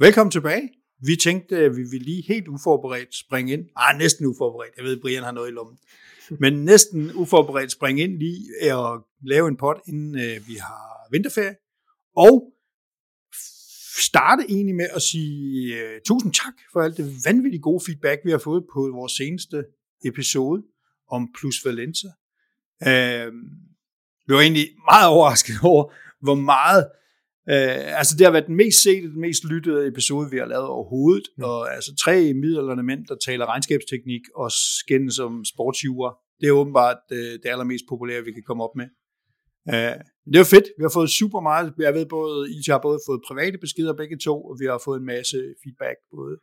Velkommen 0.00 0.30
tilbage. 0.30 0.70
Vi 1.06 1.16
tænkte, 1.16 1.56
at 1.56 1.76
vi 1.76 1.82
ville 1.82 2.04
lige 2.04 2.22
helt 2.28 2.48
uforberedt 2.48 3.14
springe 3.14 3.52
ind. 3.52 3.64
Ah, 3.76 3.98
næsten 3.98 4.26
uforberedt. 4.26 4.76
Jeg 4.76 4.84
ved, 4.84 5.00
Brian 5.00 5.22
har 5.22 5.32
noget 5.32 5.48
i 5.48 5.52
lommen. 5.52 5.78
Men 6.30 6.64
næsten 6.64 7.12
uforberedt 7.14 7.72
springe 7.72 8.02
ind 8.02 8.18
lige 8.18 8.74
og 8.74 9.06
lave 9.22 9.48
en 9.48 9.56
pot, 9.56 9.80
inden 9.88 10.14
øh, 10.14 10.48
vi 10.48 10.54
har 10.54 11.08
vinterferie. 11.12 11.56
Og 12.16 12.52
starte 13.98 14.44
egentlig 14.48 14.74
med 14.74 14.88
at 14.94 15.02
sige 15.02 15.74
uh, 15.74 16.00
tusind 16.06 16.32
tak 16.32 16.54
for 16.72 16.80
alt 16.80 16.96
det 16.96 17.14
vanvittigt 17.24 17.62
gode 17.62 17.84
feedback, 17.86 18.20
vi 18.24 18.30
har 18.30 18.38
fået 18.38 18.64
på 18.72 18.80
vores 18.94 19.12
seneste 19.12 19.64
episode 20.04 20.62
om 21.10 21.28
Plus 21.38 21.64
Valenza. 21.64 22.08
Uh, 22.80 23.32
vi 24.26 24.34
var 24.34 24.40
egentlig 24.40 24.68
meget 24.90 25.08
overrasket 25.08 25.56
over, 25.62 25.92
hvor 26.20 26.34
meget 26.34 26.90
Uh, 27.52 27.98
altså 28.00 28.14
det 28.18 28.24
har 28.26 28.32
været 28.32 28.46
den 28.46 28.56
mest 28.56 28.82
sete, 28.82 29.06
den 29.14 29.20
mest 29.20 29.44
lyttede 29.44 29.86
episode, 29.86 30.30
vi 30.30 30.38
har 30.38 30.46
lavet 30.46 30.66
overhovedet. 30.66 31.26
Mm. 31.36 31.44
Og 31.44 31.74
altså 31.74 31.90
tre 32.04 32.34
middelalderne 32.34 32.82
mænd, 32.82 33.06
der 33.06 33.16
taler 33.26 33.46
regnskabsteknik 33.46 34.24
og 34.34 34.50
skændes 34.78 35.14
som 35.14 35.44
sportsjure. 35.44 36.14
Det 36.40 36.48
er 36.48 36.52
åbenbart 36.52 37.02
uh, 37.12 37.16
det 37.18 37.46
allermest 37.54 37.84
populære, 37.88 38.24
vi 38.24 38.32
kan 38.32 38.42
komme 38.46 38.62
op 38.64 38.74
med. 38.80 38.88
Uh, 39.72 39.98
det 40.32 40.38
var 40.42 40.50
fedt. 40.54 40.68
Vi 40.78 40.82
har 40.86 40.94
fået 40.98 41.10
super 41.10 41.40
meget. 41.40 41.74
Jeg 41.78 41.94
ved 41.94 42.06
både, 42.06 42.50
I 42.50 42.58
har 42.70 42.80
både 42.88 42.98
fået 43.08 43.20
private 43.28 43.58
beskeder 43.58 43.94
begge 44.02 44.18
to, 44.26 44.34
og 44.48 44.56
vi 44.60 44.66
har 44.66 44.80
fået 44.84 44.98
en 45.00 45.06
masse 45.06 45.38
feedback 45.62 45.98
både 46.16 46.34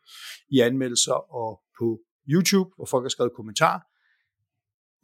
i 0.56 0.58
anmeldelser 0.60 1.18
og 1.42 1.50
på 1.80 1.88
YouTube, 2.34 2.70
hvor 2.76 2.88
folk 2.94 3.04
har 3.04 3.14
skrevet 3.16 3.34
kommentarer. 3.40 3.82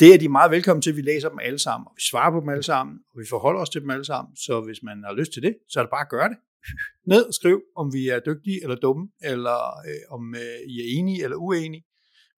Det 0.02 0.14
er 0.14 0.18
de 0.18 0.30
meget 0.30 0.52
velkommen 0.52 0.82
til. 0.82 0.96
Vi 0.96 1.02
læser 1.02 1.30
dem 1.30 1.40
alle 1.42 1.60
sammen, 1.60 1.88
og 1.88 1.94
vi 1.96 2.02
svarer 2.02 2.32
på 2.32 2.40
dem 2.40 2.50
alle 2.50 2.64
sammen, 2.64 3.00
og 3.14 3.20
vi 3.20 3.26
forholder 3.30 3.62
os 3.62 3.70
til 3.70 3.82
dem 3.82 3.90
alle 3.90 4.06
sammen. 4.06 4.36
Så 4.36 4.62
hvis 4.62 4.84
man 4.84 5.04
har 5.04 5.14
lyst 5.14 5.34
til 5.34 5.44
det, 5.44 5.58
så 5.70 5.80
er 5.80 5.84
det 5.84 5.90
bare 5.90 6.02
at 6.02 6.10
gøre 6.10 6.30
det. 6.30 6.38
Ned 7.12 7.24
og 7.26 7.34
skriv, 7.34 7.62
om 7.76 7.94
vi 7.94 8.10
er 8.10 8.20
dygtige 8.20 8.64
eller 8.64 8.76
dumme, 8.76 9.10
eller 9.22 9.60
øh, 9.90 10.16
om 10.16 10.36
øh, 10.36 10.60
I 10.68 10.74
er 10.80 11.00
enige 11.00 11.24
eller 11.24 11.38
uenige. 11.38 11.86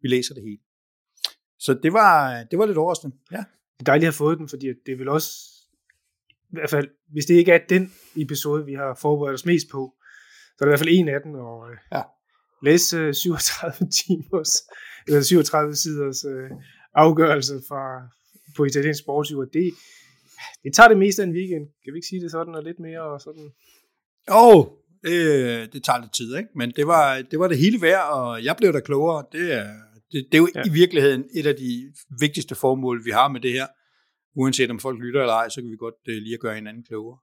Vi 0.01 0.07
læser 0.07 0.33
det 0.33 0.43
hele. 0.43 0.57
Så 1.59 1.73
det 1.83 1.93
var, 1.93 2.43
det 2.51 2.59
var 2.59 2.65
lidt 2.65 2.77
overraskende. 2.77 3.15
Ja. 3.31 3.43
Det 3.73 3.79
er 3.79 3.83
dejligt 3.91 4.07
at 4.07 4.13
have 4.13 4.23
fået 4.23 4.37
den, 4.37 4.49
fordi 4.49 4.67
det 4.85 4.99
vil 4.99 5.09
også, 5.09 5.29
i 6.29 6.55
hvert 6.57 6.69
fald, 6.69 6.87
hvis 7.11 7.25
det 7.25 7.33
ikke 7.33 7.51
er 7.51 7.59
den 7.69 7.93
episode, 8.15 8.65
vi 8.65 8.73
har 8.73 8.97
forberedt 9.01 9.33
os 9.33 9.45
mest 9.45 9.67
på, 9.71 9.93
så 10.57 10.57
er 10.59 10.65
det 10.65 10.69
i 10.69 10.71
hvert 10.71 10.79
fald 10.79 10.97
en 10.99 11.09
af 11.09 11.21
dem, 11.23 11.33
og 11.33 11.71
øh, 11.71 11.77
ja. 11.91 12.01
læse 12.63 13.13
37 13.13 13.73
timers, 13.99 14.53
eller 15.07 15.21
37 15.21 15.75
siders 15.75 16.25
øh, 16.25 16.49
afgørelse 16.93 17.53
fra, 17.67 18.07
på 18.55 18.65
italiensk 18.65 18.99
sportsjur, 18.99 19.45
det, 19.45 19.73
det 20.63 20.73
tager 20.73 20.87
det 20.87 20.97
meste 20.97 21.21
af 21.21 21.27
en 21.27 21.33
weekend. 21.33 21.65
Kan 21.83 21.93
vi 21.93 21.97
ikke 21.97 22.07
sige 22.07 22.21
det 22.21 22.31
sådan, 22.31 22.55
og 22.55 22.63
lidt 22.63 22.79
mere 22.79 23.01
og 23.01 23.21
sådan? 23.21 23.51
Åh, 24.31 24.55
oh, 24.55 24.65
det, 25.03 25.73
det 25.73 25.83
tager 25.83 26.01
lidt 26.01 26.13
tid, 26.13 26.37
ikke? 26.37 26.49
Men 26.55 26.71
det 26.71 26.87
var, 26.87 27.21
det 27.21 27.39
var 27.39 27.47
det 27.47 27.57
hele 27.57 27.81
værd, 27.81 28.09
og 28.11 28.43
jeg 28.43 28.55
blev 28.57 28.73
da 28.73 28.79
klogere. 28.79 29.25
Det 29.31 29.53
er, 29.53 29.67
det, 30.11 30.25
det 30.31 30.37
er 30.37 30.37
jo 30.37 30.49
ja. 30.55 30.63
i 30.65 30.71
virkeligheden 30.73 31.25
et 31.35 31.45
af 31.45 31.55
de 31.55 31.93
vigtigste 32.19 32.55
formål, 32.55 33.05
vi 33.05 33.11
har 33.11 33.27
med 33.27 33.41
det 33.41 33.51
her. 33.51 33.67
Uanset 34.35 34.71
om 34.71 34.79
folk 34.79 34.99
lytter 34.99 35.21
eller 35.21 35.33
ej, 35.33 35.49
så 35.49 35.61
kan 35.61 35.71
vi 35.71 35.75
godt 35.75 35.95
uh, 36.07 36.13
lige 36.13 36.33
at 36.33 36.39
gøre 36.39 36.55
hinanden 36.55 36.83
klogere. 36.83 37.17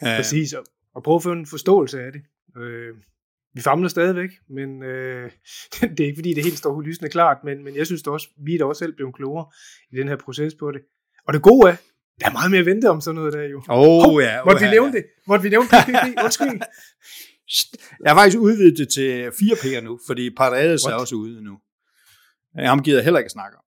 Præcis, 0.00 0.52
og, 0.52 0.64
og 0.94 1.02
prøve 1.02 1.16
at 1.16 1.22
få 1.22 1.32
en 1.32 1.46
forståelse 1.46 2.00
af 2.00 2.12
det. 2.12 2.22
Øh, 2.62 2.94
vi 3.56 3.62
famler 3.62 3.88
stadigvæk, 3.88 4.30
men 4.48 4.82
øh, 4.82 5.30
det 5.96 6.00
er 6.00 6.04
ikke 6.04 6.18
fordi, 6.18 6.34
det 6.34 6.44
helt 6.44 6.58
står 6.58 6.80
lysende 6.80 7.10
klart, 7.10 7.36
men, 7.44 7.64
men 7.64 7.76
jeg 7.76 7.86
synes 7.86 8.02
det 8.02 8.12
også, 8.12 8.28
vi 8.46 8.54
er 8.54 8.58
da 8.58 8.64
også 8.64 8.78
selv 8.78 8.94
blevet 8.96 9.14
klogere 9.14 9.46
i 9.92 9.96
den 9.96 10.08
her 10.08 10.16
proces 10.16 10.54
på 10.54 10.70
det. 10.70 10.80
Og 11.26 11.34
det 11.34 11.42
gode 11.42 11.68
er, 11.70 11.76
der 12.20 12.26
er 12.26 12.32
meget 12.32 12.50
mere 12.50 12.60
at 12.60 12.66
vente 12.66 12.90
om 12.90 13.00
sådan 13.00 13.14
noget 13.14 13.32
der 13.32 13.42
jo. 13.42 13.58
Åh 13.68 14.08
oh, 14.08 14.22
ja. 14.22 14.40
Oh, 14.40 14.46
måtte 14.46 14.64
vi 14.64 14.70
nævne 14.70 14.92
ja. 14.92 14.96
det? 14.96 15.04
Måtte 15.26 15.42
vi 15.42 15.48
nævne 15.48 15.68
det? 15.68 16.14
Undskyld. 16.24 16.60
Jeg 18.02 18.10
har 18.10 18.16
faktisk 18.16 18.38
udvidet 18.38 18.78
det 18.78 18.88
til 18.88 19.28
4P'er 19.28 19.80
nu, 19.80 19.98
fordi 20.06 20.30
Paredes 20.30 20.84
er 20.84 20.94
også 20.94 21.14
ude 21.14 21.44
nu. 21.44 21.58
Ham 22.58 22.82
gider 22.82 23.02
heller 23.02 23.18
ikke 23.18 23.30
snakke 23.30 23.56
om. 23.56 23.64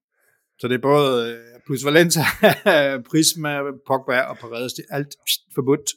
Så 0.60 0.68
det 0.68 0.76
er 0.76 0.82
både 0.82 1.32
øh, 1.32 1.60
plus 1.66 1.86
Valencia, 1.86 2.24
Prisma, 3.10 3.62
Pogba 3.88 4.20
og 4.22 4.38
Paredes, 4.38 4.74
det 4.74 4.86
er 4.90 4.96
alt 4.96 5.16
forbudt. 5.56 5.88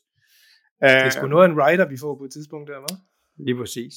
Det 0.81 0.91
er 0.91 1.11
sgu 1.11 1.27
noget 1.27 1.45
af 1.45 1.53
en 1.53 1.59
rider, 1.63 1.89
vi 1.89 1.97
får 1.97 2.17
på 2.19 2.25
et 2.25 2.33
tidspunkt 2.33 2.69
der, 2.71 2.79
hva'? 2.79 3.12
Lige 3.45 3.57
præcis. 3.57 3.95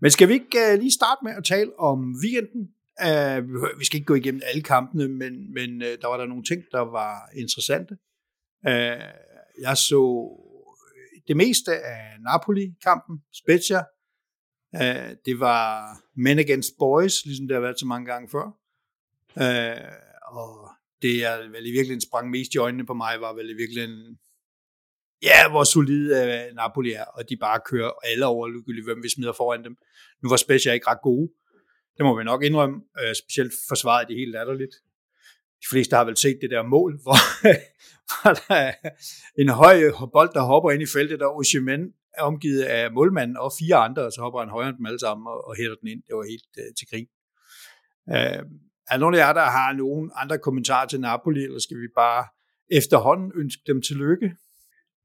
Men 0.00 0.10
skal 0.10 0.28
vi 0.28 0.32
ikke 0.32 0.58
uh, 0.72 0.78
lige 0.78 0.92
starte 0.92 1.20
med 1.24 1.32
at 1.32 1.44
tale 1.44 1.78
om 1.78 2.14
weekenden? 2.24 2.62
Uh, 3.06 3.78
vi 3.78 3.84
skal 3.84 3.96
ikke 3.96 4.06
gå 4.06 4.14
igennem 4.14 4.42
alle 4.44 4.62
kampene, 4.62 5.08
men, 5.08 5.54
men 5.54 5.82
uh, 5.82 5.88
der 5.88 6.06
var 6.06 6.16
der 6.16 6.26
nogle 6.26 6.44
ting, 6.44 6.62
der 6.72 6.80
var 6.80 7.30
interessante. 7.36 7.94
Uh, 8.68 9.04
jeg 9.60 9.76
så 9.76 10.02
det 11.28 11.36
meste 11.36 11.72
af 11.76 12.20
Napoli-kampen, 12.20 13.22
Spezia. 13.32 13.82
Uh, 14.72 15.10
det 15.26 15.40
var 15.40 15.96
men 16.16 16.38
against 16.38 16.72
boys, 16.78 17.24
ligesom 17.24 17.48
det 17.48 17.54
har 17.54 17.60
været 17.60 17.80
så 17.80 17.86
mange 17.86 18.06
gange 18.06 18.28
før. 18.28 18.46
Uh, 19.44 19.88
og 20.38 20.70
det 21.02 21.24
er 21.24 21.36
vel 21.38 21.66
i 21.66 21.70
virkeligheden 21.70 22.00
sprang 22.00 22.30
mest 22.30 22.54
i 22.54 22.58
øjnene 22.58 22.86
på 22.86 22.94
mig, 22.94 23.20
var 23.20 23.32
vel 23.32 23.50
i 23.50 23.54
virkeligheden 23.54 24.18
ja, 25.24 25.50
hvor 25.50 25.64
solide 25.64 26.10
øh, 26.22 26.54
Napoli 26.56 26.92
er, 26.92 27.04
og 27.04 27.28
de 27.28 27.36
bare 27.36 27.60
kører 27.70 27.90
alle 28.04 28.26
over, 28.26 28.84
hvem 28.84 29.02
vi 29.02 29.08
smider 29.08 29.32
foran 29.32 29.64
dem. 29.64 29.76
Nu 30.22 30.28
var 30.28 30.36
Spezia 30.36 30.72
ikke 30.72 30.88
ret 30.90 31.02
gode, 31.02 31.28
det 31.96 32.04
må 32.06 32.18
vi 32.18 32.24
nok 32.24 32.42
indrømme, 32.42 32.76
øh, 33.00 33.14
specielt 33.14 33.52
forsvaret 33.68 34.08
de 34.08 34.14
helt 34.14 34.32
latterligt. 34.32 34.74
De 35.62 35.66
fleste 35.70 35.96
har 35.96 36.04
vel 36.04 36.16
set 36.16 36.38
det 36.42 36.50
der 36.50 36.62
mål, 36.62 36.92
hvor, 37.04 37.18
hvor 38.08 38.32
der 38.34 38.54
er 38.54 38.72
en 39.38 39.48
høj 39.48 39.76
bold, 40.12 40.30
der 40.34 40.42
hopper 40.42 40.70
ind 40.70 40.82
i 40.82 40.92
feltet, 40.96 41.22
og 41.22 41.36
Oshimen 41.36 41.82
er 42.18 42.22
omgivet 42.22 42.62
af 42.62 42.92
målmanden 42.92 43.36
og 43.36 43.52
fire 43.58 43.76
andre, 43.76 44.02
og 44.02 44.12
så 44.12 44.20
hopper 44.20 44.40
han 44.40 44.48
højere 44.48 44.68
end 44.68 44.76
dem 44.76 44.86
alle 44.86 44.98
sammen 44.98 45.26
og, 45.26 45.48
og 45.48 45.56
hætter 45.56 45.76
den 45.80 45.88
ind. 45.88 46.02
Det 46.06 46.16
var 46.16 46.26
helt 46.34 46.50
øh, 46.58 46.70
til 46.78 46.86
grin. 46.90 47.08
Øh, 48.14 48.42
er 48.88 48.94
der 48.94 49.02
nogen 49.04 49.14
af 49.14 49.18
jer, 49.18 49.32
der 49.32 49.48
har 49.58 49.72
nogen 49.72 50.10
andre 50.14 50.38
kommentarer 50.38 50.86
til 50.86 51.00
Napoli, 51.00 51.42
eller 51.44 51.58
skal 51.58 51.76
vi 51.76 51.88
bare 51.96 52.22
efterhånden 52.78 53.32
ønske 53.42 53.62
dem 53.66 53.82
tillykke? 53.82 54.36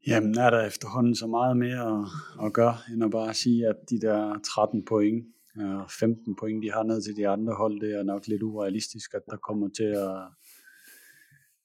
Jamen, 0.07 0.37
er 0.37 0.49
der 0.49 0.65
efterhånden 0.67 1.15
så 1.15 1.27
meget 1.27 1.57
mere 1.57 1.99
at, 1.99 2.45
at 2.45 2.53
gøre, 2.53 2.77
end 2.93 3.03
at 3.03 3.11
bare 3.11 3.33
sige, 3.33 3.67
at 3.67 3.75
de 3.89 3.99
der 3.99 4.39
13 4.39 4.85
point 4.85 5.25
øh, 5.57 5.75
og 5.75 5.91
15 5.91 6.35
point, 6.35 6.63
de 6.63 6.71
har 6.71 6.83
ned 6.83 7.01
til 7.01 7.15
de 7.15 7.27
andre 7.27 7.53
hold, 7.53 7.81
det 7.81 7.99
er 7.99 8.03
nok 8.03 8.27
lidt 8.27 8.43
urealistisk, 8.43 9.13
at 9.13 9.21
der 9.29 9.37
kommer 9.37 9.69
til 9.69 9.83
at, 9.83 10.17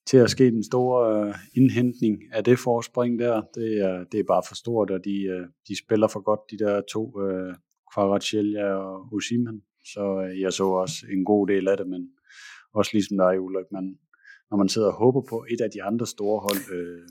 til 0.07 0.17
at 0.17 0.31
ske 0.31 0.51
den 0.51 0.65
store 0.65 1.29
øh, 1.29 1.35
indhentning 1.55 2.23
af 2.33 2.45
det 2.45 2.59
forspring 2.59 3.19
der. 3.19 3.43
Det 3.55 3.81
er, 3.81 4.05
det 4.05 4.21
er 4.21 4.25
bare 4.25 4.43
for 4.49 4.55
stort, 4.55 4.91
og 4.91 5.05
de, 5.05 5.23
øh, 5.23 5.47
de 5.69 5.79
spiller 5.79 6.09
for 6.09 6.21
godt, 6.21 6.41
de 6.51 6.59
der 6.65 6.81
to, 6.93 7.21
uh, 7.23 7.55
Kvaratskhelia 7.95 8.67
og 8.75 9.09
Osimhen. 9.13 9.63
Så 9.85 10.35
jeg 10.41 10.53
så 10.53 10.65
også 10.65 11.07
en 11.13 11.25
god 11.25 11.47
del 11.47 11.69
af 11.69 11.77
det, 11.77 11.87
men 11.87 12.09
også 12.75 12.91
ligesom 12.93 13.17
der 13.17 13.25
er 13.25 13.33
i 13.33 13.39
Ulrik, 13.39 13.67
man, 13.73 13.99
når 14.51 14.57
man 14.57 14.69
sidder 14.69 14.89
og 14.89 14.95
håber 14.95 15.23
på 15.29 15.47
et 15.51 15.61
af 15.61 15.71
de 15.71 15.83
andre 15.83 16.07
store 16.07 16.41
hold, 16.41 16.63
øh, 16.77 17.09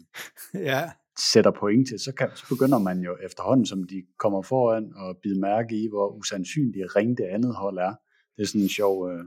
ja 0.72 0.92
sætter 1.34 1.52
point 1.52 1.88
til, 1.88 2.00
så, 2.00 2.12
kan, 2.18 2.30
så 2.36 2.46
begynder 2.50 2.80
man 2.80 3.00
jo 3.00 3.18
efterhånden, 3.26 3.66
som 3.66 3.84
de 3.84 4.04
kommer 4.20 4.42
foran, 4.42 4.94
og 4.96 5.18
bide 5.24 5.40
mærke 5.40 5.76
i, 5.76 5.88
hvor 5.90 6.08
usandsynligt 6.10 6.96
ringe 6.96 7.16
det 7.16 7.24
andet 7.24 7.56
hold 7.56 7.78
er. 7.78 7.94
Det 8.36 8.44
er 8.44 8.48
sådan 8.48 8.62
en 8.62 8.70
sjov 8.70 9.10
øh, 9.10 9.24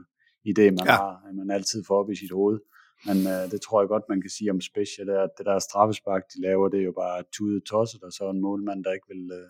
idé, 0.49 0.61
man 0.61 0.85
ja. 0.85 0.91
har, 0.91 1.23
at 1.29 1.35
man 1.35 1.51
altid 1.51 1.83
får 1.87 1.99
op 2.03 2.09
i 2.11 2.15
sit 2.15 2.31
hoved. 2.31 2.59
Men 3.05 3.17
øh, 3.33 3.51
det 3.51 3.61
tror 3.61 3.81
jeg 3.81 3.87
godt, 3.87 4.09
man 4.09 4.21
kan 4.21 4.29
sige 4.29 4.51
om 4.51 4.61
Special, 4.61 5.09
at 5.09 5.29
det 5.37 5.45
der 5.45 5.59
straffespark, 5.59 6.23
de 6.33 6.41
laver, 6.41 6.69
det 6.69 6.79
er 6.79 6.83
jo 6.83 6.95
bare 7.03 7.23
tudet 7.33 7.63
tosset, 7.63 8.03
og 8.03 8.11
så 8.11 8.29
en 8.29 8.41
målmand, 8.41 8.83
der 8.83 8.93
ikke 8.93 9.07
vil, 9.13 9.31
øh, 9.39 9.49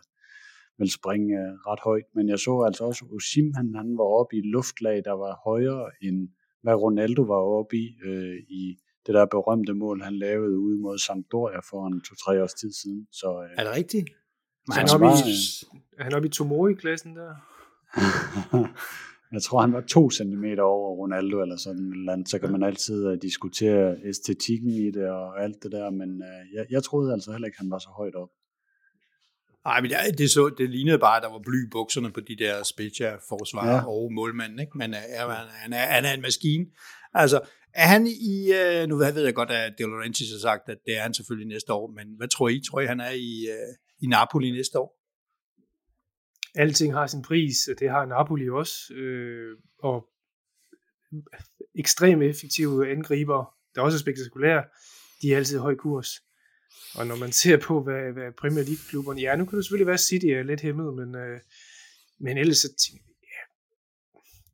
vil 0.80 0.92
springe 0.92 1.38
øh, 1.42 1.54
ret 1.70 1.80
højt. 1.84 2.10
Men 2.16 2.30
jeg 2.30 2.40
så 2.40 2.62
altså 2.68 2.84
også, 2.84 3.06
Osim, 3.16 3.54
han, 3.56 3.76
han 3.76 3.98
var 3.98 4.10
oppe 4.20 4.36
i 4.38 4.42
luftlag, 4.42 4.98
der 5.06 5.12
var 5.12 5.42
højere 5.50 5.86
end 6.02 6.30
hvad 6.64 6.76
Ronaldo 6.76 7.22
var 7.22 7.42
oppe 7.60 7.76
i, 7.78 7.86
øh, 8.06 8.38
i 8.50 8.78
det 9.08 9.14
der 9.16 9.26
berømte 9.26 9.74
mål, 9.74 10.02
han 10.02 10.16
lavede 10.16 10.60
ude 10.60 10.78
mod 10.82 10.98
Sampdoria 10.98 11.60
for 11.60 11.88
en 11.88 12.02
to-tre 12.02 12.44
års 12.44 12.54
tid 12.54 12.72
siden. 12.82 13.08
Så, 13.12 13.44
øh, 13.44 13.50
er 13.58 13.64
det 13.64 13.74
rigtigt? 13.74 14.10
Men 14.68 14.74
han, 14.78 14.86
er 14.88 14.94
oppe 14.94 15.06
i, 15.06 15.34
er 15.98 16.04
han 16.04 16.14
oppe 16.14 16.28
i 16.28 16.32
Tomori-klassen 16.32 17.16
der? 17.16 17.34
jeg 19.36 19.42
tror, 19.42 19.62
han 19.62 19.74
var 19.74 19.82
to 19.82 20.10
centimeter 20.10 20.64
over 20.64 20.96
Ronaldo 20.96 21.42
eller 21.42 21.58
sådan 21.58 21.92
eller 21.92 22.14
andet. 22.14 22.30
Så 22.30 22.40
kan 22.40 22.52
man 22.52 22.64
altid 22.64 23.08
uh, 23.08 23.18
diskutere 23.22 23.96
æstetikken 24.04 24.70
i 24.70 24.92
det 24.92 25.10
og 25.10 25.44
alt 25.44 25.64
det 25.64 25.72
der, 25.72 25.90
men 25.90 26.10
uh, 26.10 26.56
jeg, 26.56 26.66
jeg 26.70 26.84
troede 26.84 27.14
altså 27.14 27.32
heller 27.32 27.46
ikke, 27.46 27.58
han 27.58 27.72
var 27.72 27.80
så 27.80 27.90
højt 27.90 28.16
op. 28.16 28.30
Nej, 29.66 29.82
men 29.82 29.92
det, 29.92 30.18
det, 30.18 30.32
så, 30.32 30.50
det 30.58 30.70
lignede 30.70 31.00
bare, 31.00 31.18
at 31.18 31.24
der 31.24 31.32
var 31.32 31.40
bly 31.40 31.66
i 31.66 31.70
bukserne 31.72 32.12
på 32.12 32.20
de 32.20 32.36
der 32.36 32.64
Spezia-forsvar 32.64 33.68
ja. 33.68 33.88
og 33.88 34.14
målmanden, 34.14 34.60
ikke? 34.60 34.78
men 34.78 34.94
uh, 34.94 35.32
han, 35.32 35.48
han, 35.50 35.74
er, 35.74 35.86
han 35.86 36.06
er 36.06 36.14
en 36.14 36.22
maskine. 36.22 36.66
Altså, 37.14 37.40
er 37.78 37.88
han 37.88 38.08
i, 38.08 38.36
øh, 38.60 38.88
nu 38.90 38.96
ved 38.98 39.24
jeg 39.26 39.36
godt, 39.36 39.52
at 39.52 39.74
De 39.78 39.84
Laurentiis 39.84 40.32
har 40.32 40.40
sagt, 40.40 40.70
at 40.70 40.78
det 40.86 40.98
er 40.98 41.02
han 41.02 41.14
selvfølgelig 41.14 41.48
næste 41.48 41.74
år, 41.74 41.92
men 41.92 42.08
hvad 42.18 42.28
tror 42.28 42.50
I? 42.50 42.62
Tror 42.68 42.80
I, 42.82 42.86
han 42.86 43.00
er 43.00 43.12
i, 43.12 43.48
øh, 43.56 43.74
i 44.00 44.08
Napoli 44.08 44.52
næste 44.52 44.80
år? 44.80 44.90
Alting 46.56 46.94
har 46.94 47.08
sin 47.08 47.22
pris, 47.22 47.68
og 47.68 47.80
det 47.80 47.90
har 47.90 48.06
Napoli 48.06 48.50
også, 48.50 48.94
øh, 48.94 49.58
og 49.80 50.10
ekstremt 51.76 52.24
effektive 52.24 52.92
angriber, 52.92 53.56
der 53.76 53.82
også 53.82 53.96
er 53.96 54.00
spektakulære, 54.00 54.64
de 55.22 55.34
er 55.34 55.38
altid 55.38 55.60
høj 55.60 55.76
kurs. 55.76 56.10
Og 56.96 57.08
når 57.08 57.16
man 57.16 57.32
ser 57.32 57.58
på, 57.58 57.84
hvad, 57.84 58.14
hvad 58.14 58.32
Premier 58.42 58.64
League-klubberne... 58.64 59.22
Ja, 59.22 59.36
nu 59.36 59.46
kan 59.46 59.58
det 59.58 59.66
selvfølgelig 59.66 59.88
være, 59.88 60.02
at 60.02 60.10
City 60.10 60.26
er 60.26 60.44
lidt 60.44 60.62
hæmmet, 60.62 60.94
men, 61.00 61.16
øh, 61.16 61.40
men 62.20 62.38
ellers 62.38 62.58
så 62.58 62.70
tænker 62.84 63.06
ja, 63.22 63.42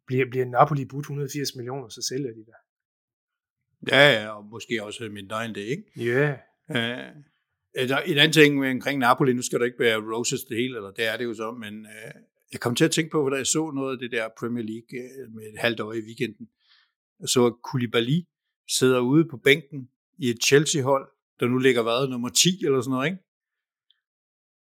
bliver, 0.08 0.26
bliver 0.30 0.46
Napoli 0.46 0.86
budt 0.86 1.04
180 1.04 1.56
millioner, 1.56 1.90
så 1.90 2.02
sælger 2.10 2.32
de 2.32 2.46
der. 2.46 2.63
Ja, 3.92 4.22
ja, 4.22 4.30
og 4.30 4.46
måske 4.46 4.84
også 4.84 5.10
mindre 5.12 5.46
end 5.46 5.56
det, 5.56 5.62
ikke? 5.62 5.84
Ja. 5.98 6.38
Yeah. 6.70 7.16
Uh, 7.80 8.12
en 8.12 8.18
anden 8.18 8.32
ting 8.32 8.66
omkring 8.76 9.00
Napoli, 9.00 9.34
nu 9.34 9.42
skal 9.42 9.60
der 9.60 9.66
ikke 9.66 9.80
være 9.80 9.98
roses 9.98 10.44
det 10.44 10.58
hele, 10.58 10.76
eller 10.76 10.92
det 10.92 11.08
er 11.08 11.18
det 11.18 11.26
jo 11.26 11.34
så, 11.34 11.52
men 11.52 11.80
uh, 11.80 12.22
jeg 12.52 12.60
kom 12.60 12.76
til 12.76 12.86
at 12.86 12.92
tænke 12.92 13.12
på, 13.12 13.30
da 13.30 13.36
jeg 13.36 13.48
så 13.48 13.72
noget 13.72 13.92
af 13.94 14.00
det 14.00 14.12
der 14.12 14.28
Premier 14.40 14.64
League 14.64 14.94
uh, 15.00 15.36
med 15.36 15.44
et 15.44 15.60
halvt 15.60 15.80
år 15.80 15.94
i 15.94 16.02
weekenden. 16.02 16.48
Jeg 17.20 17.30
så, 17.30 17.46
at 17.46 17.54
Koulibaly 17.64 18.20
sidder 18.78 19.00
ude 19.00 19.26
på 19.32 19.38
bænken 19.38 19.90
i 20.18 20.30
et 20.30 20.44
Chelsea-hold, 20.44 21.08
der 21.40 21.48
nu 21.48 21.58
ligger 21.58 21.84
hvad, 21.84 22.08
nummer 22.08 22.30
10 22.30 22.66
eller 22.66 22.82
sådan 22.82 22.92
noget, 22.92 23.08
ikke? 23.08 23.24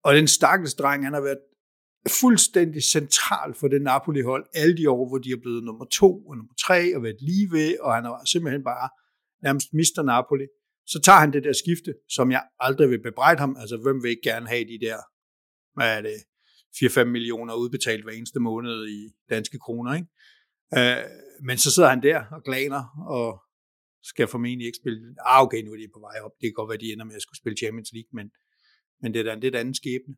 Og 0.03 0.15
den 0.15 0.27
stakkels 0.27 0.73
dreng, 0.73 1.03
han 1.03 1.13
har 1.13 1.21
været 1.21 1.39
fuldstændig 2.21 2.83
central 2.83 3.53
for 3.53 3.67
det 3.67 3.81
Napoli-hold 3.81 4.45
alle 4.53 4.77
de 4.77 4.89
år, 4.89 5.07
hvor 5.07 5.17
de 5.17 5.31
er 5.31 5.41
blevet 5.41 5.63
nummer 5.63 5.85
to 5.85 6.25
og 6.27 6.37
nummer 6.37 6.53
tre 6.65 6.95
og 6.95 7.03
været 7.03 7.21
lige 7.21 7.51
ved, 7.51 7.79
og 7.79 7.95
han 7.95 8.03
har 8.03 8.25
simpelthen 8.25 8.63
bare 8.63 8.89
nærmest 9.43 9.73
mister 9.73 10.03
Napoli. 10.03 10.47
Så 10.85 11.01
tager 11.01 11.19
han 11.19 11.33
det 11.33 11.43
der 11.43 11.53
skifte, 11.53 11.93
som 12.09 12.31
jeg 12.31 12.43
aldrig 12.59 12.89
vil 12.89 13.01
bebrejde 13.01 13.39
ham. 13.39 13.55
Altså, 13.59 13.77
hvem 13.77 14.03
vil 14.03 14.09
ikke 14.09 14.29
gerne 14.31 14.47
have 14.47 14.65
de 14.73 14.79
der, 14.85 14.97
hvad 15.75 15.97
er 15.97 16.01
det, 16.01 16.17
4-5 16.75 17.03
millioner 17.03 17.53
udbetalt 17.53 18.03
hver 18.03 18.13
eneste 18.13 18.39
måned 18.39 18.87
i 18.87 18.99
danske 19.29 19.59
kroner, 19.59 19.93
ikke? 19.95 20.07
Øh, 20.77 21.03
men 21.47 21.57
så 21.57 21.71
sidder 21.71 21.89
han 21.89 22.03
der 22.03 22.19
og 22.31 22.43
glaner, 22.43 22.83
og 23.17 23.43
skal 24.03 24.27
formentlig 24.27 24.65
ikke 24.65 24.81
spille. 24.83 25.15
Ah, 25.25 25.41
okay, 25.43 25.61
nu 25.63 25.71
er 25.73 25.77
de 25.77 25.87
på 25.93 25.99
vej 25.99 26.17
op. 26.25 26.31
Det 26.39 26.47
kan 26.47 26.53
godt 26.53 26.69
være, 26.69 26.77
de 26.77 26.93
ender 26.93 27.05
med 27.05 27.15
at 27.15 27.21
skulle 27.21 27.41
spille 27.41 27.57
Champions 27.57 27.91
League, 27.93 28.11
men, 28.17 28.31
men 29.01 29.13
det 29.13 29.19
er 29.19 29.23
da 29.23 29.33
en 29.33 29.39
lidt 29.39 29.55
anden 29.55 29.75
skæbne. 29.81 30.15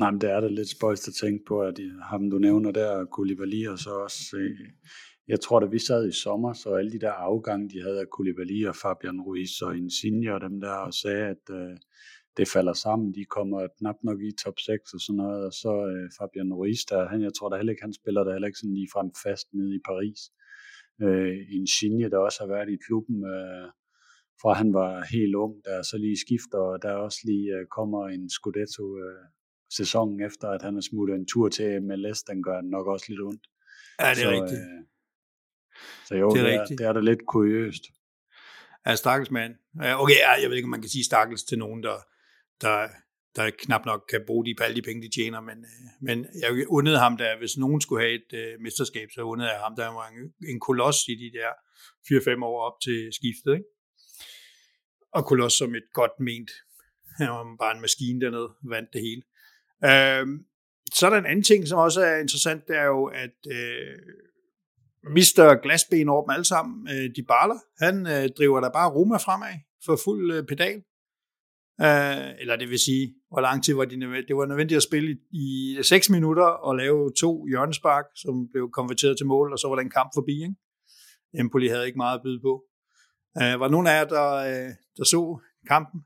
Nej, 0.00 0.10
men 0.10 0.20
det 0.20 0.30
er 0.30 0.40
da 0.40 0.48
lidt 0.48 0.70
spøjst 0.76 1.08
at 1.08 1.14
tænke 1.14 1.44
på, 1.48 1.62
at 1.62 1.76
ham 2.10 2.30
du 2.30 2.38
nævner 2.38 2.70
der, 2.70 3.04
Koulibaly, 3.04 3.66
og 3.66 3.78
så 3.78 3.90
også, 3.90 4.36
øh, 4.36 4.60
jeg 5.28 5.40
tror 5.40 5.60
da 5.60 5.66
vi 5.66 5.78
sad 5.78 6.08
i 6.08 6.12
sommer, 6.12 6.52
så 6.52 6.74
alle 6.74 6.92
de 6.92 6.98
der 6.98 7.12
afgange, 7.12 7.70
de 7.70 7.82
havde 7.82 8.00
af 8.00 8.10
Koulibaly 8.10 8.66
og 8.66 8.76
Fabian 8.76 9.20
Ruiz 9.20 9.62
og 9.62 9.76
Insigne 9.76 10.34
og 10.34 10.40
dem 10.40 10.60
der, 10.60 10.74
og 10.88 10.94
sagde, 10.94 11.24
at 11.34 11.44
øh, 11.50 11.76
det 12.36 12.48
falder 12.48 12.72
sammen, 12.72 13.14
de 13.14 13.24
kommer 13.24 13.68
knap 13.78 13.98
nok 14.02 14.20
i 14.22 14.30
top 14.44 14.58
6 14.58 14.94
og 14.94 15.00
sådan 15.00 15.16
noget, 15.16 15.46
og 15.46 15.52
så 15.52 15.72
øh, 15.92 16.10
Fabian 16.18 16.52
Ruiz, 16.52 16.80
der, 16.90 17.08
han, 17.08 17.22
jeg 17.22 17.34
tror 17.34 17.48
da 17.48 17.56
heller 17.56 17.72
ikke, 17.74 17.86
han 17.88 17.98
spiller 18.00 18.24
der 18.24 18.32
heller 18.32 18.48
ikke 18.48 18.58
sådan 18.58 18.74
lige 18.74 18.92
frem 18.94 19.10
fast 19.24 19.46
nede 19.58 19.74
i 19.78 19.80
Paris. 19.90 20.20
Øh, 21.04 21.36
Insigne, 21.58 22.10
der 22.10 22.18
også 22.18 22.38
har 22.42 22.50
været 22.54 22.70
i 22.70 22.84
klubben, 22.86 23.16
øh, 23.34 23.66
fra 24.40 24.52
han 24.60 24.70
var 24.80 24.92
helt 25.14 25.34
ung, 25.34 25.54
der 25.64 25.82
så 25.82 25.96
lige 26.04 26.18
skifter, 26.26 26.58
og 26.70 26.82
der 26.82 26.92
også 27.06 27.20
lige 27.30 27.48
øh, 27.56 27.66
kommer 27.76 28.02
en 28.14 28.30
Scudetto 28.30 28.86
øh, 29.04 29.24
sæsonen 29.78 30.18
efter, 30.28 30.48
at 30.56 30.62
han 30.62 30.74
har 30.74 30.84
smuttet 30.90 31.14
en 31.16 31.26
tur 31.32 31.48
til 31.48 31.82
MLS, 31.82 32.18
den 32.22 32.42
gør 32.42 32.60
nok 32.60 32.86
også 32.94 33.06
lidt 33.08 33.22
ondt. 33.28 33.44
Ja, 34.00 34.10
det 34.16 34.22
er 34.24 34.28
så, 34.28 34.30
rigtigt. 34.36 34.60
Øh, 34.60 34.80
så 36.06 36.14
jo, 36.14 36.30
det 36.30 36.40
er, 36.40 36.44
det 36.44 36.54
er, 36.54 36.64
det 36.64 36.86
er 36.86 36.92
da 36.92 37.00
lidt 37.00 37.26
kuriøst. 37.26 37.84
Ja, 38.86 38.94
stakkels 38.94 39.30
mand. 39.30 39.54
Okay, 39.80 40.14
jeg 40.42 40.50
ved 40.50 40.56
ikke, 40.56 40.66
om 40.66 40.70
man 40.70 40.80
kan 40.80 40.90
sige 40.90 41.04
stakkels 41.04 41.42
til 41.44 41.58
nogen, 41.58 41.82
der, 41.82 41.96
der, 42.60 42.88
der 43.36 43.50
knap 43.58 43.84
nok 43.86 44.02
kan 44.10 44.20
bruge 44.26 44.46
de, 44.46 44.54
alle 44.60 44.76
de 44.76 44.82
penge, 44.82 45.02
de 45.02 45.14
tjener, 45.14 45.40
men, 45.40 45.58
øh, 45.58 45.90
men 46.00 46.26
jeg 46.42 46.68
undede 46.68 46.98
ham, 46.98 47.16
der, 47.16 47.38
hvis 47.38 47.56
nogen 47.56 47.80
skulle 47.80 48.02
have 48.02 48.14
et 48.14 48.30
uh, 48.32 48.62
mesterskab, 48.62 49.08
så 49.14 49.22
undede 49.22 49.50
jeg 49.50 49.60
ham, 49.60 49.76
der 49.76 49.86
var 49.88 50.08
en, 50.08 50.48
en 50.48 50.60
koloss 50.60 50.98
i 51.08 51.14
de 51.14 51.30
der 51.38 51.50
4-5 52.40 52.44
år 52.44 52.60
op 52.68 52.80
til 52.84 53.08
skiftet, 53.12 53.52
ikke? 53.54 53.68
Og 55.12 55.26
koloss 55.26 55.56
som 55.56 55.74
et 55.74 55.88
godt 55.94 56.20
ment. 56.20 56.50
Han 57.18 57.28
var 57.28 57.56
bare 57.58 57.74
en 57.74 57.80
maskine 57.80 58.20
dernede, 58.20 58.50
vandt 58.70 58.88
det 58.92 59.00
hele. 59.00 59.22
Uh, 59.88 60.26
så 60.92 61.06
er 61.06 61.10
der 61.10 61.18
en 61.18 61.26
anden 61.26 61.44
ting, 61.44 61.68
som 61.68 61.78
også 61.78 62.00
er 62.00 62.16
interessant, 62.16 62.68
det 62.68 62.76
er 62.76 62.84
jo, 62.84 63.04
at 63.04 63.36
uh, 63.46 63.94
Mister 65.12 65.54
Glasben 65.62 66.08
over 66.08 66.22
dem 66.22 66.30
alle 66.30 66.44
sammen, 66.44 66.88
øh, 66.88 67.10
de 67.16 67.22
baller, 67.22 67.58
han 67.84 68.06
øh, 68.06 68.28
driver 68.38 68.60
der 68.60 68.70
bare 68.70 68.90
Roma 68.90 69.16
fremad 69.16 69.54
for 69.84 69.96
fuld 70.04 70.32
øh, 70.34 70.46
pedal. 70.46 70.82
Øh, 71.80 72.40
eller 72.40 72.56
det 72.56 72.68
vil 72.70 72.78
sige, 72.78 73.14
hvor 73.30 73.40
lang 73.40 73.64
tid 73.64 73.74
var 73.74 73.84
det 73.84 73.98
nødvendigt? 73.98 74.28
Det 74.28 74.36
var 74.36 74.46
nødvendigt 74.46 74.76
at 74.76 74.82
spille 74.82 75.10
i, 75.10 75.16
i 75.78 75.82
6 75.82 76.10
minutter 76.10 76.44
og 76.44 76.76
lave 76.76 77.12
to 77.20 77.46
hjørnespark, 77.46 78.04
som 78.14 78.48
blev 78.52 78.70
konverteret 78.70 79.16
til 79.16 79.26
mål, 79.26 79.52
og 79.52 79.58
så 79.58 79.68
var 79.68 79.74
der 79.74 79.82
en 79.82 79.90
kamp 79.90 80.10
forbi. 80.14 80.42
Ikke? 80.42 80.54
Empoli 81.34 81.68
havde 81.68 81.86
ikke 81.86 81.96
meget 81.96 82.18
at 82.18 82.22
byde 82.24 82.40
på. 82.40 82.62
Øh, 83.42 83.60
var 83.60 83.68
nogen 83.68 83.86
af 83.86 83.98
jer, 83.98 84.04
der, 84.04 84.34
øh, 84.34 84.70
der 84.96 85.04
så 85.04 85.38
kampen? 85.68 86.00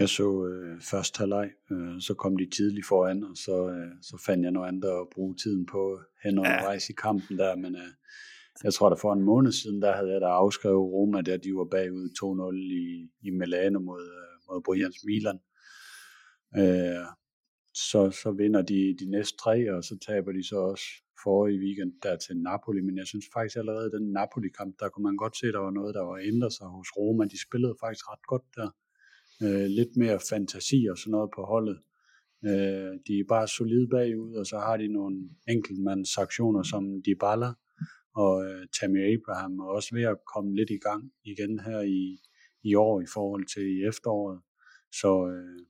Jeg 0.00 0.08
så 0.08 0.28
uh, 0.28 0.80
først 0.80 1.18
halvleg, 1.18 1.50
uh, 1.70 2.00
så 2.00 2.14
kom 2.14 2.36
de 2.36 2.50
tidligt 2.56 2.86
foran, 2.86 3.24
og 3.24 3.36
så, 3.36 3.64
uh, 3.64 3.92
så 4.02 4.22
fandt 4.26 4.44
jeg 4.44 4.52
noget 4.52 4.68
andet 4.68 4.88
at 4.88 5.06
bruge 5.14 5.34
tiden 5.42 5.66
på 5.66 6.00
hen 6.24 6.38
og 6.38 6.44
ja. 6.44 6.72
i 6.72 6.92
kampen 6.98 7.38
der, 7.38 7.56
men 7.56 7.74
uh, 7.74 7.90
jeg 8.64 8.74
tror, 8.74 8.88
der 8.88 8.96
for 8.96 9.12
en 9.12 9.22
måned 9.22 9.52
siden, 9.52 9.82
der 9.82 9.92
havde 9.96 10.12
jeg 10.12 10.20
da 10.20 10.26
afskrevet 10.26 10.92
Roma, 10.92 11.20
der 11.20 11.36
de 11.36 11.54
var 11.54 11.68
bagud 11.70 12.06
2-0 12.20 12.56
i, 12.82 13.10
i 13.28 13.30
Milano 13.30 13.78
mod, 13.78 14.04
mod 14.48 14.62
Brians 14.66 14.98
Milan. 15.04 15.38
Øh, 16.60 17.06
så, 17.90 18.00
så 18.22 18.30
vinder 18.40 18.62
de 18.62 18.96
de 19.00 19.10
næste 19.10 19.36
tre, 19.42 19.56
og 19.74 19.84
så 19.84 19.94
taber 20.06 20.32
de 20.32 20.48
så 20.48 20.56
også 20.56 20.86
forrige 21.24 21.60
weekend 21.64 21.92
der 22.02 22.16
til 22.16 22.36
Napoli, 22.36 22.80
men 22.80 22.96
jeg 22.98 23.06
synes 23.06 23.26
faktisk 23.34 23.56
allerede 23.56 23.90
den 23.96 24.12
Napoli-kamp, 24.12 24.72
der 24.80 24.88
kunne 24.88 25.08
man 25.10 25.16
godt 25.16 25.36
se, 25.36 25.46
der 25.46 25.62
var 25.66 25.70
noget, 25.70 25.94
der 25.94 26.04
var 26.10 26.18
ændret 26.30 26.52
sig 26.52 26.66
hos 26.66 26.88
Roma. 26.96 27.24
De 27.24 27.40
spillede 27.46 27.74
faktisk 27.84 28.04
ret 28.12 28.26
godt 28.32 28.46
der. 28.56 28.70
Øh, 29.42 29.66
lidt 29.78 29.96
mere 29.96 30.18
fantasi 30.30 30.86
og 30.90 30.98
sådan 30.98 31.10
noget 31.10 31.30
på 31.36 31.42
holdet. 31.42 31.78
Øh, 32.44 32.92
de 33.06 33.12
er 33.20 33.28
bare 33.28 33.48
solide 33.48 33.88
bagud, 33.88 34.34
og 34.34 34.46
så 34.46 34.58
har 34.58 34.76
de 34.76 34.88
nogle 34.88 35.16
enkeltmandsaktioner 35.48 36.62
som 36.62 37.02
Dybala 37.06 37.52
og 38.14 38.44
øh, 38.44 38.66
Tammy 38.80 39.00
Abraham, 39.14 39.60
og 39.60 39.68
også 39.68 39.94
ved 39.94 40.02
at 40.02 40.16
komme 40.34 40.56
lidt 40.56 40.70
i 40.70 40.78
gang 40.78 41.12
igen 41.24 41.60
her 41.60 41.80
i, 41.80 42.18
i 42.62 42.74
år 42.74 43.00
i 43.00 43.06
forhold 43.14 43.44
til 43.54 43.62
i 43.62 43.88
efteråret. 43.88 44.40
Så 44.92 45.10
øh, 45.28 45.66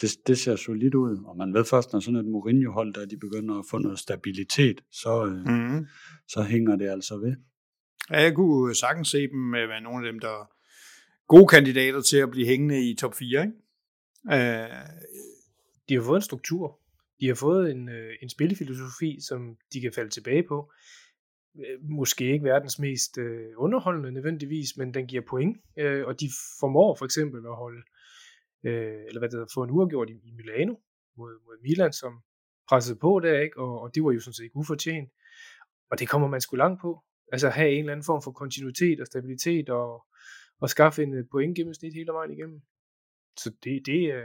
det, 0.00 0.10
det 0.26 0.38
ser 0.38 0.56
solidt 0.56 0.94
ud, 0.94 1.24
og 1.24 1.36
man 1.36 1.54
ved 1.54 1.64
først, 1.64 1.92
når 1.92 2.00
sådan 2.00 2.20
et 2.20 2.26
Mourinho-hold, 2.26 2.94
der 2.94 3.06
de 3.06 3.16
begynder 3.16 3.54
at 3.58 3.64
få 3.70 3.78
noget 3.78 3.98
stabilitet, 3.98 4.84
så, 4.90 5.24
øh, 5.26 5.54
mm. 5.54 5.86
så 6.28 6.42
hænger 6.42 6.76
det 6.76 6.88
altså 6.88 7.16
ved. 7.16 7.36
Ja, 8.10 8.20
jeg 8.20 8.34
kunne 8.34 8.74
sagtens 8.74 9.08
se 9.08 9.18
dem 9.18 9.38
med 9.38 9.66
være 9.66 9.80
nogle 9.80 10.06
af 10.06 10.12
dem, 10.12 10.20
der 10.20 10.28
er 10.28 10.55
gode 11.28 11.46
kandidater 11.46 12.00
til 12.00 12.16
at 12.16 12.30
blive 12.30 12.46
hængende 12.46 12.90
i 12.90 12.94
top 12.94 13.14
4. 13.14 13.42
Ikke? 13.42 13.52
Øh, 14.32 14.70
de 15.88 15.94
har 15.94 16.02
fået 16.02 16.16
en 16.16 16.22
struktur. 16.22 16.80
De 17.20 17.26
har 17.28 17.34
fået 17.34 17.70
en, 17.70 17.88
øh, 17.88 18.12
en 18.22 18.30
spillefilosofi, 18.30 19.18
som 19.28 19.56
de 19.72 19.80
kan 19.80 19.92
falde 19.92 20.10
tilbage 20.10 20.42
på. 20.48 20.72
Øh, 21.58 21.90
måske 21.90 22.32
ikke 22.32 22.44
verdens 22.44 22.78
mest 22.78 23.18
øh, 23.18 23.52
underholdende 23.56 24.12
nødvendigvis, 24.12 24.76
men 24.76 24.94
den 24.94 25.06
giver 25.06 25.22
point, 25.28 25.56
øh, 25.78 26.06
og 26.06 26.20
de 26.20 26.30
formår 26.60 26.94
for 26.94 27.04
eksempel 27.04 27.40
at 27.46 27.56
holde, 27.56 27.82
øh, 28.64 29.00
eller 29.06 29.18
hvad 29.18 29.28
det 29.28 29.36
hedder, 29.36 29.54
få 29.54 29.62
en 29.62 29.70
uafgjort 29.70 30.10
i, 30.10 30.12
i 30.12 30.32
Milano 30.32 30.74
mod, 31.16 31.32
mod 31.46 31.62
Milan, 31.62 31.92
som 31.92 32.12
pressede 32.68 32.98
på 32.98 33.20
der, 33.22 33.40
ikke? 33.40 33.58
Og, 33.60 33.80
og 33.80 33.94
det 33.94 34.04
var 34.04 34.12
jo 34.12 34.20
sådan 34.20 34.34
set 34.34 34.44
ikke 34.44 34.56
ufortjent. 34.56 35.10
Og 35.90 35.98
det 35.98 36.08
kommer 36.08 36.28
man 36.28 36.40
sgu 36.40 36.56
langt 36.56 36.80
på. 36.80 37.02
Altså 37.32 37.48
have 37.48 37.70
en 37.70 37.78
eller 37.78 37.92
anden 37.92 38.04
form 38.04 38.22
for 38.22 38.32
kontinuitet 38.32 39.00
og 39.00 39.06
stabilitet, 39.06 39.68
og, 39.68 40.04
og 40.60 40.70
skaffe 40.70 41.02
en 41.02 41.14
øh, 41.14 41.24
point 41.30 41.56
gennemsnit 41.56 41.94
hele 41.94 42.12
vejen 42.12 42.32
igennem. 42.32 42.60
Så 43.36 43.50
det, 43.64 43.82
det 43.86 44.04
er... 44.04 44.24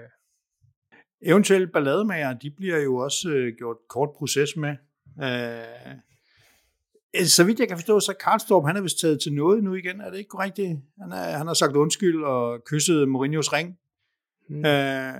Eventuelt 1.23 1.71
ballademager, 1.71 2.33
de 2.33 2.51
bliver 2.51 2.77
jo 2.77 2.95
også 2.95 3.29
øh, 3.29 3.53
gjort 3.57 3.77
kort 3.89 4.09
proces 4.17 4.55
med. 4.55 4.75
Øh, 5.23 5.95
Øh, 7.15 7.25
så 7.25 7.43
vidt 7.43 7.59
jeg 7.59 7.67
kan 7.67 7.77
forstå, 7.77 7.99
så 7.99 8.13
Karlstorp, 8.13 8.65
han 8.65 8.77
er 8.77 8.81
vist 8.81 8.99
taget 8.99 9.21
til 9.21 9.33
noget 9.33 9.63
nu 9.63 9.73
igen. 9.73 10.01
Er 10.01 10.09
det 10.09 10.17
ikke 10.17 10.29
korrekt? 10.29 10.57
Han, 11.01 11.11
er, 11.11 11.37
han 11.37 11.47
har 11.47 11.53
sagt 11.53 11.75
undskyld 11.75 12.23
og 12.23 12.63
kysset 12.65 13.03
Mourinho's 13.03 13.51
ring. 13.55 13.77
Mm. 14.49 14.65
Øh, 14.65 15.13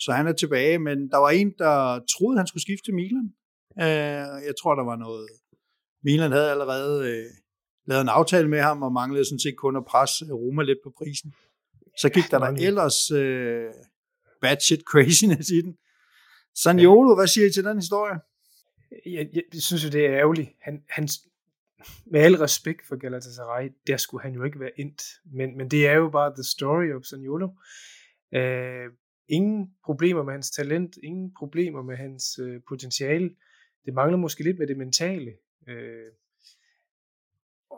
så 0.00 0.12
han 0.12 0.26
er 0.26 0.32
tilbage, 0.32 0.78
men 0.78 1.10
der 1.10 1.16
var 1.16 1.30
en, 1.30 1.54
der 1.58 2.00
troede, 2.16 2.38
han 2.38 2.46
skulle 2.46 2.62
skifte 2.62 2.84
til 2.84 2.94
Milan. 2.94 3.32
Øh, 3.80 4.46
jeg 4.48 4.54
tror, 4.62 4.74
der 4.74 4.84
var 4.84 4.96
noget... 4.96 5.28
Milan 6.02 6.32
havde 6.32 6.50
allerede 6.50 7.10
øh, 7.10 7.24
lavet 7.90 8.02
en 8.02 8.08
aftale 8.08 8.48
med 8.48 8.60
ham, 8.60 8.82
og 8.82 8.92
manglede 8.92 9.24
sådan 9.24 9.38
set 9.38 9.56
kun 9.56 9.76
at 9.76 9.84
presse 9.84 10.24
Roma 10.32 10.62
lidt 10.62 10.78
på 10.84 10.92
prisen. 10.98 11.34
Så 11.98 12.08
gik 12.08 12.30
der 12.30 12.38
der 12.38 12.66
ellers 12.68 13.10
øh, 13.10 13.70
bad 14.40 14.60
shit 14.60 14.82
craziness 14.90 15.50
i 15.50 15.60
den. 15.60 15.72
Sanjolo, 16.62 17.14
hvad 17.14 17.26
siger 17.26 17.46
I 17.46 17.52
til 17.52 17.64
den 17.64 17.76
historie? 17.76 18.18
jeg, 19.06 19.28
jeg, 19.32 19.42
jeg 19.54 19.62
synes 19.62 19.84
jo, 19.84 19.88
det 19.88 20.06
er 20.06 20.12
ærgerligt. 20.12 20.50
Han, 20.60 20.84
han, 20.88 21.08
med 22.06 22.20
al 22.20 22.34
respekt 22.36 22.86
for 22.86 22.96
Galatasaray, 22.96 23.68
der 23.86 23.96
skulle 23.96 24.22
han 24.22 24.34
jo 24.34 24.44
ikke 24.44 24.60
være 24.60 24.70
ind. 24.76 24.98
Men, 25.24 25.56
men 25.56 25.70
det 25.70 25.86
er 25.88 25.94
jo 25.94 26.10
bare 26.10 26.34
the 26.34 26.44
story 26.44 26.92
of 26.92 27.02
Saniolo. 27.02 27.48
Uh, 28.36 28.94
ingen 29.28 29.70
problemer 29.84 30.22
med 30.22 30.32
hans 30.32 30.50
talent, 30.50 30.96
ingen 31.02 31.34
problemer 31.38 31.82
med 31.82 31.96
hans 31.96 32.38
uh, 32.38 32.56
potentiale. 32.68 33.30
Det 33.84 33.94
mangler 33.94 34.18
måske 34.18 34.44
lidt 34.44 34.58
med 34.58 34.66
det 34.66 34.76
mentale. 34.76 35.32
Uh, 35.68 36.08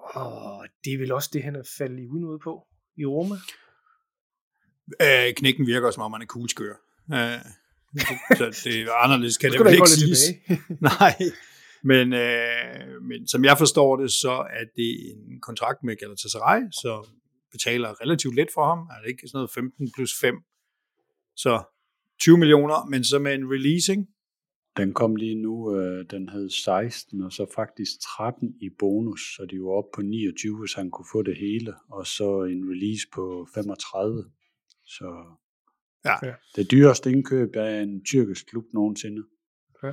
og 0.02 0.66
det 0.84 0.92
er 0.92 0.98
vel 0.98 1.12
også 1.12 1.30
det, 1.32 1.42
han 1.42 1.56
er 1.56 1.62
faldet 1.78 2.02
i 2.02 2.06
unåde 2.06 2.38
på 2.38 2.66
i 2.96 3.04
Roma. 3.04 3.36
Øh, 5.02 5.34
knækken 5.34 5.66
virker 5.66 5.90
som 5.90 6.02
om, 6.02 6.12
han 6.12 6.22
er 6.22 6.26
kugleskør. 6.26 6.74
Øh, 7.12 7.38
så 8.38 8.60
det 8.64 8.80
er 8.80 8.92
anderledes, 9.04 9.38
kan 9.38 9.52
det 9.52 9.60
vel 9.60 9.74
ikke 9.74 9.88
siges. 9.88 10.18
Nej, 11.00 11.16
men, 11.82 12.12
øh, 12.12 13.02
men 13.02 13.28
som 13.28 13.44
jeg 13.44 13.58
forstår 13.58 13.96
det, 13.96 14.12
så 14.12 14.32
er 14.32 14.64
det 14.76 15.12
en 15.12 15.40
kontrakt 15.40 15.78
med 15.82 15.96
Galatasaray, 15.96 16.60
så 16.72 17.08
betaler 17.52 18.00
relativt 18.00 18.34
lidt 18.34 18.48
for 18.54 18.64
ham. 18.66 18.78
Er 18.78 19.00
det 19.02 19.08
ikke 19.10 19.28
sådan 19.28 19.36
noget 19.38 19.50
15 19.50 19.92
plus 19.96 20.12
5? 20.20 20.34
Så 21.36 21.62
20 22.20 22.38
millioner, 22.38 22.86
men 22.86 23.04
så 23.04 23.18
med 23.18 23.34
en 23.34 23.52
releasing. 23.52 24.08
Den 24.76 24.94
kom 24.94 25.16
lige 25.16 25.42
nu, 25.42 25.76
øh, 25.76 26.04
den 26.10 26.28
hed 26.28 26.50
16, 26.50 27.22
og 27.22 27.32
så 27.32 27.46
faktisk 27.54 27.90
13 28.16 28.54
i 28.60 28.68
bonus, 28.78 29.20
så 29.36 29.46
de 29.50 29.60
var 29.62 29.70
oppe 29.70 29.90
på 29.94 30.02
29, 30.02 30.58
hvis 30.58 30.74
han 30.74 30.90
kunne 30.90 31.06
få 31.12 31.22
det 31.22 31.36
hele, 31.36 31.74
og 31.90 32.06
så 32.06 32.42
en 32.42 32.70
release 32.70 33.06
på 33.14 33.46
35. 33.54 34.24
Så 34.84 35.24
ja. 36.04 36.16
det 36.56 36.70
dyreste 36.70 37.10
indkøb 37.10 37.56
af 37.56 37.82
en 37.82 38.04
tyrkisk 38.04 38.46
klub 38.46 38.64
nogensinde. 38.74 39.22
Ja. 39.82 39.92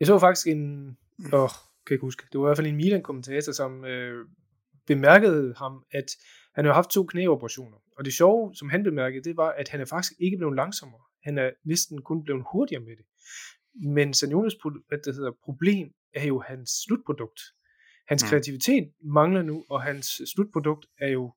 Jeg 0.00 0.06
så 0.06 0.18
faktisk 0.18 0.46
en, 0.46 0.96
åh, 1.32 1.42
oh, 1.42 1.50
kan 1.86 1.90
jeg 1.90 1.96
ikke 1.96 2.06
huske, 2.06 2.22
det 2.32 2.40
var 2.40 2.46
i 2.46 2.48
hvert 2.48 2.56
fald 2.56 2.66
en 2.66 2.76
Milan-kommentator, 2.76 3.52
som 3.52 3.84
øh, 3.84 4.26
bemærkede 4.86 5.54
ham, 5.54 5.84
at 5.90 6.06
han 6.54 6.64
har 6.64 6.72
haft 6.72 6.90
to 6.90 7.04
knæoperationer. 7.04 7.78
Og 7.98 8.04
det 8.04 8.12
sjove, 8.12 8.54
som 8.54 8.68
han 8.68 8.82
bemærkede, 8.82 9.24
det 9.24 9.36
var, 9.36 9.50
at 9.50 9.68
han 9.68 9.80
er 9.80 9.84
faktisk 9.84 10.12
ikke 10.20 10.36
blevet 10.36 10.56
langsommere. 10.56 11.02
Han 11.24 11.38
er 11.38 11.50
næsten 11.64 12.02
kun 12.02 12.24
blevet 12.24 12.44
hurtigere 12.52 12.82
med 12.82 12.96
det. 12.96 13.04
Men 13.74 14.14
Saniones 14.14 14.54
hvad 14.88 14.98
det 15.04 15.14
hedder, 15.14 15.32
problem 15.44 15.88
er 16.14 16.26
jo 16.26 16.40
hans 16.40 16.70
slutprodukt. 16.86 17.40
Hans 18.08 18.22
mm. 18.24 18.28
kreativitet 18.28 18.92
mangler 19.00 19.42
nu, 19.42 19.64
og 19.70 19.82
hans 19.82 20.22
slutprodukt 20.34 20.86
er 20.98 21.08
jo 21.08 21.34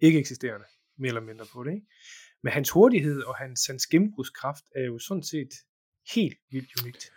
ikke 0.00 0.18
eksisterende, 0.18 0.66
mere 0.98 1.08
eller 1.08 1.20
mindre 1.20 1.46
på 1.52 1.64
det. 1.64 1.74
Ikke? 1.74 1.86
Men 2.42 2.52
hans 2.52 2.70
hurtighed 2.70 3.22
og 3.22 3.36
hans, 3.36 3.66
hans 3.66 3.86
gennembrudskraft 3.86 4.64
er 4.76 4.82
jo 4.82 4.98
sådan 4.98 5.22
set 5.22 5.48
helt 6.14 6.38
vildt 6.50 6.82
unikt. 6.82 7.12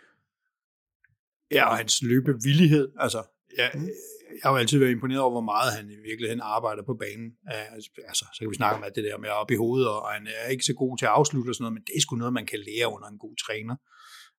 Ja, 1.50 1.70
og 1.70 1.76
hans 1.76 2.02
løbevillighed. 2.02 2.92
Altså, 2.98 3.22
ja, 3.58 3.68
mm. 3.74 3.86
jeg 4.34 4.42
har 4.42 4.50
jo 4.50 4.56
altid 4.56 4.78
været 4.78 4.90
imponeret 4.90 5.20
over, 5.20 5.30
hvor 5.30 5.48
meget 5.54 5.70
han 5.76 5.90
i 5.90 6.00
virkeligheden 6.08 6.40
arbejder 6.56 6.82
på 6.90 6.94
banen. 6.94 7.28
Altså, 7.76 8.24
så 8.34 8.38
kan 8.40 8.50
vi 8.50 8.54
snakke 8.54 8.76
om 8.76 8.84
alt 8.84 8.96
det 8.96 9.04
der 9.04 9.18
med 9.18 9.28
op 9.28 9.50
i 9.50 9.60
hovedet, 9.64 9.88
og 9.88 10.08
han 10.16 10.26
er 10.38 10.48
ikke 10.54 10.64
så 10.64 10.74
god 10.74 10.98
til 10.98 11.06
at 11.06 11.16
afslutte 11.18 11.50
og 11.50 11.54
sådan 11.54 11.64
noget, 11.64 11.76
men 11.76 11.84
det 11.86 11.94
er 11.96 12.00
sgu 12.00 12.16
noget, 12.16 12.32
man 12.32 12.46
kan 12.46 12.60
lære 12.68 12.92
under 12.94 13.08
en 13.08 13.18
god 13.18 13.36
træner. 13.46 13.76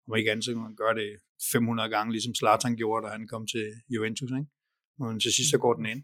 Om 0.06 0.16
ikke 0.18 0.30
andet, 0.30 0.44
så 0.44 0.50
kan 0.52 0.62
man 0.62 0.76
gøre 0.82 0.94
det 0.94 1.08
500 1.52 1.88
gange, 1.94 2.12
ligesom 2.12 2.34
Zlatan 2.34 2.76
gjorde, 2.76 3.06
da 3.06 3.10
han 3.16 3.26
kom 3.32 3.46
til 3.46 3.66
Juventus. 3.94 4.30
Ikke? 4.38 4.50
Men 4.98 5.20
til 5.20 5.32
sidst 5.36 5.50
så 5.50 5.58
går 5.58 5.74
den 5.78 5.86
ind. 5.86 6.02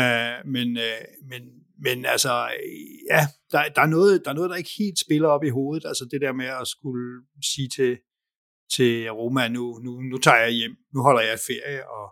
Uh, 0.00 0.38
men, 0.54 0.68
uh, 0.86 1.02
men, 1.30 1.42
men 1.84 1.98
altså, 2.14 2.32
ja, 3.12 3.22
der, 3.52 3.60
der, 3.76 3.82
er 3.82 3.92
noget, 3.96 4.22
der 4.24 4.30
er 4.30 4.34
noget, 4.34 4.50
der 4.50 4.56
ikke 4.56 4.78
helt 4.78 4.98
spiller 5.06 5.28
op 5.28 5.44
i 5.44 5.54
hovedet. 5.58 5.84
Altså 5.90 6.04
det 6.10 6.20
der 6.20 6.32
med 6.32 6.46
at 6.60 6.66
skulle 6.74 7.06
sige 7.52 7.68
til, 7.76 7.98
til 8.74 9.10
Roma, 9.10 9.48
nu, 9.48 9.64
nu, 9.84 10.00
nu 10.00 10.16
tager 10.18 10.42
jeg 10.46 10.50
hjem, 10.50 10.74
nu 10.94 11.00
holder 11.02 11.22
jeg 11.22 11.38
ferie, 11.48 11.90
og 11.90 12.06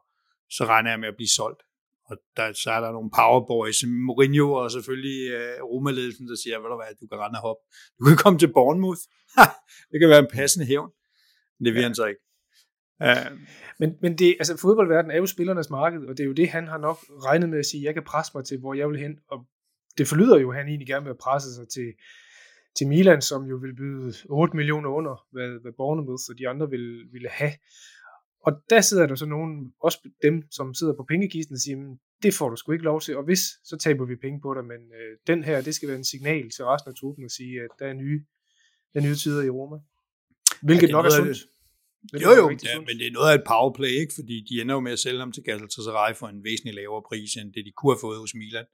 så 0.50 0.64
regner 0.64 0.90
jeg 0.90 1.00
med 1.00 1.08
at 1.08 1.16
blive 1.16 1.34
solgt. 1.38 1.62
Og 2.10 2.16
der, 2.36 2.52
så 2.52 2.70
er 2.70 2.80
der 2.80 2.92
nogle 2.92 3.10
powerboys, 3.18 3.78
Mourinho 4.06 4.52
og 4.52 4.70
selvfølgelig 4.70 5.18
uh, 5.36 5.70
Roma-ledelsen, 5.70 6.28
der 6.28 6.36
siger, 6.42 6.56
ved 6.58 6.68
du 6.72 6.76
hvad, 6.80 6.94
du 7.00 7.06
kan 7.06 7.18
rende 7.22 7.38
og 7.38 7.42
hoppe. 7.48 7.62
Du 7.98 8.04
kan 8.08 8.16
komme 8.16 8.38
til 8.38 8.52
Bournemouth. 8.58 9.02
det 9.90 9.96
kan 10.00 10.08
være 10.12 10.24
en 10.26 10.32
passende 10.38 10.66
hævn. 10.66 10.90
Det 11.64 11.70
vil 11.74 11.80
ja. 11.82 11.86
han 11.86 11.94
så 11.94 12.06
ikke. 12.12 12.22
Uh, 13.06 13.30
men, 13.80 13.88
men 14.02 14.12
det, 14.18 14.28
altså 14.40 14.56
fodboldverdenen 14.56 15.14
er 15.14 15.20
jo 15.22 15.26
spillernes 15.26 15.70
marked, 15.70 16.02
og 16.08 16.12
det 16.16 16.22
er 16.22 16.28
jo 16.32 16.32
det, 16.40 16.48
han 16.48 16.66
har 16.68 16.78
nok 16.78 16.98
regnet 17.26 17.48
med 17.48 17.58
at 17.58 17.66
sige, 17.66 17.84
jeg 17.84 17.94
kan 17.94 18.04
presse 18.04 18.32
mig 18.34 18.44
til, 18.44 18.58
hvor 18.58 18.74
jeg 18.74 18.88
vil 18.88 18.98
hen. 18.98 19.14
Og 19.32 19.38
det 19.98 20.08
forlyder 20.08 20.38
jo, 20.38 20.50
at 20.50 20.56
han 20.56 20.68
egentlig 20.68 20.86
gerne 20.86 21.06
vil 21.06 21.22
presse 21.26 21.54
sig 21.54 21.68
til, 21.68 21.88
til 22.76 22.86
Milan, 22.86 23.22
som 23.22 23.44
jo 23.44 23.56
vil 23.56 23.76
byde 23.76 24.14
8 24.28 24.56
millioner 24.56 24.90
under, 24.90 25.26
hvad, 25.32 25.62
hvad 25.62 25.72
Bournemouth 25.76 26.24
og 26.30 26.38
de 26.38 26.48
andre 26.48 26.70
vil, 26.70 26.86
ville 27.12 27.28
have. 27.28 27.52
Og 28.46 28.52
der 28.70 28.80
sidder 28.80 29.06
der 29.06 29.14
så 29.14 29.26
nogen, 29.26 29.72
også 29.82 29.98
dem, 30.22 30.42
som 30.50 30.74
sidder 30.74 30.94
på 30.96 31.04
pengekisten 31.08 31.54
og 31.54 31.60
siger, 31.60 31.76
det 32.22 32.34
får 32.34 32.48
du 32.50 32.56
sgu 32.56 32.72
ikke 32.72 32.84
lov 32.84 33.00
til, 33.00 33.16
og 33.16 33.24
hvis, 33.24 33.42
så 33.64 33.76
taber 33.76 34.04
vi 34.06 34.16
penge 34.16 34.40
på 34.40 34.54
dig, 34.54 34.64
men 34.64 34.80
øh, 34.98 35.12
den 35.26 35.44
her, 35.44 35.60
det 35.60 35.74
skal 35.74 35.88
være 35.88 35.98
en 35.98 36.04
signal 36.04 36.50
til 36.50 36.64
resten 36.64 36.88
af 36.90 36.96
truppen 37.00 37.24
at 37.24 37.30
sige, 37.30 37.54
at 37.64 37.70
der 37.78 37.86
er 37.86 37.92
nye, 37.92 38.20
der 38.92 39.00
er 39.00 39.04
nye 39.04 39.14
tider 39.14 39.42
i 39.42 39.50
Roma. 39.50 39.76
Hvilket 40.62 40.88
ja, 40.88 40.92
nok 40.92 41.06
er 41.06 41.10
sundt. 41.10 41.38
Det, 42.12 42.22
jo, 42.22 42.30
jo, 42.40 42.44
ja, 42.70 42.78
men 42.88 42.94
det 43.00 43.06
er 43.06 43.14
noget 43.18 43.30
af 43.32 43.34
et 43.34 43.44
powerplay, 43.50 43.92
ikke? 44.02 44.12
fordi 44.18 44.36
de 44.48 44.60
ender 44.60 44.74
jo 44.74 44.80
med 44.80 44.92
at 44.92 44.98
sælge 44.98 45.18
ham 45.18 45.32
til 45.32 45.42
Galatasaray 45.42 46.14
for 46.20 46.26
en 46.28 46.44
væsentlig 46.44 46.74
lavere 46.74 47.02
pris, 47.08 47.30
end 47.40 47.48
det 47.54 47.62
de 47.66 47.72
kunne 47.76 47.92
have 47.94 48.04
fået 48.06 48.18
hos 48.18 48.34
Milan. 48.34 48.66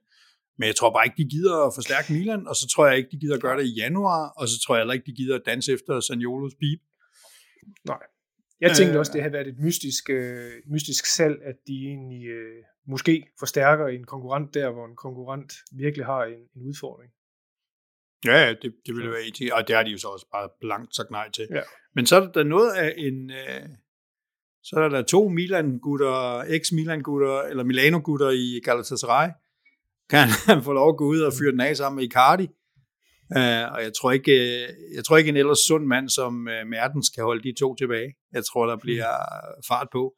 Men 0.57 0.67
jeg 0.67 0.75
tror 0.75 0.91
bare 0.95 1.05
ikke, 1.07 1.19
de 1.23 1.29
gider 1.35 1.55
at 1.67 1.73
forstærke 1.79 2.13
Milan, 2.13 2.47
og 2.47 2.55
så 2.55 2.65
tror 2.73 2.87
jeg 2.87 2.97
ikke, 2.97 3.09
de 3.13 3.19
gider 3.21 3.35
at 3.35 3.41
gøre 3.41 3.57
det 3.59 3.65
i 3.71 3.73
januar, 3.83 4.23
og 4.39 4.45
så 4.47 4.55
tror 4.63 4.75
jeg 4.75 4.81
heller 4.81 4.97
ikke, 4.97 5.05
de 5.11 5.15
gider 5.19 5.35
at 5.35 5.45
danse 5.45 5.73
efter 5.73 5.99
Sanjolos 5.99 6.55
bib. 6.61 6.79
Nej. 7.85 8.03
Jeg 8.61 8.75
tænkte 8.75 8.93
øh, 8.93 8.99
også, 8.99 9.11
det 9.13 9.23
har 9.23 9.29
været 9.29 9.47
et 9.47 9.59
mystisk, 9.59 10.09
øh, 10.09 10.51
mystisk 10.71 11.05
salg, 11.15 11.35
at 11.43 11.55
de 11.67 11.73
egentlig 11.73 12.27
øh, 12.27 12.63
måske 12.87 13.27
forstærker 13.39 13.87
en 13.87 14.03
konkurrent 14.03 14.53
der, 14.53 14.71
hvor 14.71 14.85
en 14.85 14.95
konkurrent 14.95 15.53
virkelig 15.71 16.05
har 16.05 16.23
en, 16.23 16.41
en 16.55 16.61
udfordring. 16.67 17.11
Ja, 18.25 18.49
det, 18.61 18.75
det 18.85 18.95
ville 18.95 19.11
være 19.11 19.27
etisk, 19.27 19.53
og 19.53 19.67
det 19.67 19.75
har 19.75 19.83
de 19.83 19.91
jo 19.91 19.97
så 19.97 20.07
også 20.07 20.27
bare 20.31 20.49
blankt 20.61 20.95
sagt 20.95 21.11
nej 21.11 21.31
til. 21.31 21.47
Ja. 21.51 21.61
Men 21.95 22.05
så 22.05 22.15
er 22.15 22.31
der 22.31 22.43
noget 22.43 22.71
af 22.73 22.93
en... 22.97 23.31
Øh, 23.31 23.67
så 24.63 24.75
er 24.75 24.89
der 24.89 25.01
to 25.01 25.29
Milan-gutter, 25.29 26.41
ex-Milan-gutter, 26.41 27.49
eller 27.49 27.63
Milano-gutter 27.63 28.29
i 28.29 28.61
Galatasaray, 28.63 29.29
kan 30.09 30.27
han 30.47 30.63
få 30.63 30.73
lov 30.73 30.89
at 30.89 30.97
gå 30.97 31.05
ud 31.05 31.19
og 31.19 31.33
fyre 31.33 31.51
den 31.51 31.61
af 31.61 31.77
sammen 31.77 31.95
med 31.95 32.03
Icardi. 32.03 32.47
Uh, 33.35 33.73
og 33.73 33.79
jeg 33.83 33.91
tror 34.01 34.11
ikke, 34.11 34.31
øh, 34.31 34.69
jeg 34.95 35.03
tror 35.05 35.17
ikke 35.17 35.29
en 35.29 35.37
ellers 35.37 35.59
sund 35.59 35.85
mand 35.85 36.09
som 36.09 36.47
uh, 36.47 36.67
Mertens 36.67 37.09
kan 37.09 37.23
holde 37.23 37.43
de 37.43 37.59
to 37.59 37.75
tilbage. 37.75 38.15
Jeg 38.33 38.45
tror, 38.45 38.65
der 38.65 38.77
bliver 38.77 39.13
fart 39.67 39.87
på. 39.91 40.15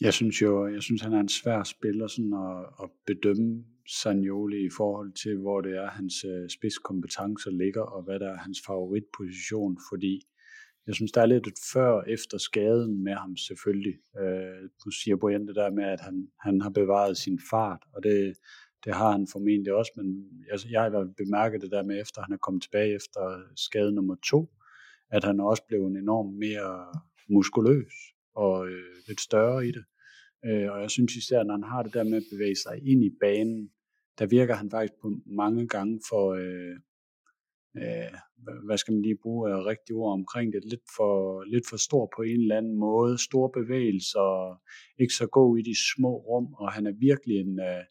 Jeg 0.00 0.14
synes 0.14 0.42
jo, 0.42 0.66
jeg 0.66 0.82
synes, 0.82 1.02
han 1.02 1.12
er 1.12 1.20
en 1.20 1.28
svær 1.28 1.62
spiller 1.62 2.06
sådan 2.06 2.32
at, 2.32 2.84
at 2.84 2.90
bedømme 3.06 3.64
Sagnoli 3.86 4.66
i 4.66 4.70
forhold 4.76 5.12
til, 5.12 5.38
hvor 5.38 5.60
det 5.60 5.76
er, 5.76 5.90
hans 5.90 6.14
spidskompetencer 6.48 7.50
ligger, 7.50 7.82
og 7.82 8.02
hvad 8.02 8.18
der 8.18 8.30
er 8.30 8.36
hans 8.36 8.58
favoritposition, 8.66 9.78
fordi 9.92 10.20
jeg 10.86 10.94
synes, 10.94 11.12
der 11.12 11.22
er 11.22 11.26
lidt 11.26 11.46
et 11.46 11.60
før 11.72 12.02
efter 12.02 12.38
skaden 12.38 13.04
med 13.04 13.14
ham 13.14 13.36
selvfølgelig. 13.36 13.96
Øh, 14.20 14.62
du 14.84 14.90
siger 14.90 15.16
Brian 15.16 15.46
det 15.46 15.56
der 15.56 15.70
med, 15.70 15.84
at 15.84 16.00
han, 16.00 16.28
han 16.40 16.60
har 16.60 16.70
bevaret 16.70 17.16
sin 17.16 17.38
fart, 17.50 17.82
og 17.94 18.02
det, 18.02 18.34
det 18.84 18.94
har 18.94 19.10
han 19.12 19.26
formentlig 19.32 19.72
også, 19.72 19.92
men 19.96 20.06
jeg, 20.50 20.58
jeg 20.70 20.82
har 20.82 21.12
bemærket 21.16 21.62
det 21.62 21.70
der 21.70 21.82
med, 21.82 22.00
efter 22.00 22.22
han 22.22 22.32
er 22.32 22.36
kommet 22.36 22.62
tilbage 22.62 22.94
efter 22.94 23.42
skade 23.56 23.94
nummer 23.94 24.16
to, 24.30 24.50
at 25.10 25.24
han 25.24 25.40
også 25.40 25.62
blev 25.68 25.86
en 25.86 25.96
enormt 25.96 26.38
mere 26.38 26.86
muskuløs 27.28 27.92
og 28.34 28.68
øh, 28.68 28.94
lidt 29.08 29.20
større 29.20 29.66
i 29.66 29.72
det. 29.72 29.84
Øh, 30.44 30.72
og 30.72 30.80
jeg 30.80 30.90
synes 30.90 31.16
især, 31.16 31.42
når 31.42 31.54
han 31.54 31.70
har 31.72 31.82
det 31.82 31.94
der 31.94 32.04
med 32.04 32.16
at 32.16 32.30
bevæge 32.32 32.56
sig 32.56 32.76
ind 32.90 33.04
i 33.04 33.10
banen, 33.20 33.70
der 34.18 34.26
virker 34.26 34.54
han 34.54 34.70
faktisk 34.70 34.92
på 35.02 35.08
mange 35.26 35.68
gange 35.68 36.00
for, 36.08 36.32
øh, 36.32 36.76
øh, 37.76 38.12
hvad 38.66 38.78
skal 38.78 38.94
man 38.94 39.02
lige 39.02 39.22
bruge 39.22 39.50
af 39.50 39.64
rigtige 39.64 39.96
ord 39.96 40.12
omkring 40.12 40.52
det, 40.52 40.64
lidt 40.64 40.86
for, 40.96 41.42
lidt 41.44 41.68
for 41.70 41.76
stor 41.76 42.12
på 42.16 42.22
en 42.22 42.40
eller 42.40 42.56
anden 42.56 42.76
måde, 42.76 43.18
store 43.18 43.50
bevægelser, 43.58 44.60
ikke 45.00 45.14
så 45.14 45.26
god 45.26 45.58
i 45.58 45.62
de 45.62 45.74
små 45.94 46.12
rum, 46.16 46.54
og 46.54 46.72
han 46.72 46.86
er 46.86 46.92
virkelig 46.92 47.36
en, 47.36 47.60
øh, 47.60 47.84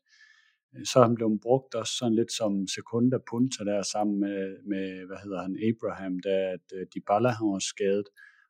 så 0.86 1.00
er 1.00 1.04
han 1.04 1.16
blevet 1.16 1.42
brugt 1.42 1.76
også 1.76 1.94
sådan 2.00 2.16
lidt 2.16 2.32
som 2.32 2.68
sekunda 2.68 3.18
punta 3.30 3.64
der 3.64 3.82
sammen 3.84 4.20
med, 4.20 4.40
med 4.72 5.06
hvad 5.08 5.18
hedder 5.24 5.42
han, 5.42 5.58
Abraham, 5.70 6.20
da 6.20 6.36
at 6.56 6.66
øh, 6.76 6.86
Dybala 6.96 7.30
han 7.30 7.48
var 7.48 7.60
skadet, 7.60 8.08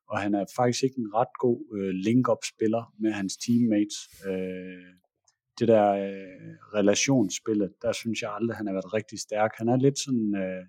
og 0.10 0.20
han 0.20 0.34
er 0.36 0.46
faktisk 0.56 0.84
ikke 0.84 1.00
en 1.00 1.14
ret 1.14 1.34
god 1.40 1.60
øh, 1.78 1.90
link-up-spiller 2.08 2.94
med 3.00 3.12
hans 3.12 3.38
teammates. 3.38 3.98
Øh, 4.30 4.92
det 5.60 5.68
der 5.68 5.88
øh, 5.92 6.52
relationsspillet, 6.80 7.72
der 7.82 7.92
synes 7.92 8.22
jeg 8.22 8.32
aldrig, 8.34 8.58
han 8.58 8.68
har 8.68 8.74
været 8.74 8.94
rigtig 8.94 9.20
stærk. 9.20 9.52
Han 9.58 9.70
er 9.70 9.78
lidt 9.78 10.00
sådan 10.00 10.36
øh, 10.46 10.64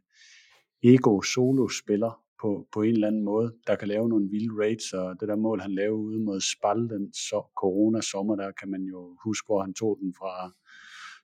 ego-solo-spiller 0.92 2.12
på, 2.40 2.68
på 2.72 2.82
en 2.82 2.92
eller 2.92 3.06
anden 3.06 3.24
måde, 3.24 3.54
der 3.66 3.76
kan 3.76 3.88
lave 3.88 4.08
nogle 4.08 4.28
vilde 4.30 4.54
raids, 4.62 4.92
og 4.92 5.20
det 5.20 5.28
der 5.28 5.36
mål, 5.36 5.60
han 5.60 5.74
lavede 5.74 6.04
ude 6.08 6.20
mod 6.24 6.40
Spal 6.40 6.80
den 6.94 7.12
så, 7.12 7.38
corona-sommer, 7.62 8.36
der 8.36 8.50
kan 8.60 8.68
man 8.70 8.82
jo 8.82 9.16
huske, 9.24 9.46
hvor 9.46 9.60
han 9.62 9.74
tog 9.74 9.98
den 10.00 10.14
fra 10.18 10.52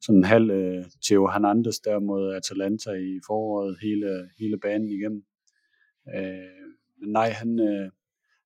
sådan 0.07 0.19
en 0.19 0.25
halv 0.25 0.51
øh, 0.51 0.85
Theo 1.07 1.27
Hernandez 1.27 1.79
der 1.85 1.99
mod 1.99 2.35
Atalanta 2.35 2.91
i 2.91 3.21
foråret, 3.27 3.79
hele, 3.83 4.31
hele 4.39 4.59
banen 4.59 4.91
igennem. 4.91 5.25
Øh, 6.17 6.65
men 7.01 7.09
nej, 7.13 7.29
han, 7.29 7.61
øh, 7.61 7.91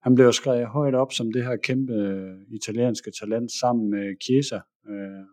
han 0.01 0.15
blev 0.15 0.33
skrevet 0.33 0.67
højt 0.67 0.95
op 0.95 1.13
som 1.13 1.31
det 1.31 1.43
her 1.43 1.55
kæmpe 1.55 1.93
øh, 1.93 2.37
italienske 2.49 3.11
talent 3.19 3.51
sammen 3.51 3.89
med 3.89 4.15
Chiesa. 4.23 4.59
Øh, 4.89 5.25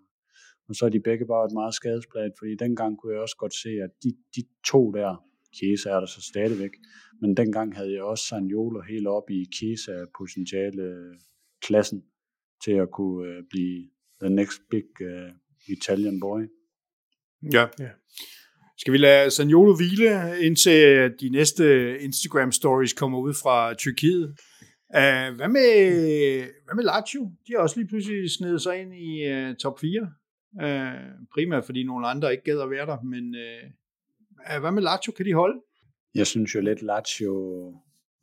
og 0.68 0.74
så 0.74 0.86
er 0.86 0.88
de 0.88 1.00
begge 1.00 1.26
bare 1.26 1.46
et 1.46 1.52
meget 1.52 1.74
skadespladet, 1.74 2.32
fordi 2.38 2.54
dengang 2.54 2.98
kunne 2.98 3.12
jeg 3.12 3.22
også 3.22 3.36
godt 3.38 3.54
se, 3.54 3.68
at 3.68 3.90
de, 4.02 4.10
de 4.36 4.42
to 4.70 4.92
der, 4.92 5.24
Chiesa 5.56 5.90
er 5.90 6.00
der 6.00 6.06
så 6.06 6.22
stadigvæk. 6.22 6.74
Men 7.20 7.36
dengang 7.36 7.76
havde 7.76 7.92
jeg 7.92 8.02
også 8.02 8.24
Sanjolo 8.24 8.80
helt 8.80 9.06
op 9.06 9.30
i 9.30 9.44
Chiesa 9.54 9.92
potentiale 10.18 10.84
klassen 11.62 12.04
til 12.64 12.72
at 12.72 12.90
kunne 12.90 13.28
øh, 13.28 13.42
blive 13.50 13.88
the 14.22 14.30
next 14.30 14.60
big 14.70 14.88
uh, 15.00 15.30
Italian 15.68 16.20
boy. 16.20 16.40
Ja. 17.52 17.66
ja. 17.78 17.88
Skal 18.78 18.92
vi 18.92 18.98
lade 18.98 19.30
Sanjolo 19.30 19.76
hvile, 19.76 20.40
indtil 20.46 21.12
de 21.20 21.28
næste 21.28 21.98
Instagram 22.00 22.52
stories 22.52 22.92
kommer 22.92 23.18
ud 23.18 23.34
fra 23.42 23.74
Tyrkiet? 23.74 24.24
Uh, 24.88 25.28
hvad, 25.36 25.48
med, 25.48 25.70
hvad 26.64 26.74
med 26.74 26.84
Lazio? 26.84 27.30
De 27.46 27.52
har 27.52 27.58
også 27.58 27.76
lige 27.76 27.88
pludselig 27.88 28.30
snedet 28.30 28.62
sig 28.62 28.80
ind 28.80 28.94
i 28.94 29.10
uh, 29.32 29.56
top 29.56 29.80
4. 29.80 30.00
Uh, 30.64 31.26
primært 31.34 31.64
fordi 31.64 31.84
nogle 31.84 32.08
andre 32.08 32.32
ikke 32.32 32.44
gad 32.44 32.60
at 32.60 32.70
være 32.70 32.86
der, 32.86 33.00
men 33.02 33.24
uh, 33.34 34.60
hvad 34.60 34.72
med 34.72 34.82
Lazio? 34.82 35.12
Kan 35.12 35.26
de 35.26 35.34
holde? 35.34 35.60
Jeg 36.14 36.26
synes 36.26 36.54
jo 36.54 36.60
lidt, 36.60 36.82
Lazio 36.82 37.34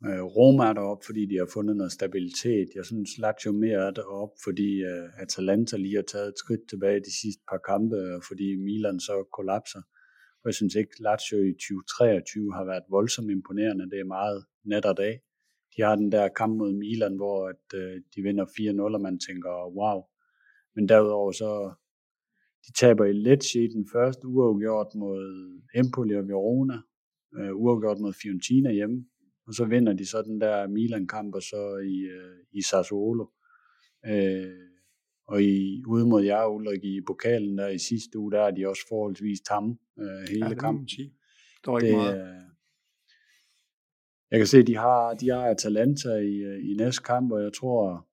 Øh, 0.08 0.24
uh, 0.24 0.36
Roma 0.36 0.64
er 0.64 0.72
deroppe, 0.72 1.04
fordi 1.06 1.26
de 1.26 1.36
har 1.38 1.50
fundet 1.54 1.76
noget 1.76 1.92
stabilitet. 1.92 2.68
Jeg 2.74 2.84
synes, 2.84 3.10
Lazio 3.18 3.52
mere 3.52 3.80
er 3.88 3.90
deroppe, 3.90 4.36
fordi 4.44 4.70
uh, 4.90 5.22
Atalanta 5.22 5.76
lige 5.76 5.96
har 5.96 6.08
taget 6.12 6.28
et 6.28 6.38
skridt 6.38 6.68
tilbage 6.68 7.00
de 7.08 7.14
sidste 7.20 7.42
par 7.50 7.60
kampe, 7.70 7.96
og 8.16 8.22
fordi 8.28 8.56
Milan 8.56 9.00
så 9.00 9.14
kollapser. 9.36 9.82
Og 10.40 10.46
jeg 10.48 10.54
synes 10.54 10.74
ikke, 10.74 11.02
Lazio 11.06 11.38
i 11.50 11.52
2023 11.52 12.54
har 12.54 12.64
været 12.64 12.84
voldsomt 12.90 13.30
imponerende. 13.30 13.90
Det 13.90 14.00
er 14.00 14.14
meget 14.18 14.44
nat 14.64 14.86
og 14.86 14.96
dag. 14.96 15.14
De 15.76 15.82
har 15.82 15.96
den 15.96 16.12
der 16.12 16.28
kamp 16.28 16.56
mod 16.56 16.72
Milan, 16.72 17.16
hvor 17.16 17.48
at, 17.52 17.66
øh, 17.80 17.94
de 18.14 18.22
vinder 18.22 18.46
4-0, 18.46 18.94
og 18.94 19.00
man 19.00 19.18
tænker, 19.28 19.52
wow. 19.78 19.98
Men 20.74 20.88
derudover 20.88 21.32
så, 21.32 21.50
de 22.66 22.72
taber 22.80 23.04
i 23.04 23.12
Lecce 23.12 23.64
i 23.64 23.68
den 23.76 23.86
første 23.92 24.24
uafgjort 24.26 24.90
mod 24.94 25.20
Empoli 25.74 26.14
og 26.16 26.28
Verona, 26.28 26.78
øh, 27.38 27.52
uafgjort 27.62 27.98
mod 28.00 28.12
Fiorentina 28.22 28.70
hjemme, 28.72 28.98
og 29.46 29.54
så 29.54 29.64
vinder 29.64 29.92
de 29.92 30.06
så 30.06 30.22
den 30.22 30.40
der 30.40 30.66
Milan-kamp, 30.66 31.34
og 31.34 31.42
så 31.42 31.76
i, 31.76 31.98
øh, 32.00 32.36
i 32.52 32.62
Sassuolo. 32.62 33.26
Øh, 34.06 34.52
og 35.26 35.42
i, 35.42 35.82
ude 35.86 36.06
mod 36.06 36.24
jer, 36.24 36.46
Ulrik, 36.46 36.84
i 36.84 37.00
pokalen 37.06 37.58
der 37.58 37.68
i 37.68 37.78
sidste 37.78 38.18
uge, 38.18 38.32
der 38.32 38.40
er 38.40 38.50
de 38.50 38.68
også 38.68 38.82
forholdsvis 38.88 39.40
tamme 39.40 39.76
øh, 39.98 40.28
hele 40.28 40.48
ja, 40.48 40.54
kampen. 40.54 40.88
Der 41.64 41.72
er 41.72 41.78
ikke 41.78 41.88
det, 41.88 41.96
meget. 41.96 42.44
Jeg 44.30 44.40
kan 44.40 44.46
se, 44.46 44.58
at 44.58 44.66
de 44.66 44.76
har, 44.76 45.14
de 45.14 45.28
har 45.28 45.46
Atalanta 45.46 46.08
i, 46.08 46.36
øh, 46.36 46.70
i 46.70 46.74
næste 46.74 47.02
kamp, 47.02 47.32
og 47.32 47.42
jeg 47.42 47.52
tror, 47.52 48.08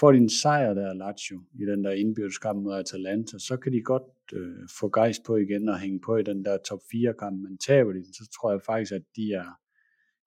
får 0.00 0.12
de 0.12 0.18
en 0.18 0.28
sejr 0.28 0.74
der, 0.74 0.94
Lazio, 0.94 1.40
i 1.54 1.64
den 1.64 1.84
der 1.84 1.90
indbyrdeskamp 1.90 2.62
mod 2.62 2.74
Atalanta, 2.74 3.38
så 3.38 3.56
kan 3.56 3.72
de 3.72 3.82
godt 3.82 4.02
øh, 4.32 4.68
få 4.80 4.90
gejst 4.90 5.20
på 5.26 5.36
igen 5.36 5.68
og 5.68 5.80
hænge 5.80 6.00
på 6.00 6.16
i 6.16 6.22
den 6.22 6.44
der 6.44 6.58
top 6.68 6.80
4 6.90 7.14
kamp, 7.18 7.42
men 7.42 7.58
taber 7.58 7.92
de 7.92 7.98
den, 7.98 8.14
så 8.14 8.28
tror 8.40 8.50
jeg 8.50 8.60
faktisk, 8.66 8.92
at 8.92 9.02
de 9.16 9.32
er, 9.32 9.48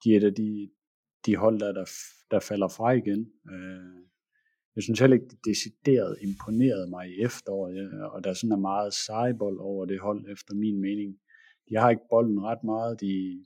de 0.04 0.16
er 0.16 0.30
de, 0.30 0.70
de 1.26 1.36
hold, 1.36 1.60
der, 1.60 1.72
der, 1.72 1.86
der 2.32 2.40
falder 2.40 2.68
fra 2.68 2.92
igen. 2.92 3.32
Øh, 3.52 4.02
jeg 4.76 4.84
synes 4.84 5.00
heller 5.00 5.16
ikke, 5.18 5.28
det 5.28 5.46
decideret 5.46 6.18
imponerede 6.22 6.90
mig 6.90 7.10
i 7.10 7.22
efteråret, 7.22 7.76
ja, 7.76 8.06
og 8.06 8.24
der 8.24 8.34
sådan 8.34 8.52
er 8.52 8.68
meget 8.72 8.94
sejbold 8.94 9.58
over 9.60 9.86
det 9.86 10.00
hold, 10.00 10.26
efter 10.32 10.54
min 10.56 10.82
mening. 10.82 11.18
De 11.70 11.76
har 11.76 11.90
ikke 11.90 12.10
bolden 12.10 12.44
ret 12.44 12.64
meget, 12.64 13.02
de, 13.02 13.46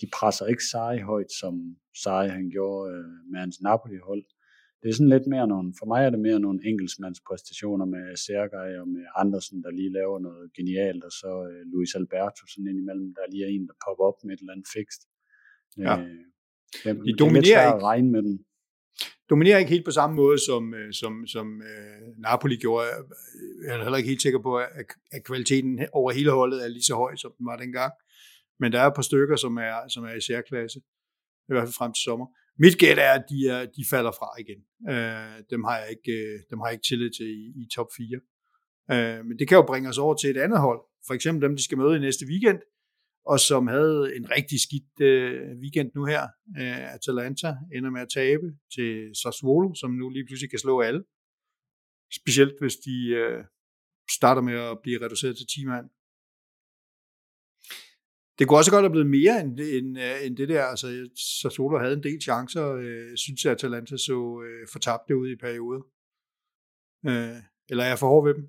de 0.00 0.06
presser 0.16 0.46
ikke 0.46 0.64
Sarri 0.70 0.98
højt, 0.98 1.32
som 1.40 1.76
Sarri 2.02 2.28
han 2.28 2.50
gjorde 2.50 2.94
øh, 2.94 3.04
med 3.30 3.40
hans 3.40 3.60
Napoli-hold. 3.60 4.24
Det 4.82 4.88
er 4.88 4.94
sådan 4.94 5.14
lidt 5.16 5.26
mere 5.26 5.46
nogle, 5.48 5.74
for 5.78 5.86
mig 5.86 6.00
er 6.04 6.10
det 6.10 6.20
mere 6.20 6.40
nogle 6.40 6.60
enkeltmandspræstationer 6.70 7.86
med 7.94 8.16
Sergej 8.16 8.70
og 8.82 8.88
med 8.88 9.04
Andersen, 9.16 9.62
der 9.64 9.70
lige 9.70 9.92
laver 9.92 10.18
noget 10.18 10.52
genialt, 10.56 11.04
og 11.04 11.12
så 11.20 11.32
øh, 11.50 11.60
Luis 11.72 11.94
Alberto 11.94 12.42
sådan 12.46 12.68
ind 12.70 12.78
imellem, 12.78 13.14
der 13.14 13.30
lige 13.32 13.44
er 13.44 13.52
en, 13.56 13.66
der 13.68 13.76
popper 13.84 14.04
op 14.10 14.18
med 14.24 14.32
et 14.34 14.40
eller 14.40 14.52
andet 14.52 14.68
fikst. 14.76 15.00
Ja. 15.78 15.98
Øh, 16.86 16.96
de 17.06 17.16
dominerer 17.18 17.66
ikke. 17.66 17.76
at 17.76 17.82
regne 17.82 18.10
med 18.10 18.22
dem 18.22 18.44
dominerer 19.32 19.58
ikke 19.58 19.70
helt 19.70 19.84
på 19.84 19.90
samme 19.90 20.16
måde, 20.16 20.38
som, 20.48 20.74
øh, 20.74 20.92
som, 20.92 21.26
som 21.26 21.46
uh, 21.70 22.22
Napoli 22.22 22.56
gjorde. 22.56 22.86
Jeg 23.66 23.74
er 23.74 23.82
heller 23.82 23.96
ikke 23.96 24.08
helt 24.08 24.22
sikker 24.22 24.42
på, 24.42 24.56
at, 24.58 24.86
at 25.12 25.24
kvaliteten 25.24 25.86
over 25.92 26.12
hele 26.12 26.30
holdet 26.30 26.64
er 26.64 26.68
lige 26.68 26.82
så 26.82 26.94
høj, 26.94 27.16
som 27.16 27.32
den 27.38 27.46
var 27.46 27.56
dengang. 27.56 27.92
Men 28.60 28.72
der 28.72 28.80
er 28.80 28.86
et 28.86 28.94
par 28.94 29.02
stykker, 29.02 29.36
som 29.36 29.56
er, 29.56 29.88
som 29.88 30.04
er 30.04 30.14
i 30.14 30.20
særklasse, 30.20 30.78
i 31.48 31.52
hvert 31.52 31.64
fald 31.66 31.80
frem 31.80 31.92
til 31.92 32.02
sommer. 32.02 32.26
Mit 32.58 32.78
gæt 32.78 32.98
er, 32.98 33.12
at 33.18 33.24
de, 33.30 33.38
er, 33.48 33.60
de 33.76 33.82
falder 33.90 34.12
fra 34.18 34.28
igen. 34.42 34.60
Uh, 34.92 35.34
dem, 35.50 35.64
har 35.64 35.76
jeg 35.80 35.88
ikke, 35.96 36.16
dem 36.50 36.58
har 36.58 36.66
jeg 36.66 36.74
ikke 36.76 36.88
tillid 36.90 37.10
til 37.18 37.28
i, 37.42 37.44
i 37.62 37.64
top 37.76 37.90
4. 37.96 38.20
Uh, 38.92 39.26
men 39.26 39.34
det 39.38 39.48
kan 39.48 39.56
jo 39.56 39.64
bringe 39.70 39.88
os 39.88 39.98
over 39.98 40.14
til 40.14 40.30
et 40.30 40.40
andet 40.44 40.60
hold. 40.60 40.80
For 41.06 41.14
eksempel 41.14 41.42
dem, 41.48 41.56
de 41.56 41.64
skal 41.64 41.78
møde 41.78 41.96
i 41.96 42.04
næste 42.06 42.24
weekend 42.30 42.60
og 43.26 43.40
som 43.40 43.66
havde 43.66 44.16
en 44.16 44.30
rigtig 44.30 44.58
skidt 44.60 45.00
øh, 45.00 45.58
weekend 45.62 45.90
nu 45.94 46.04
her. 46.04 46.22
Øh, 46.58 46.94
Atalanta 46.94 47.56
ender 47.74 47.90
med 47.90 48.00
at 48.00 48.08
tabe 48.14 48.46
til 48.74 49.10
Sassuolo, 49.22 49.74
som 49.74 49.90
nu 49.90 50.08
lige 50.08 50.26
pludselig 50.26 50.50
kan 50.50 50.58
slå 50.58 50.80
alle. 50.80 51.04
Specielt 52.20 52.54
hvis 52.60 52.76
de 52.76 52.96
øh, 53.08 53.44
starter 54.10 54.42
med 54.42 54.54
at 54.54 54.78
blive 54.82 55.04
reduceret 55.04 55.36
til 55.36 55.46
10 55.46 55.66
mand. 55.66 55.86
Det 58.38 58.48
kunne 58.48 58.58
også 58.58 58.70
godt 58.70 58.82
have 58.82 58.96
blevet 58.96 59.10
mere 59.18 59.40
end, 59.40 59.60
end, 59.60 59.98
øh, 59.98 60.26
end 60.26 60.36
det 60.36 60.48
der. 60.48 60.64
Altså, 60.64 61.08
Sassuolo 61.40 61.78
havde 61.78 61.96
en 61.96 62.02
del 62.02 62.22
chancer. 62.22 62.66
Øh, 62.72 63.16
synes, 63.16 63.46
at 63.46 63.52
Atalanta 63.52 63.96
så 63.96 64.42
øh, 64.46 64.68
fortabte 64.72 65.16
ud 65.16 65.28
i 65.30 65.36
perioder. 65.36 65.82
Øh, 67.06 67.38
eller 67.70 67.84
er 67.84 67.88
jeg 67.88 67.98
for 67.98 68.08
hård 68.08 68.24
ved 68.26 68.34
dem? 68.34 68.48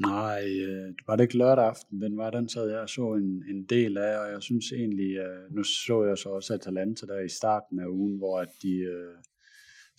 Nej, 0.00 0.42
øh, 0.68 0.94
var 1.06 1.16
det 1.16 1.24
ikke 1.24 1.38
lørdag 1.38 1.64
aften, 1.64 2.00
den 2.02 2.16
var, 2.16 2.30
den 2.30 2.48
sad 2.48 2.70
jeg 2.70 2.80
og 2.80 2.88
så 2.88 3.14
en, 3.14 3.44
en 3.50 3.64
del 3.64 3.98
af, 3.98 4.18
og 4.18 4.32
jeg 4.32 4.42
synes 4.42 4.72
egentlig, 4.72 5.16
øh, 5.16 5.54
nu 5.54 5.62
så 5.62 6.04
jeg 6.04 6.18
så 6.18 6.28
også 6.28 6.54
Atalanta 6.54 7.06
der 7.06 7.20
i 7.20 7.28
starten 7.28 7.78
af 7.78 7.86
ugen, 7.86 8.16
hvor 8.16 8.40
at 8.40 8.48
de 8.62 8.74
øh, 8.74 9.16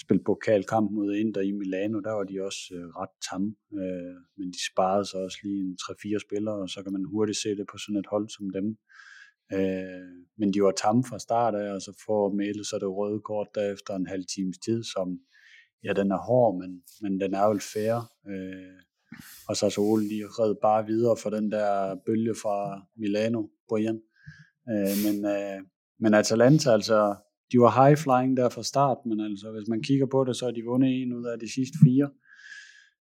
spillede 0.01 0.23
pokalkamp 0.23 0.91
mod 0.91 1.15
Inter 1.15 1.41
i 1.41 1.51
Milano, 1.51 1.99
der 1.99 2.11
var 2.11 2.23
de 2.23 2.41
også 2.41 2.61
øh, 2.75 2.87
ret 2.99 3.15
tamme, 3.29 3.55
øh, 3.73 4.15
men 4.37 4.47
de 4.51 4.65
sparede 4.71 5.05
så 5.05 5.17
også 5.17 5.39
lige 5.43 5.61
en 5.61 5.77
3-4 5.81 6.19
spillere, 6.27 6.55
og 6.55 6.69
så 6.69 6.83
kan 6.83 6.93
man 6.93 7.05
hurtigt 7.13 7.41
se 7.43 7.49
det 7.49 7.65
på 7.71 7.77
sådan 7.77 7.99
et 7.99 8.11
hold 8.13 8.29
som 8.29 8.49
dem. 8.57 8.67
Øh, 9.57 10.15
men 10.37 10.53
de 10.53 10.63
var 10.63 10.71
tamme 10.71 11.03
fra 11.09 11.19
start 11.19 11.55
af, 11.55 11.73
og 11.75 11.81
så 11.81 12.03
får 12.05 12.33
Mæle 12.33 12.63
så 12.65 12.75
det 12.81 12.95
røde 12.97 13.21
kort 13.29 13.47
der 13.55 13.73
efter 13.73 13.93
en 13.95 14.07
halv 14.07 14.25
times 14.35 14.57
tid, 14.65 14.83
som, 14.83 15.07
ja, 15.83 15.93
den 15.93 16.11
er 16.11 16.21
hård, 16.27 16.53
men, 16.61 16.71
men 17.01 17.19
den 17.21 17.33
er 17.33 17.45
jo 17.47 17.59
fair. 17.73 17.95
Øh, 18.31 18.79
og 19.49 19.55
så 19.55 19.75
Ole 19.77 20.07
lige 20.07 20.25
red 20.25 20.55
bare 20.61 20.85
videre 20.85 21.15
for 21.23 21.29
den 21.29 21.51
der 21.51 21.95
bølge 22.05 22.35
fra 22.43 22.81
Milano, 22.97 23.41
Brian. 23.69 23.99
Øh, 24.71 24.95
men, 25.05 25.15
øh, 25.35 25.59
men 25.99 26.13
Atalanta, 26.13 26.69
altså, 26.71 27.15
de 27.51 27.59
var 27.59 27.71
high 27.79 27.97
flying 27.97 28.37
der 28.37 28.49
fra 28.49 28.63
start, 28.63 28.97
men 29.05 29.19
altså, 29.19 29.51
hvis 29.51 29.67
man 29.69 29.81
kigger 29.83 30.05
på 30.05 30.23
det, 30.23 30.35
så 30.35 30.45
har 30.45 30.51
de 30.51 30.69
vundet 30.71 30.89
en 31.01 31.13
ud 31.13 31.25
af 31.25 31.39
de 31.39 31.53
sidste 31.53 31.77
fire. 31.85 32.09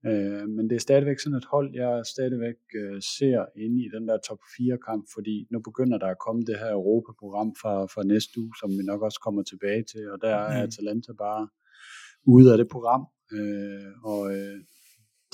Øh, 0.09 0.45
men 0.55 0.63
det 0.69 0.75
er 0.75 0.87
stadigvæk 0.87 1.19
sådan 1.19 1.37
et 1.37 1.51
hold, 1.53 1.69
jeg 1.81 1.91
stadigvæk 2.13 2.59
øh, 2.81 3.01
ser 3.17 3.39
inde 3.63 3.77
i 3.85 3.89
den 3.95 4.07
der 4.07 4.17
top 4.27 4.41
4 4.57 4.77
kamp, 4.87 5.03
fordi 5.15 5.35
nu 5.51 5.59
begynder 5.69 5.97
der 5.97 6.07
at 6.07 6.23
komme 6.25 6.41
det 6.49 6.57
her 6.61 6.71
Europa-program 6.79 7.49
fra, 7.61 7.73
fra 7.93 8.03
næste 8.03 8.33
uge, 8.41 8.53
som 8.61 8.69
vi 8.77 8.83
nok 8.91 9.01
også 9.01 9.19
kommer 9.25 9.43
tilbage 9.43 9.83
til, 9.91 10.03
og 10.13 10.17
der 10.21 10.33
er 10.35 10.49
mm. 10.49 10.63
Atalanta 10.63 11.11
bare 11.25 11.43
ude 12.35 12.51
af 12.51 12.57
det 12.57 12.69
program. 12.75 13.03
Øh, 13.37 13.91
og 14.11 14.21
øh, 14.35 14.57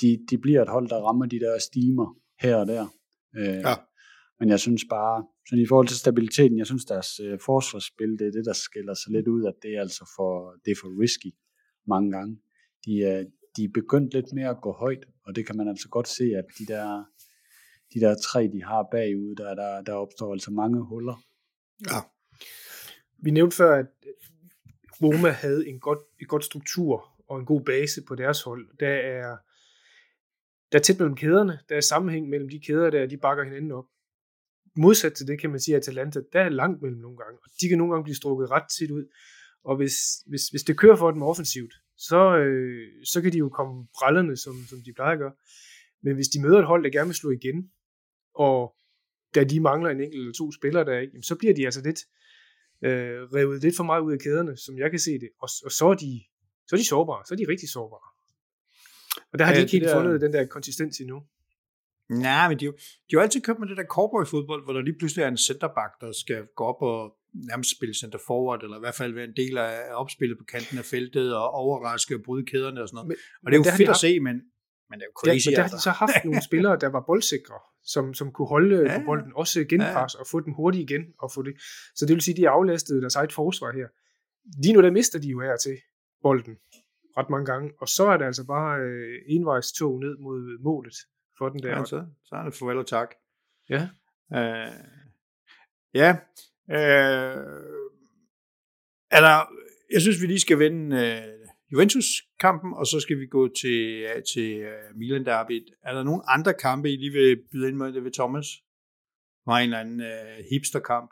de, 0.02 0.26
de 0.30 0.38
bliver 0.38 0.62
et 0.62 0.70
hold, 0.70 0.90
der 0.90 0.98
rammer 1.08 1.26
de 1.26 1.40
der 1.40 1.60
stimer 1.60 2.18
her 2.40 2.56
og 2.56 2.68
der. 2.68 2.88
Øh, 3.38 3.46
ja. 3.46 3.76
Men 4.40 4.50
jeg 4.50 4.60
synes 4.60 4.86
bare, 4.90 5.26
sådan 5.50 5.64
i 5.64 5.68
forhold 5.68 5.88
til 5.88 5.98
stabiliteten, 5.98 6.58
jeg 6.58 6.66
synes 6.66 6.86
deres 6.86 7.20
øh, 7.20 7.40
forsvarsspil, 7.46 8.12
det 8.20 8.28
er 8.28 8.32
det, 8.32 8.46
der 8.46 8.54
skiller 8.54 8.94
sig 8.94 9.12
lidt 9.12 9.28
ud, 9.28 9.46
at 9.46 9.54
det 9.62 9.76
er 9.76 9.82
altså 9.82 10.12
for, 10.16 10.56
det 10.66 10.72
er 10.72 10.76
for 10.82 11.02
risky 11.02 11.32
mange 11.88 12.12
gange. 12.12 12.38
De, 12.86 12.94
øh, 13.00 13.26
de 13.56 13.64
er 13.64 13.74
begyndt 13.74 14.14
lidt 14.14 14.34
mere 14.34 14.50
at 14.50 14.62
gå 14.62 14.72
højt, 14.72 15.06
og 15.26 15.36
det 15.36 15.46
kan 15.46 15.58
man 15.58 15.68
altså 15.68 15.90
godt 15.90 16.08
se, 16.08 16.24
at 16.24 16.46
de 16.60 16.66
der, 16.74 17.04
de 17.94 18.00
der 18.00 18.16
tre, 18.16 18.48
de 18.54 18.64
har 18.64 18.88
bagud, 18.92 19.36
der, 19.36 19.56
der, 19.56 19.82
der 19.82 19.94
opstår 19.94 20.34
altså 20.34 20.52
mange 20.52 20.82
huller. 20.82 21.24
Ja. 21.92 22.00
Vi 23.24 23.32
nævnte 23.32 23.56
før, 23.56 23.76
at 23.76 23.86
Roma 25.02 25.30
havde 25.30 25.70
en 25.70 25.80
godt, 25.80 26.00
en 26.22 26.28
godt 26.28 26.44
struktur 26.44 27.10
og 27.28 27.40
en 27.40 27.46
god 27.46 27.62
base 27.62 28.02
på 28.08 28.16
deres 28.16 28.42
hold. 28.42 28.68
Der 28.80 28.88
er 28.88 29.38
der 30.71 30.77
er 30.79 30.84
tæt 30.84 30.99
mellem 30.99 31.15
kæderne, 31.15 31.60
der 31.69 31.75
er 31.75 31.81
sammenhæng 31.81 32.29
mellem 32.29 32.49
de 32.49 32.60
kæder 32.60 32.89
der, 32.89 33.05
de 33.05 33.17
bakker 33.17 33.43
hinanden 33.43 33.71
op. 33.71 33.86
Modsat 34.77 35.13
til 35.13 35.27
det 35.27 35.41
kan 35.41 35.49
man 35.49 35.60
sige, 35.60 35.75
at 35.75 35.81
Atalanta, 35.81 36.19
der 36.34 36.39
er 36.41 36.49
langt 36.49 36.81
mellem 36.81 36.99
nogle 36.99 37.17
gange, 37.17 37.38
og 37.43 37.49
de 37.62 37.69
kan 37.69 37.77
nogle 37.77 37.93
gange 37.93 38.03
blive 38.03 38.15
strukket 38.15 38.51
ret 38.51 38.63
tit 38.77 38.91
ud. 38.91 39.05
Og 39.63 39.75
hvis, 39.75 39.95
hvis, 40.27 40.47
hvis 40.47 40.63
det 40.63 40.77
kører 40.77 40.95
for 40.95 41.12
dem 41.12 41.21
offensivt, 41.21 41.73
så, 41.97 42.38
øh, 42.38 43.05
så 43.05 43.21
kan 43.21 43.34
de 43.34 43.38
jo 43.38 43.49
komme 43.49 43.88
brællerne, 43.97 44.38
som, 44.38 44.55
som 44.69 44.79
de 44.86 44.93
plejer 44.93 45.12
at 45.12 45.19
gøre. 45.19 45.34
Men 46.03 46.15
hvis 46.15 46.27
de 46.27 46.41
møder 46.41 46.60
et 46.60 46.65
hold, 46.65 46.84
der 46.84 46.89
gerne 46.89 47.07
vil 47.07 47.15
slå 47.15 47.31
igen, 47.31 47.71
og 48.36 48.75
da 49.36 49.43
de 49.43 49.60
mangler 49.60 49.89
en 49.89 50.01
enkelt 50.01 50.19
eller 50.19 50.34
to 50.34 50.51
spillere 50.51 50.86
der, 50.86 50.99
ikke, 50.99 51.21
så 51.23 51.36
bliver 51.36 51.53
de 51.53 51.65
altså 51.65 51.81
lidt 51.81 51.99
øh, 52.86 53.21
revet 53.36 53.62
lidt 53.62 53.75
for 53.77 53.84
meget 53.84 54.01
ud 54.01 54.13
af 54.13 54.19
kæderne, 54.19 54.57
som 54.57 54.77
jeg 54.77 54.89
kan 54.89 54.99
se 54.99 55.12
det. 55.12 55.29
Og, 55.41 55.49
og 55.65 55.71
så, 55.71 55.86
er 55.86 55.93
de, 55.93 56.21
så 56.67 56.75
er 56.75 56.77
de 56.77 56.88
sårbare, 56.88 57.25
så 57.25 57.34
er 57.34 57.38
de 57.38 57.51
rigtig 57.51 57.69
sårbare. 57.69 58.11
Og 59.34 59.39
der 59.39 59.46
har 59.46 59.54
de 59.54 59.60
ikke 59.60 59.72
helt 59.72 59.86
der... 59.86 59.96
fundet 59.96 60.22
den 60.22 60.34
der 60.34 60.46
konsistens 60.46 61.00
endnu. 61.00 61.24
Nej, 62.10 62.50
men 62.50 62.60
de, 62.60 62.65
de 62.65 62.72
har 63.12 63.17
jo 63.17 63.20
altid 63.20 63.41
købt 63.41 63.60
med 63.60 63.67
det 63.67 63.78
der 63.78 63.84
cowboy-fodbold, 63.84 64.63
hvor 64.63 64.74
der 64.74 64.82
lige 64.82 64.98
pludselig 65.00 65.24
er 65.24 65.28
en 65.28 65.38
centerback, 65.38 65.91
der 66.02 66.12
skal 66.24 66.39
gå 66.56 66.63
op 66.63 66.82
og 66.82 67.15
nærmest 67.50 67.72
spille 67.78 67.96
center 67.96 68.20
forward, 68.28 68.63
eller 68.63 68.78
i 68.78 68.80
hvert 68.80 68.96
fald 68.96 69.13
være 69.13 69.24
en 69.26 69.36
del 69.36 69.58
af 69.58 69.72
opspillet 69.91 70.38
på 70.38 70.46
kanten 70.54 70.78
af 70.78 70.86
feltet, 70.86 71.36
og 71.36 71.52
overraske 71.52 72.15
og 72.15 72.22
bryde 72.26 72.46
kæderne 72.46 72.82
og 72.82 72.88
sådan 72.88 72.96
noget. 72.96 73.08
Men, 73.08 73.17
og 73.44 73.48
det 73.52 73.58
er 73.58 73.72
jo 73.72 73.78
fedt 73.78 73.89
at 73.89 73.98
se, 73.98 74.20
men, 74.20 74.36
Men 74.89 74.96
det 75.00 75.04
er 75.06 75.10
jo 75.12 75.17
crazy. 75.22 75.48
Ja, 75.48 75.52
men 75.52 75.56
der 75.56 75.62
har 75.62 75.70
de 75.78 75.82
så 75.82 75.94
haft 76.04 76.26
nogle 76.26 76.41
spillere, 76.50 76.78
der 76.84 76.89
var 76.89 77.04
boldsikre, 77.08 77.60
som, 77.84 78.13
som 78.13 78.32
kunne 78.32 78.48
holde 78.48 78.78
ja, 78.78 78.98
på 78.98 79.06
bolden, 79.06 79.32
også 79.36 79.65
genpres 79.70 80.13
ja. 80.15 80.20
og 80.20 80.26
få 80.32 80.39
den 80.39 80.54
hurtigt 80.60 80.89
igen. 80.89 81.04
Og 81.24 81.32
få 81.36 81.41
det. 81.41 81.54
Så 81.96 82.06
det 82.06 82.13
vil 82.15 82.22
sige, 82.22 82.36
at 82.36 82.38
de 82.38 82.50
aflastede 82.50 83.02
deres 83.02 83.15
eget 83.15 83.34
forsvar 83.34 83.72
her. 83.80 83.88
Lige 84.63 84.74
nu 84.74 84.82
der 84.82 84.91
mister 84.91 85.20
de 85.20 85.28
jo 85.28 85.39
her 85.41 85.58
til 85.58 85.76
bolden 86.22 86.56
ret 87.17 87.30
mange 87.30 87.45
gange, 87.45 87.74
og 87.82 87.88
så 87.88 88.08
er 88.08 88.17
det 88.17 88.26
altså 88.26 88.47
bare 88.47 88.80
øh, 88.80 89.21
envejstog 89.28 90.00
ned 90.00 90.17
mod 90.17 90.60
målet 90.63 90.95
for 91.38 91.50
den 91.50 91.63
der. 91.63 91.78
Ja, 91.78 91.86
så, 91.86 92.06
så 92.24 92.36
er 92.36 92.43
det 92.43 92.54
farvel 92.54 92.78
og 92.78 92.88
tak. 92.88 93.10
Ja. 93.69 93.89
Øh, 94.34 94.74
ja. 95.93 96.10
Øh, 96.71 97.62
er 99.12 99.21
der, 99.21 99.54
jeg 99.93 100.02
synes, 100.02 100.21
vi 100.21 100.28
lige 100.28 100.39
skal 100.39 100.60
vende 100.60 100.95
øh, 100.97 101.41
Juventus-kampen, 101.71 102.74
og 102.74 102.86
så 102.88 103.00
skal 103.00 103.19
vi 103.19 103.26
gå 103.26 103.47
til, 103.62 104.08
til 104.34 104.65
uh, 104.65 104.97
Milan 104.97 105.26
Derby. 105.26 105.67
Er 105.84 105.93
der 105.93 106.04
nogle 106.04 106.30
andre 106.30 106.54
kampe, 106.54 106.91
I 106.91 106.95
lige 106.95 107.12
vil 107.12 107.43
byde 107.52 107.67
ind 107.67 107.78
med 107.78 107.93
det 107.93 108.04
ved 108.04 108.12
Thomas? 108.12 108.45
Var 109.45 109.58
en 109.58 109.63
eller 109.63 109.80
anden 109.80 110.00
uh, 110.00 110.45
hipster-kamp? 110.52 111.12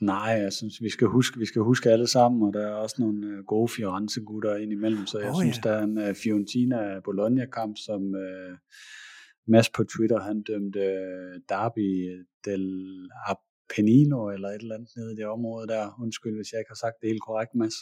Nej, 0.00 0.32
jeg 0.44 0.52
synes, 0.52 0.82
vi 0.82 0.88
skal 0.88 1.06
huske, 1.06 1.38
vi 1.38 1.46
skal 1.46 1.62
huske 1.62 1.90
alle 1.90 2.06
sammen, 2.06 2.42
og 2.42 2.52
der 2.52 2.66
er 2.66 2.74
også 2.74 2.96
nogle 2.98 3.38
uh, 3.38 3.44
gode 3.44 3.68
Firenze-gutter 3.68 4.56
indimellem, 4.56 5.06
så 5.06 5.18
jeg 5.18 5.30
oh, 5.30 5.42
synes, 5.42 5.56
ja. 5.56 5.70
der 5.70 5.76
er 5.76 5.82
en 5.82 5.98
uh, 5.98 6.14
Fiorentina-Bologna-kamp, 6.22 7.76
som 7.86 8.02
uh, 8.02 8.56
Mads 9.48 9.70
på 9.70 9.84
Twitter, 9.84 10.20
han 10.20 10.42
dømte 10.42 10.80
uh, 10.80 11.40
Derby 11.48 11.88
del 12.44 12.66
Apennino, 13.30 14.30
eller 14.30 14.48
et 14.48 14.62
eller 14.62 14.74
andet 14.74 14.90
nede 14.96 15.12
i 15.12 15.16
det 15.16 15.26
område 15.26 15.68
der. 15.68 16.00
Undskyld, 16.02 16.36
hvis 16.36 16.52
jeg 16.52 16.60
ikke 16.60 16.70
har 16.70 16.82
sagt 16.84 16.96
det 17.00 17.08
helt 17.08 17.22
korrekt, 17.22 17.54
Mads. 17.54 17.74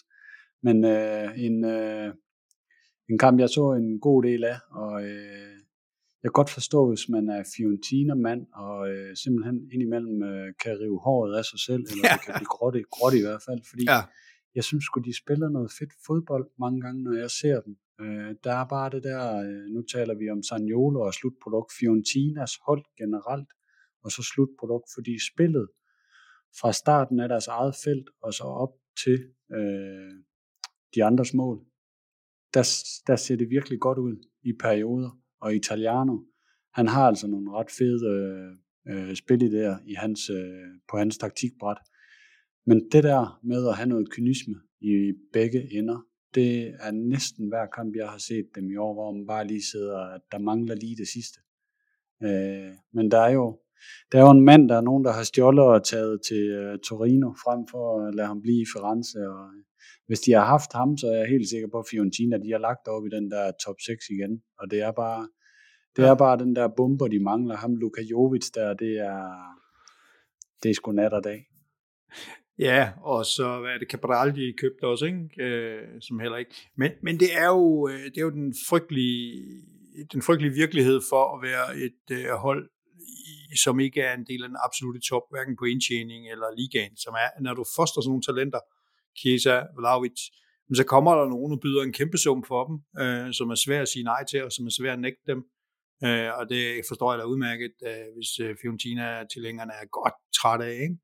Men 0.63 0.85
øh, 0.85 1.29
en, 1.47 1.65
øh, 1.65 2.15
en 3.11 3.19
kamp, 3.19 3.41
jeg 3.41 3.49
så 3.49 3.73
en 3.73 4.01
god 4.01 4.23
del 4.23 4.45
af, 4.45 4.59
og 4.71 5.05
øh, 5.05 5.57
jeg 6.23 6.29
kan 6.29 6.39
godt 6.41 6.51
forstå, 6.51 6.89
hvis 6.89 7.09
man 7.09 7.29
er 7.29 7.43
Fiorentina-mand, 7.57 8.43
og 8.53 8.91
øh, 8.91 9.17
simpelthen 9.17 9.57
indimellem 9.73 10.23
øh, 10.23 10.49
kan 10.63 10.81
rive 10.81 11.01
håret 11.07 11.33
af 11.39 11.45
sig 11.45 11.61
selv, 11.69 11.83
eller 11.91 12.05
ja. 12.05 12.13
det 12.15 12.21
kan 12.25 12.35
blive 12.41 12.55
gråt, 12.57 12.75
gråt 12.95 13.15
i 13.21 13.25
hvert 13.27 13.43
fald, 13.49 13.61
fordi 13.71 13.85
ja. 13.95 14.01
jeg 14.55 14.65
synes 14.65 14.85
at 14.97 15.03
de 15.09 15.15
spiller 15.23 15.49
noget 15.49 15.71
fedt 15.79 15.93
fodbold 16.07 16.47
mange 16.59 16.81
gange, 16.85 17.03
når 17.03 17.15
jeg 17.25 17.31
ser 17.31 17.61
dem. 17.67 17.75
Øh, 18.01 18.31
der 18.45 18.55
er 18.63 18.67
bare 18.77 18.91
det 18.95 19.03
der, 19.11 19.23
øh, 19.47 19.65
nu 19.75 19.81
taler 19.95 20.15
vi 20.21 20.31
om 20.31 20.43
Sagnolo 20.43 21.01
og 21.01 21.15
slutprodukt, 21.15 21.71
Fiorentinas 21.79 22.53
hold 22.67 22.85
generelt, 23.01 23.51
og 24.05 24.11
så 24.11 24.23
slutprodukt, 24.33 24.89
fordi 24.95 25.15
spillet 25.33 25.69
fra 26.61 26.73
starten 26.73 27.21
af 27.21 27.29
deres 27.29 27.47
eget 27.47 27.75
felt, 27.85 28.09
og 28.23 28.35
så 28.35 28.45
op 28.45 28.75
til 29.05 29.19
øh, 29.57 30.13
de 30.95 31.05
andres 31.05 31.35
mål, 31.35 31.57
der, 32.55 32.65
der 33.07 33.17
ser 33.17 33.37
det 33.37 33.51
virkelig 33.51 33.81
godt 33.81 33.99
ud 33.99 34.17
i 34.43 34.53
perioder. 34.61 35.20
Og 35.41 35.55
Italiano, 35.55 36.19
han 36.75 36.89
har 36.89 37.07
altså 37.07 37.27
nogle 37.27 37.51
ret 37.53 37.71
fede 37.71 38.07
øh, 38.15 39.09
øh 39.09 39.17
spil 39.17 39.53
der 39.53 39.79
i 39.87 39.95
hans, 39.95 40.31
øh, 40.31 40.69
på 40.91 40.97
hans 40.99 41.19
taktikbræt. 41.19 41.77
Men 42.67 42.89
det 42.93 43.05
der 43.05 43.41
med 43.43 43.69
at 43.69 43.77
have 43.77 43.89
noget 43.89 44.11
kynisme 44.11 44.55
i 44.81 45.13
begge 45.33 45.79
ender, 45.79 46.01
det 46.35 46.75
er 46.81 46.91
næsten 46.91 47.49
hver 47.49 47.67
kamp, 47.67 47.97
jeg 47.97 48.09
har 48.09 48.19
set 48.19 48.47
dem 48.55 48.71
i 48.71 48.77
år, 48.77 48.93
hvor 48.95 49.13
man 49.13 49.27
bare 49.27 49.47
lige 49.47 49.65
sidder, 49.73 49.99
at 49.99 50.21
der 50.33 50.39
mangler 50.39 50.75
lige 50.75 50.97
det 50.97 51.09
sidste. 51.09 51.41
Øh, 52.23 52.73
men 52.93 53.11
der 53.11 53.19
er 53.19 53.31
jo 53.31 53.61
der 54.13 54.19
er 54.19 54.23
jo 54.23 54.31
en 54.31 54.45
mand, 54.51 54.69
der 54.69 54.77
er 54.77 54.81
nogen, 54.81 55.05
der 55.05 55.13
har 55.13 55.23
stjålet 55.23 55.65
og 55.65 55.85
taget 55.85 56.21
til 56.29 56.45
uh, 56.61 56.79
Torino, 56.89 57.29
frem 57.45 57.61
for 57.71 57.85
at 58.07 58.15
lade 58.15 58.29
ham 58.29 58.43
blive 58.43 58.63
i 58.63 58.71
Firenze, 58.73 59.19
og 59.29 59.45
hvis 60.07 60.21
de 60.21 60.33
har 60.33 60.45
haft 60.45 60.73
ham, 60.73 60.97
så 60.97 61.07
er 61.07 61.17
jeg 61.17 61.29
helt 61.29 61.49
sikker 61.49 61.69
på, 61.73 61.79
at 61.79 61.89
Fiorentina, 61.91 62.37
de 62.37 62.51
har 62.51 62.59
lagt 62.59 62.89
op 62.89 63.07
i 63.07 63.15
den 63.17 63.31
der 63.31 63.53
top 63.65 63.79
6 63.87 64.05
igen. 64.11 64.43
Og 64.59 64.71
det 64.71 64.81
er 64.81 64.93
bare, 64.93 65.29
det 65.97 66.05
er 66.05 66.15
bare 66.15 66.39
den 66.39 66.57
der 66.57 66.69
bomber, 66.77 67.09
de 67.09 67.21
mangler. 67.31 67.57
Ham 67.57 67.77
Luka 67.77 68.03
Jovic 68.03 68.47
der, 68.55 68.75
det 68.75 68.93
er, 68.99 69.23
det 70.63 70.71
er 70.71 70.75
sgu 70.75 70.93
nat 70.93 71.13
og 71.13 71.25
dag. 71.25 71.41
Ja, 72.59 72.93
og 73.03 73.27
så 73.27 73.61
hvad 73.61 73.71
er 73.71 73.79
det, 73.79 73.91
Cabral, 73.91 74.37
de 74.37 74.55
købte 74.59 74.87
også, 74.87 75.05
ikke? 75.07 75.43
Øh, 75.45 76.01
som 76.01 76.21
heller 76.21 76.39
ikke. 76.39 76.55
Men, 76.77 76.91
men 77.03 77.21
det, 77.21 77.29
er 77.37 77.47
jo, 77.47 77.89
øh, 77.89 78.05
det 78.05 78.19
er 78.19 78.23
jo 78.23 78.31
den 78.31 78.55
frygtelige, 78.69 79.43
den 80.13 80.23
frygtelige 80.23 80.55
virkelighed 80.55 81.01
for 81.11 81.37
at 81.37 81.43
være 81.43 81.77
et 81.87 82.17
øh, 82.17 82.31
hold, 82.31 82.71
som 83.65 83.81
ikke 83.81 84.01
er 84.01 84.15
en 84.15 84.27
del 84.27 84.43
af 84.43 84.49
den 84.49 84.59
absolute 84.65 85.01
top, 85.01 85.23
hverken 85.31 85.57
på 85.57 85.65
indtjening 85.65 86.31
eller 86.31 86.57
ligaen, 86.59 86.97
som 86.97 87.15
er, 87.15 87.29
når 87.41 87.55
du 87.55 87.65
foster 87.77 88.01
sådan 88.01 88.11
nogle 88.11 88.23
talenter, 88.23 88.61
Kiesa, 89.19 89.57
Vlaovic, 89.79 90.21
så 90.75 90.85
kommer 90.85 91.15
der 91.15 91.29
nogen, 91.29 91.53
og 91.53 91.61
byder 91.61 91.83
en 91.83 91.93
kæmpe 91.93 92.19
sum 92.19 92.45
for 92.45 92.67
dem, 92.69 92.77
øh, 93.03 93.33
som 93.33 93.51
er 93.51 93.55
svært 93.55 93.83
at 93.83 93.89
sige 93.89 94.03
nej 94.03 94.25
til, 94.25 94.45
og 94.45 94.53
som 94.53 94.67
er 94.67 94.71
svært 94.71 94.93
at 94.93 95.01
nægte 95.01 95.27
dem. 95.27 95.41
Øh, 96.05 96.31
og 96.39 96.49
det 96.49 96.83
forstår 96.89 97.13
jeg 97.13 97.19
da 97.19 97.25
udmærket, 97.25 97.75
øh, 97.87 98.07
hvis 98.17 98.39
øh, 98.45 98.57
Fiorentina-tilhængerne 98.63 99.73
er 99.73 99.87
godt 99.87 100.15
trætte 100.41 100.65
af. 100.65 100.79
Ikke? 100.87 100.97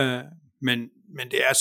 Øh, 0.00 0.24
men, 0.60 0.78
men 1.16 1.30
det 1.30 1.40
er 1.44 1.54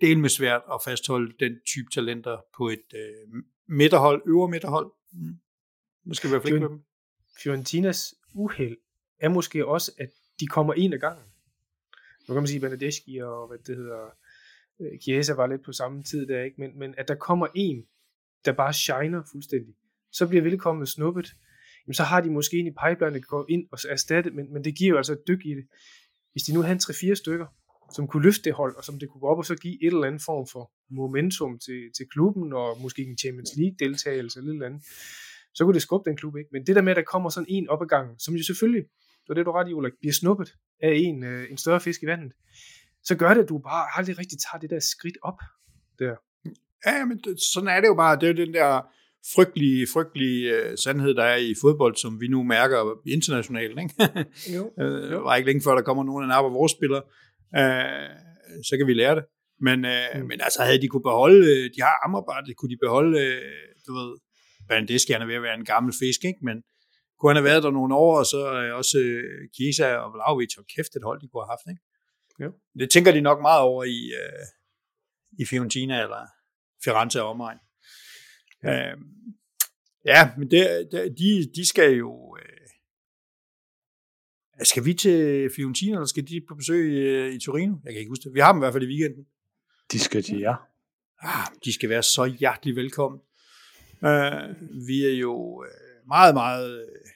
del 0.00 0.18
med 0.18 0.28
svært 0.28 0.62
at 0.74 0.80
fastholde 0.84 1.34
den 1.40 1.52
type 1.66 1.90
talenter 1.94 2.36
på 2.56 2.68
et 2.68 2.88
øh, 2.94 3.42
midterhold, 3.68 4.22
øvre 4.26 4.48
midterhold. 4.48 4.92
Mm. 5.12 5.38
Nu 6.06 6.14
skal 6.14 6.28
vi 6.28 6.32
være 6.32 6.42
flinke 6.42 6.60
med 6.60 6.68
dem. 6.68 6.84
Fiorentinas 7.42 8.14
uheld 8.34 8.76
er 9.20 9.28
måske 9.28 9.66
også, 9.66 9.92
at 9.98 10.08
de 10.40 10.46
kommer 10.46 10.74
en 10.74 10.92
af 10.92 11.00
gangen. 11.00 11.24
Nu 12.28 12.34
kan 12.34 12.42
man 12.42 12.46
sige 12.46 12.60
Benedeschi 12.60 13.16
og 13.16 13.48
hvad 13.48 13.58
det 13.58 13.76
hedder, 13.76 14.06
øh, 14.80 15.00
Chiesa 15.02 15.32
var 15.32 15.46
lidt 15.46 15.64
på 15.64 15.72
samme 15.72 16.02
tid 16.02 16.26
der, 16.26 16.42
ikke? 16.42 16.60
Men, 16.60 16.78
men 16.78 16.94
at 16.98 17.08
der 17.08 17.14
kommer 17.14 17.46
en, 17.54 17.84
der 18.44 18.52
bare 18.52 18.72
shiner 18.72 19.22
fuldstændig, 19.32 19.74
så 20.12 20.28
bliver 20.28 20.42
velkommen 20.42 20.86
snuppet, 20.86 21.34
jamen 21.86 21.94
så 21.94 22.02
har 22.02 22.20
de 22.20 22.30
måske 22.30 22.58
en 22.58 22.66
i 22.66 22.70
pipeline, 22.70 23.14
der 23.14 23.20
kan 23.20 23.28
gå 23.28 23.46
ind 23.48 23.68
og 23.72 23.78
erstatte, 23.88 24.30
men, 24.30 24.52
men 24.52 24.64
det 24.64 24.78
giver 24.78 24.90
jo 24.90 24.96
altså 24.96 25.12
et 25.12 25.28
dyk 25.28 25.46
i 25.46 25.54
det. 25.54 25.66
Hvis 26.32 26.42
de 26.42 26.54
nu 26.54 26.62
havde 26.62 26.78
3-4 26.82 27.14
stykker, 27.14 27.46
som 27.94 28.08
kunne 28.08 28.22
løfte 28.22 28.42
det 28.44 28.52
hold, 28.52 28.76
og 28.76 28.84
som 28.84 28.98
det 28.98 29.08
kunne 29.08 29.20
gå 29.20 29.26
op 29.26 29.38
og 29.38 29.44
så 29.44 29.56
give 29.56 29.82
et 29.82 29.86
eller 29.86 30.04
andet 30.04 30.22
form 30.22 30.46
for 30.52 30.72
momentum 30.90 31.58
til, 31.58 31.80
til 31.96 32.06
klubben, 32.12 32.52
og 32.52 32.80
måske 32.80 33.02
en 33.02 33.18
Champions 33.18 33.50
League 33.56 33.76
deltagelse 33.78 34.38
eller 34.38 34.52
et 34.52 34.54
eller 34.54 34.66
andet, 34.66 34.82
så 35.54 35.64
kunne 35.64 35.74
det 35.74 35.82
skubbe 35.82 36.10
den 36.10 36.16
klub, 36.16 36.36
ikke? 36.36 36.50
Men 36.52 36.66
det 36.66 36.76
der 36.76 36.82
med, 36.82 36.92
at 36.92 36.96
der 36.96 37.02
kommer 37.02 37.30
sådan 37.30 37.46
en 37.48 37.68
op 37.68 37.82
ad 37.82 37.86
gangen, 37.86 38.18
som 38.18 38.34
jo 38.34 38.44
selvfølgelig, 38.44 38.84
det 39.28 39.36
var 39.36 39.40
det 39.40 39.46
du 39.46 39.52
ret 39.52 39.68
i, 39.68 39.72
Ulrik, 39.72 39.92
bliver 40.00 40.12
snuppet 40.12 40.54
af 40.82 40.92
en, 40.94 41.24
øh, 41.24 41.50
en 41.50 41.58
større 41.58 41.80
fisk 41.80 42.02
i 42.02 42.06
vandet, 42.06 42.32
så 43.02 43.16
gør 43.16 43.34
det, 43.34 43.42
at 43.42 43.48
du 43.48 43.58
bare 43.58 43.86
aldrig 43.96 44.18
rigtig 44.18 44.38
tager 44.38 44.60
det 44.60 44.70
der 44.70 44.80
skridt 44.80 45.18
op 45.22 45.38
der. 45.98 46.14
Ja, 46.86 47.04
men 47.04 47.20
sådan 47.52 47.68
er 47.68 47.80
det 47.80 47.88
jo 47.88 47.94
bare. 47.94 48.16
Det 48.16 48.22
er 48.22 48.32
jo 48.32 48.46
den 48.46 48.54
der 48.54 48.70
frygtelige, 49.34 49.86
frygtelige 49.92 50.54
uh, 50.54 50.74
sandhed, 50.76 51.14
der 51.14 51.24
er 51.24 51.36
i 51.36 51.54
fodbold, 51.60 51.96
som 51.96 52.20
vi 52.20 52.28
nu 52.28 52.42
mærker 52.42 53.00
internationalt. 53.06 53.78
Ikke? 53.82 53.94
jo, 54.56 54.62
øh, 54.82 55.12
jo. 55.12 55.22
var 55.22 55.36
ikke 55.36 55.48
længe 55.48 55.62
før, 55.64 55.74
der 55.74 55.82
kommer 55.82 56.04
nogen 56.04 56.30
af 56.30 56.52
vores 56.58 56.72
spillere. 56.72 57.02
Uh, 57.60 58.08
så 58.68 58.76
kan 58.78 58.86
vi 58.86 58.94
lære 58.94 59.14
det. 59.14 59.24
Men, 59.60 59.78
uh, 59.84 60.20
mm. 60.20 60.26
men 60.28 60.40
altså, 60.40 60.62
havde 60.62 60.82
de 60.82 60.88
kunne 60.88 61.08
beholde, 61.10 61.68
de 61.74 61.80
har 61.82 61.96
Amrabat, 62.04 62.56
kunne 62.56 62.70
de 62.74 62.82
beholde, 62.84 63.18
uh, 63.18 63.68
du 63.86 63.92
ved, 63.98 64.10
Bandeski, 64.68 65.12
han 65.12 65.22
er 65.22 65.26
ved 65.26 65.34
at 65.34 65.42
være 65.42 65.58
en 65.58 65.64
gammel 65.64 65.92
fisk, 66.02 66.20
ikke? 66.24 66.40
men 66.42 66.56
kunne 67.18 67.30
han 67.30 67.36
have 67.36 67.50
været 67.50 67.62
der 67.62 67.70
nogle 67.70 67.94
år, 67.94 68.18
og 68.18 68.26
så 68.26 68.40
uh, 68.70 68.76
også 68.76 68.98
uh, 68.98 69.48
Kiesa 69.54 69.96
og 69.96 70.12
Vlaovic, 70.12 70.58
og 70.58 70.64
kæft 70.76 70.96
et 70.96 71.02
hold, 71.04 71.20
de 71.20 71.28
kunne 71.28 71.42
have 71.42 71.54
haft, 71.54 71.66
ikke? 71.70 71.82
Ja. 72.40 72.48
Det 72.78 72.90
tænker 72.90 73.12
de 73.12 73.20
nok 73.20 73.42
meget 73.42 73.62
over 73.62 73.84
i, 73.84 74.12
øh, 74.22 74.44
i 75.38 75.44
Fiorentina 75.44 76.02
eller 76.02 76.26
Firenze 76.84 77.22
og 77.22 77.28
omegn. 77.28 77.58
Ja, 78.62 78.90
øh, 78.90 78.96
ja 80.04 80.30
men 80.38 80.50
det, 80.50 80.88
de, 81.18 81.50
de 81.56 81.68
skal 81.68 81.92
jo... 81.92 82.36
Øh, 82.40 82.68
skal 84.64 84.84
vi 84.84 84.94
til 84.94 85.50
Fiorentina, 85.56 85.92
eller 85.92 86.06
skal 86.06 86.28
de 86.28 86.42
på 86.48 86.54
besøg 86.54 86.92
i, 86.92 86.96
øh, 86.96 87.34
i 87.34 87.40
Torino? 87.40 87.76
Jeg 87.84 87.92
kan 87.92 88.00
ikke 88.00 88.08
huske 88.08 88.24
det. 88.24 88.34
Vi 88.34 88.40
har 88.40 88.52
dem 88.52 88.58
i 88.58 88.64
hvert 88.64 88.72
fald 88.72 88.84
i 88.84 88.86
weekenden. 88.86 89.26
De 89.92 89.98
skal 89.98 90.22
til 90.22 90.38
ja. 90.38 90.54
Ah, 91.20 91.46
de 91.64 91.72
skal 91.72 91.88
være 91.88 92.02
så 92.02 92.24
hjertelig 92.24 92.76
velkommen. 92.76 93.20
Øh, 94.04 94.54
vi 94.86 95.04
er 95.04 95.18
jo 95.20 95.64
øh, 95.64 96.06
meget, 96.06 96.34
meget 96.34 96.80
øh, 96.80 97.07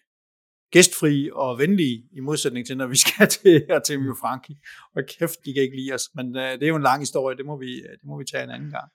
gæstfri 0.73 1.31
og 1.33 1.59
venlige, 1.59 2.05
i 2.13 2.21
modsætning 2.21 2.67
til, 2.67 2.77
når 2.77 2.87
vi 2.87 2.97
skal 3.05 3.29
til 3.29 3.67
Artemio 3.71 4.15
Franki. 4.21 4.55
Og 4.97 5.03
kæft, 5.09 5.39
de 5.45 5.55
kan 5.55 5.63
ikke 5.63 5.77
lide 5.77 5.93
os. 5.95 6.05
Men 6.15 6.27
uh, 6.37 6.43
det 6.43 6.63
er 6.63 6.69
jo 6.69 6.77
en 6.77 6.83
lang 6.83 7.01
historie, 7.03 7.37
det 7.37 7.47
må 7.47 7.59
vi, 7.59 7.73
øh, 7.87 7.93
det 8.01 8.05
må 8.05 8.19
vi 8.19 8.25
tage 8.25 8.45
en 8.45 8.51
anden 8.51 8.71
gang. 8.71 8.89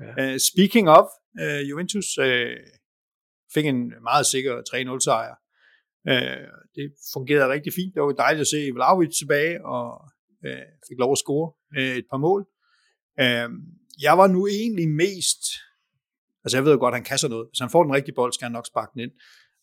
Ja. 0.00 0.32
Uh, 0.32 0.36
speaking 0.50 0.88
of, 0.88 1.06
uh, 1.42 1.70
Juventus 1.70 2.18
uh, 2.18 2.56
fik 3.54 3.66
en 3.66 3.92
meget 4.02 4.26
sikker 4.26 4.52
3-0 4.96 5.00
sejr. 5.08 5.34
Uh, 6.10 6.44
det 6.76 6.86
fungerede 7.14 7.52
rigtig 7.54 7.72
fint. 7.72 7.94
Det 7.94 8.02
var 8.02 8.12
dejligt 8.12 8.40
at 8.40 8.52
se 8.54 8.70
Vlaovic 8.74 9.12
tilbage, 9.18 9.64
og 9.64 9.86
uh, 10.46 10.66
fik 10.88 10.98
lov 10.98 11.12
at 11.12 11.18
score 11.18 11.52
uh, 11.76 11.96
et 12.00 12.06
par 12.10 12.20
mål. 12.26 12.40
Uh, 13.22 13.48
jeg 14.06 14.14
var 14.20 14.26
nu 14.26 14.46
egentlig 14.46 14.88
mest... 14.88 15.42
Altså 16.44 16.56
jeg 16.56 16.64
ved 16.64 16.78
godt, 16.78 16.94
at 16.94 17.08
han 17.08 17.18
sådan 17.18 17.30
noget. 17.30 17.48
Hvis 17.50 17.60
han 17.60 17.70
får 17.70 17.82
den 17.82 17.94
rigtige 17.94 18.14
bold, 18.14 18.32
skal 18.32 18.44
han 18.44 18.52
nok 18.52 18.66
sparke 18.66 18.90
den 18.94 19.00
ind. 19.00 19.12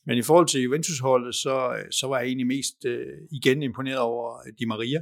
Men 0.10 0.18
i 0.18 0.22
forhold 0.22 0.48
til 0.48 0.62
Juventus-holdet, 0.62 1.36
så, 1.36 1.76
øh, 1.78 1.92
så 1.92 2.08
var 2.08 2.20
jeg 2.20 2.28
egentlig 2.28 2.48
mest 2.48 2.86
øh, 2.86 3.18
igen 3.32 3.64
imponeret 3.64 4.00
over 4.00 4.38
øh, 4.48 4.54
Di 4.60 4.66
Maria. 4.66 5.02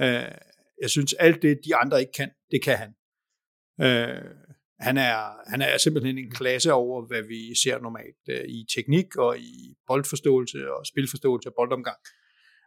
Øh, 0.00 0.32
jeg 0.82 0.90
synes, 0.90 1.12
alt 1.12 1.42
det, 1.42 1.60
de 1.64 1.76
andre 1.76 2.00
ikke 2.00 2.12
kan, 2.12 2.30
det 2.50 2.62
kan 2.64 2.76
han. 2.76 2.90
Øh, 3.86 4.24
han 4.80 4.96
er, 4.96 5.50
han 5.50 5.62
er 5.62 5.78
simpelthen 5.78 6.18
en 6.18 6.30
klasse 6.30 6.72
over, 6.72 7.06
hvad 7.06 7.22
vi 7.22 7.54
ser 7.64 7.78
normalt 7.78 8.24
øh, 8.28 8.44
i 8.48 8.66
teknik 8.74 9.16
og 9.16 9.38
i 9.38 9.74
boldforståelse 9.86 10.72
og 10.72 10.86
spilforståelse 10.86 11.48
og 11.48 11.54
boldomgang. 11.58 11.98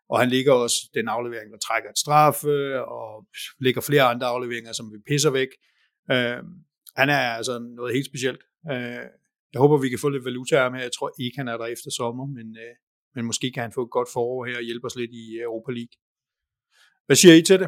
Og 0.09 0.19
han 0.19 0.29
ligger 0.29 0.53
også 0.53 0.89
den 0.93 1.07
aflevering, 1.07 1.51
der 1.51 1.57
trækker 1.57 1.89
et 1.89 1.97
straffe, 1.97 2.85
og 2.85 3.27
ligger 3.59 3.81
flere 3.81 4.03
andre 4.03 4.27
afleveringer, 4.27 4.73
som 4.73 4.91
vi 4.93 4.97
pisser 5.07 5.29
væk. 5.29 5.51
Øh, 6.11 6.43
han 6.95 7.09
er 7.09 7.19
altså 7.39 7.59
noget 7.59 7.93
helt 7.93 8.05
specielt. 8.05 8.41
Øh, 8.71 9.05
jeg 9.53 9.59
håber, 9.61 9.77
vi 9.77 9.89
kan 9.89 9.99
få 9.99 10.09
lidt 10.09 10.25
valuta 10.25 10.55
af 10.55 10.63
ham 10.63 10.73
her. 10.73 10.81
Jeg 10.81 10.95
tror 10.97 11.11
ikke, 11.19 11.37
han 11.37 11.47
er 11.47 11.57
der 11.57 11.65
efter 11.65 11.91
sommer, 11.91 12.25
men, 12.25 12.47
øh, 12.63 12.73
men 13.15 13.25
måske 13.25 13.51
kan 13.51 13.63
han 13.63 13.71
få 13.75 13.83
et 13.83 13.91
godt 13.91 14.09
forår 14.13 14.45
her 14.45 14.57
og 14.57 14.63
hjælpe 14.63 14.85
os 14.85 14.95
lidt 14.95 15.11
i 15.11 15.25
Europa 15.47 15.71
League. 15.71 15.95
Hvad 17.05 17.15
siger 17.15 17.33
I 17.35 17.41
til 17.41 17.59
det? 17.59 17.67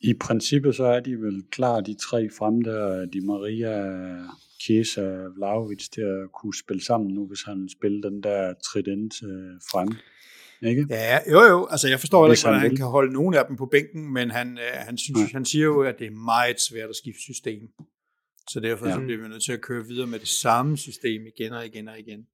I 0.00 0.14
princippet 0.20 0.74
så 0.74 0.84
er 0.84 1.00
de 1.00 1.10
vel 1.10 1.42
klar, 1.50 1.80
de 1.80 1.94
tre 1.94 2.28
frem 2.38 2.62
der, 2.62 3.06
Di 3.06 3.20
Maria, 3.20 3.74
Chiesa, 4.62 5.06
Vlaovic, 5.36 5.88
til 5.88 6.00
at 6.00 6.32
kunne 6.32 6.54
spille 6.54 6.84
sammen 6.84 7.14
nu, 7.14 7.26
hvis 7.26 7.42
han 7.42 7.68
spiller 7.76 8.10
den 8.10 8.22
der 8.22 8.54
trident 8.68 9.14
øh, 9.22 9.54
frem. 9.70 9.88
Ikke? 10.70 10.86
Ja, 10.90 11.18
jo 11.32 11.40
jo, 11.52 11.66
altså 11.70 11.88
jeg 11.88 12.00
forstår 12.00 12.30
ikke, 12.30 12.42
hvordan 12.42 12.60
han, 12.60 12.68
han 12.68 12.76
kan 12.76 12.86
holde 12.86 13.12
nogen 13.12 13.34
af 13.34 13.44
dem 13.48 13.56
på 13.56 13.66
bænken, 13.66 14.12
men 14.12 14.30
han, 14.30 14.58
øh, 14.58 14.74
han, 14.74 14.98
synes, 14.98 15.20
ja. 15.20 15.32
han 15.32 15.44
siger 15.44 15.64
jo, 15.64 15.82
at 15.82 15.94
det 15.98 16.06
er 16.06 16.24
meget 16.34 16.60
svært 16.60 16.88
at 16.88 16.96
skifte 16.96 17.20
system. 17.20 17.62
Så 18.50 18.60
derfor 18.60 18.86
ja. 18.86 18.94
så 18.94 19.00
bliver 19.00 19.22
vi 19.22 19.28
nødt 19.28 19.42
til 19.42 19.52
at 19.52 19.60
køre 19.60 19.84
videre 19.84 20.06
med 20.06 20.18
det 20.18 20.28
samme 20.28 20.76
system 20.76 21.26
igen 21.26 21.52
og 21.52 21.66
igen 21.66 21.88
og 21.88 21.98
igen. 21.98 22.26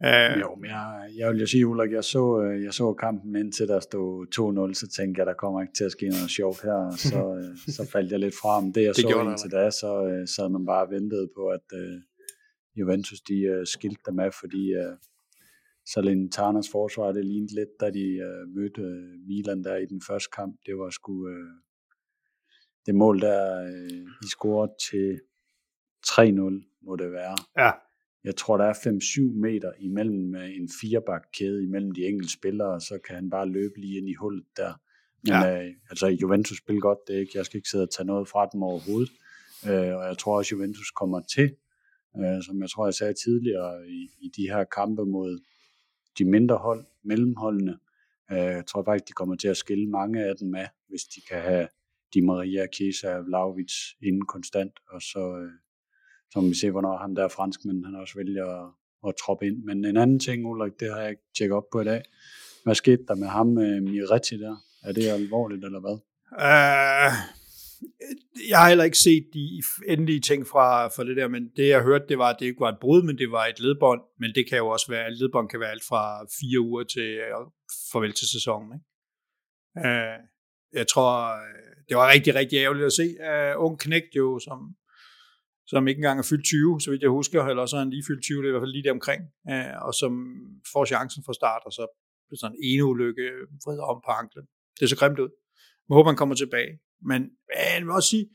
Uh, 0.00 0.40
jo, 0.40 0.54
men 0.54 0.70
jeg, 0.70 1.10
jeg 1.16 1.30
vil 1.30 1.40
jo 1.40 1.46
sige, 1.46 1.66
Ulrik, 1.66 1.92
jeg 1.92 2.04
så, 2.04 2.42
øh, 2.42 2.64
jeg 2.64 2.74
så 2.74 2.92
kampen 2.92 3.36
indtil 3.36 3.68
der 3.68 3.80
stod 3.80 4.26
2-0, 4.70 4.74
så 4.74 4.88
tænkte 4.96 5.18
jeg, 5.18 5.26
der 5.26 5.34
kommer 5.34 5.62
ikke 5.62 5.74
til 5.74 5.84
at 5.84 5.92
ske 5.92 6.08
noget 6.08 6.30
sjovt 6.30 6.62
her, 6.62 6.72
og 6.72 6.98
så, 6.98 7.20
øh, 7.38 7.74
så 7.76 7.88
faldt 7.92 8.12
jeg 8.12 8.20
lidt 8.20 8.34
fra. 8.42 8.60
Men 8.60 8.74
det 8.74 8.82
jeg 8.82 8.94
det 8.96 9.02
så 9.02 9.20
indtil 9.20 9.50
da, 9.50 9.70
så, 9.70 9.90
så 10.26 10.42
havde 10.42 10.52
man 10.52 10.66
bare 10.66 10.90
ventet 10.90 11.30
på, 11.36 11.48
at 11.48 11.66
uh, 11.72 12.00
Juventus 12.78 13.20
de 13.20 13.38
uh, 13.52 13.64
skilte 13.64 14.02
dem 14.06 14.18
af, 14.18 14.34
fordi 14.40 14.64
uh, 14.82 14.94
Salernitanas 15.92 16.68
forsvar, 16.72 17.12
det 17.12 17.24
lignede 17.24 17.54
lidt, 17.54 17.72
da 17.80 17.86
de 17.90 18.06
uh, 18.26 18.54
mødte 18.56 18.82
uh, 18.82 19.26
Milan 19.28 19.64
der 19.64 19.76
i 19.76 19.86
den 19.86 20.02
første 20.08 20.30
kamp. 20.36 20.54
Det 20.66 20.74
var 20.78 20.90
sgu 20.90 21.12
uh, 21.12 21.54
det 22.86 22.94
mål 22.94 23.20
der, 23.20 23.62
uh, 23.62 24.06
de 24.22 24.28
scorede 24.28 24.72
til 24.90 25.20
3-0, 26.08 26.80
må 26.86 26.96
det 26.96 27.12
være. 27.12 27.36
Ja 27.58 27.70
jeg 28.24 28.36
tror, 28.36 28.56
der 28.56 28.64
er 28.64 28.74
5-7 29.32 29.40
meter 29.40 29.72
imellem 29.78 30.34
en 30.34 30.68
firebakkæde 30.80 31.62
imellem 31.62 31.90
de 31.90 32.06
enkelte 32.06 32.32
spillere, 32.32 32.80
så 32.80 32.98
kan 33.06 33.14
han 33.14 33.30
bare 33.30 33.48
løbe 33.48 33.80
lige 33.80 33.98
ind 33.98 34.08
i 34.08 34.14
hullet 34.14 34.44
der. 34.56 34.72
Men 35.22 35.32
ja. 35.32 35.64
øh, 35.64 35.72
altså 35.90 36.06
Juventus 36.06 36.58
spiller 36.58 36.80
godt, 36.80 36.98
det 37.06 37.16
er 37.16 37.20
ikke, 37.20 37.32
jeg 37.34 37.46
skal 37.46 37.58
ikke 37.58 37.68
sidde 37.68 37.82
og 37.82 37.90
tage 37.90 38.06
noget 38.06 38.28
fra 38.28 38.48
dem 38.52 38.62
overhovedet. 38.62 39.10
Øh, 39.66 39.96
og 39.96 40.04
jeg 40.06 40.18
tror 40.18 40.36
også, 40.36 40.54
Juventus 40.54 40.90
kommer 40.90 41.20
til, 41.20 41.56
øh, 42.18 42.42
som 42.42 42.62
jeg 42.62 42.70
tror, 42.70 42.86
jeg 42.86 42.94
sagde 42.94 43.14
tidligere, 43.24 43.88
i, 43.88 44.08
i 44.20 44.28
de 44.36 44.42
her 44.42 44.64
kampe 44.64 45.04
mod 45.04 45.40
de 46.18 46.24
mindre 46.24 46.56
hold, 46.56 46.84
mellemholdene. 47.02 47.78
Øh, 48.32 48.38
jeg 48.38 48.66
tror 48.66 48.84
faktisk, 48.84 49.08
de 49.08 49.12
kommer 49.12 49.36
til 49.36 49.48
at 49.48 49.56
skille 49.56 49.86
mange 49.86 50.24
af 50.24 50.34
dem 50.40 50.48
med, 50.48 50.66
hvis 50.88 51.04
de 51.04 51.20
kan 51.30 51.40
have 51.42 51.68
Di 52.14 52.20
Maria, 52.20 52.66
Chiesa 52.74 53.16
og 53.16 53.26
Vlaovic 53.26 53.74
inden 54.02 54.26
konstant, 54.26 54.72
og 54.90 55.02
så, 55.02 55.38
øh, 55.42 55.52
så 56.34 56.40
må 56.40 56.48
vi 56.48 56.54
se, 56.54 56.70
hvornår 56.70 56.96
ham 56.96 57.14
der 57.14 57.28
franskmænd, 57.28 57.84
han 57.84 57.94
også 57.94 58.14
vælger 58.16 58.46
at, 58.46 58.70
at 59.08 59.14
troppe 59.24 59.46
ind. 59.46 59.64
Men 59.64 59.84
en 59.84 59.96
anden 59.96 60.20
ting, 60.20 60.46
Ulrik, 60.46 60.72
det 60.80 60.92
har 60.92 61.00
jeg 61.00 61.10
ikke 61.10 61.22
tjekket 61.38 61.56
op 61.56 61.70
på 61.72 61.80
i 61.80 61.84
dag. 61.84 62.02
Hvad 62.64 62.74
skete 62.74 63.04
der 63.08 63.14
med 63.14 63.28
ham, 63.28 63.46
med 63.46 63.80
Miretti 63.80 64.36
der? 64.38 64.56
Er 64.84 64.92
det 64.92 65.08
alvorligt, 65.08 65.64
eller 65.64 65.80
hvad? 65.80 65.98
Uh, 66.32 67.12
jeg 68.50 68.58
har 68.58 68.68
heller 68.68 68.84
ikke 68.84 68.98
set 68.98 69.26
de 69.34 69.62
endelige 69.88 70.20
ting 70.20 70.46
fra, 70.46 70.88
fra 70.88 71.04
det 71.04 71.16
der, 71.16 71.28
men 71.28 71.48
det 71.56 71.68
jeg 71.68 71.82
hørte, 71.82 72.04
det 72.08 72.18
var, 72.18 72.30
at 72.30 72.36
det 72.40 72.46
ikke 72.46 72.60
var 72.60 72.72
et 72.72 72.80
brud, 72.80 73.02
men 73.02 73.18
det 73.18 73.30
var 73.30 73.46
et 73.46 73.60
ledbånd, 73.60 74.00
men 74.20 74.30
det 74.34 74.48
kan 74.48 74.58
jo 74.58 74.68
også 74.68 74.86
være, 74.88 75.08
et 75.08 75.18
ledbånd 75.18 75.48
kan 75.48 75.60
være 75.60 75.70
alt 75.70 75.84
fra 75.88 76.26
fire 76.40 76.60
uger 76.60 76.84
til 76.84 77.08
øh, 77.24 77.46
farvel 77.92 78.12
til 78.12 78.28
sæsonen. 78.28 78.70
Ikke? 78.76 78.86
Uh, 79.88 80.16
jeg 80.72 80.86
tror, 80.92 81.10
det 81.88 81.96
var 81.96 82.12
rigtig, 82.12 82.34
rigtig 82.34 82.56
ærgerligt 82.56 82.86
at 82.86 82.92
se. 82.92 83.06
Uh, 83.28 83.64
ung 83.64 83.78
knægt 83.78 84.16
jo, 84.16 84.38
som 84.38 84.58
som 85.66 85.88
ikke 85.88 85.98
engang 85.98 86.18
er 86.18 86.28
fyldt 86.30 86.44
20, 86.44 86.80
så 86.80 86.90
vidt 86.90 87.02
jeg 87.02 87.10
husker, 87.10 87.44
eller 87.44 87.66
så 87.66 87.76
er 87.76 87.80
han 87.80 87.90
lige 87.90 88.04
fyldt 88.08 88.22
20, 88.24 88.38
det 88.38 88.44
er 88.44 88.50
i 88.50 88.54
hvert 88.54 88.64
fald 88.66 88.76
lige 88.76 88.84
der 88.84 88.98
omkring, 88.98 89.22
øh, 89.52 89.76
og 89.86 89.92
som 90.00 90.12
får 90.72 90.84
chancen 90.84 91.22
fra 91.26 91.34
start, 91.40 91.62
og 91.68 91.72
så 91.72 91.84
bliver 92.26 92.38
sådan 92.42 92.56
en 92.62 92.82
ulykke 92.82 93.26
vrider 93.64 93.84
om 93.92 93.98
på 94.06 94.10
anklen. 94.10 94.44
Det 94.80 94.90
så 94.90 94.96
grimt 94.96 95.18
ud. 95.24 95.30
Jeg 95.88 95.94
håber, 95.94 96.10
han 96.10 96.16
kommer 96.16 96.34
tilbage. 96.34 96.72
Men 97.10 97.20
jeg 97.54 97.82
vil 97.82 97.90
også 97.90 98.10
sige, 98.14 98.26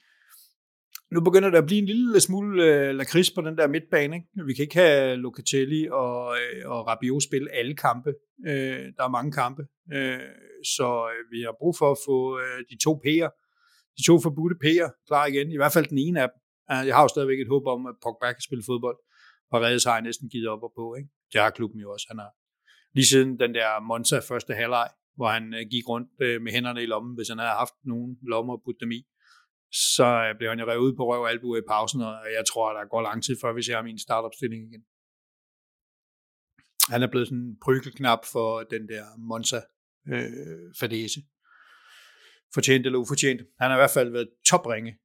nu 1.11 1.21
begynder 1.21 1.49
der 1.49 1.57
at 1.57 1.65
blive 1.65 1.79
en 1.79 1.85
lille 1.85 2.19
smule 2.19 2.63
øh, 2.63 2.95
lakrids 2.95 3.31
på 3.31 3.41
den 3.41 3.57
der 3.57 3.67
midtbane. 3.67 4.15
Ikke? 4.15 4.27
Vi 4.47 4.53
kan 4.53 4.63
ikke 4.63 4.75
have 4.75 5.15
Locatelli 5.15 5.87
og, 5.91 6.37
øh, 6.39 6.69
og 6.71 6.87
Rabiot 6.87 7.23
spille 7.23 7.51
alle 7.51 7.75
kampe. 7.75 8.13
Øh, 8.47 8.85
der 8.97 9.03
er 9.03 9.15
mange 9.17 9.31
kampe. 9.31 9.63
Øh, 9.93 10.19
så 10.75 10.89
øh, 11.11 11.21
vi 11.31 11.41
har 11.41 11.55
brug 11.59 11.75
for 11.77 11.91
at 11.91 11.97
få 12.07 12.39
øh, 12.39 12.59
de 12.69 12.77
to 12.85 13.01
P'er, 13.05 13.29
de 13.97 14.03
to 14.09 14.19
forbudte 14.25 14.55
P'er 14.63 15.05
klar 15.07 15.25
igen. 15.25 15.51
I 15.51 15.57
hvert 15.57 15.73
fald 15.73 15.87
den 15.87 15.97
ene 15.97 16.21
af 16.21 16.27
dem. 16.29 16.39
Øh, 16.71 16.87
jeg 16.87 16.95
har 16.95 17.03
jo 17.05 17.07
stadigvæk 17.07 17.39
et 17.39 17.53
håb 17.53 17.65
om, 17.75 17.85
at 17.91 17.95
Pogba 18.03 18.31
kan 18.33 18.47
spille 18.47 18.63
fodbold. 18.69 18.97
Paredes 19.51 19.83
har 19.83 19.95
jeg 19.97 20.01
næsten 20.01 20.29
givet 20.29 20.47
op 20.47 20.63
og 20.67 20.71
på. 20.79 20.85
Ikke? 20.99 21.09
Det 21.31 21.41
har 21.41 21.49
klubben 21.49 21.79
jo 21.81 21.91
også. 21.91 22.05
Han 22.09 22.19
har 22.23 22.31
lige 22.95 23.05
siden 23.05 23.39
den 23.39 23.53
der 23.53 23.69
Monza 23.89 24.19
første 24.29 24.53
halvleg, 24.53 24.89
hvor 25.15 25.29
han 25.35 25.53
øh, 25.53 25.63
gik 25.71 25.85
rundt 25.89 26.09
øh, 26.21 26.41
med 26.41 26.51
hænderne 26.51 26.83
i 26.83 26.85
lommen, 26.85 27.15
hvis 27.15 27.29
han 27.29 27.39
havde 27.39 27.59
haft 27.63 27.75
nogen 27.83 28.17
lommer 28.31 28.53
at 28.53 28.63
putte 28.65 28.79
dem 28.83 28.91
i, 28.91 29.01
så 29.71 30.35
blev 30.37 30.49
han 30.49 30.59
jo 30.59 30.65
revet 30.71 30.85
ud 30.87 30.93
på 30.95 31.03
røv 31.09 31.21
og 31.21 31.29
albu 31.29 31.55
i 31.55 31.61
pausen, 31.71 32.01
og 32.01 32.15
jeg 32.37 32.45
tror, 32.51 32.69
at 32.69 32.75
der 32.79 32.89
går 32.93 33.01
lang 33.01 33.23
tid, 33.23 33.35
før 33.41 33.53
vi 33.53 33.61
ser 33.63 33.75
ham 33.75 33.87
i 33.87 33.91
en 33.91 34.05
startopstilling 34.07 34.61
igen. 34.69 34.83
Han 36.89 37.03
er 37.03 37.07
blevet 37.07 37.27
sådan 37.27 37.37
en 37.37 37.57
prykelknap 37.65 38.21
for 38.33 38.63
den 38.63 38.87
der 38.87 39.03
Monza 39.17 39.61
øh, 40.13 40.73
fadese. 40.79 41.19
Fortjent 42.53 42.85
eller 42.85 42.99
ufortjent. 42.99 43.41
Han 43.59 43.69
har 43.69 43.77
i 43.77 43.81
hvert 43.81 43.97
fald 43.97 44.09
været 44.11 44.29
topringe 44.49 44.99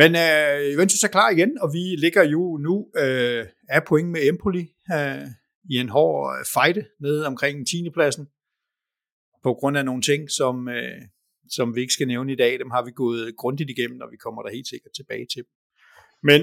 men 0.00 0.10
øh, 0.16 0.72
Juventus 0.72 1.04
er 1.04 1.08
klar 1.08 1.30
igen, 1.30 1.58
og 1.60 1.72
vi 1.72 1.78
ligger 1.78 2.24
jo 2.24 2.56
nu 2.56 2.74
øh, 2.96 3.46
af 3.68 3.84
point 3.84 4.08
med 4.08 4.28
Empoli 4.28 4.74
øh, 4.94 5.26
i 5.70 5.74
en 5.76 5.88
hård 5.88 6.46
fejde 6.54 6.84
nede 7.00 7.26
omkring 7.26 7.66
10. 7.66 7.90
pladsen. 7.90 8.28
På 9.42 9.54
grund 9.54 9.78
af 9.78 9.84
nogle 9.84 10.02
ting, 10.02 10.30
som, 10.30 10.68
øh, 10.68 11.00
som 11.50 11.74
vi 11.74 11.80
ikke 11.80 11.92
skal 11.92 12.06
nævne 12.06 12.32
i 12.32 12.36
dag, 12.36 12.58
dem 12.58 12.70
har 12.70 12.84
vi 12.84 12.90
gået 12.90 13.36
grundigt 13.36 13.70
igennem, 13.70 14.00
og 14.00 14.08
vi 14.10 14.16
kommer 14.16 14.42
der 14.42 14.50
helt 14.50 14.68
sikkert 14.68 14.92
tilbage 14.96 15.26
til. 15.34 15.44
Men 16.22 16.40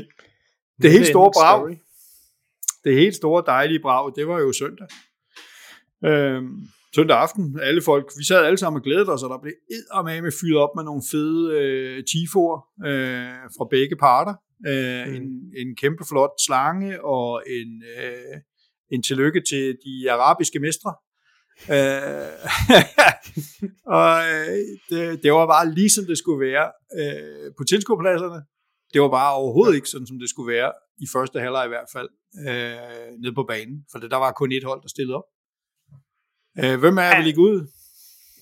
det 0.82 0.92
helt 0.92 1.08
store 1.08 1.32
brag, 1.36 1.80
det 2.84 2.96
helt 2.96 3.16
store 3.16 3.44
dejlige 3.46 3.80
brag, 3.80 4.16
det 4.16 4.28
var 4.28 4.40
jo 4.40 4.54
søndag. 4.54 4.88
Øh, 6.06 6.44
søndag 6.96 7.18
aften, 7.18 7.60
alle 7.62 7.82
folk, 7.82 8.06
vi 8.18 8.24
sad 8.24 8.46
alle 8.46 8.58
sammen 8.58 8.80
og 8.80 8.84
glædede 8.84 9.12
os, 9.14 9.24
og 9.24 9.30
der 9.30 9.40
blev 9.42 9.54
med 10.24 10.32
fyldt 10.42 10.58
op 10.58 10.70
med 10.76 10.84
nogle 10.84 11.04
fede 11.12 11.42
øh, 11.60 12.04
tifoer 12.12 12.58
øh, 12.90 13.46
fra 13.58 13.68
begge 13.72 13.96
parter. 13.96 14.36
Øh, 14.68 15.08
mm. 15.08 15.16
en, 15.16 15.24
en 15.62 15.76
kæmpe 15.82 16.04
flot 16.10 16.34
slange 16.46 17.06
og 17.06 17.44
en, 17.48 17.84
øh, 17.98 18.36
en 18.92 19.04
tillykke 19.04 19.42
til 19.50 19.78
de 19.86 20.12
arabiske 20.12 20.60
mestre. 20.60 20.94
øh, 21.76 22.32
og 23.98 24.12
øh, 24.32 24.58
det, 24.90 25.24
det 25.24 25.32
var 25.34 25.48
bare 25.56 25.72
lige 25.78 25.90
som 25.90 26.06
det 26.06 26.18
skulle 26.18 26.42
være 26.48 26.66
øh, 27.00 27.52
på 27.58 27.64
tilskuerpladserne. 27.64 28.42
Det 28.94 29.02
var 29.02 29.10
bare 29.10 29.34
overhovedet 29.36 29.76
ikke 29.76 29.90
sådan, 29.90 30.08
som 30.08 30.20
det 30.20 30.30
skulle 30.30 30.54
være 30.54 30.72
i 30.98 31.08
første 31.14 31.40
halvleg 31.40 31.66
i 31.66 31.74
hvert 31.76 31.90
fald, 31.96 32.10
øh, 32.48 33.12
nede 33.22 33.36
på 33.36 33.46
banen. 33.52 33.78
For 33.92 34.00
det, 34.00 34.12
der 34.12 34.18
var 34.18 34.32
kun 34.32 34.52
et 34.52 34.64
hold, 34.64 34.82
der 34.82 34.88
stillede 34.88 35.18
op. 35.18 35.28
Øh, 36.64 36.80
hvem 36.80 36.98
er 36.98 37.02
jeg 37.02 37.18
vil 37.18 37.26
ligge 37.26 37.42
ud? 37.42 37.68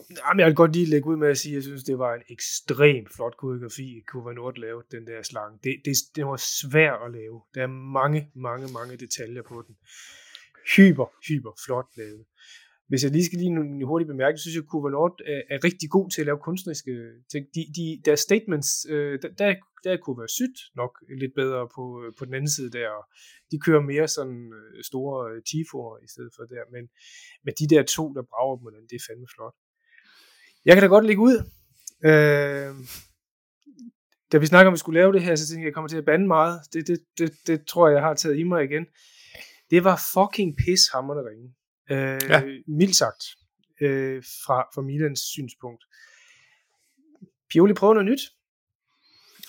Jamen, 0.09 0.39
jeg 0.39 0.47
vil 0.47 0.55
godt 0.55 0.73
lige 0.73 0.85
lægge 0.85 1.07
ud 1.07 1.17
med 1.17 1.27
at 1.27 1.37
sige, 1.37 1.51
at 1.51 1.55
jeg 1.55 1.63
synes, 1.63 1.83
det 1.83 1.99
var 1.99 2.13
en 2.13 2.21
ekstremt 2.29 3.13
flot 3.15 3.37
koreografi, 3.37 4.03
Nord 4.35 4.57
lavede, 4.57 4.85
den 4.91 5.07
der 5.07 5.23
slange. 5.23 5.59
Det, 5.63 5.81
det, 5.85 5.95
det 6.15 6.25
var 6.25 6.37
svært 6.37 6.99
at 7.05 7.11
lave. 7.11 7.41
Der 7.55 7.63
er 7.63 7.67
mange, 7.67 8.31
mange, 8.35 8.73
mange 8.73 8.97
detaljer 8.97 9.41
på 9.41 9.63
den. 9.67 9.75
Hyper, 10.75 11.05
hyper 11.27 11.51
flot 11.65 11.85
lavet. 11.97 12.25
Hvis 12.89 13.03
jeg 13.03 13.11
lige 13.11 13.25
skal 13.25 13.39
lige 13.39 13.49
en 13.49 13.81
hurtig 13.89 14.07
bemærke, 14.07 14.37
synes 14.37 14.55
jeg, 14.55 14.63
at 14.63 14.91
Nord 14.97 15.15
er, 15.33 15.41
er 15.53 15.59
rigtig 15.63 15.89
god 15.89 16.09
til 16.09 16.21
at 16.21 16.25
lave 16.25 16.45
kunstneriske 16.47 16.93
ting. 17.31 17.43
De, 17.55 17.61
de, 17.77 18.01
deres 18.05 18.19
statements, 18.19 18.69
øh, 18.89 19.21
der, 19.21 19.29
der, 19.39 19.55
der 19.83 19.97
kunne 19.97 20.19
være 20.21 20.35
sygt 20.39 20.59
nok 20.75 20.93
lidt 21.21 21.33
bedre 21.35 21.61
på, 21.75 21.83
øh, 22.01 22.13
på 22.17 22.25
den 22.25 22.33
anden 22.33 22.51
side 22.55 22.71
der. 22.79 22.89
De 23.51 23.59
kører 23.65 23.81
mere 23.81 24.07
sådan 24.07 24.41
øh, 24.59 24.83
store 24.89 25.41
tifoer 25.51 25.97
i 26.05 26.07
stedet 26.13 26.31
for 26.35 26.43
der. 26.43 26.63
Men, 26.73 26.83
men 27.45 27.53
de 27.59 27.67
der 27.73 27.83
to, 27.83 28.03
der 28.17 28.23
brager 28.31 28.57
dem, 28.57 28.87
det 28.89 28.95
er 28.95 29.05
fandme 29.07 29.27
flot. 29.35 29.55
Jeg 30.65 30.73
kan 30.75 30.83
da 30.83 30.87
godt 30.95 31.05
lægge 31.09 31.21
ud. 31.29 31.37
Øh, 32.09 32.71
da 34.31 34.37
vi 34.37 34.45
snakker 34.45 34.67
om, 34.67 34.73
at 34.73 34.77
vi 34.77 34.83
skulle 34.83 34.99
lave 34.99 35.13
det 35.13 35.23
her, 35.23 35.35
så 35.35 35.47
tænkte 35.47 35.59
jeg, 35.59 35.65
at 35.65 35.69
jeg 35.69 35.73
kommer 35.73 35.89
til 35.89 35.97
at 35.97 36.05
bande 36.05 36.27
meget. 36.27 36.55
Det, 36.73 36.87
det, 36.87 36.99
det, 37.17 37.31
det 37.47 37.67
tror 37.67 37.87
jeg, 37.87 37.95
jeg 37.95 38.03
har 38.03 38.13
taget 38.13 38.37
i 38.37 38.43
mig 38.43 38.63
igen. 38.63 38.85
Det 39.71 39.83
var 39.83 40.01
fucking 40.13 40.57
pishammerende 40.57 41.29
ringe. 41.29 41.47
Øh, 41.91 42.21
ja. 42.29 42.43
Mildt 42.67 42.95
sagt. 42.95 43.23
Øh, 43.81 44.23
fra, 44.45 44.61
fra 44.75 44.81
Milans 44.81 45.19
synspunkt. 45.19 45.83
Pioli 47.49 47.73
prøver 47.73 47.93
noget 47.93 48.11
nyt. 48.11 48.21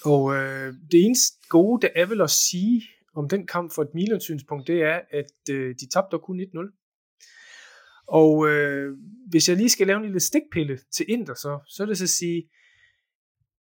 Og 0.05 0.35
øh, 0.35 0.75
det 0.91 1.05
eneste 1.05 1.37
gode, 1.49 1.83
der 1.83 1.89
er 1.97 2.07
vel 2.07 2.21
at 2.21 2.31
sige 2.31 2.83
om 3.17 3.29
den 3.29 3.47
kamp 3.47 3.73
for 3.75 3.83
et 3.83 3.95
Milan 3.95 4.21
synspunkt, 4.21 4.67
det 4.67 4.83
er, 4.83 5.01
at 5.11 5.35
øh, 5.51 5.75
de 5.81 5.89
tabte 5.89 6.19
kun 6.19 6.41
1-0. 6.41 8.05
Og 8.09 8.49
øh, 8.49 8.97
hvis 9.31 9.49
jeg 9.49 9.57
lige 9.57 9.69
skal 9.69 9.87
lave 9.87 9.97
en 9.97 10.05
lille 10.05 10.21
stikpille 10.21 10.79
til 10.97 11.07
Inter, 11.09 11.35
så, 11.35 11.59
så 11.69 11.83
er 11.83 11.87
det 11.87 11.99
så 11.99 12.05
at 12.05 12.09
sige, 12.09 12.51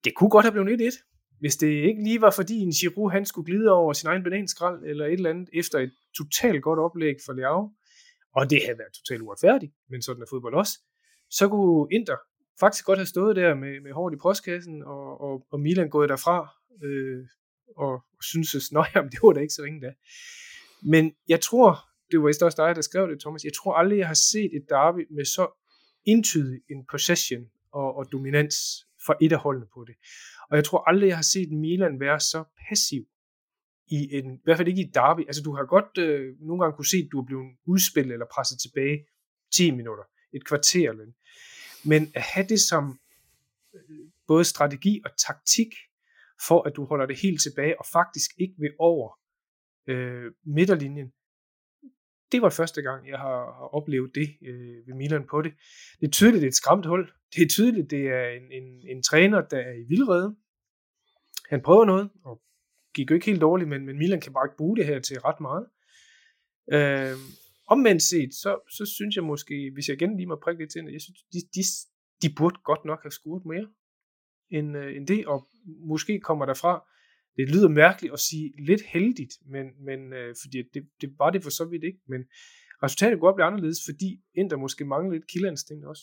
det 0.04 0.14
kunne 0.14 0.30
godt 0.30 0.44
have 0.44 0.52
blevet 0.52 0.92
1-1, 0.92 1.38
hvis 1.40 1.56
det 1.56 1.68
ikke 1.68 2.02
lige 2.02 2.20
var 2.20 2.30
fordi 2.30 2.58
en 2.58 2.72
Giroud 2.72 3.10
han 3.10 3.26
skulle 3.26 3.46
glide 3.46 3.70
over 3.70 3.92
sin 3.92 4.08
egen 4.08 4.22
bananskrald 4.22 4.84
eller 4.84 5.06
et 5.06 5.12
eller 5.12 5.30
andet 5.30 5.48
efter 5.52 5.78
et 5.78 5.92
totalt 6.16 6.62
godt 6.62 6.78
oplæg 6.78 7.14
for 7.26 7.32
Leao, 7.32 7.70
og 8.36 8.50
det 8.50 8.60
havde 8.64 8.78
været 8.78 8.92
totalt 8.92 9.22
uretfærdigt, 9.22 9.72
men 9.90 10.02
sådan 10.02 10.22
er 10.22 10.26
fodbold 10.30 10.54
også, 10.54 10.74
så 11.30 11.48
kunne 11.48 11.88
Inter 11.90 12.16
faktisk 12.60 12.84
godt 12.84 12.98
have 12.98 13.06
stået 13.06 13.36
der 13.36 13.54
med, 13.54 13.80
med 13.80 13.92
hårdt 13.92 14.14
i 14.14 14.18
postkassen, 14.22 14.82
og, 14.82 15.20
og, 15.20 15.46
og 15.52 15.60
Milan 15.60 15.90
gået 15.90 16.08
derfra, 16.08 16.36
øh, 16.84 17.26
og, 17.76 17.92
og 17.92 18.22
synes, 18.22 18.54
at 18.54 18.62
jamen, 18.94 19.10
det 19.10 19.18
var 19.22 19.32
da 19.32 19.40
ikke 19.40 19.54
så 19.54 19.62
ringe 19.62 19.80
da. 19.86 19.92
Men 20.82 21.12
jeg 21.28 21.40
tror, 21.40 21.78
det 22.10 22.22
var 22.22 22.28
i 22.28 22.34
også 22.42 22.62
dig, 22.62 22.76
der 22.76 22.82
skrev 22.82 23.10
det, 23.10 23.20
Thomas, 23.20 23.44
jeg 23.44 23.52
tror 23.52 23.74
aldrig, 23.74 23.98
jeg 23.98 24.06
har 24.06 24.20
set 24.32 24.50
et 24.58 24.64
derby 24.68 25.06
med 25.16 25.24
så 25.24 25.44
entydig 26.04 26.60
en 26.70 26.86
possession 26.90 27.44
og, 27.72 27.96
og 27.96 28.12
dominans 28.12 28.54
for 29.06 29.16
et 29.20 29.32
af 29.32 29.38
holdene 29.38 29.66
på 29.74 29.84
det. 29.88 29.94
Og 30.50 30.56
jeg 30.56 30.64
tror 30.64 30.88
aldrig, 30.88 31.08
jeg 31.08 31.16
har 31.16 31.28
set 31.34 31.52
Milan 31.52 32.00
være 32.00 32.20
så 32.20 32.44
passiv 32.68 33.02
i 33.86 34.16
en, 34.16 34.34
i 34.34 34.40
hvert 34.44 34.56
fald 34.56 34.68
ikke 34.68 34.82
i 34.82 34.90
derby. 34.94 35.20
Altså 35.20 35.42
du 35.42 35.54
har 35.54 35.64
godt 35.64 35.98
øh, 35.98 36.34
nogle 36.40 36.60
gange 36.62 36.76
kunne 36.76 36.86
se, 36.86 36.96
at 36.96 37.08
du 37.12 37.20
er 37.20 37.24
blevet 37.24 37.56
udspillet 37.66 38.12
eller 38.12 38.26
presset 38.34 38.58
tilbage 38.60 39.06
10 39.54 39.70
minutter, 39.70 40.04
et 40.32 40.46
kvarter 40.46 40.90
eller 40.90 41.12
Men 41.84 42.12
at 42.14 42.22
have 42.22 42.46
det 42.48 42.60
som 42.60 42.98
øh, 43.74 43.98
både 44.26 44.44
strategi 44.44 45.02
og 45.04 45.10
taktik, 45.26 45.72
for 46.48 46.62
at 46.62 46.76
du 46.76 46.84
holder 46.84 47.06
det 47.06 47.20
helt 47.22 47.42
tilbage, 47.42 47.78
og 47.80 47.86
faktisk 47.92 48.30
ikke 48.38 48.54
vil 48.58 48.72
over 48.78 49.18
øh, 49.86 50.32
midterlinjen, 50.44 51.12
det 52.32 52.42
var 52.42 52.50
første 52.50 52.82
gang, 52.82 53.08
jeg 53.08 53.18
har, 53.18 53.38
har 53.58 53.68
oplevet 53.74 54.14
det 54.14 54.28
øh, 54.42 54.86
ved 54.86 54.94
Milan 54.94 55.26
på 55.30 55.42
det. 55.42 55.52
Det 56.00 56.06
er 56.06 56.10
tydeligt, 56.10 56.40
det 56.40 56.46
er 56.46 56.50
et 56.50 56.54
skræmt 56.54 56.86
hul. 56.86 57.10
Det 57.34 57.42
er 57.42 57.48
tydeligt, 57.48 57.90
det 57.90 58.08
er 58.08 58.28
en, 58.28 58.52
en, 58.52 58.88
en 58.88 59.02
træner, 59.02 59.40
der 59.40 59.58
er 59.58 59.72
i 59.72 59.84
vildrede. 59.88 60.36
Han 61.50 61.62
prøver 61.62 61.84
noget, 61.84 62.10
og 62.24 62.42
gik 62.94 63.10
jo 63.10 63.14
ikke 63.14 63.26
helt 63.26 63.40
dårligt, 63.40 63.70
men, 63.70 63.86
men 63.86 63.98
Milan 63.98 64.20
kan 64.20 64.32
bare 64.32 64.46
ikke 64.46 64.56
bruge 64.56 64.76
det 64.76 64.86
her 64.86 65.00
til 65.00 65.20
ret 65.20 65.40
meget. 65.40 65.66
Øh, 66.72 67.16
omvendt 67.66 68.02
set, 68.02 68.34
så, 68.34 68.50
så 68.76 68.84
synes 68.96 69.16
jeg 69.16 69.24
måske, 69.24 69.70
hvis 69.74 69.88
jeg 69.88 69.96
igen 69.96 70.16
lige 70.16 70.26
må 70.26 70.36
prikke 70.44 70.62
lidt 70.62 70.72
til, 70.72 70.92
jeg 70.92 71.00
synes, 71.00 71.22
de, 71.32 71.38
de, 71.54 71.62
de 72.22 72.34
burde 72.36 72.58
godt 72.64 72.84
nok 72.84 73.02
have 73.02 73.10
scoret 73.10 73.44
mere 73.44 73.66
end, 74.50 74.76
øh, 74.76 74.96
end 74.96 75.06
det, 75.06 75.26
og 75.26 75.48
måske 75.92 76.20
kommer 76.20 76.46
derfra, 76.46 76.84
det 77.36 77.48
lyder 77.48 77.68
mærkeligt 77.68 78.12
at 78.12 78.20
sige 78.20 78.52
lidt 78.66 78.82
heldigt, 78.82 79.32
men, 79.46 79.66
men 79.84 80.12
øh, 80.12 80.34
fordi 80.42 80.58
det, 80.74 80.82
det 81.00 81.14
var 81.18 81.30
det 81.30 81.42
for 81.42 81.50
så 81.50 81.64
vidt 81.64 81.84
ikke, 81.84 82.00
men 82.08 82.20
resultatet 82.82 83.14
kunne 83.14 83.28
godt 83.28 83.36
blive 83.36 83.46
anderledes, 83.46 83.78
fordi 83.88 84.20
Inter 84.34 84.56
måske 84.56 84.84
mangler 84.84 85.12
lidt 85.12 85.26
killerinstinkt 85.26 85.84
også. 85.84 86.02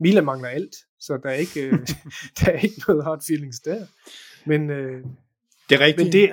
Milan 0.00 0.24
mangler 0.24 0.48
alt, 0.48 0.74
så 0.98 1.20
der 1.22 1.30
er 1.30 1.34
ikke, 1.46 1.60
øh, 1.66 1.72
der 2.38 2.52
er 2.52 2.60
ikke 2.60 2.82
noget 2.88 3.04
hard 3.04 3.22
feelings 3.28 3.60
der. 3.60 3.86
Men, 4.46 4.70
øh, 4.70 5.04
det 5.72 5.82
er 5.82 5.86
rigtigt. 5.86 6.06
Men 6.06 6.12
det, 6.12 6.26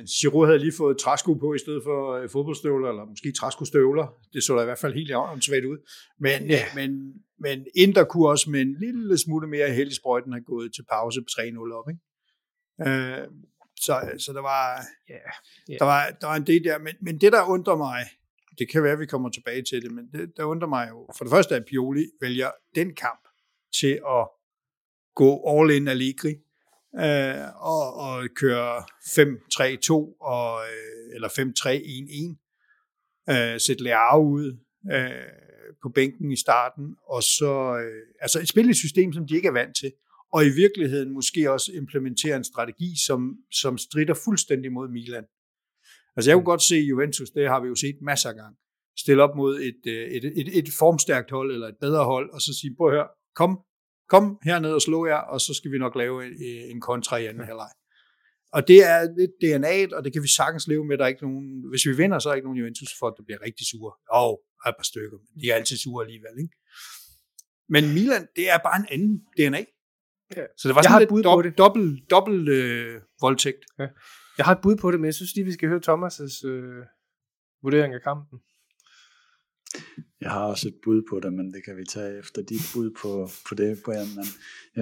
uh, 0.00 0.04
Giroud 0.20 0.46
havde 0.46 0.58
lige 0.58 0.72
fået 0.76 0.98
træsko 0.98 1.34
på 1.34 1.54
i 1.54 1.58
stedet 1.58 1.82
for 1.84 2.22
uh, 2.22 2.30
fodboldstøvler, 2.30 2.88
eller 2.88 3.04
måske 3.04 3.32
træskostøvler. 3.32 4.06
Det 4.32 4.44
så 4.44 4.54
der 4.54 4.62
i 4.62 4.64
hvert 4.64 4.78
fald 4.78 4.94
helt 4.94 5.14
åndssvagt 5.14 5.64
ud. 5.64 5.78
Men, 6.20 6.50
ja. 6.50 6.64
men, 6.74 6.90
men 7.38 7.66
Inter 7.74 8.04
kunne 8.04 8.28
også 8.28 8.50
med 8.50 8.60
en 8.60 8.76
lille 8.80 9.18
smule 9.18 9.46
mere 9.48 9.70
held 9.70 9.90
i 9.90 9.94
sprøjten 9.94 10.32
have 10.32 10.44
gået 10.44 10.74
til 10.74 10.84
pause 10.92 11.20
på 11.20 11.28
3-0 11.40 11.74
op. 11.78 11.88
Ikke? 11.92 12.02
Uh, 12.84 13.24
så, 13.86 13.94
så 14.18 14.32
der 14.32 14.42
var, 14.42 14.66
yeah. 15.10 15.20
Yeah. 15.70 15.78
Der, 15.78 15.84
var, 15.84 16.10
der 16.20 16.26
var 16.26 16.36
en 16.36 16.46
del 16.46 16.64
der. 16.64 16.78
Men, 16.78 16.94
men 17.00 17.20
det, 17.20 17.32
der 17.32 17.42
undrer 17.48 17.76
mig, 17.76 18.04
det 18.58 18.70
kan 18.70 18.82
være, 18.82 18.92
at 18.92 18.98
vi 18.98 19.06
kommer 19.06 19.28
tilbage 19.30 19.62
til 19.62 19.82
det, 19.82 19.92
men 19.92 20.04
det, 20.12 20.32
der 20.36 20.44
undrer 20.44 20.68
mig 20.68 20.88
jo, 20.90 21.08
for 21.16 21.24
det 21.24 21.32
første, 21.32 21.56
at 21.56 21.64
Pioli 21.68 22.04
vælger 22.20 22.50
den 22.74 22.94
kamp 22.94 23.28
til 23.80 24.00
at 24.18 24.28
gå 25.14 25.30
all 25.48 25.70
in 25.70 25.88
Allegri, 25.88 26.34
øh, 26.98 27.46
og, 27.56 27.94
og 27.94 28.28
køre 28.36 28.82
5-3-2 28.82 29.92
og, 30.20 30.62
øh, 30.62 31.14
eller 31.14 31.28
5-3-1-1. 31.28 32.40
Øh, 33.30 33.60
sætte 33.60 33.82
Leao 33.84 34.22
ud 34.22 34.58
øh, 34.92 35.10
på 35.82 35.88
bænken 35.88 36.32
i 36.32 36.36
starten, 36.36 36.96
og 37.08 37.22
så 37.22 37.78
øh, 37.78 38.02
altså 38.20 38.40
et 38.40 38.48
spil 38.48 38.74
system, 38.74 39.12
som 39.12 39.26
de 39.26 39.36
ikke 39.36 39.48
er 39.48 39.52
vant 39.52 39.76
til, 39.76 39.92
og 40.32 40.46
i 40.46 40.48
virkeligheden 40.48 41.10
måske 41.12 41.52
også 41.52 41.72
implementere 41.72 42.36
en 42.36 42.44
strategi, 42.44 42.94
som, 43.06 43.36
som 43.52 43.78
strider 43.78 44.14
fuldstændig 44.24 44.72
mod 44.72 44.88
Milan. 44.88 45.24
Altså 46.16 46.30
jeg 46.30 46.36
kunne 46.36 46.52
godt 46.52 46.62
se 46.62 46.76
Juventus, 46.76 47.30
det 47.30 47.48
har 47.48 47.60
vi 47.60 47.68
jo 47.68 47.74
set 47.74 47.96
masser 48.02 48.28
af 48.28 48.34
gange, 48.34 48.56
stille 48.98 49.22
op 49.22 49.36
mod 49.36 49.60
et, 49.60 49.82
øh, 49.86 50.06
et, 50.16 50.24
et, 50.24 50.58
et 50.58 50.68
formstærkt 50.78 51.30
hold, 51.30 51.52
eller 51.52 51.68
et 51.68 51.76
bedre 51.80 52.04
hold, 52.04 52.30
og 52.30 52.40
så 52.40 52.58
sige, 52.60 52.74
prøv 52.76 52.88
at 52.88 52.94
høre, 52.94 53.08
kom, 53.34 53.58
kom 54.08 54.38
herned 54.44 54.72
og 54.72 54.82
slå 54.82 55.06
jer, 55.06 55.16
og 55.16 55.40
så 55.40 55.54
skal 55.54 55.70
vi 55.72 55.78
nok 55.78 55.96
lave 55.96 56.26
en, 56.26 56.32
en 56.72 56.80
kontra 56.80 57.16
i 57.16 57.26
anden 57.26 57.44
halvleg. 57.44 57.70
Og 58.52 58.68
det 58.68 58.78
er 58.92 58.98
lidt 59.20 59.34
DNA'et, 59.42 59.96
og 59.96 60.04
det 60.04 60.12
kan 60.12 60.22
vi 60.22 60.28
sagtens 60.28 60.66
leve 60.66 60.84
med. 60.84 60.98
Der 60.98 61.04
er 61.04 61.08
ikke 61.08 61.26
nogen, 61.28 61.68
hvis 61.70 61.86
vi 61.88 61.92
vinder, 62.02 62.18
så 62.18 62.28
er 62.28 62.32
der 62.32 62.36
ikke 62.36 62.48
nogen 62.48 62.60
Juventus-folk, 62.60 63.14
der 63.16 63.24
bliver 63.24 63.40
rigtig 63.46 63.66
sure. 63.70 63.92
Og 64.10 64.28
oh, 64.30 64.36
er 64.64 64.68
et 64.68 64.76
par 64.80 64.88
stykker, 64.92 65.18
men 65.18 65.36
de 65.40 65.50
er 65.50 65.54
altid 65.54 65.76
sure 65.76 66.04
alligevel. 66.04 66.34
Ikke? 66.42 66.54
Men 67.74 67.84
Milan, 67.94 68.24
det 68.36 68.44
er 68.54 68.58
bare 68.58 68.78
en 68.82 68.88
anden 68.94 69.14
DNA. 69.38 69.62
Ja. 70.36 70.44
Så 70.58 70.64
det 70.68 70.74
var 70.74 70.82
sådan 70.82 71.00
lidt 71.00 71.24
dobbelt, 71.24 71.58
dobbelt, 71.58 72.10
dobbelt 72.10 72.48
øh, 72.48 73.00
voldtægt. 73.20 73.62
Ja. 73.78 73.86
Jeg 74.38 74.44
har 74.46 74.54
et 74.54 74.62
bud 74.62 74.76
på 74.76 74.90
det, 74.90 75.00
men 75.00 75.06
jeg 75.06 75.14
synes 75.14 75.34
lige, 75.34 75.44
vi 75.44 75.52
skal 75.52 75.68
høre 75.68 75.84
Thomas' 75.88 76.46
øh, 76.50 76.82
vurdering 77.64 77.94
af 77.94 78.02
kampen. 78.02 78.38
Jeg 80.20 80.30
har 80.30 80.44
også 80.44 80.68
et 80.68 80.78
bud 80.84 81.02
på 81.10 81.20
det, 81.20 81.32
men 81.32 81.52
det 81.52 81.64
kan 81.64 81.76
vi 81.76 81.84
tage 81.84 82.18
efter 82.18 82.42
dit 82.42 82.70
bud 82.74 82.90
på, 83.02 83.28
på 83.48 83.54
det, 83.54 83.78
Brian. 83.84 84.06
Men, 84.16 84.26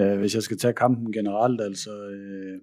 øh, 0.03 0.19
hvis 0.19 0.35
jeg 0.35 0.43
skal 0.43 0.59
tage 0.59 0.75
kampen 0.75 1.13
generelt, 1.13 1.61
altså... 1.61 2.09
Øh, 2.09 2.61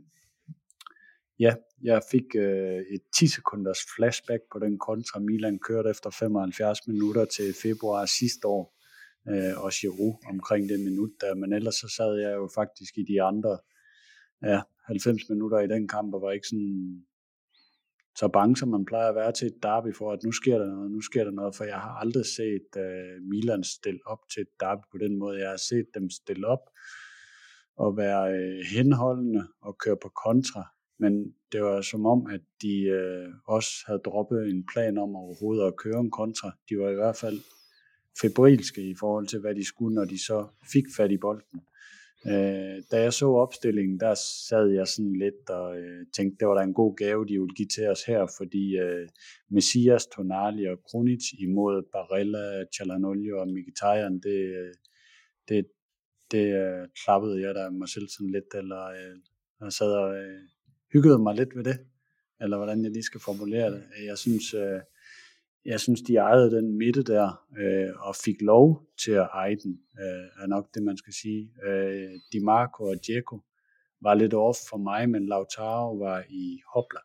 ja, 1.39 1.55
jeg 1.83 2.01
fik 2.11 2.35
øh, 2.35 2.81
et 2.95 3.01
10 3.19 3.27
sekunders 3.27 3.79
flashback 3.95 4.43
på 4.51 4.59
den 4.59 4.79
kontra, 4.79 5.19
Milan 5.19 5.59
kørte 5.59 5.89
efter 5.89 6.09
75 6.09 6.87
minutter 6.87 7.25
til 7.25 7.53
februar 7.53 8.05
sidste 8.05 8.47
år, 8.47 8.75
øh, 9.29 9.63
og 9.63 9.71
Giroud 9.71 10.15
omkring 10.29 10.69
det 10.69 10.79
minut 10.79 11.11
der, 11.21 11.35
men 11.35 11.53
ellers 11.53 11.75
så 11.75 11.87
sad 11.97 12.15
jeg 12.15 12.33
jo 12.35 12.49
faktisk 12.55 12.97
i 12.97 13.03
de 13.03 13.21
andre 13.21 13.57
ja, 14.43 14.61
90 14.85 15.29
minutter 15.29 15.59
i 15.59 15.67
den 15.67 15.87
kamp, 15.87 16.13
og 16.13 16.21
var 16.21 16.31
ikke 16.31 16.47
sådan 16.47 17.03
så 18.19 18.27
bange, 18.27 18.55
som 18.57 18.69
man 18.69 18.85
plejer 18.85 19.09
at 19.09 19.15
være 19.15 19.31
til 19.31 19.47
et 19.47 19.63
derby 19.63 19.95
for, 19.95 20.11
at 20.11 20.23
nu 20.23 20.31
sker 20.31 20.57
der 20.57 20.67
noget, 20.67 20.91
nu 20.91 21.01
sker 21.01 21.23
der 21.23 21.31
noget, 21.31 21.55
for 21.55 21.63
jeg 21.63 21.79
har 21.85 21.93
aldrig 22.03 22.25
set 22.25 22.69
uh, 22.75 23.23
Milan 23.29 23.63
stille 23.63 23.99
op 24.05 24.19
til 24.33 24.41
et 24.41 24.53
derby 24.59 24.83
på 24.91 24.97
den 24.97 25.19
måde. 25.19 25.39
Jeg 25.39 25.49
har 25.49 25.61
set 25.69 25.85
dem 25.93 26.09
stille 26.09 26.47
op 26.47 26.65
og 27.77 27.97
være 27.97 28.23
uh, 28.37 28.59
henholdende 28.75 29.47
og 29.61 29.77
køre 29.77 29.97
på 30.01 30.09
kontra, 30.25 30.63
men 30.99 31.33
det 31.51 31.61
var 31.61 31.81
som 31.81 32.05
om, 32.05 32.27
at 32.27 32.41
de 32.61 32.75
uh, 32.99 33.55
også 33.55 33.71
havde 33.87 34.01
droppet 34.05 34.49
en 34.49 34.65
plan 34.73 34.97
om 34.97 35.15
overhovedet 35.15 35.67
at 35.67 35.77
køre 35.77 35.99
en 35.99 36.11
kontra. 36.11 36.51
De 36.69 36.79
var 36.79 36.89
i 36.89 36.95
hvert 36.95 37.15
fald 37.15 37.39
febrilske 38.21 38.81
i 38.89 38.95
forhold 38.99 39.27
til, 39.27 39.39
hvad 39.39 39.55
de 39.55 39.65
skulle, 39.65 39.95
når 39.95 40.05
de 40.05 40.25
så 40.25 40.47
fik 40.73 40.85
fat 40.97 41.11
i 41.11 41.17
bolden. 41.17 41.59
Øh, 42.27 42.83
da 42.91 43.01
jeg 43.01 43.13
så 43.13 43.25
opstillingen, 43.25 43.99
der 43.99 44.13
sad 44.49 44.67
jeg 44.67 44.87
sådan 44.87 45.15
lidt 45.15 45.49
og 45.49 45.79
øh, 45.79 46.05
tænkte, 46.15 46.37
det 46.39 46.47
var 46.47 46.55
da 46.55 46.63
en 46.63 46.73
god 46.73 46.95
gave, 46.95 47.25
de 47.25 47.39
ville 47.39 47.55
give 47.55 47.67
til 47.67 47.87
os 47.87 48.03
her, 48.03 48.27
fordi 48.37 48.77
øh, 48.77 49.07
Messias, 49.49 50.07
Tonali 50.07 50.65
og 50.65 50.77
Krunic 50.83 51.23
imod 51.39 51.83
Barella, 51.91 52.65
Chalanolio 52.73 53.39
og 53.39 53.47
Mkhitaryan, 53.47 54.19
det, 54.19 54.39
øh, 54.59 54.73
det, 55.49 55.65
det 56.31 56.45
øh, 56.63 56.87
klappede 57.03 57.41
jeg 57.41 57.55
da 57.55 57.69
mig 57.69 57.89
selv 57.89 58.07
sådan 58.09 58.31
lidt, 58.31 58.51
eller 58.55 58.83
øh, 58.85 59.15
jeg 59.61 59.71
sad 59.71 59.91
og 59.91 60.15
øh, 60.15 60.41
hyggede 60.93 61.19
mig 61.19 61.35
lidt 61.35 61.55
ved 61.55 61.63
det, 61.63 61.77
eller 62.41 62.57
hvordan 62.57 62.83
jeg 62.83 62.91
lige 62.91 63.03
skal 63.03 63.21
formulere 63.21 63.71
det. 63.71 63.83
Jeg 64.05 64.17
synes, 64.17 64.53
øh, 64.53 64.79
jeg 65.65 65.79
synes, 65.79 66.01
de 66.01 66.15
ejede 66.15 66.51
den 66.51 66.77
midte 66.77 67.03
der, 67.03 67.45
øh, 67.59 68.07
og 68.07 68.15
fik 68.15 68.41
lov 68.41 68.81
til 69.03 69.11
at 69.11 69.29
eje 69.33 69.55
den, 69.55 69.79
øh, 69.99 70.43
er 70.43 70.47
nok 70.47 70.65
det, 70.73 70.83
man 70.83 70.97
skal 70.97 71.13
sige. 71.13 71.51
Øh, 71.67 72.11
Di 72.33 72.39
Marco 72.39 72.83
og 72.83 72.95
Dzeko 73.03 73.39
var 74.01 74.13
lidt 74.13 74.33
off 74.33 74.57
for 74.69 74.77
mig, 74.77 75.09
men 75.09 75.25
Lautaro 75.25 75.97
var 75.97 76.23
i 76.29 76.59
hopla, 76.73 76.99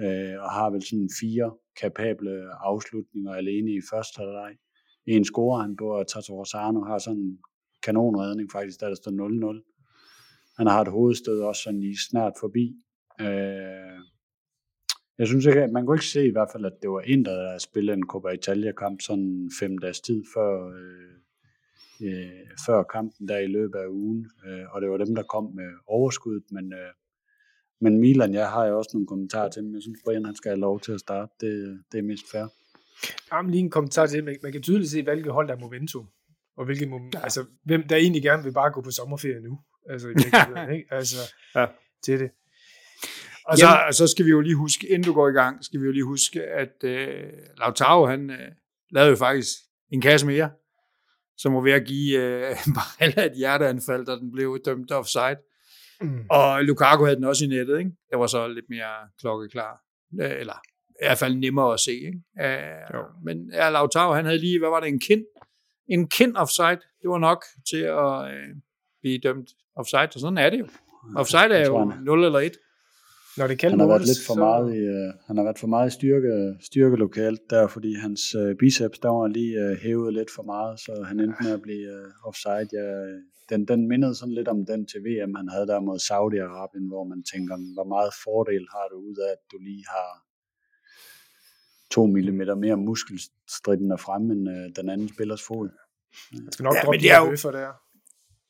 øh, 0.00 0.42
og 0.42 0.50
har 0.50 0.70
vel 0.70 0.82
sådan 0.82 1.10
fire 1.20 1.54
kapable 1.80 2.32
afslutninger 2.60 3.32
alene 3.32 3.70
i 3.70 3.80
første 3.90 4.18
halvleg. 4.18 4.56
En 5.06 5.24
scorer 5.24 5.62
han 5.62 5.76
på, 5.76 5.86
og 5.98 6.06
Tato 6.08 6.38
Rosano 6.38 6.84
har 6.84 6.98
sådan 6.98 7.20
en 7.20 7.38
kanonredning 7.82 8.52
faktisk, 8.52 8.80
der 8.80 8.88
der 8.88 8.94
står 8.94 9.10
0-0. 9.10 10.54
Han 10.58 10.66
har 10.66 10.80
et 10.80 10.88
hovedstød 10.88 11.40
også 11.40 11.62
sådan 11.62 11.80
lige 11.80 11.98
snart 12.10 12.32
forbi. 12.40 12.74
Øh, 13.20 13.98
jeg 15.18 15.26
synes 15.26 15.46
ikke, 15.46 15.68
man 15.72 15.86
kunne 15.86 15.96
ikke 15.96 16.06
se 16.06 16.26
i 16.26 16.30
hvert 16.30 16.48
fald, 16.52 16.64
at 16.64 16.72
det 16.82 16.90
var 16.90 17.00
en, 17.00 17.24
der 17.24 17.58
spillede 17.58 17.96
en 17.96 18.06
Coppa 18.06 18.28
Italia-kamp 18.28 19.00
sådan 19.00 19.50
fem 19.60 19.78
dages 19.78 20.00
tid 20.00 20.24
før, 20.34 20.68
øh, 20.68 21.14
øh, 22.06 22.46
før 22.66 22.82
kampen 22.82 23.28
der 23.28 23.38
i 23.38 23.46
løbet 23.46 23.78
af 23.78 23.88
ugen. 23.88 24.30
Øh, 24.46 24.64
og 24.74 24.82
det 24.82 24.90
var 24.90 24.96
dem, 24.96 25.14
der 25.14 25.22
kom 25.22 25.44
med 25.54 25.70
overskuddet, 25.86 26.44
men, 26.50 26.72
øh, 26.72 26.92
men 27.80 28.00
Milan, 28.00 28.34
jeg 28.34 28.48
har 28.50 28.66
jo 28.66 28.78
også 28.78 28.90
nogle 28.92 29.06
kommentarer 29.06 29.50
til, 29.50 29.64
men 29.64 29.74
jeg 29.74 29.82
synes, 29.82 29.98
Brian 30.04 30.24
han 30.24 30.36
skal 30.36 30.50
have 30.50 30.60
lov 30.60 30.80
til 30.80 30.92
at 30.92 31.00
starte. 31.00 31.32
Det, 31.40 31.82
det 31.92 31.98
er 31.98 32.02
mest 32.02 32.24
fair. 32.32 32.46
Jamen, 33.32 33.50
lige 33.50 33.62
en 33.62 33.70
kommentar 33.70 34.06
til, 34.06 34.24
man, 34.24 34.36
man 34.42 34.52
kan 34.52 34.62
tydeligt 34.62 34.90
se, 34.90 35.02
hvilke 35.02 35.30
hold 35.30 35.48
der 35.48 35.54
er 35.54 35.58
momentum, 35.60 36.06
og 36.56 36.64
hvilke, 36.64 36.90
ja. 37.14 37.20
altså, 37.22 37.44
hvem 37.64 37.82
der 37.88 37.96
egentlig 37.96 38.22
gerne 38.22 38.42
vil 38.42 38.52
bare 38.52 38.72
gå 38.72 38.80
på 38.80 38.90
sommerferie 38.90 39.40
nu. 39.40 39.58
Altså, 39.88 40.08
i 40.08 40.12
ikke? 40.76 40.86
altså 40.90 41.16
ja. 41.54 41.66
til 42.04 42.20
det. 42.20 42.30
Og 43.46 43.58
så, 43.58 43.66
og 43.86 43.94
så 43.94 44.06
skal 44.06 44.24
vi 44.24 44.30
jo 44.30 44.40
lige 44.40 44.56
huske, 44.56 44.88
inden 44.88 45.02
du 45.02 45.12
går 45.12 45.28
i 45.28 45.32
gang, 45.32 45.64
skal 45.64 45.80
vi 45.80 45.86
jo 45.86 45.92
lige 45.92 46.04
huske, 46.04 46.42
at 46.42 46.84
øh, 46.84 47.32
Lautaro, 47.58 48.06
han 48.06 48.30
øh, 48.30 48.48
lavede 48.90 49.10
jo 49.10 49.16
faktisk 49.16 49.48
en 49.92 50.00
kasse 50.00 50.26
mere, 50.26 50.50
som 51.36 51.54
var 51.54 51.60
ved 51.60 51.72
at 51.72 51.86
give 51.86 52.18
øh, 52.18 52.56
Barella 52.76 53.26
et 53.26 53.36
hjerteanfald, 53.36 54.06
da 54.06 54.12
den 54.12 54.32
blev 54.32 54.58
dømt 54.64 54.92
offside. 54.92 55.38
Mm. 56.00 56.24
Og 56.30 56.64
Lukaku 56.64 57.04
havde 57.04 57.16
den 57.16 57.24
også 57.24 57.44
i 57.44 57.48
nettet, 57.48 57.78
ikke? 57.78 57.90
Det 58.10 58.18
var 58.18 58.26
så 58.26 58.48
lidt 58.48 58.66
mere 58.68 59.08
klokkeklar. 59.20 59.80
Øh, 60.20 60.40
eller 60.40 60.54
i 60.88 61.04
hvert 61.04 61.18
fald 61.18 61.34
nemmere 61.36 61.72
at 61.72 61.80
se, 61.80 61.92
ikke? 61.92 62.22
Uh, 62.40 63.24
men 63.24 63.50
ja, 63.52 63.70
Lautaro, 63.70 64.12
han 64.12 64.24
havde 64.24 64.38
lige, 64.38 64.58
hvad 64.58 64.68
var 64.68 64.80
det, 64.80 64.88
en 64.88 65.00
kind? 65.00 65.24
En 65.88 66.08
kind 66.08 66.36
offside. 66.36 66.80
Det 67.02 67.10
var 67.10 67.18
nok 67.18 67.44
til 67.70 67.76
at 67.76 68.22
uh, 68.22 68.56
blive 69.00 69.18
dømt 69.18 69.50
offside, 69.76 70.08
og 70.14 70.20
sådan 70.20 70.38
er 70.38 70.50
det 70.50 70.58
jo. 70.58 70.68
Offside 71.16 71.54
er 71.54 71.66
jo 71.66 71.92
0 72.04 72.24
eller 72.24 72.38
1. 72.38 72.52
Når 73.38 73.46
det 73.46 73.62
han 73.62 73.80
har 73.80 73.86
været 73.86 74.06
lidt 74.10 74.22
for 74.26 74.34
så... 74.34 74.40
meget 74.46 74.66
i, 74.78 74.80
uh, 74.96 75.08
han 75.26 75.36
har 75.36 75.44
været 75.44 75.58
for 75.58 75.66
meget 75.66 75.88
i 75.90 75.94
styrke, 75.98 76.32
styrke 76.60 76.96
lokalt 76.96 77.40
der, 77.50 77.66
fordi 77.66 77.94
hans 77.94 78.34
uh, 78.34 78.52
biceps, 78.60 78.98
der 78.98 79.08
var 79.08 79.26
lige 79.26 79.54
uh, 79.64 79.72
hævet 79.84 80.14
lidt 80.14 80.30
for 80.36 80.42
meget, 80.42 80.80
så 80.80 80.92
han 81.08 81.20
endte 81.20 81.38
med 81.44 81.52
at 81.58 81.62
blive 81.62 81.86
uh, 81.96 82.28
offside. 82.28 82.68
Ja, 82.72 82.88
den, 83.50 83.60
den 83.68 83.88
mindede 83.88 84.14
sådan 84.14 84.34
lidt 84.34 84.48
om 84.48 84.66
den 84.66 84.86
til 84.86 85.00
VM, 85.06 85.34
han 85.40 85.48
havde 85.48 85.66
der 85.66 85.80
mod 85.80 85.98
Saudi-Arabien, 86.08 86.86
hvor 86.92 87.04
man 87.12 87.20
tænker, 87.32 87.54
hvor 87.76 87.88
meget 87.94 88.12
fordel 88.24 88.64
har 88.74 88.86
du 88.92 88.96
ud 89.08 89.16
af, 89.26 89.30
at 89.36 89.42
du 89.52 89.58
lige 89.68 89.84
har 89.94 90.10
to 91.94 92.06
millimeter 92.06 92.54
mere 92.54 92.76
muskelstridende 92.76 93.98
frem 93.98 94.30
end 94.30 94.48
uh, 94.48 94.66
den 94.78 94.86
anden 94.92 95.08
spillers 95.14 95.42
fod. 95.48 95.68
Jeg 96.32 96.52
skal 96.52 96.62
nok 96.62 96.74
ja, 96.74 96.80
droppe 96.80 96.98
de 96.98 97.08
her 97.08 97.36
for 97.44 97.50
der. 97.50 97.72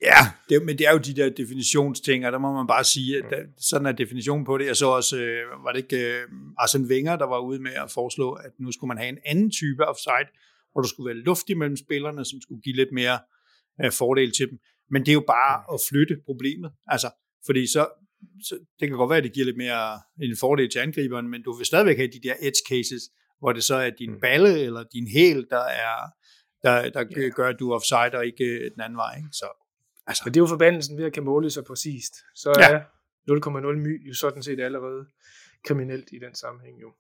Ja, 0.03 0.20
det, 0.48 0.66
men 0.66 0.78
det 0.78 0.86
er 0.86 0.92
jo 0.92 0.98
de 0.98 1.16
der 1.16 1.30
definitionsting, 1.30 2.26
og 2.26 2.32
der 2.32 2.38
må 2.38 2.53
man 2.53 2.66
bare 2.66 2.84
sige, 2.84 3.18
at 3.18 3.24
der, 3.30 3.42
sådan 3.59 3.86
er 3.86 3.92
definitionen 3.92 4.44
på 4.44 4.59
det. 4.59 4.66
Jeg 4.66 4.76
så 4.76 4.86
også, 4.86 5.16
øh, 5.16 5.64
var 5.64 5.72
det 5.72 5.78
ikke 5.78 5.96
øh, 5.96 6.28
Arsene 6.59 6.88
Wenger, 6.88 7.16
der 7.16 7.26
var 7.26 7.38
ude 7.38 7.61
med 7.62 7.72
at 7.72 7.90
foreslå, 7.90 8.32
at 8.32 8.50
nu 8.61 8.72
skulle 8.72 8.88
man 8.88 8.98
have 8.98 9.09
en 9.09 9.18
anden 9.26 9.50
type 9.50 9.86
offside, 9.86 10.28
hvor 10.72 10.80
der 10.82 10.88
skulle 10.88 11.14
være 11.14 11.24
luft 11.24 11.48
imellem 11.48 11.76
spillerne, 11.76 12.24
som 12.24 12.40
skulle 12.40 12.62
give 12.62 12.76
lidt 12.76 12.92
mere 12.92 13.18
øh, 13.84 13.92
fordel 13.92 14.32
til 14.32 14.50
dem. 14.50 14.59
Men 14.90 15.03
det 15.03 15.09
er 15.09 15.18
jo 15.20 15.24
bare 15.26 15.74
at 15.74 15.80
flytte 15.90 16.16
problemet. 16.26 16.72
Altså, 16.86 17.11
fordi 17.46 17.66
så, 17.66 17.88
så, 18.48 18.55
det 18.80 18.88
kan 18.88 18.96
godt 18.96 19.11
være, 19.11 19.18
at 19.18 19.24
det 19.24 19.32
giver 19.32 19.46
lidt 19.46 19.57
mere 19.57 20.00
en 20.22 20.36
fordel 20.40 20.70
til 20.70 20.78
angriberen, 20.78 21.28
men 21.28 21.42
du 21.42 21.53
vil 21.53 21.66
stadigvæk 21.66 21.96
have 21.96 22.11
de 22.16 22.28
der 22.28 22.34
edge 22.40 22.62
cases, 22.68 23.03
hvor 23.40 23.53
det 23.53 23.64
så 23.64 23.74
er 23.74 23.90
din 23.90 24.20
balle 24.20 24.61
eller 24.61 24.84
din 24.92 25.09
hæl, 25.09 25.46
der 25.50 25.64
er 25.86 25.96
der, 26.62 26.90
der 26.90 27.30
gør, 27.30 27.48
at 27.48 27.57
du 27.59 27.70
er 27.70 27.74
offside 27.74 28.18
og 28.18 28.26
ikke 28.26 28.70
den 28.74 28.80
anden 28.80 28.96
vej. 28.96 29.16
Ikke? 29.16 29.28
Så 29.32 29.46
Altså. 30.07 30.22
Men 30.26 30.34
det 30.34 30.40
er 30.40 30.42
jo 30.42 30.46
forbandelsen 30.46 30.98
ved 30.98 31.05
at 31.05 31.12
kan 31.12 31.24
måle 31.24 31.50
så 31.50 31.62
præcist. 31.62 32.14
Så 32.34 32.53
ja. 32.59 32.72
er 32.72 32.80
0,0 33.30 33.76
my 33.76 34.09
jo 34.09 34.14
sådan 34.14 34.42
set 34.42 34.61
allerede 34.61 35.07
kriminelt 35.64 36.09
i 36.12 36.18
den 36.18 36.34
sammenhæng 36.34 36.80
jo. 36.80 36.92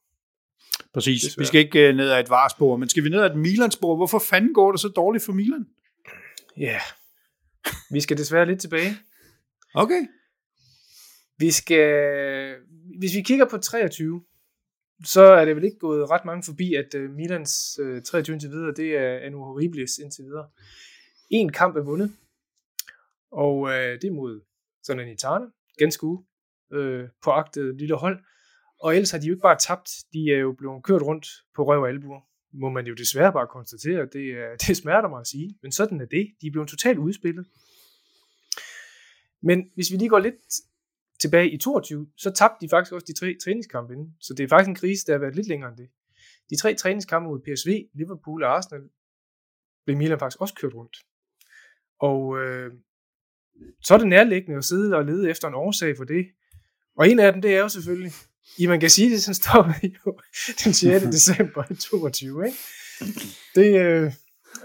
Præcis. 0.94 1.22
Desværre. 1.22 1.42
Vi 1.42 1.46
skal 1.46 1.60
ikke 1.60 1.88
uh, 1.88 1.96
ned 1.96 2.10
ad 2.10 2.20
et 2.20 2.30
varespor, 2.30 2.76
men 2.76 2.88
skal 2.88 3.04
vi 3.04 3.08
ned 3.08 3.20
ad 3.20 3.30
et 3.30 3.36
Milan-spor? 3.36 3.96
Hvorfor 3.96 4.18
fanden 4.18 4.54
går 4.54 4.70
det 4.72 4.80
så 4.80 4.88
dårligt 4.88 5.24
for 5.24 5.32
Milan? 5.32 5.66
Ja, 6.56 6.62
yeah. 6.62 6.80
vi 7.90 8.00
skal 8.00 8.18
desværre 8.18 8.46
lidt 8.46 8.60
tilbage. 8.60 8.96
Okay. 9.74 10.06
Vi 11.38 11.50
skal, 11.50 12.56
hvis 12.98 13.14
vi 13.14 13.22
kigger 13.22 13.44
på 13.44 13.58
23, 13.58 14.22
så 15.04 15.22
er 15.22 15.44
det 15.44 15.56
vel 15.56 15.64
ikke 15.64 15.78
gået 15.78 16.10
ret 16.10 16.24
mange 16.24 16.42
forbi, 16.42 16.74
at 16.74 16.94
uh, 16.94 17.10
Milans 17.10 17.78
uh, 17.82 17.88
øh, 17.88 18.02
23 18.02 18.34
indtil 18.34 18.50
videre, 18.50 18.74
det 18.74 18.96
er 18.96 19.26
Anu 19.26 19.44
Horribilis 19.44 19.98
indtil 19.98 20.24
videre. 20.24 20.48
En 21.30 21.52
kamp 21.52 21.76
er 21.76 21.82
vundet, 21.82 22.12
og 23.32 23.68
øh, 23.68 24.00
det 24.00 24.04
er 24.04 24.12
mod 24.12 24.40
sådan 24.82 25.06
en 25.06 25.12
Itana, 25.12 25.46
ganske 25.78 26.04
uge, 26.04 26.24
øh, 26.72 27.08
på 27.24 27.30
agtet 27.30 27.76
lille 27.76 27.96
hold. 27.96 28.24
Og 28.80 28.94
ellers 28.94 29.10
har 29.10 29.18
de 29.18 29.26
jo 29.26 29.32
ikke 29.32 29.42
bare 29.42 29.58
tabt, 29.58 29.90
de 30.12 30.32
er 30.32 30.38
jo 30.38 30.52
blevet 30.52 30.84
kørt 30.84 31.02
rundt 31.02 31.26
på 31.56 31.64
røv 31.64 31.80
og 31.80 31.88
albuer. 31.88 32.20
Må 32.52 32.68
man 32.70 32.86
jo 32.86 32.94
desværre 32.94 33.32
bare 33.32 33.46
konstatere, 33.46 34.06
det, 34.12 34.26
er, 34.30 34.56
det 34.66 34.76
smerter 34.76 35.08
mig 35.08 35.20
at 35.20 35.26
sige, 35.26 35.58
men 35.62 35.72
sådan 35.72 36.00
er 36.00 36.04
det. 36.04 36.34
De 36.40 36.46
er 36.46 36.50
blevet 36.50 36.68
totalt 36.68 36.98
udspillet. 36.98 37.46
Men 39.42 39.70
hvis 39.74 39.92
vi 39.92 39.96
lige 39.96 40.08
går 40.08 40.18
lidt 40.18 40.34
tilbage 41.20 41.50
i 41.50 41.58
22, 41.58 42.06
så 42.16 42.30
tabte 42.30 42.66
de 42.66 42.68
faktisk 42.70 42.92
også 42.92 43.06
de 43.06 43.18
tre 43.18 43.36
træningskampe 43.44 43.92
inden. 43.94 44.16
Så 44.20 44.34
det 44.34 44.44
er 44.44 44.48
faktisk 44.48 44.68
en 44.68 44.74
krise, 44.74 45.06
der 45.06 45.12
har 45.12 45.18
været 45.18 45.36
lidt 45.36 45.48
længere 45.48 45.70
end 45.70 45.78
det. 45.78 45.88
De 46.50 46.56
tre 46.56 46.74
træningskampe 46.74 47.28
mod 47.28 47.40
PSV, 47.40 47.70
Liverpool 47.94 48.42
og 48.42 48.56
Arsenal, 48.56 48.88
blev 49.84 49.96
Milan 49.96 50.18
faktisk 50.18 50.40
også 50.40 50.54
kørt 50.54 50.74
rundt. 50.74 50.96
Og 51.98 52.38
øh, 52.38 52.72
så 53.82 53.94
er 53.94 53.98
det 53.98 54.08
nærliggende 54.08 54.58
at 54.58 54.64
sidde 54.64 54.96
og 54.96 55.04
lede 55.04 55.30
efter 55.30 55.48
en 55.48 55.54
årsag 55.54 55.96
for 55.96 56.04
det. 56.04 56.26
Og 56.98 57.08
en 57.08 57.18
af 57.18 57.32
dem, 57.32 57.42
det 57.42 57.54
er 57.54 57.58
jo 57.58 57.68
selvfølgelig, 57.68 58.12
i 58.58 58.66
man 58.66 58.80
kan 58.80 58.90
sige 58.90 59.10
det, 59.10 59.22
sådan 59.22 59.34
står 59.34 59.74
jo 60.06 60.18
den 60.64 60.72
6. 60.72 61.04
december 61.16 61.62
22, 61.80 62.46
ikke? 62.46 62.58
Det, 63.54 63.80
øh, 63.80 64.12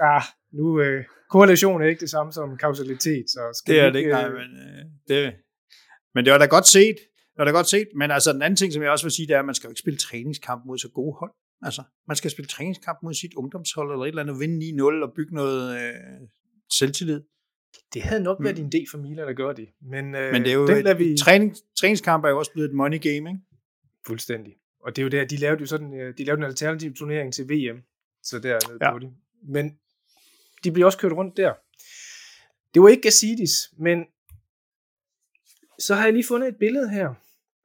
ah, 0.02 0.24
nu, 0.54 0.82
øh, 0.82 1.04
korrelation 1.30 1.82
er 1.82 1.86
ikke 1.86 2.00
det 2.00 2.10
samme 2.10 2.34
som 2.34 2.58
kausalitet, 2.58 3.26
så 3.28 3.40
skal 3.54 3.76
Det 3.76 3.82
er 3.84 3.90
det 3.90 4.00
ikke, 4.00 4.12
nej, 4.12 4.28
øh, 4.28 4.34
men 4.34 4.50
øh, 4.58 4.86
det, 5.08 5.34
men 6.16 6.26
det 6.26 6.34
var 6.34 6.40
da 6.40 6.46
godt 6.46 6.68
set, 6.68 6.96
det 7.34 7.38
var 7.38 7.46
da 7.46 7.52
godt 7.52 7.68
set, 7.68 7.88
men 7.96 8.12
altså 8.12 8.34
den 8.34 8.42
anden 8.42 8.58
ting, 8.58 8.74
som 8.74 8.84
jeg 8.84 8.92
også 8.92 9.06
vil 9.06 9.12
sige, 9.12 9.28
det 9.28 9.36
er, 9.36 9.40
at 9.40 9.46
man 9.46 9.56
skal 9.56 9.68
jo 9.68 9.72
ikke 9.72 9.80
spille 9.80 10.00
træningskamp 10.00 10.66
mod 10.66 10.78
så 10.78 10.90
gode 10.90 11.16
hold. 11.20 11.32
Altså, 11.62 11.84
man 12.08 12.16
skal 12.18 12.32
spille 12.32 12.48
træningskamp 12.48 13.00
mod 13.04 13.14
sit 13.14 13.34
ungdomshold, 13.34 13.92
eller 13.92 14.06
et 14.06 14.10
eller 14.10 14.22
andet, 14.22 14.40
vinde 14.40 14.82
9-0 14.82 15.04
og 15.06 15.14
bygge 15.16 15.36
noget 15.36 15.82
øh, 15.82 15.94
selvtillid. 16.78 17.22
Det 17.94 18.02
havde 18.02 18.24
nok 18.24 18.38
været 18.44 18.58
mm. 18.58 18.64
en 18.64 18.72
idé 18.76 18.86
for 18.92 18.98
Milan 18.98 19.28
at 19.28 19.36
gøre 19.36 19.56
det. 19.56 19.70
Men, 19.82 20.16
øh, 20.16 20.32
men 20.32 20.44
det 20.44 20.52
er 20.52 20.56
jo, 20.56 20.68
den 20.68 20.84
lader 20.84 20.98
vi... 20.98 21.18
træning, 21.18 21.56
træningskamp 21.80 22.26
er 22.26 22.30
jo 22.30 22.40
også 22.40 22.52
blevet 22.52 22.70
et 22.70 22.76
money 22.76 23.02
game, 23.02 23.30
ikke? 23.30 23.40
Fuldstændig. 24.08 24.54
Og 24.80 24.96
det 24.96 25.02
er 25.02 25.04
jo 25.04 25.10
der, 25.10 25.26
de 25.26 25.38
lavede 25.38 25.60
jo 25.60 25.66
sådan, 25.66 25.94
øh, 25.94 26.18
de 26.18 26.24
lavede 26.24 26.40
en 26.40 26.46
alternativ 26.46 26.94
turnering 26.94 27.34
til 27.34 27.50
VM, 27.50 27.82
så 28.24 28.40
der 28.40 28.60
ja. 28.82 28.92
på 28.92 29.00
det. 29.00 29.10
Men 29.44 29.78
de 30.64 30.72
bliver 30.72 30.86
også 30.86 30.98
kørt 30.98 31.12
rundt 31.12 31.38
der. 31.38 31.54
Det 32.74 32.82
var 32.82 32.88
ikke 32.90 33.02
Gassidis, 33.02 33.54
men 33.80 34.06
så 35.80 35.96
har 35.96 36.04
jeg 36.04 36.14
lige 36.14 36.28
fundet 36.28 36.48
et 36.48 36.56
billede 36.60 36.90
her 36.90 37.14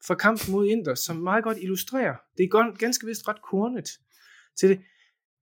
fra 0.07 0.15
kampen 0.15 0.53
mod 0.53 0.67
Inter, 0.67 0.95
som 0.95 1.17
meget 1.17 1.45
godt 1.45 1.59
illustrerer. 1.59 2.17
Det 2.37 2.45
er 2.45 2.77
ganske 2.77 3.07
vist 3.07 3.29
ret 3.29 3.43
kornet 3.43 3.89
til 4.61 4.69
det, 4.69 4.81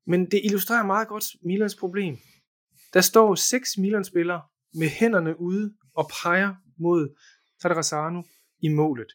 men 0.07 0.31
det 0.31 0.41
illustrerer 0.45 0.87
meget 0.87 1.09
godt 1.09 1.25
Milans 1.43 1.77
problem. 1.77 2.17
Der 2.93 3.01
står 3.01 3.35
seks 3.35 3.79
Milan-spillere 3.79 4.43
med 4.75 4.89
hænderne 4.89 5.41
ude 5.41 5.75
og 5.95 6.11
peger 6.23 6.55
mod 6.79 7.17
Tadrasano 7.63 8.23
i 8.59 8.69
målet. 8.69 9.13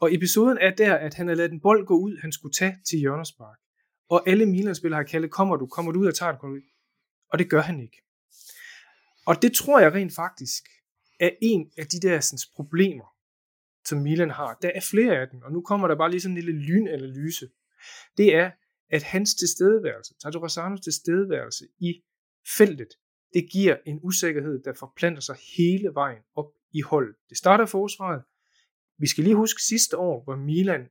Og 0.00 0.14
episoden 0.14 0.58
er 0.58 0.74
der, 0.74 0.94
at 0.94 1.14
han 1.14 1.28
har 1.28 1.34
ladet 1.34 1.52
en 1.52 1.60
bold 1.60 1.86
gå 1.86 1.94
ud, 1.94 2.18
han 2.20 2.32
skulle 2.32 2.52
tage 2.52 2.76
til 2.88 2.98
hjørnespark. 2.98 3.58
Og 4.08 4.28
alle 4.28 4.46
Milan-spillere 4.46 4.98
har 4.98 5.04
kaldet, 5.04 5.30
kommer 5.30 5.56
du, 5.56 5.66
kommer 5.66 5.92
du 5.92 6.00
ud 6.00 6.06
og 6.06 6.14
tager 6.14 6.38
den? 6.38 6.62
Og 7.32 7.38
det 7.38 7.50
gør 7.50 7.60
han 7.60 7.80
ikke. 7.80 8.02
Og 9.26 9.42
det 9.42 9.52
tror 9.52 9.80
jeg 9.80 9.92
rent 9.92 10.14
faktisk 10.14 10.64
er 11.20 11.30
en 11.42 11.70
af 11.78 11.86
de 11.86 12.00
der 12.00 12.20
sådan, 12.20 12.38
problemer, 12.56 13.04
som 13.84 13.98
Milan 13.98 14.30
har. 14.30 14.58
Der 14.62 14.70
er 14.74 14.80
flere 14.90 15.16
af 15.20 15.28
dem, 15.28 15.42
og 15.42 15.52
nu 15.52 15.60
kommer 15.60 15.88
der 15.88 15.96
bare 15.96 16.10
lige 16.10 16.20
sådan 16.20 16.36
en 16.36 16.42
lille 16.42 16.60
lynanalyse. 16.60 17.48
Det 18.16 18.34
er, 18.34 18.50
at 18.90 19.02
hans 19.02 19.34
tilstedeværelse, 19.34 20.14
Tato 20.22 20.76
tilstedeværelse 20.76 21.64
i 21.78 22.02
feltet, 22.56 22.88
det 23.34 23.50
giver 23.52 23.76
en 23.86 24.00
usikkerhed, 24.02 24.62
der 24.62 24.72
forplanter 24.72 25.20
sig 25.20 25.36
hele 25.56 25.94
vejen 25.94 26.22
op 26.34 26.52
i 26.72 26.80
holdet. 26.80 27.16
Det 27.28 27.36
starter 27.36 27.66
forsvaret. 27.66 28.22
Vi 28.98 29.06
skal 29.06 29.24
lige 29.24 29.36
huske 29.36 29.62
sidste 29.62 29.96
år, 29.96 30.24
hvor 30.24 30.36
Milan, 30.36 30.88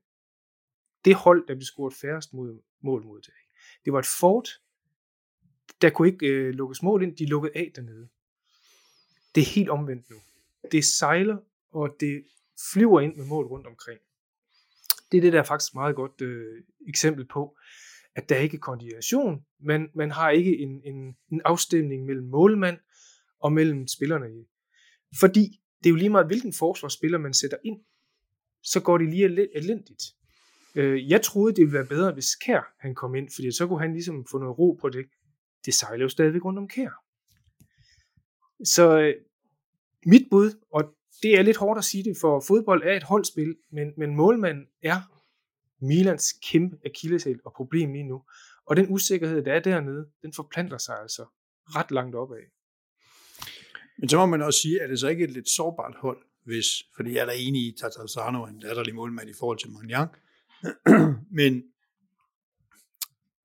det 1.05 1.15
hold, 1.15 1.47
der 1.47 1.55
blev 1.55 1.65
scoret 1.65 1.93
færrest 1.93 2.33
mod, 2.33 2.61
mål 2.81 3.03
mod 3.03 3.21
det. 3.21 3.33
Det 3.85 3.93
var 3.93 3.99
et 3.99 4.05
fort, 4.19 4.49
der 5.81 5.89
kunne 5.89 6.07
ikke 6.07 6.27
øh, 6.27 6.53
lukkes 6.53 6.83
mål 6.83 7.03
ind, 7.03 7.17
de 7.17 7.25
lukkede 7.25 7.53
af 7.55 7.71
dernede. 7.75 8.09
Det 9.35 9.41
er 9.41 9.45
helt 9.45 9.69
omvendt 9.69 10.09
nu. 10.09 10.15
Det 10.71 10.85
sejler, 10.85 11.37
og 11.71 11.95
det 11.99 12.23
flyver 12.73 13.01
ind 13.01 13.15
med 13.15 13.25
mål 13.25 13.45
rundt 13.45 13.67
omkring. 13.67 13.99
Det 15.11 15.17
er 15.17 15.21
det, 15.21 15.33
der 15.33 15.39
er 15.39 15.43
faktisk 15.43 15.73
meget 15.73 15.95
godt 15.95 16.21
øh, 16.21 16.63
eksempel 16.87 17.27
på, 17.27 17.57
at 18.19 18.29
der 18.29 18.37
ikke 18.37 18.55
er 18.55 18.59
koordination, 18.59 19.45
men 19.59 19.87
man 19.95 20.11
har 20.11 20.29
ikke 20.29 20.57
en, 20.57 20.81
en, 20.85 21.15
en 21.31 21.41
afstemning 21.45 22.05
mellem 22.05 22.27
målmand 22.27 22.77
og 23.39 23.53
mellem 23.53 23.87
spillerne. 23.87 24.25
Fordi 25.19 25.61
det 25.79 25.85
er 25.85 25.89
jo 25.89 25.95
lige 25.95 26.09
meget, 26.09 26.27
hvilken 26.27 26.53
forsvarsspiller 26.53 27.17
man 27.17 27.33
sætter 27.33 27.57
ind, 27.65 27.79
så 28.63 28.79
går 28.79 28.97
det 28.97 29.09
lige 29.09 29.57
elendigt. 29.57 30.03
Øh, 30.75 31.09
jeg 31.09 31.21
troede, 31.21 31.55
det 31.55 31.61
ville 31.61 31.73
være 31.73 31.85
bedre, 31.85 32.13
hvis 32.13 32.35
Kær 32.35 32.73
han 32.79 32.95
kom 32.95 33.15
ind, 33.15 33.29
fordi 33.35 33.51
så 33.51 33.67
kunne 33.67 33.79
han 33.79 33.93
ligesom 33.93 34.25
få 34.31 34.37
noget 34.37 34.59
ro 34.59 34.77
på 34.81 34.89
det. 34.89 35.05
Det 35.65 35.73
sejler 35.73 36.05
jo 36.05 36.09
stadigvæk 36.09 36.45
rundt 36.45 36.59
om 36.59 36.67
Kær. 36.67 37.03
Så 38.63 38.99
øh, 38.99 39.13
mit 40.05 40.27
bud, 40.31 40.51
og 40.71 40.95
det 41.23 41.39
er 41.39 41.41
lidt 41.41 41.57
hårdt 41.57 41.77
at 41.77 41.83
sige 41.83 42.03
det, 42.03 42.17
for 42.21 42.43
fodbold 42.47 42.83
er 42.83 42.93
et 42.93 43.03
holdspil, 43.03 43.55
men, 43.71 43.93
men 43.97 44.15
målmanden 44.15 44.65
er 44.83 45.18
Milans 45.81 46.33
kæmpe 46.51 46.77
akilleshæl 46.85 47.39
og 47.45 47.53
problem 47.53 47.93
lige 47.93 48.03
nu. 48.03 48.23
Og 48.65 48.75
den 48.75 48.85
usikkerhed, 48.89 49.43
der 49.43 49.53
er 49.53 49.59
dernede, 49.59 50.05
den 50.21 50.33
forplanter 50.33 50.77
sig 50.77 50.99
altså 51.01 51.25
ret 51.75 51.91
langt 51.91 52.15
opad. 52.15 52.37
Men 53.97 54.09
så 54.09 54.17
må 54.17 54.25
man 54.25 54.41
også 54.41 54.59
sige, 54.59 54.81
at 54.81 54.89
det 54.89 54.99
så 54.99 55.07
ikke 55.07 55.23
et 55.23 55.31
lidt 55.31 55.49
sårbart 55.49 55.95
hold, 55.97 56.17
hvis, 56.45 56.65
fordi 56.95 57.13
jeg 57.13 57.21
er 57.21 57.25
da 57.25 57.31
enig 57.35 57.61
i, 57.61 57.75
at 57.83 57.91
Tatarano 57.91 58.43
er 58.43 58.47
en 58.47 58.59
latterlig 58.59 58.95
målmand 58.95 59.29
i 59.29 59.33
forhold 59.39 59.57
til 59.57 59.71
Magnan, 59.71 60.07
men, 61.39 61.63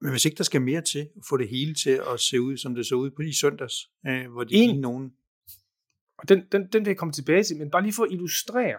men 0.01 0.11
hvis 0.11 0.24
ikke 0.24 0.37
der 0.37 0.45
skal 0.45 0.62
mere 0.62 0.80
til 0.80 0.99
at 0.99 1.22
få 1.28 1.37
det 1.37 1.49
hele 1.49 1.74
til 1.74 2.01
at 2.12 2.20
se 2.20 2.41
ud, 2.41 2.57
som 2.57 2.74
det 2.74 2.87
så 2.87 2.95
ud 2.95 3.11
på 3.11 3.22
de 3.22 3.39
søndags, 3.39 3.91
øh, 4.07 4.32
hvor 4.32 4.45
de 4.45 4.55
en, 4.55 4.80
nogen... 4.80 5.12
Og 6.18 6.28
den, 6.28 6.45
den, 6.53 6.66
den 6.72 6.85
vil 6.85 6.91
jeg 6.91 6.97
komme 6.97 7.12
tilbage 7.12 7.45
til, 7.45 7.57
men 7.57 7.70
bare 7.70 7.82
lige 7.82 7.93
for 7.93 8.05
at 8.05 8.12
illustrere, 8.12 8.78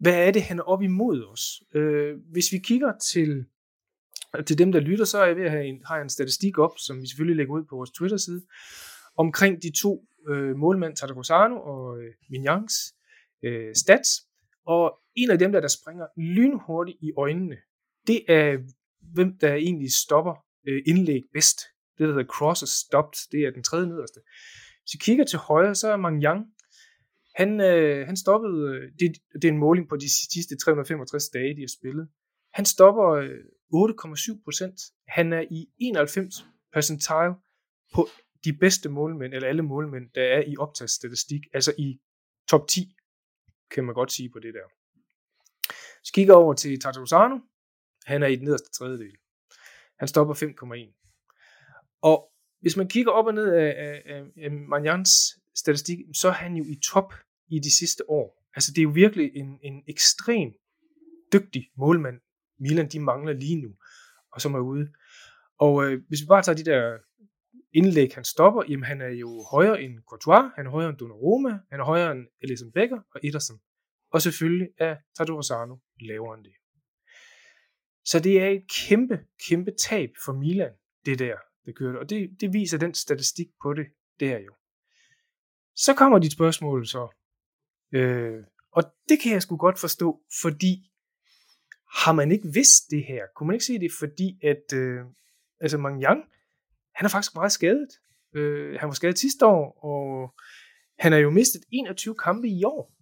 hvad 0.00 0.26
er 0.26 0.30
det, 0.30 0.42
han 0.42 0.58
er 0.58 0.62
op 0.62 0.82
imod 0.82 1.24
os? 1.24 1.62
Øh, 1.74 2.16
hvis 2.32 2.52
vi 2.52 2.58
kigger 2.58 2.92
til, 3.12 3.44
til 4.46 4.58
dem, 4.58 4.72
der 4.72 4.80
lytter, 4.80 5.04
så 5.04 5.18
er 5.18 5.26
jeg 5.26 5.36
ved 5.36 5.44
at 5.44 5.50
have 5.50 5.64
en, 5.64 5.82
har 5.86 5.94
jeg 5.96 6.02
en 6.02 6.10
statistik 6.10 6.58
op, 6.58 6.72
som 6.78 7.02
vi 7.02 7.06
selvfølgelig 7.06 7.36
lægger 7.36 7.54
ud 7.54 7.64
på 7.64 7.76
vores 7.76 7.90
Twitter-side, 7.90 8.42
omkring 9.16 9.62
de 9.62 9.70
to 9.82 10.04
øh, 10.28 10.56
målmænd, 10.56 10.96
Tata 10.96 11.12
Rosano 11.12 11.56
og 11.60 12.02
øh, 12.02 12.14
Mignans 12.30 12.74
øh, 13.42 13.74
stats. 13.74 14.08
Og 14.66 14.98
en 15.14 15.30
af 15.30 15.38
dem, 15.38 15.52
der, 15.52 15.60
der 15.60 15.68
springer 15.68 16.06
lynhurtigt 16.16 16.98
i 17.00 17.12
øjnene, 17.16 17.56
det 18.06 18.24
er, 18.28 18.58
hvem 19.14 19.38
der 19.38 19.54
egentlig 19.54 19.92
stopper 19.92 20.34
øh, 20.68 20.82
indlæg 20.86 21.22
bedst. 21.32 21.60
Det, 21.98 22.08
der 22.08 22.14
hedder 22.14 22.24
crosses 22.24 22.70
stopped, 22.70 23.30
det 23.32 23.40
er 23.46 23.50
den 23.50 23.62
tredje 23.62 23.86
nederste. 23.86 24.20
Hvis 24.82 24.94
vi 24.94 24.98
kigger 24.98 25.24
til 25.24 25.38
højre, 25.38 25.74
så 25.74 25.88
er 25.88 25.96
Mangyang, 25.96 26.46
han, 27.40 27.60
øh, 27.60 28.06
han 28.06 28.16
stoppede, 28.16 28.58
øh, 28.70 28.92
det, 29.00 29.08
det 29.34 29.44
er 29.44 29.52
en 29.52 29.64
måling 29.66 29.88
på 29.88 29.96
de 29.96 30.10
sidste 30.32 30.56
365 30.56 31.28
dage, 31.28 31.56
de 31.56 31.60
har 31.60 31.72
spillet. 31.78 32.08
Han 32.52 32.64
stopper 32.64 33.08
øh, 33.10 33.38
8,7 33.74 34.44
procent. 34.44 34.80
Han 35.08 35.32
er 35.32 35.44
i 35.50 35.68
91 35.78 36.46
percentile 36.72 37.34
på 37.94 38.08
de 38.44 38.52
bedste 38.52 38.88
målmænd, 38.88 39.34
eller 39.34 39.48
alle 39.48 39.62
målmænd, 39.62 40.10
der 40.14 40.22
er 40.22 40.42
i 40.46 40.56
optagsstatistik, 40.56 41.40
altså 41.52 41.74
i 41.78 42.00
top 42.48 42.68
10, 42.68 42.96
kan 43.70 43.84
man 43.84 43.94
godt 43.94 44.12
sige 44.12 44.30
på 44.30 44.38
det 44.38 44.54
der. 44.54 44.66
Så 46.04 46.12
kigger 46.14 46.34
over 46.34 46.54
til 46.54 46.80
Tartarusano. 46.80 47.38
han 48.06 48.22
er 48.22 48.26
i 48.26 48.36
den 48.36 48.44
nederste 48.44 48.70
tredjedel. 48.70 49.16
Han 49.98 50.08
stopper 50.08 50.34
5,1. 50.34 51.98
Og 52.02 52.32
hvis 52.60 52.76
man 52.76 52.88
kigger 52.88 53.12
op 53.12 53.26
og 53.26 53.34
ned 53.34 53.52
af, 53.52 53.74
af, 53.86 54.02
af, 54.06 54.24
af 54.44 54.50
Magnans 54.50 55.10
statistik, 55.54 55.98
så 56.14 56.28
er 56.28 56.32
han 56.32 56.56
jo 56.56 56.64
i 56.64 56.80
top 56.92 57.12
i 57.50 57.58
de 57.58 57.76
sidste 57.78 58.10
år. 58.10 58.46
Altså 58.54 58.72
det 58.72 58.78
er 58.78 58.82
jo 58.82 58.90
virkelig 58.90 59.30
en, 59.34 59.58
en 59.62 59.82
ekstrem 59.88 60.52
dygtig 61.32 61.70
målmand, 61.76 62.20
Milan 62.58 62.88
de 62.88 63.00
mangler 63.00 63.32
lige 63.32 63.62
nu, 63.62 63.70
og 64.32 64.40
som 64.40 64.54
er 64.54 64.60
ude. 64.60 64.92
Og 65.58 65.84
øh, 65.84 66.02
hvis 66.08 66.20
vi 66.22 66.26
bare 66.26 66.42
tager 66.42 66.56
de 66.56 66.64
der 66.64 66.98
indlæg, 67.72 68.14
han 68.14 68.24
stopper, 68.24 68.62
jamen 68.68 68.84
han 68.84 69.00
er 69.00 69.08
jo 69.08 69.44
højere 69.50 69.82
end 69.82 69.98
Courtois, 70.08 70.52
han 70.56 70.66
er 70.66 70.70
højere 70.70 70.90
end 70.90 70.98
Donnarumma, 70.98 71.58
han 71.70 71.80
er 71.80 71.84
højere 71.84 72.12
end 72.12 72.26
Alisson 72.42 72.72
Becker 72.72 73.00
og 73.14 73.20
Ederson. 73.24 73.60
Og 74.12 74.22
selvfølgelig 74.22 74.68
er 74.78 74.96
Tado 75.16 75.36
Rosano 75.36 75.76
lavere 76.00 76.34
end 76.34 76.44
det. 76.44 76.52
Så 78.04 78.20
det 78.20 78.42
er 78.42 78.48
et 78.48 78.64
kæmpe, 78.88 79.20
kæmpe 79.48 79.70
tab 79.70 80.10
for 80.24 80.32
Milan, 80.32 80.72
det 81.06 81.18
der, 81.18 81.36
der 81.66 81.72
det, 81.72 81.98
Og 81.98 82.10
det, 82.10 82.30
det 82.40 82.52
viser 82.52 82.78
den 82.78 82.94
statistik 82.94 83.46
på 83.62 83.74
det, 83.74 83.86
det 84.20 84.32
er 84.32 84.38
jo. 84.38 84.54
Så 85.76 85.94
kommer 85.94 86.18
dit 86.18 86.32
spørgsmål 86.32 86.86
så. 86.86 87.19
Øh, 87.92 88.44
og 88.72 88.82
det 89.08 89.20
kan 89.22 89.32
jeg 89.32 89.42
sgu 89.42 89.56
godt 89.56 89.78
forstå, 89.78 90.20
fordi 90.42 90.90
har 91.96 92.12
man 92.12 92.32
ikke 92.32 92.48
vidst 92.52 92.90
det 92.90 93.04
her? 93.04 93.22
Kunne 93.36 93.46
man 93.46 93.54
ikke 93.54 93.64
se 93.64 93.78
det, 93.78 93.92
fordi 93.98 94.38
at 94.42 94.72
øh, 94.74 95.00
altså 95.60 95.78
Mangyang, 95.78 96.24
han 96.94 97.04
er 97.04 97.08
faktisk 97.08 97.34
meget 97.34 97.52
skadet. 97.52 97.88
Øh, 98.34 98.80
han 98.80 98.88
var 98.88 98.94
skadet 98.94 99.18
sidste 99.18 99.46
år, 99.46 99.84
og 99.84 100.34
han 100.98 101.12
har 101.12 101.18
jo 101.18 101.30
mistet 101.30 101.62
21 101.72 102.14
kampe 102.14 102.48
i 102.48 102.64
år. 102.64 102.92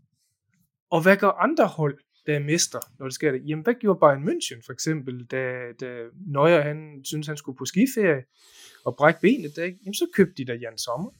Og 0.90 1.02
hvad 1.02 1.16
gør 1.16 1.30
andre 1.30 1.66
hold, 1.66 1.98
der 2.26 2.34
er 2.34 2.38
mester, 2.38 2.78
når 2.98 3.06
det 3.06 3.14
sker 3.14 3.32
det? 3.32 3.42
Jamen, 3.48 3.62
hvad 3.62 3.74
gjorde 3.74 4.00
Bayern 4.00 4.28
München 4.28 4.60
for 4.66 4.72
eksempel, 4.72 5.26
da, 5.26 5.72
da 5.80 6.04
Neuer 6.26 6.60
han 6.60 7.00
synes 7.04 7.26
han 7.26 7.36
skulle 7.36 7.58
på 7.58 7.64
skiferie 7.64 8.24
og 8.84 8.96
brække 8.96 9.20
benet? 9.20 9.56
Der, 9.56 9.64
Jamen, 9.64 9.94
så 9.94 10.06
købte 10.14 10.34
de 10.36 10.46
der 10.46 10.54
Jan 10.54 10.78
Sommer. 10.78 11.10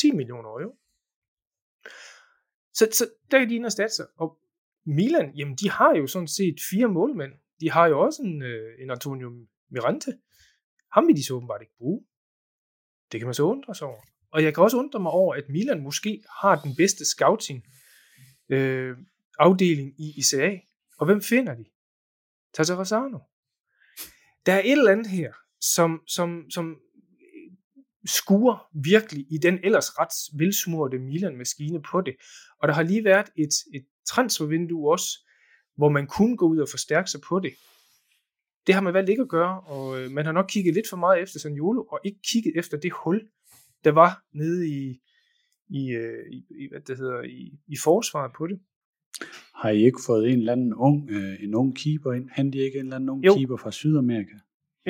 10 0.00 0.10
millioner 0.10 0.48
euro. 0.48 0.76
Så, 2.74 2.88
så 2.92 3.08
der 3.30 3.38
kan 3.38 3.50
de 3.50 3.54
ind 3.54 3.66
og 3.66 3.72
sig. 3.72 4.06
Og 4.16 4.38
Milan, 4.84 5.34
jamen 5.34 5.56
de 5.56 5.70
har 5.70 5.94
jo 5.94 6.06
sådan 6.06 6.28
set 6.28 6.56
fire 6.70 6.88
målmænd. 6.88 7.32
De 7.60 7.70
har 7.70 7.86
jo 7.86 8.00
også 8.00 8.22
en, 8.22 8.42
øh, 8.42 8.82
en 8.82 8.90
Antonio 8.90 9.46
Mirante. 9.70 10.18
Ham 10.92 11.06
vil 11.06 11.16
de 11.16 11.24
så 11.24 11.34
åbenbart 11.34 11.60
ikke 11.60 11.76
bruge. 11.78 12.04
Det 13.12 13.20
kan 13.20 13.26
man 13.26 13.34
så 13.34 13.42
undre 13.42 13.74
sig 13.74 13.86
over. 13.86 14.00
Og 14.30 14.42
jeg 14.42 14.54
kan 14.54 14.62
også 14.62 14.76
undre 14.76 15.00
mig 15.00 15.12
over, 15.12 15.34
at 15.34 15.48
Milan 15.48 15.82
måske 15.82 16.22
har 16.42 16.60
den 16.60 16.76
bedste 16.76 17.04
scouting 17.04 17.64
øh, 18.48 18.96
afdeling 19.38 20.00
i 20.00 20.14
ICA. 20.18 20.60
Og 20.98 21.06
hvem 21.06 21.22
finder 21.22 21.54
de? 21.54 21.64
Tata 22.54 22.74
Rosano. 22.74 23.18
Der 24.46 24.52
er 24.52 24.60
et 24.60 24.72
eller 24.72 24.92
andet 24.92 25.06
her, 25.06 25.32
som, 25.60 26.02
som, 26.06 26.50
som 26.50 26.80
skuer 28.06 28.68
virkelig 28.84 29.26
i 29.30 29.38
den 29.38 29.58
ellers 29.62 29.98
ret 29.98 30.38
velsmurte 30.38 30.98
Milan-maskine 30.98 31.82
på 31.82 32.00
det. 32.00 32.14
Og 32.60 32.68
der 32.68 32.74
har 32.74 32.82
lige 32.82 33.04
været 33.04 33.26
et, 33.36 33.54
et 33.74 33.84
transfervindue 34.06 34.92
også, 34.92 35.28
hvor 35.76 35.88
man 35.88 36.06
kunne 36.06 36.36
gå 36.36 36.46
ud 36.46 36.58
og 36.58 36.68
forstærke 36.68 37.10
sig 37.10 37.20
på 37.28 37.38
det. 37.38 37.52
Det 38.66 38.74
har 38.74 38.82
man 38.82 38.94
valgt 38.94 39.10
ikke 39.10 39.22
at 39.22 39.28
gøre, 39.28 39.60
og 39.60 40.00
øh, 40.00 40.10
man 40.10 40.24
har 40.24 40.32
nok 40.32 40.46
kigget 40.48 40.74
lidt 40.74 40.88
for 40.88 40.96
meget 40.96 41.22
efter 41.22 41.38
Sanjolo, 41.38 41.82
og 41.82 42.00
ikke 42.04 42.18
kigget 42.32 42.58
efter 42.58 42.76
det 42.76 42.92
hul, 43.04 43.28
der 43.84 43.92
var 43.92 44.24
nede 44.32 44.68
i, 44.68 45.00
i, 45.68 45.90
øh, 45.90 46.32
i, 46.32 46.44
i 46.64 46.68
hvad 46.70 46.80
det 46.80 46.96
hedder, 46.96 47.22
i, 47.22 47.58
i 47.68 47.76
forsvaret 47.84 48.32
på 48.38 48.46
det. 48.46 48.60
Har 49.54 49.70
I 49.70 49.84
ikke 49.84 49.98
fået 50.06 50.30
en 50.30 50.38
eller 50.38 50.52
anden 50.52 50.74
ung, 50.74 51.10
øh, 51.10 51.44
en 51.44 51.54
ung 51.54 51.76
keeper 51.76 52.12
ind? 52.12 52.28
Han 52.30 52.54
ikke 52.54 52.78
en 52.78 52.84
eller 52.84 52.96
anden 52.96 53.08
ung 53.08 53.24
jo. 53.26 53.34
keeper 53.34 53.56
fra 53.56 53.70
Sydamerika? 53.70 54.34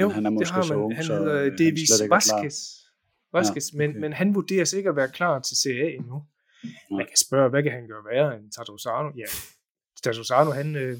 Jo, 0.01 0.09
Men 0.09 0.15
han 0.15 0.27
er 0.27 0.31
måske 0.31 0.47
det 0.47 0.53
har 0.53 0.59
man. 0.59 0.67
Så 0.67 0.75
ung, 0.75 0.95
han 0.97 1.05
så 1.05 1.15
hedder 1.19 1.45
øh, 1.45 1.59
Davis 1.59 1.91
Vasquez. 2.11 2.82
Vasquez, 3.33 3.73
ja, 3.73 3.77
okay. 3.77 3.87
men, 3.87 4.01
men 4.01 4.13
han 4.13 4.35
vurderes 4.35 4.73
ikke 4.73 4.89
at 4.89 4.97
være 4.97 5.09
klar 5.09 5.41
til 5.41 5.57
CA 5.57 5.89
endnu. 5.99 6.23
Man 6.91 7.07
kan 7.07 7.17
spørge, 7.17 7.51
hvad 7.51 7.63
kan 7.63 7.73
han 7.73 7.89
gøre 7.89 8.05
værre 8.05 8.37
end 8.37 8.53
Tato 8.53 8.77
Ja, 9.17 9.25
Tato 10.03 10.51
han, 10.51 10.77
øh, 10.77 10.99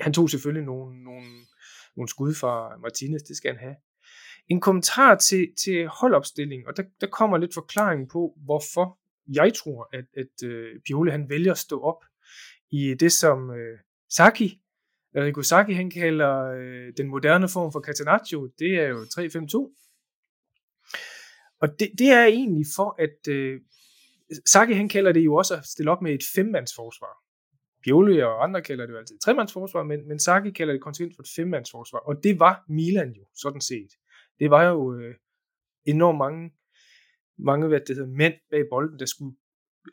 han 0.00 0.12
tog 0.12 0.30
selvfølgelig 0.30 0.66
nogle, 0.66 1.02
nogle, 1.04 1.26
nogle 1.96 2.08
skud 2.08 2.34
fra 2.34 2.76
Martinez, 2.82 3.22
det 3.22 3.36
skal 3.36 3.50
han 3.50 3.60
have. 3.60 3.76
En 4.48 4.60
kommentar 4.60 5.14
til, 5.14 5.48
til 5.64 5.88
holdopstilling, 5.88 6.66
og 6.66 6.76
der, 6.76 6.82
der 7.00 7.06
kommer 7.06 7.38
lidt 7.38 7.54
forklaring 7.54 8.08
på, 8.08 8.34
hvorfor 8.44 8.98
jeg 9.34 9.54
tror, 9.54 9.88
at, 9.92 10.04
at 10.16 10.48
uh, 10.48 10.82
Pioli 10.86 11.10
han 11.10 11.28
vælger 11.28 11.52
at 11.52 11.58
stå 11.58 11.80
op 11.80 12.04
i 12.70 12.94
det, 12.94 13.12
som 13.12 13.48
uh, 13.48 13.56
Saki, 14.10 14.62
Rico 15.16 15.42
Saki, 15.42 15.72
han 15.72 15.90
kalder 15.90 16.50
uh, 16.52 16.94
den 16.96 17.08
moderne 17.08 17.48
form 17.48 17.72
for 17.72 17.80
Catenaccio, 17.80 18.50
det 18.58 18.74
er 18.74 18.88
jo 18.88 19.00
3-5-2. 19.02 19.87
Og 21.60 21.68
det, 21.80 21.90
det 21.98 22.08
er 22.10 22.24
egentlig 22.24 22.66
for, 22.76 22.94
at 22.98 23.28
øh, 23.28 23.60
Saki 24.46 24.72
han 24.72 24.88
kalder 24.88 25.12
det 25.12 25.24
jo 25.24 25.34
også 25.34 25.56
at 25.56 25.64
stille 25.64 25.90
op 25.90 26.02
med 26.02 26.14
et 26.14 26.24
femmandsforsvar. 26.34 27.14
Pioli 27.84 28.20
og 28.20 28.44
andre 28.44 28.62
kalder 28.62 28.86
det 28.86 28.92
jo 28.92 28.98
altid 28.98 29.18
tremandsforsvar, 29.18 29.82
men, 29.82 30.08
men 30.08 30.18
Saki 30.18 30.50
kalder 30.50 30.72
det 30.72 30.82
konsekvent 30.82 31.16
for 31.16 31.22
et 31.22 31.28
femmandsforsvar, 31.36 31.98
og 31.98 32.24
det 32.24 32.40
var 32.40 32.64
Milan 32.68 33.12
jo, 33.12 33.24
sådan 33.34 33.60
set. 33.60 33.90
Det 34.38 34.50
var 34.50 34.64
jo 34.64 34.94
øh, 34.94 35.14
enormt 35.84 36.18
mange, 36.18 36.52
mange 37.38 37.68
hvad 37.68 37.80
det 37.80 37.96
hedder, 37.96 38.16
mænd 38.16 38.34
bag 38.50 38.64
bolden, 38.70 38.98
der 38.98 39.06
skulle 39.06 39.36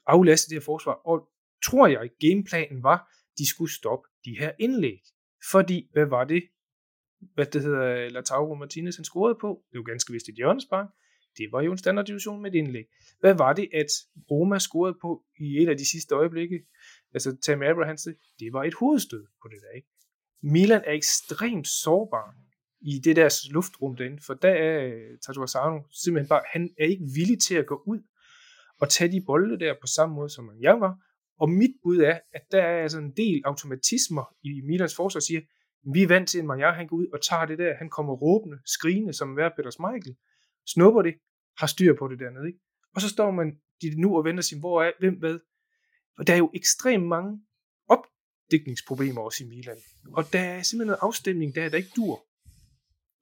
aflaste 0.07 0.49
det 0.49 0.55
her 0.55 0.65
forsvar, 0.65 0.93
og 0.93 1.29
tror 1.65 1.87
jeg, 1.87 2.09
gameplanen 2.19 2.83
var, 2.83 3.11
de 3.37 3.49
skulle 3.49 3.73
stoppe 3.73 4.09
de 4.25 4.39
her 4.39 4.51
indlæg. 4.59 5.01
Fordi, 5.51 5.89
hvad 5.93 6.05
var 6.05 6.23
det, 6.23 6.43
hvad 7.33 7.45
det 7.45 7.61
hedder, 7.61 8.09
Lautaro 8.09 8.55
Martinez 8.55 8.95
han 8.95 9.05
scorede 9.05 9.37
på? 9.41 9.63
Det 9.71 9.77
var 9.77 9.83
ganske 9.83 10.13
vist 10.13 10.29
et 10.29 10.35
hjørnespark. 10.35 10.87
Det 11.37 11.51
var 11.51 11.61
jo 11.61 11.71
en 11.71 11.77
standarddivision 11.77 12.41
med 12.41 12.53
et 12.53 12.57
indlæg. 12.57 12.85
Hvad 13.19 13.33
var 13.33 13.53
det, 13.53 13.69
at 13.73 13.87
Roma 14.31 14.59
scorede 14.59 14.97
på 15.01 15.23
i 15.39 15.57
et 15.61 15.69
af 15.69 15.77
de 15.77 15.89
sidste 15.89 16.15
øjeblikke? 16.15 16.65
Altså 17.13 17.37
Tammy 17.45 17.65
Abraham, 17.65 17.97
det 18.39 18.53
var 18.53 18.63
et 18.63 18.73
hovedstød 18.73 19.25
på 19.41 19.47
det 19.47 19.57
der, 19.61 19.75
ikke? 19.75 19.87
Milan 20.41 20.81
er 20.85 20.91
ekstremt 20.91 21.67
sårbar 21.67 22.35
i 22.81 22.99
det 22.99 23.15
der 23.15 23.49
luftrum 23.51 23.95
derinde, 23.95 24.21
for 24.25 24.33
der 24.33 24.49
er 24.49 24.85
øh, 24.85 25.17
Tatu 25.25 25.45
simpelthen 26.03 26.29
bare, 26.29 26.41
han 26.53 26.69
er 26.79 26.85
ikke 26.85 27.05
villig 27.15 27.41
til 27.41 27.55
at 27.55 27.65
gå 27.65 27.83
ud 27.87 27.99
og 28.81 28.89
tage 28.89 29.11
de 29.11 29.25
bolde 29.25 29.59
der 29.59 29.73
på 29.81 29.87
samme 29.87 30.15
måde, 30.15 30.29
som 30.29 30.51
jeg 30.61 30.79
var. 30.79 30.95
Og 31.39 31.49
mit 31.49 31.71
bud 31.83 31.97
er, 31.97 32.19
at 32.33 32.41
der 32.51 32.61
er 32.61 32.83
altså 32.83 32.99
en 32.99 33.11
del 33.17 33.41
automatismer 33.45 34.35
i 34.43 34.61
Milans 34.61 34.95
forsvar, 34.95 35.19
siger, 35.19 35.41
vi 35.93 36.03
er 36.03 36.07
vant 36.07 36.29
til, 36.29 36.39
at 36.39 36.45
Maja, 36.45 36.71
han 36.71 36.87
går 36.87 36.97
ud 36.97 37.07
og 37.13 37.21
tager 37.21 37.45
det 37.45 37.57
der, 37.57 37.75
han 37.75 37.89
kommer 37.89 38.13
råbende, 38.13 38.57
skrigende, 38.65 39.13
som 39.13 39.33
hver 39.33 39.49
Peter 39.55 39.91
Michael, 39.91 40.15
snupper 40.67 41.01
det, 41.01 41.15
har 41.57 41.67
styr 41.67 41.93
på 41.99 42.07
det 42.07 42.19
dernede, 42.19 42.47
ikke? 42.47 42.59
Og 42.95 43.01
så 43.01 43.09
står 43.09 43.31
man 43.31 43.59
de 43.81 44.01
nu 44.01 44.17
og 44.17 44.23
venter 44.23 44.43
sig, 44.43 44.59
hvor 44.59 44.83
er, 44.83 44.91
hvem 44.99 45.13
hvad? 45.19 45.39
Og 46.17 46.27
der 46.27 46.33
er 46.33 46.37
jo 46.37 46.51
ekstremt 46.53 47.07
mange 47.07 47.41
opdækningsproblemer 47.87 49.21
også 49.21 49.43
i 49.43 49.47
Milan. 49.47 49.77
Og 50.13 50.33
der 50.33 50.39
er 50.39 50.61
simpelthen 50.61 50.93
en 50.93 50.99
afstemning 51.01 51.55
der, 51.55 51.69
der 51.69 51.77
ikke 51.77 51.91
dur. 51.95 52.25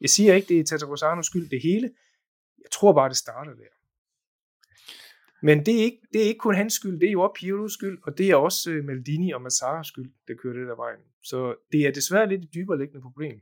Jeg 0.02 0.10
siger 0.10 0.34
ikke, 0.34 0.48
det 0.48 0.60
er 0.60 0.64
Tata 0.64 0.86
Rosanos 0.86 1.26
skyld 1.26 1.50
det 1.50 1.62
hele. 1.62 1.92
Jeg 2.58 2.72
tror 2.72 2.94
bare, 2.94 3.10
det 3.10 3.18
starter 3.18 3.54
der. 3.54 3.74
Men 5.46 5.66
det 5.66 5.80
er, 5.80 5.84
ikke, 5.84 6.02
det 6.14 6.22
er 6.22 6.26
ikke 6.26 6.40
kun 6.40 6.56
hans 6.56 6.74
skyld, 6.74 7.00
det 7.00 7.08
er 7.08 7.12
jo 7.12 7.22
også 7.22 7.34
Pirlos 7.40 7.74
skyld, 7.74 7.98
og 8.04 8.18
det 8.18 8.30
er 8.30 8.36
også 8.36 8.72
øh, 8.72 8.86
Maldini 8.86 9.32
og 9.32 9.42
Mazzaras 9.42 9.88
skyld, 9.88 10.12
der 10.28 10.34
kører 10.36 10.58
det 10.60 10.68
der 10.68 10.76
vejen. 10.76 11.00
Så 11.24 11.56
det 11.72 11.88
er 11.88 11.92
desværre 11.92 12.30
lidt 12.30 12.44
et 12.44 12.54
dybere 12.54 12.78
liggende 12.78 13.02
problem. 13.02 13.42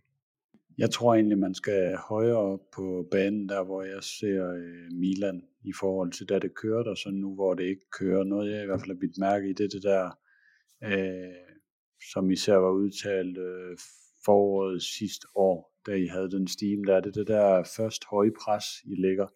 Jeg 0.78 0.92
tror 0.92 1.14
egentlig, 1.14 1.38
man 1.38 1.54
skal 1.54 1.96
højere 1.96 2.38
op 2.38 2.60
på 2.76 3.08
banen, 3.12 3.50
der 3.50 3.64
hvor 3.64 3.84
jeg 3.84 4.04
ser 4.04 4.52
øh, 4.54 4.92
Milan 4.92 5.44
i 5.64 5.74
forhold 5.80 6.12
til 6.12 6.30
da 6.30 6.40
det 6.40 6.56
kørte, 6.56 6.88
og 6.88 6.98
så 6.98 7.10
nu 7.10 7.36
hvor 7.36 7.54
det 7.54 7.64
ikke 7.64 7.90
kører. 8.00 8.24
Noget 8.24 8.52
jeg 8.52 8.64
i 8.64 8.66
hvert 8.66 8.80
fald 8.80 8.92
har 8.92 9.00
bidt 9.00 9.18
mærke 9.20 9.50
i, 9.50 9.54
det 9.54 9.72
det 9.72 9.84
der, 9.84 10.20
øh, 10.84 11.36
som 12.12 12.32
især 12.32 12.56
var 12.56 12.72
udtalt 12.72 13.38
øh, 13.38 13.78
foråret 14.26 14.84
sidste 14.84 15.28
år, 15.36 15.72
da 15.86 15.92
I 15.92 16.06
havde 16.06 16.32
den 16.32 16.48
steam 16.48 16.84
der, 16.84 17.00
det 17.00 17.16
det 17.16 17.28
der 17.28 17.64
først 17.78 18.06
høje 18.06 18.32
pres, 18.46 18.66
I 18.86 18.96
ligger. 18.96 19.28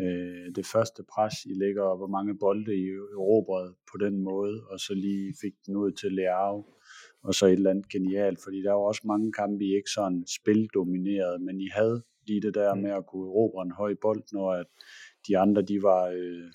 Øh, 0.00 0.54
det 0.54 0.66
første 0.66 1.02
pres, 1.14 1.34
I 1.44 1.54
ligger, 1.54 1.82
og 1.82 1.96
hvor 1.96 2.06
mange 2.06 2.38
bolde 2.38 2.74
I 2.74 2.86
erobrede 2.90 3.74
på 3.90 3.96
den 4.04 4.18
måde, 4.18 4.66
og 4.70 4.80
så 4.80 4.94
lige 4.94 5.34
fik 5.42 5.54
den 5.66 5.76
ud 5.76 5.92
til 5.92 6.12
Leao 6.12 6.75
og 7.26 7.34
så 7.34 7.46
et 7.46 7.52
eller 7.52 7.70
andet 7.70 7.88
genialt, 7.88 8.38
fordi 8.44 8.62
der 8.62 8.72
var 8.72 8.86
også 8.90 9.02
mange 9.04 9.32
kampe, 9.32 9.64
I 9.64 9.76
ikke 9.76 9.90
sådan 9.94 10.24
spildominerede, 10.38 11.38
men 11.38 11.60
I 11.60 11.68
havde 11.72 12.02
lige 12.26 12.42
det 12.42 12.54
der 12.54 12.74
mm. 12.74 12.80
med 12.82 12.90
at 12.90 13.06
kunne 13.06 13.26
erobre 13.26 13.62
en 13.62 13.70
høj 13.70 13.94
bold, 14.02 14.22
når 14.32 14.52
at 14.52 14.66
de 15.28 15.38
andre 15.38 15.62
de 15.62 15.82
var 15.82 16.02
øh, 16.06 16.50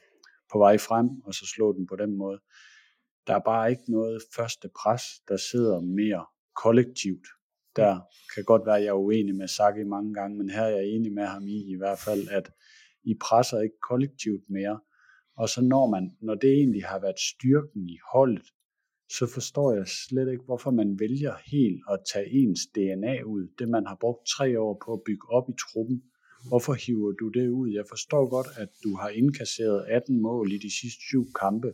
på 0.52 0.58
vej 0.58 0.78
frem, 0.78 1.08
og 1.26 1.34
så 1.34 1.46
slå 1.56 1.74
den 1.78 1.88
på 1.88 1.96
den 1.96 2.18
måde. 2.18 2.40
Der 3.28 3.36
er 3.36 3.40
bare 3.46 3.70
ikke 3.72 3.92
noget 3.92 4.22
første 4.36 4.70
pres, 4.82 5.04
der 5.28 5.38
sidder 5.38 5.80
mere 5.80 6.26
kollektivt. 6.64 7.28
Der 7.76 8.00
kan 8.36 8.44
godt 8.44 8.66
være, 8.66 8.78
at 8.78 8.84
jeg 8.84 8.90
er 8.90 9.04
uenig 9.06 9.36
med 9.36 9.48
Saki 9.48 9.84
mange 9.84 10.14
gange, 10.14 10.38
men 10.38 10.50
her 10.50 10.62
er 10.62 10.70
jeg 10.70 10.86
enig 10.86 11.14
med 11.14 11.26
ham 11.26 11.48
i 11.48 11.74
i 11.74 11.78
hvert 11.78 12.00
fald, 12.00 12.28
at 12.32 12.52
I 13.04 13.14
presser 13.22 13.60
ikke 13.60 13.80
kollektivt 13.90 14.50
mere. 14.50 14.80
Og 15.38 15.50
så 15.50 15.62
når 15.62 15.90
man, 15.90 16.18
når 16.22 16.36
det 16.36 16.50
egentlig 16.50 16.86
har 16.86 17.00
været 17.00 17.20
styrken 17.20 17.90
i 17.90 17.98
holdet, 18.14 18.48
så 19.18 19.26
forstår 19.34 19.74
jeg 19.74 19.88
slet 19.88 20.32
ikke, 20.32 20.44
hvorfor 20.44 20.72
man 20.72 21.00
vælger 21.00 21.34
helt 21.46 21.82
at 21.94 22.00
tage 22.14 22.30
ens 22.42 22.60
DNA 22.76 23.24
ud, 23.24 23.48
det 23.60 23.70
man 23.70 23.86
har 23.86 23.98
brugt 24.00 24.28
tre 24.28 24.60
år 24.60 24.82
på 24.86 24.94
at 24.94 25.04
bygge 25.06 25.26
op 25.30 25.50
i 25.50 25.54
truppen. 25.64 26.04
Hvorfor 26.48 26.74
hiver 26.74 27.12
du 27.12 27.28
det 27.30 27.50
ud? 27.50 27.70
Jeg 27.70 27.86
forstår 27.90 28.30
godt, 28.30 28.48
at 28.58 28.70
du 28.84 28.92
har 29.02 29.10
indkasseret 29.10 29.86
18 29.88 30.22
mål 30.22 30.52
i 30.52 30.58
de 30.58 30.72
sidste 30.80 31.02
syv 31.10 31.24
kampe, 31.42 31.74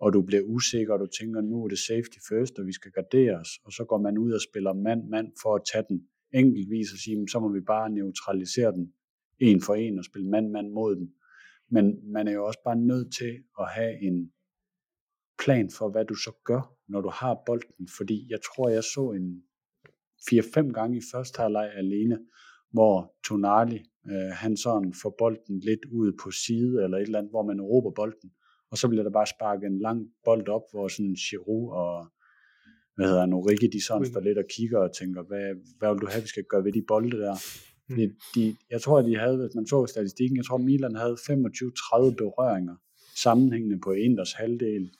og 0.00 0.12
du 0.12 0.22
bliver 0.22 0.42
usikker, 0.42 0.92
og 0.94 1.00
du 1.00 1.08
tænker, 1.20 1.40
nu 1.40 1.64
er 1.64 1.68
det 1.68 1.78
safety 1.78 2.18
first, 2.28 2.58
og 2.58 2.66
vi 2.66 2.72
skal 2.72 2.92
gardere 2.92 3.34
os, 3.42 3.50
og 3.64 3.72
så 3.72 3.84
går 3.84 3.98
man 3.98 4.18
ud 4.18 4.32
og 4.32 4.40
spiller 4.40 4.72
mand-mand 4.72 5.28
for 5.42 5.54
at 5.54 5.62
tage 5.72 5.84
den 5.88 5.98
enkeltvis 6.34 6.92
og 6.92 6.98
sige, 6.98 7.28
så 7.32 7.38
må 7.40 7.48
vi 7.52 7.60
bare 7.60 7.90
neutralisere 7.90 8.72
den 8.72 8.92
en 9.40 9.60
for 9.60 9.74
en 9.74 9.98
og 9.98 10.04
spille 10.04 10.28
mand-mand 10.28 10.68
mod 10.70 10.96
den. 10.96 11.08
Men 11.70 12.12
man 12.12 12.28
er 12.28 12.32
jo 12.32 12.46
også 12.46 12.60
bare 12.64 12.76
nødt 12.76 13.08
til 13.18 13.32
at 13.60 13.66
have 13.76 14.02
en 14.02 14.32
plan 15.38 15.70
for, 15.70 15.90
hvad 15.90 16.04
du 16.04 16.14
så 16.14 16.32
gør, 16.44 16.74
når 16.88 17.00
du 17.00 17.10
har 17.20 17.42
bolden. 17.46 17.88
Fordi 17.96 18.26
jeg 18.30 18.38
tror, 18.46 18.68
jeg 18.68 18.84
så 18.84 19.04
en 19.18 19.42
4-5 20.30 20.72
gange 20.72 20.98
i 20.98 21.02
første 21.12 21.42
halvleg 21.42 21.70
alene, 21.76 22.18
hvor 22.72 23.14
Tonali, 23.24 23.80
øh, 24.10 24.30
han 24.32 24.56
sådan 24.56 24.94
får 25.02 25.14
bolden 25.18 25.58
lidt 25.58 25.84
ud 25.92 26.12
på 26.22 26.30
side, 26.30 26.84
eller 26.84 26.96
et 26.98 27.02
eller 27.02 27.18
andet, 27.18 27.32
hvor 27.32 27.46
man 27.50 27.60
råber 27.60 27.90
bolden, 27.90 28.30
og 28.70 28.78
så 28.78 28.88
bliver 28.88 29.02
der 29.02 29.10
bare 29.10 29.26
sparket 29.26 29.66
en 29.66 29.78
lang 29.78 30.00
bold 30.24 30.48
op, 30.48 30.62
hvor 30.72 30.88
sådan 30.88 31.16
Giroud 31.24 31.68
og 31.82 32.08
hvad 32.94 33.06
hedder 33.06 33.20
han, 33.20 33.32
Origi, 33.32 33.66
de 33.66 33.86
sådan 33.86 34.06
står 34.06 34.20
lidt 34.20 34.38
og 34.38 34.48
kigger 34.56 34.78
og 34.78 34.92
tænker, 35.00 35.22
hvad, 35.22 35.46
hvad 35.78 35.90
vil 35.92 36.00
du 36.00 36.08
have, 36.12 36.22
vi 36.22 36.28
skal 36.28 36.44
gøre 36.50 36.64
ved 36.64 36.72
de 36.72 36.84
bolde 36.88 37.16
der? 37.24 37.34
Mm. 37.88 37.96
De, 37.96 38.04
de, 38.34 38.56
jeg 38.70 38.80
tror, 38.82 38.98
at 38.98 39.04
de 39.04 39.16
havde, 39.18 39.36
hvis 39.36 39.54
man 39.54 39.66
så 39.66 39.86
statistikken, 39.86 40.36
jeg 40.36 40.44
tror, 40.44 40.58
Milan 40.58 40.94
havde 40.94 41.16
25-30 41.16 42.14
berøringer 42.22 42.76
sammenhængende 43.24 43.78
på 43.84 43.90
Inders 43.92 44.32
halvdel 44.32 44.90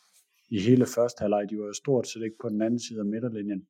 i 0.51 0.61
hele 0.61 0.87
første 0.87 1.21
halvleg. 1.21 1.47
De 1.51 1.59
var 1.59 1.67
jo 1.67 1.73
stort 1.73 2.09
set 2.09 2.23
ikke 2.23 2.37
på 2.43 2.49
den 2.49 2.63
anden 2.63 2.81
side 2.81 2.99
af 2.99 3.05
midterlinjen. 3.07 3.67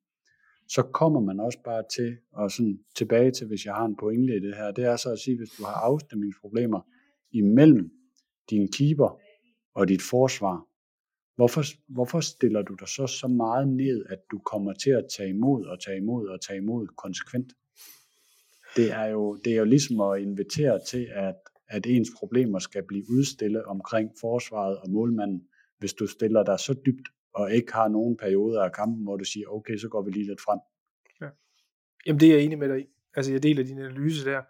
Så 0.67 0.83
kommer 0.83 1.19
man 1.19 1.39
også 1.39 1.59
bare 1.65 1.83
til, 1.95 2.17
og 2.31 2.51
sådan 2.51 2.79
tilbage 2.95 3.31
til, 3.31 3.47
hvis 3.47 3.65
jeg 3.65 3.73
har 3.73 3.85
en 3.85 3.97
pointe 3.97 4.35
i 4.35 4.39
det 4.39 4.55
her, 4.55 4.71
det 4.71 4.85
er 4.85 4.95
så 4.95 5.11
at 5.11 5.19
sige, 5.19 5.37
hvis 5.37 5.49
du 5.49 5.63
har 5.63 5.73
afstemningsproblemer 5.73 6.81
imellem 7.31 7.91
din 8.49 8.71
keeper 8.71 9.19
og 9.75 9.87
dit 9.87 10.01
forsvar, 10.01 10.65
hvorfor, 11.35 11.63
hvorfor 11.93 12.19
stiller 12.19 12.61
du 12.61 12.73
dig 12.79 12.87
så 12.87 13.07
så 13.07 13.27
meget 13.27 13.67
ned, 13.67 14.05
at 14.09 14.19
du 14.31 14.39
kommer 14.39 14.73
til 14.73 14.89
at 14.89 15.05
tage 15.17 15.29
imod 15.29 15.65
og 15.65 15.81
tage 15.85 15.97
imod 15.97 16.27
og 16.27 16.41
tage 16.41 16.57
imod 16.57 16.87
konsekvent? 16.87 17.53
Det 18.75 18.91
er 18.91 19.05
jo, 19.05 19.35
det 19.35 19.53
er 19.53 19.57
jo 19.57 19.63
ligesom 19.63 19.99
at 20.01 20.21
invitere 20.21 20.79
til, 20.87 21.07
at, 21.15 21.35
at 21.67 21.85
ens 21.85 22.09
problemer 22.17 22.59
skal 22.59 22.83
blive 22.87 23.05
udstillet 23.09 23.63
omkring 23.63 24.11
forsvaret 24.21 24.77
og 24.77 24.89
målmanden, 24.89 25.41
hvis 25.79 25.93
du 25.93 26.07
stiller 26.07 26.43
dig 26.43 26.59
så 26.59 26.73
dybt, 26.85 27.09
og 27.33 27.53
ikke 27.53 27.73
har 27.73 27.87
nogen 27.87 28.17
perioder 28.17 28.63
af 28.63 28.71
kampen, 28.71 29.03
hvor 29.03 29.17
du 29.17 29.23
siger, 29.23 29.47
okay, 29.47 29.77
så 29.77 29.87
går 29.89 30.01
vi 30.01 30.11
lige 30.11 30.27
lidt 30.27 30.41
frem. 30.41 30.59
Ja. 31.21 31.29
Jamen 32.05 32.19
det 32.19 32.27
er 32.29 32.35
jeg 32.35 32.43
enig 32.43 32.57
med 32.57 32.69
dig 32.69 32.79
i. 32.79 32.85
Altså 33.15 33.31
jeg 33.31 33.43
deler 33.43 33.63
din 33.63 33.79
analyse 33.79 34.25
der. 34.25 34.41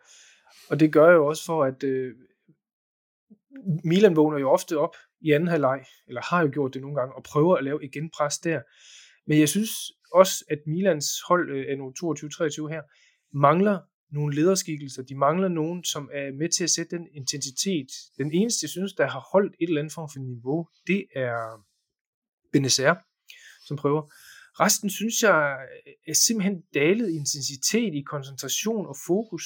Og 0.69 0.79
det 0.79 0.93
gør 0.93 1.05
jeg 1.05 1.15
jo 1.15 1.25
også 1.25 1.45
for, 1.45 1.63
at 1.63 1.83
øh, 1.83 2.15
Milan 3.83 4.15
vågner 4.15 4.39
jo 4.39 4.49
ofte 4.49 4.77
op 4.77 4.95
i 5.21 5.31
anden 5.31 5.49
halvleg, 5.49 5.85
eller 6.07 6.21
har 6.21 6.41
jo 6.41 6.49
gjort 6.53 6.73
det 6.73 6.81
nogle 6.81 6.95
gange, 6.99 7.15
og 7.15 7.23
prøver 7.23 7.55
at 7.55 7.63
lave 7.63 7.85
igen 7.85 8.09
pres 8.09 8.39
der. 8.39 8.61
Men 9.27 9.39
jeg 9.39 9.49
synes 9.49 9.71
også, 10.13 10.45
at 10.49 10.59
Milans 10.67 11.07
hold 11.27 11.51
øh, 11.51 11.65
er 11.71 11.75
nu 11.75 11.93
22-23 12.67 12.73
her, 12.73 12.81
mangler 13.33 13.79
nogle 14.11 14.35
lederskikkelser. 14.35 15.03
De 15.03 15.15
mangler 15.15 15.47
nogen, 15.47 15.83
som 15.83 16.09
er 16.13 16.31
med 16.31 16.49
til 16.49 16.63
at 16.63 16.69
sætte 16.69 16.95
den 16.95 17.07
intensitet. 17.13 17.87
Den 18.17 18.31
eneste, 18.33 18.63
jeg 18.63 18.69
synes, 18.69 18.93
der 18.93 19.07
har 19.07 19.29
holdt 19.31 19.55
et 19.61 19.67
eller 19.67 19.81
andet 19.81 19.93
form 19.93 20.09
for 20.13 20.19
niveau, 20.19 20.67
det 20.87 21.05
er 21.15 21.65
Benacer, 22.53 22.95
som 23.67 23.77
prøver. 23.77 24.01
Resten 24.63 24.89
synes 24.89 25.23
jeg 25.23 25.57
er 26.07 26.13
simpelthen 26.13 26.61
dalet 26.73 27.09
i 27.11 27.15
intensitet, 27.15 27.93
i 27.95 28.01
koncentration 28.01 28.85
og 28.87 28.95
fokus. 29.07 29.45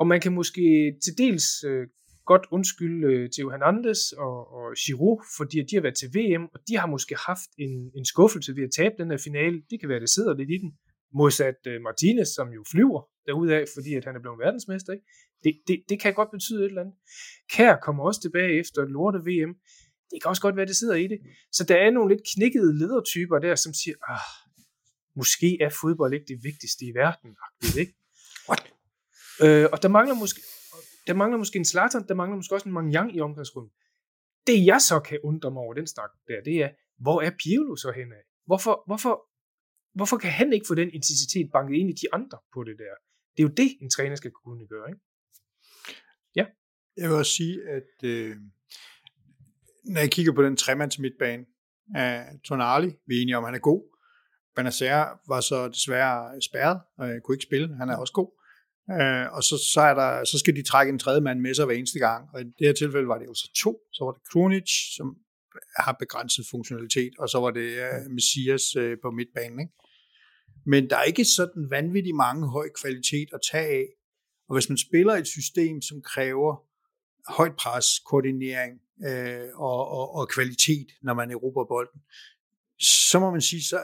Og 0.00 0.06
man 0.06 0.20
kan 0.20 0.32
måske 0.32 0.96
til 1.04 1.18
dels 1.18 1.46
øh, 1.64 1.86
godt 2.26 2.46
undskylde 2.50 3.06
øh, 3.12 3.30
Theo 3.34 3.50
Hernandez 3.50 4.12
og, 4.12 4.36
og 4.56 4.66
Giroud, 4.82 5.20
fordi 5.36 5.56
de 5.68 5.76
har 5.76 5.82
været 5.82 5.98
til 5.98 6.10
VM, 6.16 6.44
og 6.54 6.60
de 6.68 6.76
har 6.76 6.86
måske 6.86 7.14
haft 7.30 7.50
en, 7.58 7.90
en 7.98 8.04
skuffelse 8.04 8.56
ved 8.56 8.64
at 8.64 8.74
tabe 8.76 8.94
den 8.98 9.10
her 9.10 9.18
finale. 9.28 9.62
Det 9.70 9.80
kan 9.80 9.88
være, 9.88 10.00
det 10.00 10.10
sidder 10.10 10.36
lidt 10.36 10.50
i 10.50 10.58
den. 10.62 10.70
Modsat 11.18 11.60
øh, 11.66 11.80
Martinez, 11.86 12.28
som 12.36 12.48
jo 12.56 12.64
flyver 12.72 13.02
derudaf, 13.26 13.66
fordi 13.74 13.94
at 13.94 14.04
han 14.04 14.16
er 14.16 14.20
blevet 14.20 14.38
verdensmester. 14.38 14.92
Ikke? 14.92 15.06
Det, 15.44 15.52
det, 15.68 15.76
det 15.88 16.00
kan 16.00 16.14
godt 16.14 16.30
betyde 16.30 16.60
et 16.64 16.68
eller 16.68 16.80
andet. 16.80 16.96
Kær 17.54 17.76
kommer 17.76 18.04
også 18.04 18.20
tilbage 18.20 18.58
efter 18.60 18.84
lorte 18.84 19.18
VM. 19.18 19.52
Det 20.10 20.22
kan 20.22 20.28
også 20.28 20.42
godt 20.42 20.56
være, 20.56 20.66
det 20.66 20.76
sidder 20.76 20.94
i 20.94 21.06
det. 21.12 21.18
Så 21.52 21.64
der 21.64 21.76
er 21.76 21.90
nogle 21.90 22.14
lidt 22.14 22.24
knikkede 22.34 22.78
ledertyper 22.78 23.38
der, 23.38 23.54
som 23.54 23.72
siger, 23.74 23.96
ah, 24.08 24.28
måske 25.16 25.58
er 25.60 25.70
fodbold 25.80 26.12
ikke 26.14 26.26
det 26.32 26.38
vigtigste 26.48 26.84
i 26.84 26.92
verden. 26.94 27.30
Ikke? 27.82 27.94
What? 28.48 28.62
Øh, 29.44 29.66
og 29.72 29.82
der 29.82 29.88
mangler 29.88 30.14
måske, 30.14 30.40
der 31.06 31.14
mangler 31.14 31.38
måske 31.38 31.56
en 31.58 31.64
Zlatan, 31.64 32.08
der 32.08 32.14
mangler 32.14 32.36
måske 32.36 32.54
også 32.54 32.68
en 32.68 32.74
Mangyang 32.74 33.16
i 33.16 33.20
omklædningsrummet. 33.20 33.72
Det 34.46 34.66
jeg 34.66 34.80
så 34.80 35.00
kan 35.00 35.18
undre 35.24 35.50
mig 35.50 35.62
over 35.62 35.74
den 35.74 35.86
snak 35.86 36.10
der, 36.28 36.40
det 36.44 36.56
er, 36.64 36.70
hvor 37.04 37.22
er 37.22 37.30
Pirlo 37.42 37.76
så 37.76 37.92
henad? 37.96 38.22
Hvorfor, 38.46 38.74
hvorfor, 38.86 39.14
hvorfor 39.94 40.16
kan 40.16 40.30
han 40.30 40.52
ikke 40.52 40.66
få 40.68 40.74
den 40.74 40.90
intensitet 40.98 41.46
banket 41.52 41.76
ind 41.80 41.90
i 41.90 41.96
de 42.02 42.06
andre 42.12 42.38
på 42.54 42.64
det 42.68 42.76
der? 42.78 42.94
Det 43.36 43.42
er 43.42 43.48
jo 43.48 43.54
det, 43.56 43.76
en 43.80 43.90
træner 43.90 44.16
skal 44.16 44.30
kunne 44.30 44.66
gøre, 44.66 44.88
ikke? 44.88 45.00
Ja. 46.36 46.46
Jeg 46.96 47.08
vil 47.08 47.18
også 47.18 47.32
sige, 47.32 47.58
at 47.68 48.04
øh, 48.04 48.36
når 49.84 50.00
jeg 50.00 50.10
kigger 50.10 50.32
på 50.32 50.42
den 50.42 50.56
tremands 50.56 50.98
midtbane 50.98 51.44
af 51.94 52.26
Tonali, 52.44 52.92
vi 53.06 53.16
er 53.16 53.22
enige 53.22 53.36
om, 53.36 53.44
han 53.44 53.54
er 53.54 53.58
god. 53.58 53.82
Benacer 54.56 55.28
var 55.28 55.40
så 55.40 55.68
desværre 55.68 56.40
spærret, 56.40 56.80
og 56.98 57.08
jeg 57.08 57.20
kunne 57.24 57.34
ikke 57.34 57.42
spille. 57.42 57.76
Han 57.76 57.88
er 57.88 57.96
også 57.96 58.12
god. 58.12 58.30
Øh, 58.90 59.26
og 59.36 59.42
så, 59.42 59.56
så, 59.72 59.80
er 59.80 59.94
der, 59.94 60.24
så 60.24 60.38
skal 60.38 60.56
de 60.56 60.62
trække 60.62 60.90
en 60.90 60.98
tredje 60.98 61.20
mand 61.20 61.40
med 61.40 61.54
sig 61.54 61.64
hver 61.64 61.74
eneste 61.74 61.98
gang. 61.98 62.28
Og 62.34 62.40
i 62.40 62.44
det 62.44 62.66
her 62.66 62.72
tilfælde 62.72 63.08
var 63.08 63.18
det 63.18 63.26
jo 63.26 63.34
så 63.34 63.50
to. 63.62 63.72
Så 63.92 64.04
var 64.04 64.12
det 64.12 64.22
Krunic, 64.30 64.70
som 64.96 65.16
har 65.78 65.92
begrænset 65.92 66.44
funktionalitet, 66.50 67.12
og 67.18 67.28
så 67.28 67.38
var 67.40 67.50
det 67.50 67.68
uh, 67.84 68.12
Messias 68.12 68.76
uh, 68.76 68.92
på 69.02 69.10
midtbanen. 69.10 69.60
Ikke? 69.60 69.72
Men 70.66 70.90
der 70.90 70.96
er 70.96 71.02
ikke 71.02 71.24
sådan 71.24 71.70
vanvittigt 71.70 72.16
mange 72.16 72.48
høj 72.48 72.68
kvalitet 72.80 73.28
at 73.32 73.40
tage 73.52 73.68
af. 73.68 73.86
Og 74.48 74.56
hvis 74.56 74.68
man 74.68 74.78
spiller 74.78 75.14
et 75.14 75.26
system, 75.26 75.82
som 75.82 76.02
kræver 76.02 76.56
højt 77.28 77.56
pres, 77.56 77.86
koordinering 78.06 78.80
øh, 79.08 79.48
og, 79.54 79.88
og, 79.88 80.14
og 80.14 80.28
kvalitet, 80.28 80.86
når 81.02 81.14
man 81.14 81.30
erobrer 81.30 81.64
bolden, 81.64 82.00
så 83.10 83.20
må 83.20 83.30
man 83.30 83.40
sige, 83.40 83.62
så, 83.62 83.80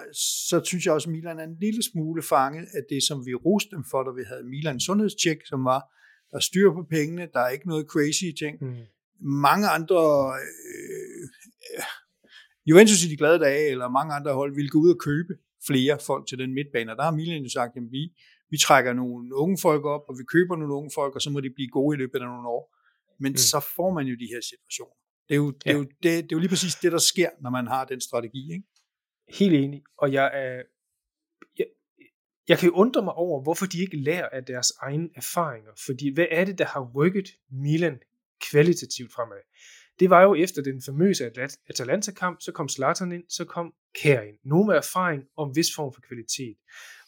så 0.49 0.61
synes 0.65 0.87
jeg 0.87 0.95
også, 0.95 1.09
at 1.09 1.13
Milan 1.13 1.39
er 1.39 1.45
en 1.45 1.57
lille 1.61 1.83
smule 1.83 2.23
fanget 2.23 2.67
af 2.75 2.83
det, 2.91 3.03
som 3.03 3.27
vi 3.27 3.35
roste 3.35 3.71
dem 3.77 3.85
for, 3.91 4.03
da 4.03 4.11
vi 4.11 4.23
havde 4.29 4.45
Milan 4.45 4.81
sundhedstjek, 4.81 5.47
som 5.47 5.65
var, 5.65 5.83
der 6.31 6.41
styr 6.41 6.73
på 6.73 6.87
pengene, 6.91 7.29
der 7.35 7.41
er 7.41 7.49
ikke 7.49 7.69
noget 7.69 7.87
crazy 7.87 8.25
ting. 8.39 8.57
Mm. 8.61 8.77
Mange 9.21 9.69
andre 9.69 10.01
øh, 10.43 11.29
Juventus 12.67 13.05
i 13.05 13.09
de 13.09 13.17
glade 13.17 13.39
dage, 13.39 13.71
eller 13.71 13.89
mange 13.89 14.15
andre 14.15 14.33
hold, 14.33 14.55
ville 14.55 14.71
gå 14.71 14.79
ud 14.79 14.91
og 14.91 15.01
købe 15.01 15.35
flere 15.67 15.99
folk 16.07 16.29
til 16.29 16.39
den 16.39 16.55
midtbane. 16.55 16.93
Og 16.93 16.97
der 16.97 17.03
har 17.03 17.11
Milan 17.11 17.43
jo 17.43 17.51
sagt, 17.51 17.77
at 17.77 17.83
vi, 17.91 18.13
vi 18.51 18.59
trækker 18.59 18.93
nogle 18.93 19.35
unge 19.35 19.59
folk 19.63 19.85
op, 19.85 20.05
og 20.09 20.15
vi 20.19 20.25
køber 20.25 20.57
nogle 20.57 20.75
unge 20.75 20.91
folk, 20.95 21.15
og 21.15 21.23
så 21.23 21.31
må 21.31 21.41
de 21.41 21.51
blive 21.51 21.69
gode 21.69 21.97
i 21.97 21.99
løbet 21.99 22.19
af 22.19 22.27
nogle 22.27 22.49
år. 22.49 22.77
Men 23.21 23.33
mm. 23.33 23.37
så 23.37 23.61
får 23.77 23.91
man 23.93 24.07
jo 24.07 24.17
de 24.17 24.29
her 24.33 24.41
situationer. 24.41 24.97
Det 25.29 25.35
er 25.35 25.39
jo, 25.39 25.51
det, 25.51 25.71
er 25.71 25.75
jo, 25.75 25.83
det, 25.83 26.03
det 26.03 26.33
er 26.33 26.37
jo 26.37 26.39
lige 26.39 26.49
præcis 26.49 26.75
det, 26.75 26.93
der 26.93 26.99
sker, 26.99 27.31
når 27.41 27.51
man 27.51 27.67
har 27.67 27.85
den 27.85 28.01
strategi. 28.01 28.53
Ikke? 28.53 28.65
Helt 29.29 29.55
enig. 29.55 29.83
Og 29.99 30.13
jeg 30.13 30.31
er... 30.35 30.63
Jeg, 31.59 31.67
jeg 32.49 32.59
kan 32.59 32.69
jo 32.69 32.75
undre 32.75 33.03
mig 33.03 33.15
over, 33.15 33.43
hvorfor 33.43 33.67
de 33.67 33.81
ikke 33.81 33.97
lærer 33.97 34.29
af 34.29 34.45
deres 34.45 34.73
egne 34.81 35.09
erfaringer. 35.15 35.71
Fordi 35.87 36.15
hvad 36.15 36.27
er 36.31 36.45
det, 36.45 36.59
der 36.59 36.65
har 36.65 36.91
rykket 36.95 37.29
Milan 37.51 37.99
kvalitativt 38.51 39.13
fremad? 39.13 39.43
Det 40.01 40.11
var 40.11 40.23
jo 40.23 40.35
efter 40.35 40.63
den 40.63 40.83
famøse 40.87 41.31
Atalanta-kamp, 41.69 42.41
så 42.41 42.53
kom 42.53 42.69
Zlatan 42.69 43.13
ind, 43.13 43.25
så 43.29 43.45
kom 43.45 43.73
Kær 43.95 44.21
ind. 44.21 44.37
Nogle 44.45 44.67
med 44.67 44.75
erfaring 44.75 45.23
om 45.37 45.49
en 45.49 45.57
vis 45.57 45.71
form 45.77 45.93
for 45.95 46.01
kvalitet. 46.09 46.57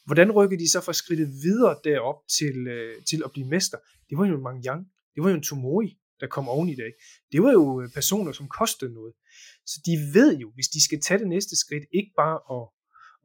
Hvordan 0.06 0.32
rykker 0.32 0.58
de 0.58 0.70
så 0.70 0.80
fra 0.80 0.92
skridtet 0.92 1.28
videre 1.42 1.76
derop 1.84 2.18
til, 2.38 2.56
øh, 2.74 3.02
til 3.10 3.22
at 3.24 3.32
blive 3.32 3.48
mester? 3.48 3.78
Det 4.10 4.18
var 4.18 4.26
jo 4.26 4.34
en 4.36 4.42
Mangyang, 4.42 4.82
det 5.14 5.22
var 5.22 5.28
jo 5.30 5.36
en 5.36 5.42
Tomori, 5.42 5.98
der 6.20 6.26
kom 6.26 6.48
oven 6.48 6.68
i 6.68 6.76
dag. 6.76 6.92
Det 7.32 7.42
var 7.42 7.52
jo 7.52 7.82
øh, 7.82 7.88
personer, 7.98 8.32
som 8.32 8.48
kostede 8.48 8.94
noget. 8.94 9.12
Så 9.66 9.76
de 9.86 9.92
ved 10.16 10.38
jo, 10.38 10.52
hvis 10.54 10.68
de 10.68 10.84
skal 10.84 11.00
tage 11.00 11.18
det 11.18 11.28
næste 11.28 11.54
skridt, 11.56 11.84
ikke 11.98 12.12
bare 12.16 12.38
at, 12.56 12.64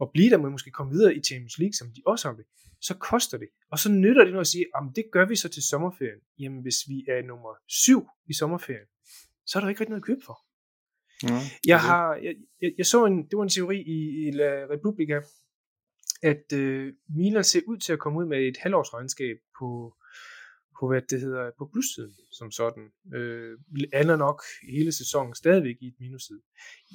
at 0.01 0.07
blive 0.13 0.30
der, 0.30 0.38
men 0.38 0.51
måske 0.51 0.72
komme 0.72 0.91
videre 0.93 1.15
i 1.15 1.22
Champions 1.30 1.57
League, 1.57 1.78
som 1.80 1.88
de 1.95 2.01
også 2.05 2.28
har 2.28 2.36
det, 2.36 2.45
så 2.82 2.93
koster 3.09 3.38
det. 3.38 3.49
Og 3.72 3.80
så 3.80 3.91
nytter 3.91 4.24
det 4.24 4.34
noget 4.34 4.47
at 4.47 4.53
sige, 4.55 4.65
at 4.76 4.84
det 4.95 5.05
gør 5.11 5.26
vi 5.26 5.36
så 5.36 5.49
til 5.49 5.63
sommerferien. 5.63 6.22
Jamen 6.39 6.61
hvis 6.61 6.80
vi 6.89 6.97
er 7.13 7.28
nummer 7.32 7.53
syv 7.68 8.01
i 8.32 8.34
sommerferien, 8.34 8.89
så 9.48 9.58
er 9.58 9.62
der 9.62 9.70
ikke 9.70 9.80
rigtig 9.80 9.89
noget 9.89 10.02
at 10.02 10.06
købe 10.06 10.22
for. 10.26 10.38
Ja, 11.24 11.39
jeg, 11.68 11.80
har, 11.82 12.16
jeg, 12.16 12.36
jeg, 12.62 12.72
jeg 12.78 12.86
så 12.86 13.06
en, 13.06 13.24
det 13.24 13.38
var 13.38 13.43
en 13.43 13.50
teori 13.50 13.78
i, 13.82 14.28
i 14.28 14.32
La 14.32 14.52
Republica, 14.74 15.22
at 16.22 16.54
øh, 16.54 16.93
Milan 17.10 17.43
ser 17.43 17.62
ud 17.68 17.78
til 17.78 17.93
at 17.93 18.00
komme 18.00 18.20
ud 18.20 18.26
med 18.26 18.48
et 18.48 18.58
halvårsregnskab 18.58 19.38
på, 19.60 19.95
på 20.80 20.88
hvad 20.88 21.02
det 21.02 21.22
hedder, 21.22 21.52
på 21.58 21.70
plussiden 21.74 22.14
som 22.32 22.52
sådan. 22.52 22.89
Øh, 23.16 23.58
ender 24.02 24.16
nok 24.16 24.43
hele 24.74 24.91
sæsonen 24.91 25.36
stadigvæk 25.36 25.76
i 25.82 25.88
et 25.88 25.95
minusside. 26.00 26.41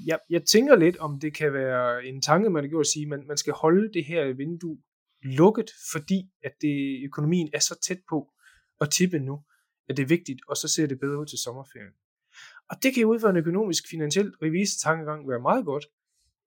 Jeg, 0.06 0.18
jeg 0.30 0.42
tænker 0.44 0.76
lidt, 0.76 0.96
om 0.96 1.20
det 1.20 1.34
kan 1.34 1.52
være 1.52 2.04
en 2.04 2.22
tanke, 2.22 2.50
man 2.50 2.64
har 2.64 2.68
gjort 2.68 2.86
at 2.86 2.92
sige, 2.94 3.02
at 3.02 3.08
man, 3.08 3.26
man 3.26 3.36
skal 3.36 3.52
holde 3.52 3.92
det 3.92 4.04
her 4.04 4.32
vindue 4.32 4.78
lukket, 5.22 5.70
fordi 5.92 6.30
at 6.44 6.52
det, 6.60 7.04
økonomien 7.04 7.50
er 7.54 7.58
så 7.58 7.78
tæt 7.86 8.00
på 8.08 8.32
at 8.80 8.90
tippe 8.90 9.18
nu, 9.18 9.44
at 9.88 9.96
det 9.96 10.02
er 10.02 10.06
vigtigt, 10.06 10.40
og 10.48 10.56
så 10.56 10.68
ser 10.68 10.86
det 10.86 11.00
bedre 11.00 11.18
ud 11.18 11.26
til 11.26 11.38
sommerferien. 11.38 11.94
Og 12.72 12.76
det 12.82 12.94
kan 12.94 13.00
jo 13.00 13.08
ud 13.12 13.20
fra 13.20 13.30
en 13.30 13.36
økonomisk, 13.36 13.82
finansiel 13.90 14.28
revisor 14.42 14.78
tankegang 14.88 15.28
være 15.28 15.42
meget 15.48 15.64
godt, 15.64 15.84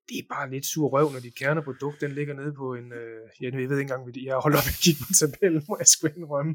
det 0.09 0.17
er 0.17 0.27
bare 0.35 0.51
lidt 0.53 0.65
sur 0.65 0.87
røv, 0.95 1.07
når 1.11 1.19
dit 1.19 1.35
kerneprodukt, 1.35 2.01
den 2.01 2.11
ligger 2.11 2.33
nede 2.33 2.53
på 2.61 2.67
en, 2.79 2.87
øh, 2.99 3.21
jeg, 3.41 3.53
jeg 3.53 3.69
ved 3.69 3.79
ikke 3.79 3.93
engang, 3.93 4.25
jeg 4.29 4.35
holder 4.45 4.57
op 4.61 4.69
at 4.73 4.79
kigge 4.83 4.99
på 5.07 5.11
tabellen, 5.19 5.61
må 5.69 5.75
jeg 5.81 5.87
sgu 5.87 6.07
indrømme. 6.17 6.53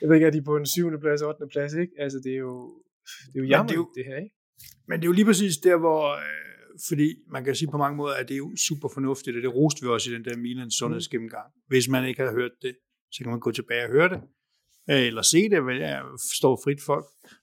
Jeg 0.00 0.08
ved 0.08 0.14
ikke, 0.16 0.26
er 0.26 0.30
de 0.30 0.42
på 0.42 0.56
en 0.56 0.66
7. 0.66 1.00
plads, 1.00 1.22
8. 1.22 1.46
plads, 1.52 1.72
ikke? 1.74 1.92
Altså, 2.04 2.18
det 2.24 2.32
er 2.32 2.42
jo, 2.48 2.54
det 3.30 3.36
er 3.38 3.42
jo 3.44 3.48
jammer, 3.54 3.72
det, 3.72 3.86
det 3.96 4.04
her, 4.08 4.16
ikke? 4.24 4.34
Men 4.88 4.94
det 4.98 5.04
er 5.04 5.10
jo 5.12 5.18
lige 5.20 5.28
præcis 5.30 5.56
der, 5.56 5.76
hvor, 5.84 6.02
øh, 6.24 6.78
fordi 6.88 7.08
man 7.34 7.44
kan 7.44 7.54
sige 7.54 7.70
på 7.70 7.78
mange 7.84 7.96
måder, 7.96 8.14
at 8.14 8.28
det 8.28 8.34
er 8.34 8.42
jo 8.46 8.50
super 8.68 8.88
fornuftigt, 8.96 9.36
og 9.36 9.42
det 9.42 9.54
roste 9.54 9.82
vi 9.82 9.88
også 9.88 10.10
i 10.10 10.14
den 10.14 10.24
der 10.24 10.36
Milan 10.36 10.70
sundhedsgennemgang. 10.70 11.48
Hvis 11.66 11.88
man 11.88 12.08
ikke 12.08 12.22
har 12.22 12.32
hørt 12.32 12.54
det, 12.62 12.74
så 13.12 13.18
kan 13.22 13.30
man 13.30 13.40
gå 13.40 13.50
tilbage 13.52 13.84
og 13.84 13.90
høre 13.90 14.08
det, 14.08 14.20
øh, 14.90 15.06
eller 15.10 15.22
se 15.22 15.40
det, 15.52 15.62
hvad 15.62 15.76
jeg 15.76 16.02
står 16.38 16.60
frit 16.64 16.80
for, 16.86 16.98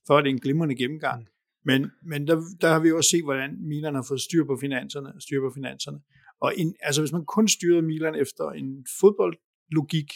for 0.08 0.22
det 0.22 0.28
er 0.30 0.34
en 0.34 0.46
glimrende 0.46 0.76
gennemgang. 0.76 1.28
Men, 1.66 1.92
men 2.06 2.28
der, 2.28 2.42
der 2.62 2.70
har 2.70 2.80
vi 2.80 2.92
også 2.92 3.10
set, 3.10 3.24
hvordan 3.24 3.58
Milan 3.60 3.96
har 3.96 4.06
fået 4.08 4.22
styr 4.22 4.46
på 4.46 4.58
finanserne. 4.62 5.14
Styr 5.20 5.42
på 5.42 5.52
finanserne. 5.56 6.00
Og 6.42 6.56
in, 6.56 6.76
altså, 6.82 7.02
hvis 7.02 7.12
man 7.12 7.26
kun 7.26 7.48
styrede 7.48 7.82
Milan 7.82 8.16
efter 8.16 8.46
en 8.50 8.86
fodboldlogik, 9.00 10.12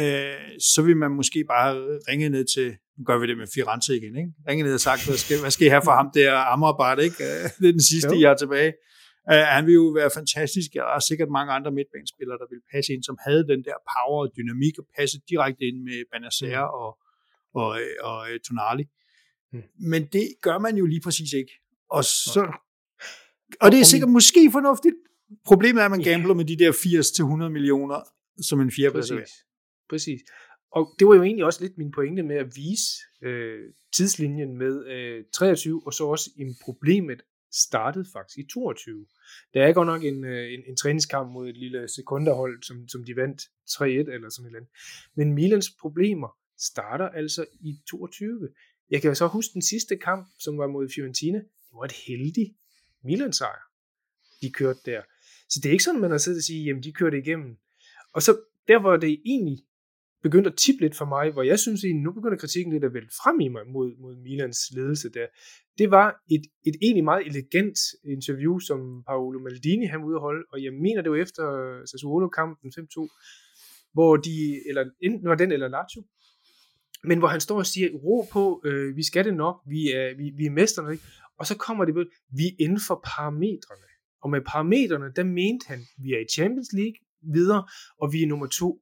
øh, 0.00 0.58
så 0.72 0.82
vil 0.86 0.96
man 0.96 1.10
måske 1.10 1.44
bare 1.44 1.72
ringe 2.08 2.28
ned 2.28 2.44
til, 2.54 2.68
nu 2.98 3.04
gør 3.04 3.18
vi 3.18 3.26
det 3.26 3.36
med 3.38 3.46
Firenze 3.54 3.96
igen, 3.96 4.16
ikke? 4.16 4.30
ringe 4.48 4.64
ned 4.64 4.74
og 4.74 4.80
sagt, 4.80 5.06
hvad 5.06 5.16
skal, 5.16 5.40
hvad 5.40 5.50
skal 5.50 5.66
I 5.66 5.70
have 5.70 5.84
for 5.88 5.94
ham 6.00 6.10
der 6.14 6.32
Amrabat, 6.52 6.98
ikke? 7.06 7.16
Øh, 7.24 7.44
det 7.60 7.68
er 7.68 7.76
den 7.78 7.88
sidste, 7.92 8.14
jo. 8.14 8.20
jeg 8.20 8.30
er 8.32 8.40
tilbage. 8.44 8.72
Uh, 9.32 9.44
han 9.56 9.62
vil 9.66 9.74
jo 9.82 9.86
være 10.00 10.10
fantastisk. 10.20 10.68
Der 10.72 10.84
er 10.96 11.02
sikkert 11.10 11.30
mange 11.38 11.50
andre 11.56 11.70
midtbanespillere, 11.78 12.38
der 12.42 12.48
vil 12.52 12.60
passe 12.72 12.88
ind, 12.94 13.02
som 13.08 13.16
havde 13.26 13.42
den 13.52 13.60
der 13.68 13.76
power 13.92 14.20
og 14.26 14.30
dynamik 14.36 14.74
og 14.80 14.86
passe 14.96 15.16
direkte 15.30 15.62
ind 15.68 15.78
med 15.88 15.98
Benacer 16.12 16.64
mm. 16.64 16.78
og, 16.80 16.90
og, 17.60 17.70
og, 18.08 18.16
og 18.18 18.18
Tonali. 18.46 18.84
Mm. 19.54 19.62
Men 19.90 20.06
det 20.12 20.34
gør 20.42 20.58
man 20.58 20.76
jo 20.76 20.86
lige 20.86 21.00
præcis 21.00 21.32
ikke. 21.32 21.52
Og, 21.90 22.04
så, 22.04 22.52
og 23.60 23.72
det 23.72 23.80
er 23.80 23.84
sikkert 23.84 24.10
måske 24.10 24.48
fornuftigt. 24.52 24.94
Problemet 25.44 25.80
er, 25.80 25.84
at 25.84 25.90
man 25.90 26.02
gambler 26.02 26.34
med 26.34 26.44
de 26.44 26.58
der 26.58 26.72
80-100 27.46 27.48
millioner 27.48 28.00
som 28.42 28.60
en 28.60 28.70
fjerdeplads. 28.70 29.10
Præcis. 29.10 29.34
Præcis. 29.90 30.20
Og 30.72 30.94
det 30.98 31.06
var 31.06 31.14
jo 31.14 31.22
egentlig 31.22 31.44
også 31.44 31.62
lidt 31.62 31.78
min 31.78 31.92
pointe 31.92 32.22
med 32.22 32.36
at 32.36 32.56
vise 32.56 32.86
øh, 33.22 33.60
tidslinjen 33.96 34.58
med 34.58 34.86
øh, 34.86 35.24
23, 35.34 35.82
og 35.86 35.92
så 35.92 36.04
også 36.04 36.30
en 36.36 36.56
problemet 36.64 37.22
startede 37.52 38.06
faktisk 38.12 38.38
i 38.38 38.46
22. 38.52 39.06
Der 39.54 39.62
er 39.62 39.72
godt 39.72 39.86
nok 39.86 40.04
en, 40.04 40.24
øh, 40.24 40.52
en, 40.54 40.60
en 40.68 40.76
træningskamp 40.76 41.32
mod 41.32 41.48
et 41.48 41.56
lille 41.56 41.88
sekunderhold, 41.88 42.62
som, 42.62 42.88
som 42.88 43.04
de 43.04 43.16
vandt 43.16 43.42
3-1 43.70 43.84
eller 43.84 44.28
sådan 44.28 44.44
et 44.44 44.46
eller 44.46 44.58
andet. 44.58 44.70
Men 45.14 45.32
Milans 45.32 45.70
problemer 45.80 46.28
starter 46.58 47.08
altså 47.08 47.44
i 47.60 47.80
22. 47.90 48.48
Jeg 48.90 49.02
kan 49.02 49.16
så 49.16 49.26
huske 49.26 49.52
den 49.54 49.62
sidste 49.62 49.96
kamp, 49.96 50.28
som 50.38 50.58
var 50.58 50.66
mod 50.66 50.88
Fiorentina. 50.94 51.38
Det 51.38 51.74
var 51.74 51.84
et 51.84 51.92
heldigt 52.06 52.50
Milan-sejr, 53.04 53.62
de 54.42 54.50
kørte 54.50 54.80
der. 54.86 55.02
Så 55.48 55.60
det 55.62 55.68
er 55.68 55.72
ikke 55.72 55.84
sådan, 55.84 56.00
man 56.00 56.10
har 56.10 56.18
siddet 56.18 56.38
og 56.38 56.42
sige, 56.42 56.64
jamen 56.64 56.82
de 56.82 56.92
kørte 56.92 57.18
igennem. 57.18 57.56
Og 58.12 58.22
så 58.22 58.40
der, 58.68 58.80
hvor 58.80 58.96
det 58.96 59.20
egentlig 59.24 59.58
begyndte 60.22 60.50
at 60.50 60.56
tippe 60.56 60.80
lidt 60.80 60.96
for 60.96 61.04
mig, 61.04 61.32
hvor 61.32 61.42
jeg 61.42 61.58
synes, 61.58 61.84
at 61.84 61.96
nu 61.96 62.12
begynder 62.12 62.36
kritikken 62.36 62.72
lidt 62.72 62.84
at 62.84 62.94
vælge 62.94 63.12
frem 63.22 63.40
i 63.40 63.48
mig 63.48 63.66
mod, 63.66 63.88
mod 64.02 64.16
Milans 64.16 64.58
ledelse 64.76 65.08
der, 65.16 65.26
det 65.78 65.90
var 65.90 66.08
et, 66.30 66.44
et 66.68 66.76
egentlig 66.82 67.04
meget 67.04 67.26
elegant 67.26 67.78
interview, 68.04 68.58
som 68.58 68.78
Paolo 69.06 69.38
Maldini 69.38 69.86
han 69.86 70.04
ude 70.04 70.18
holde, 70.18 70.44
og 70.52 70.64
jeg 70.64 70.72
mener, 70.72 71.02
det 71.02 71.10
var 71.10 71.16
efter 71.16 71.44
Sassuolo-kampen 71.90 72.68
5-2, 72.78 73.92
hvor 73.92 74.16
de, 74.16 74.36
eller 74.68 74.84
enten 75.00 75.28
var 75.28 75.34
den 75.34 75.52
eller 75.52 75.68
Lazio, 75.68 76.02
men 77.04 77.18
hvor 77.18 77.28
han 77.28 77.40
står 77.40 77.58
og 77.58 77.66
siger, 77.66 77.88
ro 78.04 78.26
på, 78.32 78.62
øh, 78.64 78.96
vi 78.96 79.02
skal 79.02 79.24
det 79.24 79.34
nok, 79.34 79.62
vi 79.66 79.92
er, 79.92 80.16
vi, 80.16 80.32
vi 80.36 80.46
er 80.46 80.50
mesterne, 80.50 80.92
ikke? 80.92 81.04
og 81.38 81.46
så 81.46 81.56
kommer 81.56 81.84
det 81.84 81.94
vi 82.38 82.46
er 82.46 82.56
inden 82.64 82.80
for 82.86 83.00
parametrene. 83.04 83.88
Og 84.22 84.30
med 84.30 84.40
parametrene, 84.40 85.12
der 85.16 85.24
mente 85.24 85.64
han, 85.66 85.80
vi 85.98 86.12
er 86.12 86.18
i 86.18 86.28
Champions 86.34 86.72
League 86.72 86.98
videre, 87.34 87.68
og 88.00 88.12
vi 88.12 88.22
er 88.22 88.26
nummer 88.26 88.46
to. 88.46 88.80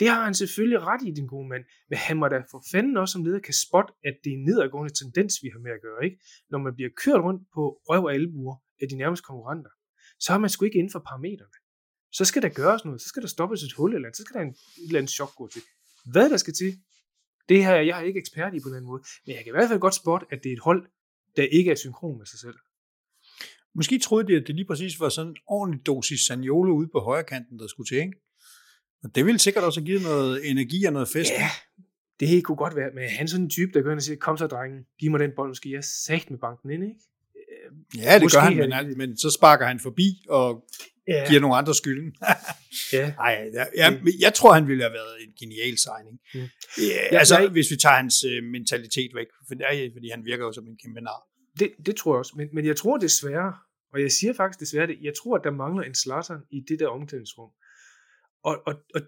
Det 0.00 0.08
har 0.08 0.24
han 0.24 0.34
selvfølgelig 0.34 0.80
ret 0.80 1.02
i, 1.06 1.10
den 1.10 1.28
gode 1.28 1.48
mand, 1.48 1.64
men 1.90 1.98
han 1.98 2.16
må 2.16 2.28
da 2.28 2.38
for 2.50 2.62
fanden 2.72 2.96
også 2.96 3.12
som 3.12 3.24
leder 3.24 3.38
kan 3.38 3.54
spotte, 3.54 3.92
at 4.04 4.14
det 4.24 4.30
er 4.32 4.36
en 4.36 4.44
nedadgående 4.44 4.94
tendens, 5.00 5.32
vi 5.42 5.48
har 5.52 5.60
med 5.66 5.72
at 5.72 5.82
gøre. 5.82 6.04
Ikke? 6.04 6.18
Når 6.50 6.58
man 6.58 6.74
bliver 6.74 6.90
kørt 7.04 7.20
rundt 7.26 7.42
på 7.54 7.62
røv 7.88 8.04
og 8.04 8.14
albuer 8.14 8.56
af 8.82 8.88
de 8.88 8.96
nærmeste 8.96 9.24
konkurrenter, 9.30 9.70
så 10.20 10.32
har 10.32 10.38
man 10.38 10.50
sgu 10.50 10.64
ikke 10.64 10.78
inden 10.78 10.92
for 10.92 11.02
parametrene. 11.08 11.58
Så 12.12 12.24
skal 12.24 12.42
der 12.42 12.48
gøres 12.48 12.84
noget, 12.84 13.00
så 13.00 13.08
skal 13.08 13.22
der 13.22 13.28
stoppes 13.28 13.62
et 13.62 13.72
hul 13.72 13.94
eller 13.94 14.06
andet, 14.06 14.16
så 14.16 14.22
skal 14.22 14.34
der 14.34 14.40
en, 14.40 14.54
et 14.82 14.86
eller 14.86 14.98
andet 14.98 15.12
chok 15.12 15.32
gå 15.34 15.48
til. 15.48 15.62
Hvad 16.12 16.30
der 16.30 16.36
skal 16.36 16.54
til, 16.54 16.70
det 17.50 17.64
her, 17.64 17.74
jeg 17.74 18.00
er 18.00 18.04
ikke 18.04 18.20
ekspert 18.20 18.54
i 18.54 18.60
på 18.60 18.68
den 18.68 18.84
måde, 18.84 19.02
men 19.26 19.36
jeg 19.36 19.44
kan 19.44 19.50
i 19.50 19.56
hvert 19.56 19.68
fald 19.68 19.80
godt 19.80 19.94
spotte, 19.94 20.26
at 20.30 20.38
det 20.42 20.48
er 20.48 20.52
et 20.52 20.64
hold, 20.68 20.82
der 21.36 21.42
ikke 21.42 21.70
er 21.70 21.74
synkron 21.74 22.18
med 22.18 22.26
sig 22.26 22.38
selv. 22.38 22.54
Måske 23.74 23.98
troede 23.98 24.26
de, 24.28 24.36
at 24.36 24.44
det 24.46 24.54
lige 24.54 24.66
præcis 24.66 25.00
var 25.00 25.08
sådan 25.08 25.30
en 25.30 25.36
ordentlig 25.46 25.86
dosis 25.86 26.20
Saniolo 26.20 26.72
ude 26.74 26.88
på 26.92 27.00
højre 27.00 27.24
kanten, 27.24 27.58
der 27.58 27.66
skulle 27.66 27.88
til, 27.88 27.98
ikke? 27.98 28.12
Og 29.02 29.14
det 29.14 29.26
ville 29.26 29.38
sikkert 29.38 29.64
også 29.64 29.80
have 29.80 29.86
givet 29.86 30.02
noget 30.02 30.50
energi 30.50 30.84
og 30.84 30.92
noget 30.92 31.08
fest. 31.08 31.30
Ja, 31.30 31.50
det 32.20 32.44
kunne 32.44 32.56
godt 32.56 32.76
være, 32.76 32.90
men 32.94 33.04
han 33.08 33.24
er 33.24 33.28
sådan 33.28 33.44
en 33.44 33.50
type, 33.50 33.72
der 33.74 33.82
går 33.82 33.90
ind 33.90 33.98
og 33.98 34.02
siger, 34.02 34.16
kom 34.16 34.36
så 34.36 34.46
drengen, 34.46 34.80
giv 34.98 35.10
mig 35.10 35.20
den 35.20 35.30
bold, 35.36 35.54
skal 35.54 35.70
jeg 35.70 35.84
sagt 35.84 36.30
med 36.30 36.38
banken 36.38 36.70
ind, 36.70 36.84
ikke? 36.84 36.96
Ja, 37.96 38.14
det 38.14 38.22
Måske 38.22 38.36
gør 38.36 38.42
han, 38.42 38.56
men, 38.56 38.72
han, 38.72 38.94
men 38.96 39.16
så 39.16 39.30
sparker 39.30 39.66
han 39.66 39.80
forbi 39.80 40.24
og 40.28 40.64
ja. 41.10 41.28
giver 41.28 41.40
nogle 41.40 41.56
andre 41.56 41.74
skylden. 41.74 42.16
ja. 42.96 43.12
Ej, 43.18 43.50
jeg, 43.54 43.68
jeg, 43.76 44.02
jeg 44.20 44.34
tror, 44.34 44.52
han 44.52 44.68
ville 44.68 44.82
have 44.82 44.92
været 44.92 45.14
en 45.24 45.32
genial 45.40 45.78
signing. 45.78 46.16
Mm. 46.34 46.48
Ja, 46.78 47.18
altså, 47.18 47.38
jeg, 47.38 47.48
hvis 47.48 47.70
vi 47.70 47.76
tager 47.76 47.96
hans 47.96 48.24
uh, 48.24 48.44
mentalitet 48.44 49.10
væk, 49.14 49.26
for 49.48 49.54
er, 49.54 49.90
fordi 49.94 50.08
han 50.10 50.24
virker 50.24 50.44
jo 50.44 50.52
som 50.52 50.66
en 50.66 50.78
kæmpe 50.82 51.00
nar. 51.00 51.20
Det, 51.58 51.70
det 51.86 51.96
tror 51.96 52.14
jeg 52.14 52.18
også, 52.18 52.32
men, 52.36 52.48
men 52.52 52.66
jeg 52.66 52.76
tror 52.76 52.96
desværre, 52.96 53.52
og 53.92 54.02
jeg 54.02 54.12
siger 54.12 54.32
faktisk 54.32 54.60
desværre 54.60 54.86
det, 54.86 54.98
jeg 55.02 55.12
tror, 55.22 55.36
at 55.36 55.44
der 55.44 55.50
mangler 55.50 55.82
en 55.82 55.94
Zlatan 55.94 56.40
i 56.50 56.60
det 56.68 56.78
der 56.80 56.88
omklædningsrum. 56.88 57.50
Og, 58.44 58.62
og, 58.66 58.74
og 58.94 59.00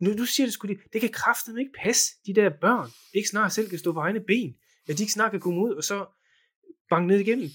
nu, 0.00 0.16
du 0.18 0.24
siger 0.24 0.46
det 0.46 0.54
sgu 0.54 0.68
det, 0.68 0.78
det 0.92 1.00
kan 1.00 1.10
kraften 1.10 1.58
ikke 1.58 1.72
passe, 1.82 2.04
de 2.26 2.34
der 2.34 2.50
børn, 2.60 2.90
ikke 3.14 3.28
snart 3.28 3.52
selv 3.52 3.68
kan 3.68 3.78
stå 3.78 3.92
på 3.92 4.00
egne 4.00 4.20
ben, 4.20 4.54
at 4.88 4.98
de 4.98 5.02
ikke 5.02 5.12
snart 5.12 5.30
kan 5.30 5.40
komme 5.40 5.60
ud, 5.60 5.74
og 5.74 5.84
så 5.84 6.06
banke 6.90 7.08
ned 7.08 7.18
igennem. 7.18 7.50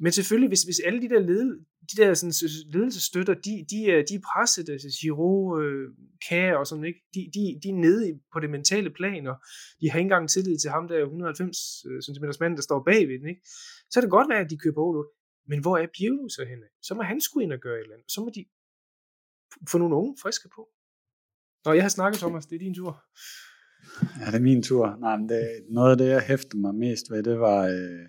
Men 0.00 0.12
selvfølgelig, 0.12 0.48
hvis, 0.48 0.62
hvis 0.62 0.80
alle 0.86 1.00
de 1.02 1.08
der, 1.08 1.20
led, 1.20 1.46
de 1.90 1.96
der 2.02 2.14
sådan, 2.14 2.34
ledelsesstøtter, 2.74 3.34
de, 3.34 3.66
de, 3.70 3.78
er, 3.92 4.02
de 4.08 4.14
er 4.14 4.24
presset, 4.32 4.68
altså 4.68 4.88
Giro, 5.00 5.58
øh, 5.60 5.88
øh 6.32 6.58
og 6.58 6.66
sådan, 6.66 6.84
ikke? 6.84 7.00
De, 7.14 7.20
de, 7.34 7.42
de 7.62 7.68
er 7.68 7.80
nede 7.86 8.20
på 8.32 8.40
det 8.40 8.50
mentale 8.50 8.90
plan, 8.90 9.26
og 9.26 9.36
de 9.80 9.90
har 9.90 9.98
ikke 9.98 10.06
engang 10.06 10.30
tillid 10.30 10.58
til 10.58 10.70
ham 10.70 10.88
der 10.88 10.98
190 10.98 11.56
cm 12.06 12.24
mand, 12.40 12.56
der 12.56 12.62
står 12.62 12.82
bagved 12.84 13.18
den, 13.20 13.28
ikke? 13.28 13.42
Så 13.90 13.94
er 14.00 14.02
det 14.02 14.10
godt 14.10 14.28
være, 14.28 14.40
at 14.44 14.50
de 14.50 14.58
køber 14.58 14.82
Olo. 14.82 15.04
Men 15.50 15.60
hvor 15.60 15.76
er 15.78 15.86
Pirlo 15.96 16.28
så 16.28 16.44
henne? 16.44 16.66
Så 16.82 16.94
må 16.94 17.02
han 17.02 17.20
skulle 17.20 17.44
ind 17.44 17.52
og 17.52 17.60
gøre 17.60 17.78
et 17.78 17.82
eller 17.82 17.94
andet. 17.94 18.12
Så 18.12 18.20
må 18.20 18.30
de 18.34 18.44
få 19.70 19.78
nogle 19.78 19.96
unge 19.96 20.16
friske 20.22 20.48
på. 20.56 20.68
Nå, 21.64 21.72
jeg 21.72 21.84
har 21.84 21.88
snakket, 21.88 22.18
Thomas. 22.18 22.46
Det 22.46 22.54
er 22.56 22.64
din 22.66 22.74
tur. 22.74 22.92
Ja, 24.20 24.26
det 24.26 24.34
er 24.34 24.48
min 24.50 24.62
tur. 24.62 24.96
Nej, 25.00 25.16
men 25.16 25.28
det, 25.28 25.40
noget 25.70 25.90
af 25.90 25.98
det, 25.98 26.08
jeg 26.08 26.22
hæftede 26.22 26.60
mig 26.60 26.74
mest 26.74 27.10
ved, 27.10 27.22
det 27.22 27.38
var 27.40 27.60
øh, 27.66 28.06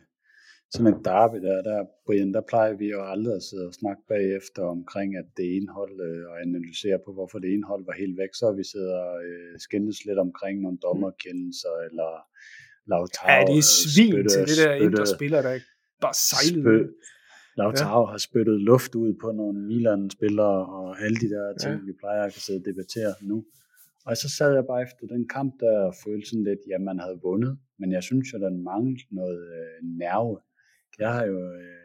sådan 0.73 0.93
et 0.93 1.01
derby 1.05 1.37
der, 1.47 1.57
der, 1.69 1.79
Brian, 2.05 2.33
der 2.33 2.43
plejer 2.51 2.73
vi 2.81 2.87
jo 2.95 3.01
aldrig 3.13 3.35
at 3.35 3.43
sidde 3.49 3.67
og 3.67 3.73
snakke 3.81 4.01
bagefter 4.13 4.63
omkring, 4.63 5.09
at 5.21 5.27
det 5.37 5.45
ene 5.55 5.69
hold, 5.79 5.95
øh, 6.09 6.29
og 6.31 6.35
analysere 6.45 6.99
på, 7.05 7.09
hvorfor 7.17 7.39
det 7.39 7.49
ene 7.53 7.65
hold 7.71 7.83
var 7.89 7.95
helt 8.01 8.17
væk, 8.21 8.33
så 8.33 8.47
vi 8.59 8.65
sidder 8.73 8.97
og 9.09 9.17
øh, 9.29 9.59
skændes 9.65 10.05
lidt 10.07 10.19
omkring 10.27 10.55
nogle 10.61 10.77
dommerkendelser, 10.87 11.73
eller 11.87 12.11
Lautaro. 12.91 13.31
Ja, 13.31 13.45
det 13.49 13.57
er 13.63 13.67
svin 13.83 14.13
spytte, 14.13 14.29
til 14.35 14.43
det 14.49 14.57
der 14.65 14.73
indre 14.85 15.05
spiller, 15.17 15.41
der 15.47 15.53
bare 16.05 16.17
sejlede. 16.29 16.63
Spø, 16.63 16.75
Lautaro 17.59 18.01
ja. 18.05 18.11
har 18.11 18.21
spyttet 18.27 18.57
luft 18.71 18.93
ud 19.03 19.11
på 19.21 19.27
nogle 19.39 19.57
Milan-spillere, 19.69 20.59
og 20.77 20.87
alle 21.03 21.17
de 21.23 21.29
der 21.35 21.45
ting, 21.63 21.75
ja. 21.79 21.85
vi 21.89 21.93
plejer 22.03 22.23
at 22.23 22.33
sidde 22.33 22.59
og 22.61 22.65
debattere 22.69 23.13
nu. 23.31 23.37
Og 24.07 24.17
så 24.17 24.27
sad 24.37 24.49
jeg 24.57 24.65
bare 24.71 24.81
efter 24.87 25.05
den 25.15 25.23
kamp, 25.35 25.51
der 25.59 25.75
følte 26.03 26.29
sådan 26.29 26.47
lidt, 26.49 26.59
ja, 26.71 26.77
man 26.89 26.99
havde 26.99 27.19
vundet, 27.27 27.53
men 27.79 27.91
jeg 27.91 28.03
synes 28.09 28.33
jo, 28.33 28.37
der 28.45 28.51
manglede 28.69 29.15
noget 29.19 29.41
øh, 29.57 29.77
nerve. 30.03 30.35
Jeg 30.99 31.13
har 31.13 31.25
jo 31.25 31.39
øh, 31.53 31.79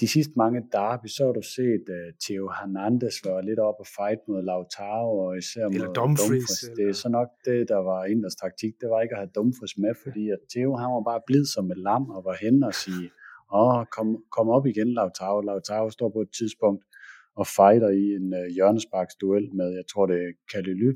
de 0.00 0.08
sidste 0.08 0.32
mange 0.36 0.60
derby, 0.72 1.06
så 1.06 1.24
har 1.26 1.32
du 1.32 1.42
set 1.42 1.84
uh, 1.96 2.08
Theo 2.24 2.44
Hernandez 2.58 3.16
var 3.24 3.40
lidt 3.40 3.58
op 3.58 3.74
og 3.78 3.86
fight 3.96 4.20
mod 4.28 4.42
Lautaro, 4.42 5.18
og 5.26 5.38
især 5.38 5.66
eller 5.66 5.86
mod 5.86 5.94
Dumfries. 5.94 6.28
Dumfries. 6.28 6.76
Det 6.76 6.88
er 6.88 6.92
så 6.92 7.08
nok 7.08 7.28
det, 7.44 7.68
der 7.68 7.80
var 7.90 8.04
Inders 8.04 8.34
taktik, 8.34 8.72
det 8.80 8.88
var 8.90 9.00
ikke 9.00 9.14
at 9.14 9.20
have 9.22 9.30
Dumfries 9.34 9.78
med, 9.78 9.94
fordi 10.04 10.24
at 10.30 10.40
Theo 10.52 10.76
han 10.82 10.90
var 10.96 11.02
bare 11.10 11.20
blid 11.26 11.44
som 11.54 11.70
et 11.70 11.78
lam 11.78 12.04
og 12.10 12.24
var 12.24 12.36
hen 12.44 12.62
og 12.62 12.74
sige, 12.74 13.10
åh, 13.54 13.84
kom, 13.96 14.08
kom 14.36 14.48
op 14.56 14.66
igen 14.66 14.90
Lautaro. 14.98 15.40
Lautaro 15.40 15.90
står 15.90 16.10
på 16.16 16.20
et 16.20 16.32
tidspunkt 16.38 16.82
og 17.40 17.46
fighter 17.46 17.90
i 18.02 18.04
en 18.18 18.28
uh, 18.40 18.46
hjørnesparksduel 18.56 19.54
med, 19.58 19.68
jeg 19.78 19.84
tror 19.92 20.06
det 20.06 20.18
er 20.26 20.32
Kalily, 20.52 20.92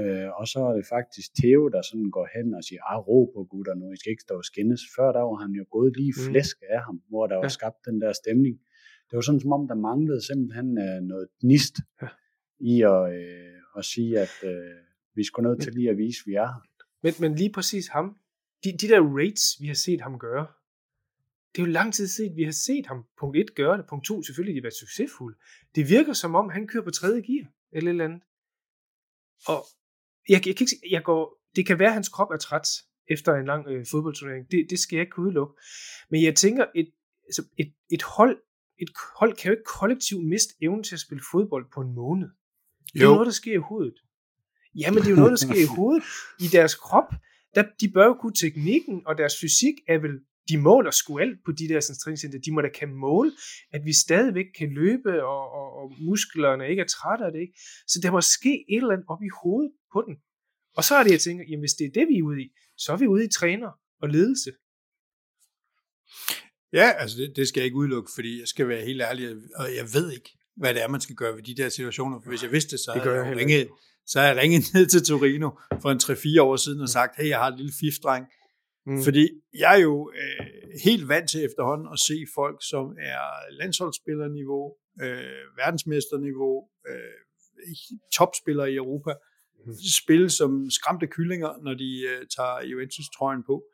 Øh, 0.00 0.28
og 0.40 0.46
så 0.52 0.58
er 0.68 0.72
det 0.78 0.86
faktisk 0.86 1.28
Theo, 1.40 1.68
der 1.68 1.82
sådan 1.82 2.10
går 2.10 2.28
hen 2.36 2.54
og 2.54 2.64
siger, 2.64 2.82
ah, 2.92 2.98
ro 3.08 3.20
på 3.34 3.40
gutter 3.50 3.74
nu, 3.74 3.92
I 3.92 3.96
skal 3.96 4.10
ikke 4.10 4.26
stå 4.28 4.34
og 4.36 4.44
skændes. 4.44 4.80
Før 4.96 5.12
der 5.12 5.20
var 5.20 5.38
han 5.44 5.52
jo 5.60 5.64
gået 5.70 5.96
lige 5.96 6.14
mm. 6.16 6.24
flæsk 6.26 6.56
af 6.70 6.80
ham, 6.86 7.02
hvor 7.08 7.26
der 7.26 7.34
ja. 7.34 7.40
var 7.40 7.48
skabt 7.48 7.80
den 7.88 8.00
der 8.00 8.12
stemning. 8.12 8.54
Det 9.08 9.14
var 9.16 9.20
sådan 9.20 9.40
som 9.40 9.52
om, 9.52 9.68
der 9.68 9.74
manglede 9.74 10.26
simpelthen 10.26 10.78
øh, 10.78 11.00
noget 11.12 11.28
gnist 11.40 11.76
ja. 12.02 12.08
i 12.72 12.74
at, 12.82 13.02
øh, 13.20 13.78
at 13.78 13.84
sige, 13.84 14.20
at 14.20 14.34
øh, 14.44 14.76
vi 15.14 15.24
skulle 15.24 15.48
nødt 15.48 15.62
til 15.62 15.72
lige 15.72 15.90
at 15.90 15.98
vise, 15.98 16.20
at 16.22 16.26
vi 16.26 16.34
er 16.34 16.48
her. 16.54 16.62
Men, 17.02 17.12
men 17.20 17.34
lige 17.34 17.52
præcis 17.52 17.88
ham, 17.88 18.16
de, 18.64 18.70
de 18.82 18.88
der 18.88 19.00
rates, 19.18 19.46
vi 19.60 19.66
har 19.66 19.74
set 19.74 20.00
ham 20.00 20.18
gøre, 20.18 20.46
det 21.52 21.62
er 21.62 21.66
jo 21.66 21.72
lang 21.72 21.94
tid 21.94 22.08
siden, 22.08 22.36
vi 22.36 22.44
har 22.44 22.52
set 22.52 22.86
ham, 22.86 23.04
punkt 23.20 23.36
1, 23.36 23.54
gøre 23.54 23.76
det, 23.78 23.86
punkt 23.86 24.06
2, 24.06 24.22
selvfølgelig, 24.22 24.54
de 24.54 24.60
har 24.60 24.62
været 24.62 24.82
succesfulde. 24.84 25.38
Det 25.74 25.90
virker 25.90 26.12
som 26.12 26.34
om, 26.34 26.50
han 26.50 26.66
kører 26.66 26.84
på 26.84 26.90
tredje 26.90 27.20
gear, 27.20 27.46
eller 27.72 27.90
et 27.90 27.92
eller 27.92 28.04
andet. 28.04 28.22
Og, 29.48 29.60
jeg, 30.28 30.46
jeg 30.46 30.56
kan 30.56 30.64
ikke, 30.64 30.88
jeg 30.90 31.02
går, 31.02 31.40
det 31.56 31.66
kan 31.66 31.78
være, 31.78 31.88
at 31.88 31.94
hans 31.94 32.08
krop 32.08 32.30
er 32.30 32.36
træt 32.36 32.68
efter 33.10 33.34
en 33.34 33.46
lang 33.46 33.68
øh, 33.68 33.86
fodboldturnering. 33.90 34.50
Det, 34.50 34.66
det 34.70 34.78
skal 34.78 34.96
jeg 34.96 35.02
ikke 35.02 35.10
kunne 35.10 35.26
udelukke. 35.26 35.54
Men 36.10 36.22
jeg 36.22 36.36
tænker, 36.36 36.64
et, 36.74 36.88
altså 37.28 37.42
et, 37.58 37.72
et 37.90 38.02
hold 38.02 38.36
et 38.82 38.90
hold 39.18 39.36
kan 39.36 39.48
jo 39.48 39.52
ikke 39.52 39.70
kollektivt 39.78 40.24
miste 40.24 40.54
evnen 40.62 40.84
til 40.84 40.94
at 40.94 41.00
spille 41.00 41.24
fodbold 41.32 41.66
på 41.74 41.80
en 41.80 41.94
måned. 41.94 42.28
Det 42.92 43.00
er 43.00 43.04
jo. 43.04 43.12
noget, 43.12 43.26
der 43.26 43.32
sker 43.32 43.54
i 43.54 43.64
hovedet. 43.70 43.98
Jamen, 44.80 44.98
det 44.98 45.06
er 45.06 45.10
jo 45.10 45.16
noget, 45.16 45.30
der 45.30 45.42
sker 45.46 45.62
i 45.68 45.70
hovedet. 45.76 46.04
I 46.40 46.46
deres 46.52 46.74
krop, 46.74 47.10
der, 47.54 47.64
de 47.80 47.88
bør 47.94 48.06
jo 48.06 48.14
kunne 48.14 48.34
teknikken, 48.34 49.02
og 49.06 49.18
deres 49.18 49.34
fysik 49.40 49.76
er 49.88 49.98
vel, 49.98 50.14
de 50.48 50.58
måler 50.58 50.90
sgu 50.90 51.18
alt 51.18 51.38
på 51.44 51.52
de 51.52 51.68
der 51.68 51.80
træningscenter. 52.02 52.38
De 52.38 52.52
må 52.52 52.60
da 52.60 52.68
kan 52.80 52.94
måle, 52.94 53.32
at 53.72 53.84
vi 53.84 53.92
stadigvæk 53.92 54.48
kan 54.58 54.68
løbe, 54.80 55.24
og, 55.24 55.42
og, 55.58 55.66
og 55.78 55.92
musklerne 56.00 56.68
ikke 56.70 56.82
er 56.82 56.86
trætte 56.86 57.24
af 57.24 57.32
det. 57.32 57.40
Ikke? 57.40 57.54
Så 57.86 58.00
der 58.02 58.10
må 58.10 58.20
ske 58.20 58.52
et 58.68 58.76
eller 58.76 58.94
andet 58.94 59.06
op 59.08 59.22
i 59.22 59.32
hovedet 59.42 59.72
på 59.92 60.02
den. 60.06 60.16
Og 60.76 60.84
så 60.84 60.94
er 60.94 61.02
det, 61.02 61.10
jeg 61.10 61.20
tænker, 61.20 61.44
jamen 61.48 61.62
hvis 61.62 61.74
det 61.74 61.86
er 61.86 61.90
det, 61.94 62.08
vi 62.08 62.18
er 62.18 62.22
ude 62.22 62.42
i, 62.42 62.48
så 62.76 62.92
er 62.92 62.96
vi 62.96 63.06
ude 63.06 63.24
i 63.24 63.28
træner 63.28 63.70
og 64.02 64.08
ledelse. 64.08 64.52
Ja, 66.72 66.90
altså 66.90 67.16
det, 67.16 67.32
det 67.36 67.48
skal 67.48 67.60
jeg 67.60 67.64
ikke 67.64 67.76
udelukke, 67.76 68.10
fordi 68.14 68.40
jeg 68.40 68.48
skal 68.48 68.68
være 68.68 68.84
helt 68.84 69.02
ærlig, 69.02 69.28
og 69.56 69.66
jeg 69.76 69.86
ved 69.94 70.12
ikke, 70.12 70.38
hvad 70.56 70.74
det 70.74 70.82
er, 70.82 70.88
man 70.88 71.00
skal 71.00 71.16
gøre 71.16 71.36
ved 71.36 71.42
de 71.42 71.54
der 71.54 71.68
situationer. 71.68 72.20
For 72.20 72.28
hvis 72.28 72.42
jeg 72.42 72.52
vidste 72.52 72.70
det, 72.70 72.80
så 72.80 72.92
det 72.94 73.04
jeg, 73.04 73.26
jeg 73.26 73.36
ringet, 73.36 73.68
så 74.06 74.20
har 74.20 74.26
jeg 74.26 74.36
ringet 74.36 74.62
ned 74.74 74.86
til 74.86 75.02
Torino 75.02 75.50
for 75.82 75.90
en 75.90 76.00
3-4 76.38 76.42
år 76.42 76.56
siden 76.56 76.80
og 76.80 76.88
sagt, 76.88 77.16
hey, 77.16 77.28
jeg 77.28 77.38
har 77.38 77.48
et 77.48 77.56
lille 77.56 77.72
fiftdreng. 77.80 78.26
Mm. 78.86 79.02
Fordi 79.02 79.28
jeg 79.58 79.76
er 79.76 79.82
jo 79.82 80.12
øh, 80.20 80.46
helt 80.84 81.08
vant 81.08 81.30
til 81.30 81.44
efterhånden 81.44 81.88
at 81.92 81.98
se 82.08 82.26
folk, 82.34 82.58
som 82.70 82.84
er 83.12 83.52
landsholdsspillerniveau, 83.60 84.64
øh, 85.02 85.42
verdensmesterniveau, 85.56 86.54
øh, 86.88 87.12
topspillere 88.16 88.72
i 88.72 88.76
Europa, 88.76 89.12
spille 90.02 90.30
som 90.30 90.70
skræmte 90.70 91.06
kyllinger, 91.06 91.50
når 91.64 91.74
de 91.74 91.90
øh, 92.10 92.26
tager 92.36 92.66
Juventus-trøjen 92.70 93.42
på. 93.46 93.64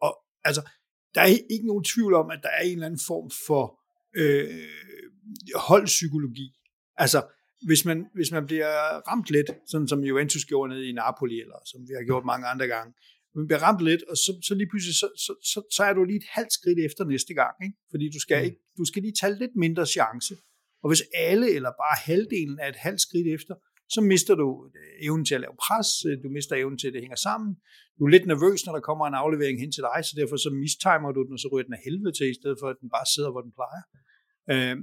Og 0.00 0.12
altså, 0.44 0.62
der 1.14 1.20
er 1.20 1.26
ikke 1.26 1.66
nogen 1.66 1.84
tvivl 1.84 2.14
om, 2.14 2.30
at 2.30 2.40
der 2.42 2.48
er 2.48 2.62
en 2.62 2.72
eller 2.72 2.86
anden 2.86 3.06
form 3.06 3.30
for 3.46 3.64
øh, 4.20 4.68
holdpsykologi. 5.68 6.48
Altså, 6.96 7.20
hvis 7.66 7.84
man, 7.84 8.06
hvis 8.14 8.32
man 8.32 8.46
bliver 8.46 8.72
ramt 9.08 9.30
lidt, 9.30 9.50
sådan 9.70 9.88
som 9.88 10.00
Juventus 10.04 10.44
gjorde 10.44 10.72
nede 10.72 10.88
i 10.88 10.92
Napoli, 10.92 11.40
eller 11.40 11.58
som 11.70 11.80
vi 11.88 11.92
har 11.98 12.04
gjort 12.04 12.24
mange 12.24 12.46
andre 12.46 12.66
gange, 12.66 12.94
man 13.34 13.46
bliver 13.46 13.62
ramt 13.66 13.82
lidt, 13.90 14.02
og 14.10 14.16
så, 14.16 14.32
så 14.48 14.54
lige 14.54 14.70
pludselig, 14.70 14.96
så, 15.02 15.08
så, 15.24 15.32
så, 15.52 15.58
så 15.76 15.82
er 15.88 15.92
du 15.94 16.04
lige 16.04 16.22
et 16.24 16.30
halvt 16.36 16.52
skridt 16.58 16.80
efter 16.88 17.04
næste 17.04 17.34
gang, 17.40 17.54
ikke? 17.66 17.76
fordi 17.90 18.06
du 18.16 18.20
skal, 18.20 18.38
mm. 18.38 18.44
ikke, 18.46 18.58
du 18.78 18.84
skal 18.90 19.02
lige 19.02 19.16
tage 19.20 19.38
lidt 19.42 19.54
mindre 19.64 19.86
chance. 19.96 20.34
Og 20.82 20.86
hvis 20.90 21.02
alle, 21.28 21.46
eller 21.56 21.72
bare 21.82 21.96
halvdelen 22.08 22.58
er 22.62 22.68
et 22.68 22.80
halvt 22.86 23.00
skridt 23.00 23.28
efter, 23.36 23.54
så 23.94 24.00
mister 24.00 24.34
du 24.34 24.48
øh, 24.78 25.06
evnen 25.06 25.24
til 25.24 25.34
at 25.34 25.40
lave 25.40 25.56
pres, 25.66 25.88
øh, 26.08 26.14
du 26.24 26.28
mister 26.36 26.54
evnen 26.56 26.78
til, 26.78 26.88
at 26.88 26.94
det 26.94 27.02
hænger 27.06 27.20
sammen. 27.28 27.50
Du 27.98 28.04
er 28.04 28.10
lidt 28.14 28.26
nervøs, 28.26 28.66
når 28.66 28.72
der 28.72 28.80
kommer 28.88 29.04
en 29.06 29.20
aflevering 29.22 29.60
hen 29.60 29.72
til 29.72 29.82
dig, 29.88 29.98
så 30.04 30.12
derfor 30.20 30.36
så 30.36 30.50
mistimer 30.64 31.10
du 31.16 31.20
den, 31.26 31.32
og 31.36 31.40
så 31.42 31.48
ryger 31.52 31.66
den 31.68 31.78
af 31.78 31.82
helvede 31.86 32.12
til, 32.18 32.26
i 32.30 32.38
stedet 32.40 32.56
for 32.60 32.68
at 32.72 32.76
den 32.80 32.88
bare 32.96 33.06
sidder, 33.14 33.30
hvor 33.34 33.42
den 33.46 33.52
plejer. 33.58 33.82
Øh, 34.52 34.76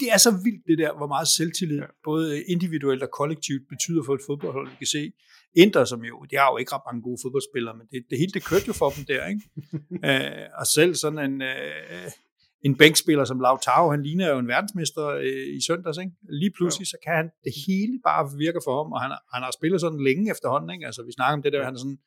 det 0.00 0.08
er 0.14 0.20
så 0.26 0.30
vildt 0.44 0.62
det 0.70 0.78
der, 0.82 0.92
hvor 0.98 1.10
meget 1.14 1.28
selvtillid, 1.38 1.80
ja. 1.84 1.90
både 2.04 2.42
individuelt 2.54 3.02
og 3.06 3.10
kollektivt, 3.20 3.62
betyder 3.72 4.02
for 4.06 4.14
et 4.14 4.24
fodboldhold. 4.28 4.68
Vi 4.70 4.76
kan 4.82 4.92
se 4.96 5.12
Inter, 5.54 5.84
som 5.84 6.04
jo, 6.04 6.16
de 6.30 6.36
har 6.36 6.48
jo 6.52 6.56
ikke 6.56 6.72
ret 6.74 6.86
mange 6.88 7.02
gode 7.02 7.18
fodboldspillere, 7.24 7.76
men 7.78 7.86
det, 7.92 7.98
det 8.10 8.18
hele 8.18 8.32
det 8.36 8.44
kørte 8.50 8.66
jo 8.66 8.72
for 8.72 8.90
dem 8.96 9.04
der, 9.04 9.22
ikke? 9.32 9.42
øh, 10.08 10.46
og 10.60 10.66
selv 10.76 10.94
sådan 10.94 11.20
en, 11.28 11.42
øh, 11.42 12.08
en 12.62 12.76
bænkspiller 12.76 13.24
som 13.24 13.40
Lautaro, 13.40 13.90
han 13.90 14.02
ligner 14.02 14.28
jo 14.32 14.38
en 14.38 14.48
verdensmester 14.48 15.06
øh, 15.06 15.46
i 15.58 15.60
søndags, 15.68 15.98
ikke? 15.98 16.12
Lige 16.40 16.52
pludselig, 16.56 16.86
så 16.86 16.96
kan 17.04 17.14
han 17.20 17.28
det 17.44 17.52
hele 17.66 17.94
bare 18.08 18.24
virke 18.44 18.60
for 18.66 18.74
ham, 18.80 18.92
og 18.92 19.00
han, 19.04 19.10
han 19.34 19.42
har 19.46 19.52
spillet 19.58 19.80
sådan 19.80 20.04
længe 20.08 20.30
efterhånden, 20.30 20.70
ikke? 20.74 20.86
Altså, 20.86 21.02
vi 21.02 21.12
snakker 21.12 21.34
om 21.36 21.42
det 21.42 21.52
der, 21.52 21.64
han 21.64 21.74
er 21.74 21.78
sådan, 21.84 21.98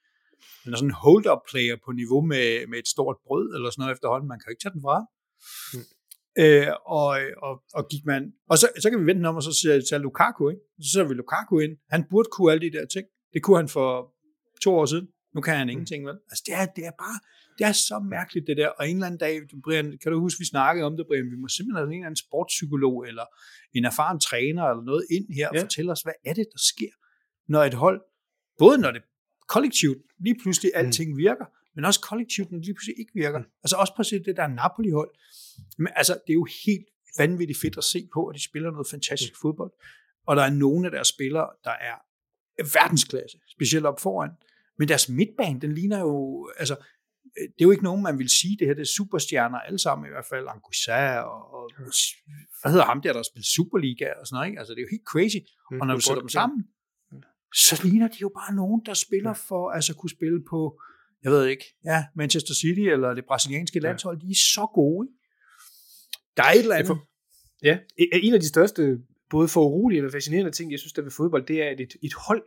han 0.64 0.74
er 0.74 0.78
sådan 0.78 0.90
en 0.90 1.02
hold-up 1.06 1.42
player 1.52 1.76
på 1.86 1.92
niveau 1.92 2.22
med, 2.32 2.48
med 2.72 2.78
et 2.84 2.88
stort 2.96 3.18
brød, 3.26 3.48
eller 3.56 3.70
sådan 3.70 3.82
noget 3.82 3.96
efterhånden, 3.96 4.28
man 4.32 4.40
kan 4.40 4.48
jo 4.48 4.54
ikke 4.54 4.64
tage 4.64 4.76
den 4.76 4.86
fra. 4.88 4.98
Mm. 5.74 5.86
Øh, 6.44 6.72
og, 7.00 7.10
og, 7.48 7.54
og 7.78 7.84
gik 7.92 8.04
man, 8.12 8.22
og 8.52 8.58
så, 8.62 8.68
så 8.82 8.90
kan 8.90 9.00
vi 9.02 9.06
vente 9.12 9.28
om, 9.28 9.36
og 9.40 9.44
så 9.44 9.54
ser 9.62 9.82
til 9.90 10.02
Lukaku, 10.08 10.44
ikke? 10.50 10.62
Så 10.86 10.90
ser 10.94 11.04
vi 11.10 11.14
Lukaku 11.14 11.54
ind. 11.66 11.74
Han 11.96 12.02
burde 12.10 12.30
kunne 12.32 12.52
alle 12.52 12.64
de 12.68 12.72
der 12.78 12.86
ting. 12.96 13.06
Det 13.34 13.44
kunne 13.44 13.58
han 13.62 13.70
for 13.78 13.90
to 14.64 14.72
år 14.80 14.86
siden. 14.86 15.08
Nu 15.36 15.42
kan 15.42 15.56
han 15.58 15.70
ingenting, 15.70 16.06
vel? 16.06 16.18
Altså, 16.32 16.44
det 16.48 16.54
er, 16.60 16.66
det 16.76 16.86
er 16.86 16.96
bare, 17.04 17.18
det 17.58 17.66
er 17.68 17.72
så 17.72 18.00
mærkeligt 18.00 18.48
det 18.48 18.58
der, 18.58 18.68
og 18.68 18.90
en 18.90 18.96
eller 18.96 19.06
anden 19.06 19.20
dag, 19.20 19.42
Brian, 19.64 19.98
kan 20.02 20.12
du 20.12 20.20
huske, 20.20 20.40
vi 20.40 20.46
snakkede 20.46 20.86
om 20.86 20.98
det, 20.98 21.08
Brian, 21.08 21.32
vi 21.32 21.36
må 21.36 21.48
simpelthen 21.48 21.78
have 21.78 21.88
en 21.88 21.94
eller 21.94 22.06
anden 22.06 22.24
sportspsykolog, 22.26 23.08
eller 23.08 23.26
en 23.74 23.86
erfaren 23.86 24.20
træner, 24.20 24.64
eller 24.64 24.84
noget 24.84 25.06
ind 25.12 25.28
her, 25.38 25.50
og 25.50 25.56
ja. 25.56 25.62
fortælle 25.62 25.92
os, 25.92 26.02
hvad 26.02 26.14
er 26.26 26.34
det, 26.34 26.48
der 26.54 26.62
sker, 26.74 26.94
når 27.48 27.64
et 27.64 27.74
hold, 27.74 28.02
både 28.58 28.78
når 28.78 28.92
det 28.92 29.02
kollektivt 29.48 29.98
lige 30.20 30.38
pludselig 30.42 30.72
mm. 30.76 30.80
alting 30.80 31.12
mm. 31.12 31.18
virker, 31.18 31.46
men 31.76 31.86
også 31.86 32.02
kollektivt, 32.02 32.52
når 32.52 32.58
det 32.58 32.66
lige 32.66 32.76
pludselig 32.76 33.00
ikke 33.00 33.12
virker. 33.14 33.40
Mm. 33.40 33.46
Altså 33.64 33.76
også 33.76 33.94
præcis 33.96 34.22
det 34.26 34.38
der 34.38 34.48
Napoli-hold. 34.48 35.12
Men 35.78 35.88
altså, 35.96 36.14
det 36.14 36.32
er 36.34 36.40
jo 36.44 36.48
helt 36.66 36.88
vanvittigt 37.18 37.60
fedt 37.60 37.78
at 37.78 37.84
se 37.84 38.08
på, 38.14 38.28
at 38.28 38.36
de 38.36 38.44
spiller 38.44 38.72
noget 38.72 38.88
fantastisk 38.88 39.34
mm. 39.34 39.42
fodbold. 39.42 39.72
Og 40.28 40.36
der 40.36 40.44
er 40.44 40.50
nogle 40.50 40.88
af 40.88 40.92
deres 40.92 41.08
spillere, 41.08 41.50
der 41.64 41.76
er 41.90 41.96
verdensklasse, 42.64 43.38
specielt 43.56 43.86
op 43.86 44.00
foran. 44.00 44.32
Men 44.80 44.88
deres 44.88 45.10
midtbane, 45.10 45.62
den 45.62 45.74
ligner 45.74 46.00
jo, 46.00 46.50
altså, 46.58 46.76
det 47.38 47.62
er 47.62 47.68
jo 47.70 47.72
ikke 47.72 47.84
nogen, 47.84 48.04
man 48.04 48.20
vil 48.20 48.30
sige, 48.30 48.58
det 48.60 48.68
her 48.68 48.74
det 48.74 48.82
er 48.82 48.94
superstjerner 48.98 49.60
alle 49.60 49.80
sammen, 49.80 50.08
i 50.08 50.10
hvert 50.10 50.26
fald 50.26 50.46
Anguissa 50.48 51.20
og, 51.20 51.54
og 51.54 51.72
hvad 52.62 52.72
hedder 52.72 52.86
ham 52.86 53.02
der, 53.02 53.14
der 53.14 53.24
spiller 53.24 53.50
Superliga 53.56 54.10
og 54.20 54.28
sådan 54.28 54.36
noget, 54.36 54.48
ikke? 54.48 54.60
Altså 54.60 54.74
det 54.74 54.80
er 54.80 54.86
jo 54.88 54.94
helt 54.96 55.08
crazy. 55.12 55.40
Mm, 55.72 55.82
og 55.82 55.88
når 55.88 55.96
du 55.96 56.02
sætter 56.02 56.22
dem 56.22 56.30
sammen, 56.30 56.60
så 57.56 57.82
ligner 57.84 58.08
de 58.08 58.18
jo 58.22 58.32
bare 58.40 58.56
nogen, 58.56 58.82
der 58.86 58.94
spiller 58.94 59.34
for, 59.34 59.72
altså 59.72 59.96
kunne 59.96 60.10
spille 60.10 60.44
på, 60.50 60.82
jeg 61.24 61.32
ved 61.32 61.46
ikke, 61.46 61.66
ja, 61.86 62.06
Manchester 62.16 62.54
City 62.54 62.86
eller 62.96 63.14
det 63.14 63.26
brasilianske 63.26 63.80
landshold, 63.80 64.20
de 64.22 64.30
er 64.30 64.42
så 64.56 64.68
gode. 64.74 65.08
Der 66.38 66.44
er 66.44 66.52
et 66.52 66.60
eller 66.60 66.76
andet. 66.76 66.98
Ja, 67.64 67.80
en 68.14 68.34
af 68.34 68.40
de 68.40 68.48
største, 68.48 68.82
både 69.30 69.48
for 69.48 69.62
urolige 69.66 70.06
og 70.06 70.12
fascinerende 70.12 70.52
ting, 70.52 70.72
jeg 70.72 70.80
synes, 70.80 70.94
der 70.94 71.02
ved 71.02 71.12
fodbold, 71.12 71.46
det 71.46 71.62
er, 71.64 71.70
at 71.70 71.80
et, 71.80 71.94
et 72.04 72.14
hold 72.28 72.44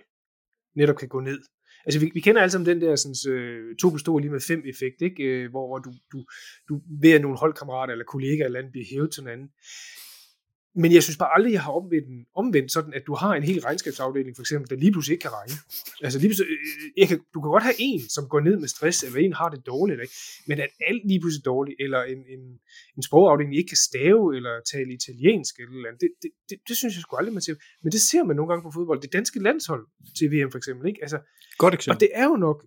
netop 0.77 0.97
kan 0.97 1.09
gå 1.09 1.21
ned 1.21 1.41
Altså, 1.87 2.01
vi, 2.01 2.11
vi 2.15 2.21
kender 2.21 2.41
alle 2.43 2.53
sammen 2.53 2.67
den 2.67 2.81
der 2.81 2.97
sådan, 2.97 3.35
øh, 3.35 3.77
to 3.77 3.89
plus 3.89 4.07
lige 4.07 4.31
med 4.31 4.41
fem 4.41 4.63
effekt, 4.67 5.03
ikke? 5.03 5.23
Øh, 5.23 5.51
hvor, 5.51 5.67
hvor 5.67 5.79
du, 5.79 5.93
du, 6.13 6.25
du 6.69 6.81
ved 7.03 7.13
at 7.13 7.23
nogle 7.23 7.39
holdkammerater 7.39 7.93
eller 7.93 8.05
kollegaer 8.05 8.45
eller 8.45 8.59
andet 8.59 8.73
bliver 8.73 8.87
hævet 8.91 9.11
til 9.13 9.23
hinanden. 9.23 9.49
Men 10.75 10.93
jeg 10.93 11.03
synes 11.03 11.19
bare 11.19 11.35
aldrig, 11.37 11.53
jeg 11.53 11.63
har 11.63 11.73
omvendt, 11.73 12.29
omvendt 12.35 12.73
sådan, 12.73 12.93
at 12.99 13.03
du 13.07 13.15
har 13.15 13.33
en 13.35 13.43
hel 13.43 13.61
regnskabsafdeling, 13.61 14.37
for 14.37 14.43
eksempel, 14.43 14.71
der 14.71 14.77
lige 14.77 14.93
pludselig 14.93 15.15
ikke 15.15 15.23
kan 15.23 15.35
regne. 15.41 15.57
Altså 16.05 16.19
lige 16.19 16.29
pludselig, 16.29 16.51
øh, 16.51 17.01
jeg 17.01 17.09
kan, 17.09 17.19
du 17.35 17.39
kan 17.41 17.51
godt 17.55 17.67
have 17.69 17.79
en, 17.79 18.01
som 18.17 18.25
går 18.33 18.41
ned 18.41 18.57
med 18.63 18.69
stress, 18.69 18.99
eller 19.03 19.19
en 19.21 19.33
har 19.41 19.49
det 19.55 19.61
dårligt, 19.67 20.01
ikke? 20.05 20.15
men 20.49 20.57
at 20.65 20.71
alt 20.89 21.03
lige 21.11 21.21
pludselig 21.21 21.43
er 21.43 21.51
dårligt, 21.53 21.77
eller 21.85 22.01
en, 22.13 22.21
en, 22.35 22.43
en 22.97 23.03
sprogafdeling 23.09 23.57
ikke 23.59 23.71
kan 23.75 23.83
stave, 23.91 24.37
eller 24.37 24.53
tale 24.73 24.91
italiensk, 25.01 25.53
eller, 25.61 25.75
eller 25.77 25.89
andet, 25.91 26.01
det, 26.05 26.11
det, 26.23 26.31
det, 26.49 26.57
det, 26.69 26.77
synes 26.81 26.93
jeg 26.95 27.03
sgu 27.03 27.17
aldrig, 27.17 27.35
man 27.39 27.45
ser. 27.47 27.55
Men 27.83 27.91
det 27.95 28.03
ser 28.11 28.23
man 28.29 28.37
nogle 28.37 28.51
gange 28.51 28.63
på 28.67 28.71
fodbold. 28.77 29.01
Det 29.07 29.13
danske 29.19 29.39
landshold 29.47 29.85
til 30.19 30.27
VM 30.33 30.51
for 30.53 30.59
eksempel, 30.63 30.85
ikke? 30.91 31.01
Altså, 31.07 31.19
godt 31.63 31.75
eksempel. 31.75 31.97
Og 31.97 32.01
det 32.05 32.11
er 32.21 32.27
jo 32.33 32.37
nok, 32.49 32.59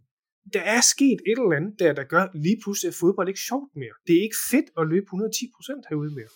der 0.55 0.63
er 0.75 0.81
sket 0.93 1.19
et 1.29 1.37
eller 1.41 1.57
andet 1.59 1.73
der, 1.79 1.91
der 1.99 2.05
gør 2.13 2.23
lige 2.45 2.57
pludselig, 2.63 2.87
at 2.91 2.97
fodbold 3.03 3.27
ikke 3.31 3.43
sjovt 3.49 3.71
mere. 3.81 3.95
Det 4.07 4.13
er 4.17 4.21
ikke 4.27 4.39
fedt 4.51 4.69
at 4.79 4.83
løbe 4.93 5.03
110 5.03 5.45
procent 5.55 5.83
herude 5.89 6.13
mere. 6.19 6.31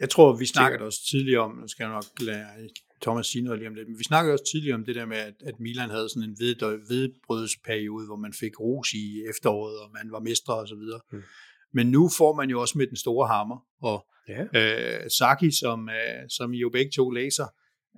Jeg 0.00 0.10
tror, 0.10 0.36
vi 0.36 0.46
snakkede 0.46 0.82
også 0.84 1.00
tidligere 1.10 1.40
om, 1.40 1.50
nu 1.50 1.68
skal 1.68 1.84
jeg 1.84 1.92
nok 1.92 2.04
lade 2.20 2.68
Thomas 3.02 3.26
sige 3.26 3.44
noget 3.44 3.58
lige 3.58 3.68
om 3.68 3.74
det, 3.74 3.88
men 3.88 3.98
vi 3.98 4.04
snakkede 4.04 4.32
også 4.32 4.44
tidligere 4.52 4.74
om 4.74 4.84
det 4.84 4.94
der 4.94 5.06
med, 5.06 5.16
at, 5.16 5.34
at 5.46 5.60
Milan 5.60 5.90
havde 5.90 6.08
sådan 6.08 6.28
en 6.28 6.36
ved, 6.40 6.54
vedbrødsperiode, 6.88 8.06
hvor 8.06 8.16
man 8.16 8.32
fik 8.32 8.60
ros 8.60 8.92
i 8.92 9.22
efteråret, 9.30 9.78
og 9.80 9.90
man 9.92 10.12
var 10.12 10.20
mestre 10.20 10.54
og 10.54 10.68
så 10.68 10.74
videre. 10.74 11.00
Mm. 11.12 11.22
Men 11.74 11.86
nu 11.90 12.10
får 12.18 12.34
man 12.34 12.50
jo 12.50 12.60
også 12.60 12.78
med 12.78 12.86
den 12.86 12.96
store 12.96 13.26
hammer, 13.28 13.58
og 13.82 14.06
ja. 14.28 14.42
øh, 14.58 15.10
Saki, 15.18 15.50
som, 15.50 15.88
øh, 15.88 16.22
som 16.36 16.52
I 16.52 16.58
jo 16.58 16.70
begge 16.70 16.90
to 16.96 17.10
læser, 17.10 17.46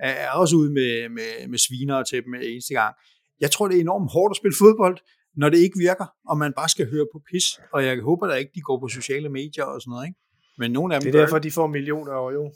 er 0.01 0.31
også 0.31 0.57
ude 0.57 0.73
med, 0.73 1.09
med, 1.09 1.49
med 1.49 1.59
sviner 1.59 2.03
til 2.03 2.25
dem 2.25 2.35
eneste 2.35 2.75
gang. 2.75 2.95
Jeg 3.41 3.51
tror, 3.51 3.69
det 3.69 3.77
er 3.77 3.81
enormt 3.81 4.13
hårdt 4.13 4.33
at 4.33 4.37
spille 4.37 4.57
fodbold, 4.59 4.99
når 5.37 5.49
det 5.49 5.59
ikke 5.59 5.79
virker, 5.79 6.07
og 6.29 6.39
man 6.39 6.53
bare 6.53 6.69
skal 6.69 6.91
høre 6.91 7.07
på 7.13 7.23
pis, 7.31 7.47
og 7.73 7.85
jeg 7.85 8.01
håber 8.01 8.27
da 8.27 8.35
ikke, 8.35 8.53
de 8.55 8.61
går 8.61 8.81
på 8.81 8.89
sociale 8.89 9.29
medier 9.29 9.65
og 9.65 9.81
sådan 9.81 9.91
noget, 9.91 10.07
ikke? 10.09 10.21
Men 10.59 10.71
nogle 10.71 10.95
af 10.95 11.01
dem 11.01 11.13
det 11.13 11.19
er 11.19 11.23
derfor, 11.23 11.39
de 11.39 11.51
får 11.51 11.67
millioner 11.67 12.13
år 12.13 12.33
jo. 12.33 12.53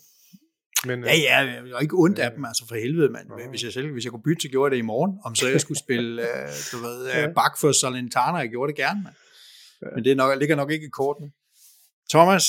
Men, 0.86 1.04
ja, 1.04 1.14
ja, 1.16 1.38
jeg 1.38 1.70
er 1.70 1.80
ikke 1.80 1.96
ondt 1.98 2.18
af 2.18 2.30
dem, 2.32 2.44
altså 2.44 2.64
for 2.68 2.74
helvede, 2.74 3.08
mand. 3.08 3.48
Hvis 3.50 3.64
jeg 3.64 3.72
selv, 3.72 3.92
hvis 3.92 4.04
jeg 4.04 4.12
kunne 4.12 4.22
bytte, 4.22 4.42
så 4.42 4.48
gjorde 4.48 4.66
jeg 4.66 4.70
det 4.70 4.78
i 4.78 4.86
morgen. 4.86 5.18
Om 5.24 5.34
så 5.34 5.48
jeg 5.48 5.60
skulle 5.60 5.78
spille, 5.78 6.22
uh, 6.22 6.28
du 6.72 6.76
ved, 6.86 7.00
uh, 7.02 7.08
ja. 7.08 7.32
bak 7.32 7.58
for 7.60 7.72
Salentana, 7.72 8.36
jeg 8.36 8.48
gjorde 8.48 8.72
det 8.72 8.76
gerne, 8.76 9.02
mand. 9.02 9.14
Ja. 9.82 9.86
Men 9.94 10.04
det 10.04 10.16
nok, 10.16 10.38
ligger 10.38 10.56
nok 10.56 10.70
ikke 10.70 10.86
i 10.86 10.88
kortene. 10.88 11.30
Thomas, 12.10 12.44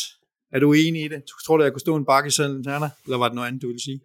er 0.52 0.60
du 0.60 0.74
enig 0.74 1.06
i 1.06 1.08
det? 1.08 1.24
Tror 1.46 1.58
du, 1.58 1.64
jeg 1.64 1.74
kunne 1.74 1.80
stå 1.80 1.96
en 1.96 2.06
bakke 2.06 2.28
i 2.28 2.32
Salentana? 2.32 2.90
Eller 3.06 3.18
var 3.18 3.28
det 3.28 3.36
noget 3.36 3.48
andet, 3.48 3.62
du 3.62 3.68
ville 3.68 3.84
sige? 3.84 4.02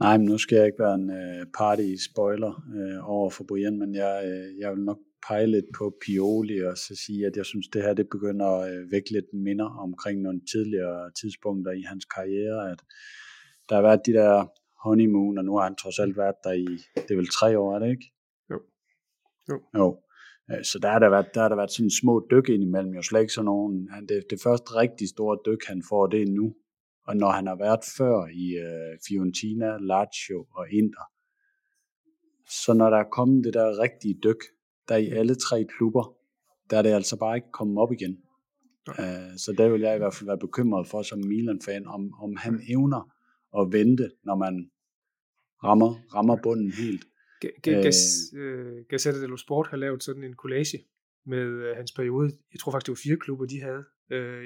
Nej, 0.00 0.16
men 0.16 0.26
nu 0.26 0.38
skal 0.38 0.56
jeg 0.56 0.66
ikke 0.66 0.78
være 0.78 0.94
en 0.94 1.10
uh, 1.10 1.46
party-spoiler 1.58 2.52
uh, 2.76 3.10
over 3.10 3.30
for 3.30 3.44
Brian, 3.48 3.78
men 3.78 3.94
jeg, 3.94 4.22
uh, 4.24 4.60
jeg 4.60 4.70
vil 4.72 4.84
nok 4.84 4.98
pege 5.28 5.46
lidt 5.46 5.64
på 5.78 5.96
Pioli 6.04 6.58
og 6.64 6.78
så 6.78 6.94
sige, 7.06 7.26
at 7.26 7.36
jeg 7.36 7.46
synes, 7.46 7.68
det 7.68 7.82
her 7.82 7.94
det 7.94 8.08
begynder 8.08 8.46
at 8.46 8.72
øh, 8.72 8.90
vække 8.92 9.10
lidt 9.10 9.34
minder 9.34 9.68
omkring 9.86 10.22
nogle 10.22 10.40
tidligere 10.52 11.10
tidspunkter 11.20 11.72
i 11.72 11.82
hans 11.82 12.04
karriere, 12.04 12.70
at 12.72 12.80
der 13.68 13.74
har 13.74 13.82
været 13.82 14.06
de 14.06 14.12
der 14.12 14.46
honeymoon, 14.84 15.38
og 15.38 15.44
nu 15.44 15.56
har 15.56 15.64
han 15.64 15.76
trods 15.76 15.98
alt 15.98 16.16
været 16.16 16.34
der 16.44 16.52
i, 16.52 16.66
det 16.94 17.10
er 17.10 17.16
vel 17.16 17.28
tre 17.28 17.58
år, 17.58 17.74
er 17.74 17.78
det 17.78 17.90
ikke? 17.90 18.12
Jo. 18.50 18.60
Jo. 19.48 19.60
jo. 19.76 19.98
Øh, 20.50 20.64
så 20.64 20.78
der 20.82 20.90
har 20.90 20.98
der 20.98 21.10
været, 21.10 21.34
der 21.34 21.40
har 21.40 21.48
der 21.48 21.56
været 21.56 21.72
sådan 21.72 21.90
små 21.90 22.26
dyk 22.30 22.48
indimellem, 22.48 22.94
jo 22.94 23.02
slet 23.02 23.20
ikke 23.20 23.32
sådan 23.32 23.44
nogen. 23.44 23.90
Det, 24.08 24.24
det 24.30 24.38
første 24.42 24.74
rigtig 24.74 25.08
store 25.08 25.38
dyk, 25.46 25.62
han 25.66 25.82
får, 25.88 26.06
det 26.06 26.22
er 26.22 26.26
nu. 26.26 26.54
Og 27.06 27.16
når 27.16 27.30
han 27.30 27.46
har 27.46 27.56
været 27.56 27.80
før 27.98 28.26
i 28.44 28.46
uh, 28.66 28.98
Fiorentina, 29.08 29.76
Lazio 29.78 30.46
og 30.58 30.72
Inter, 30.72 31.06
så 32.50 32.72
når 32.74 32.90
der 32.90 32.96
er 32.96 33.10
kommet 33.12 33.44
det 33.44 33.54
der 33.54 33.78
rigtige 33.78 34.18
dyk, 34.24 34.42
der 34.90 34.96
i 34.96 35.08
alle 35.08 35.34
tre 35.34 35.66
klubber, 35.76 36.16
der 36.70 36.78
er 36.78 36.82
det 36.82 36.90
altså 36.90 37.16
bare 37.16 37.36
ikke 37.36 37.52
kommet 37.52 37.78
op 37.78 37.92
igen. 37.92 38.18
Uh, 38.88 39.32
så 39.36 39.54
der 39.58 39.68
vil 39.68 39.80
jeg 39.80 39.94
i 39.94 39.98
hvert 39.98 40.14
fald 40.14 40.26
være 40.26 40.38
bekymret 40.38 40.86
for 40.86 41.02
som 41.02 41.18
Milan-fan, 41.18 41.86
om, 41.86 42.02
om 42.22 42.36
han 42.36 42.60
evner 42.68 43.02
at 43.60 43.72
vente, 43.72 44.10
når 44.24 44.36
man 44.36 44.70
rammer, 45.64 45.90
rammer 46.14 46.36
bunden 46.42 46.72
helt. 46.72 47.04
Øh, 48.38 48.84
Gazzetta 48.88 49.20
dello 49.20 49.36
Sport 49.36 49.66
har 49.70 49.76
lavet 49.76 50.02
sådan 50.02 50.24
en 50.24 50.34
collage 50.34 50.78
med 51.26 51.74
hans 51.76 51.92
periode. 51.92 52.32
Jeg 52.52 52.60
tror 52.60 52.72
faktisk, 52.72 52.86
det 52.86 52.92
var 52.92 53.02
fire 53.04 53.16
klubber, 53.16 53.46
de 53.46 53.60
havde. 53.60 53.84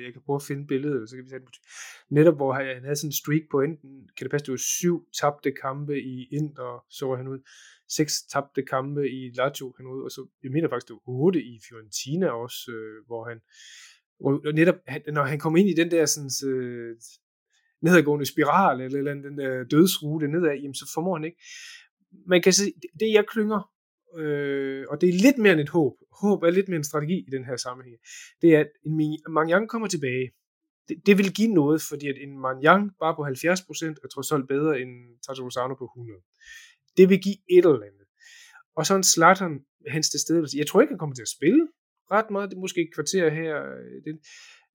Jeg 0.04 0.12
kan 0.12 0.22
prøve 0.26 0.36
at 0.36 0.42
finde 0.42 0.66
billedet, 0.66 1.10
så 1.10 1.16
kan 1.16 1.24
vi 1.24 1.30
sætte 1.30 1.46
Netop 2.10 2.36
hvor 2.36 2.52
han, 2.52 2.82
havde 2.82 2.96
sådan 2.96 3.08
en 3.08 3.12
streak 3.12 3.42
på 3.50 3.60
enten, 3.60 4.08
kan 4.16 4.24
det 4.24 4.30
passe, 4.30 4.46
det 4.46 4.52
var 4.52 4.66
syv 4.78 5.06
tabte 5.20 5.52
kampe 5.62 5.94
i 6.02 6.28
Inter, 6.32 6.84
så 6.90 7.14
han 7.14 7.28
ud 7.28 7.38
seks 7.96 8.12
tabte 8.32 8.62
kampe 8.62 9.10
i 9.10 9.30
Lazio 9.34 9.74
han 9.76 9.86
ud, 9.86 10.02
og 10.04 10.10
så, 10.10 10.26
jeg 10.42 10.50
mener 10.50 10.68
faktisk, 10.68 10.88
det 10.88 10.94
var 10.94 11.12
otte 11.12 11.40
i 11.42 11.60
Fiorentina 11.68 12.26
også, 12.30 12.70
øh, 12.76 13.06
hvor 13.06 13.28
han, 13.28 13.38
og 14.20 14.54
netop, 14.54 14.74
han, 14.86 15.02
når 15.06 15.24
han 15.24 15.38
kom 15.38 15.56
ind 15.56 15.68
i 15.68 15.74
den 15.74 15.90
der 15.90 16.06
sådan, 16.06 16.50
øh, 16.50 16.96
nedadgående 17.82 18.26
spiral, 18.26 18.80
eller, 18.80 18.98
eller 18.98 19.14
den 19.14 19.38
der 19.38 19.64
dødsrute 19.64 20.28
nedad, 20.28 20.54
jamen 20.54 20.74
så 20.74 20.90
formår 20.94 21.16
han 21.16 21.24
ikke. 21.24 21.38
Man 22.26 22.42
kan 22.42 22.52
sige, 22.52 22.72
det, 22.82 22.90
det 23.00 23.12
jeg 23.12 23.26
klynger, 23.26 23.60
øh, 24.18 24.84
og 24.90 25.00
det 25.00 25.08
er 25.08 25.22
lidt 25.26 25.38
mere 25.38 25.52
end 25.52 25.60
et 25.60 25.68
håb, 25.68 25.92
håb 26.22 26.42
er 26.42 26.50
lidt 26.50 26.68
mere 26.68 26.76
en 26.76 26.90
strategi 26.90 27.18
i 27.28 27.30
den 27.30 27.44
her 27.44 27.56
sammenhæng, 27.56 27.96
det 28.42 28.54
er, 28.54 28.60
at 28.60 28.70
en 28.86 29.18
Mangyang 29.28 29.68
kommer 29.68 29.88
tilbage, 29.88 30.30
det, 30.88 30.96
det 31.06 31.18
vil 31.18 31.34
give 31.34 31.54
noget, 31.54 31.82
fordi 31.90 32.08
at 32.08 32.18
en 32.20 32.38
Mangyang 32.38 32.90
bare 33.00 33.14
på 33.14 33.22
70% 33.22 34.04
er 34.04 34.08
trods 34.14 34.32
alt 34.32 34.48
bedre 34.48 34.80
end 34.80 34.92
Tato 35.26 35.44
Rosano 35.44 35.74
på 35.74 35.84
100. 35.84 36.20
Det 36.96 37.08
vil 37.08 37.20
give 37.22 37.36
et 37.50 37.64
eller 37.64 37.86
andet. 37.90 38.06
Og 38.76 38.86
så 38.86 38.96
en 38.96 39.02
Slattern, 39.02 39.64
hans 39.88 40.10
tilstedeværelse. 40.10 40.58
Jeg 40.58 40.66
tror 40.66 40.80
ikke, 40.80 40.90
han 40.90 40.98
kommer 40.98 41.14
til 41.14 41.22
at 41.22 41.34
spille 41.38 41.68
ret 42.10 42.30
meget. 42.30 42.50
Det 42.50 42.56
er 42.56 42.60
måske 42.60 42.80
et 42.80 42.94
kvarter 42.94 43.30
her. 43.30 43.54
Øh, 43.64 44.02
det. 44.04 44.20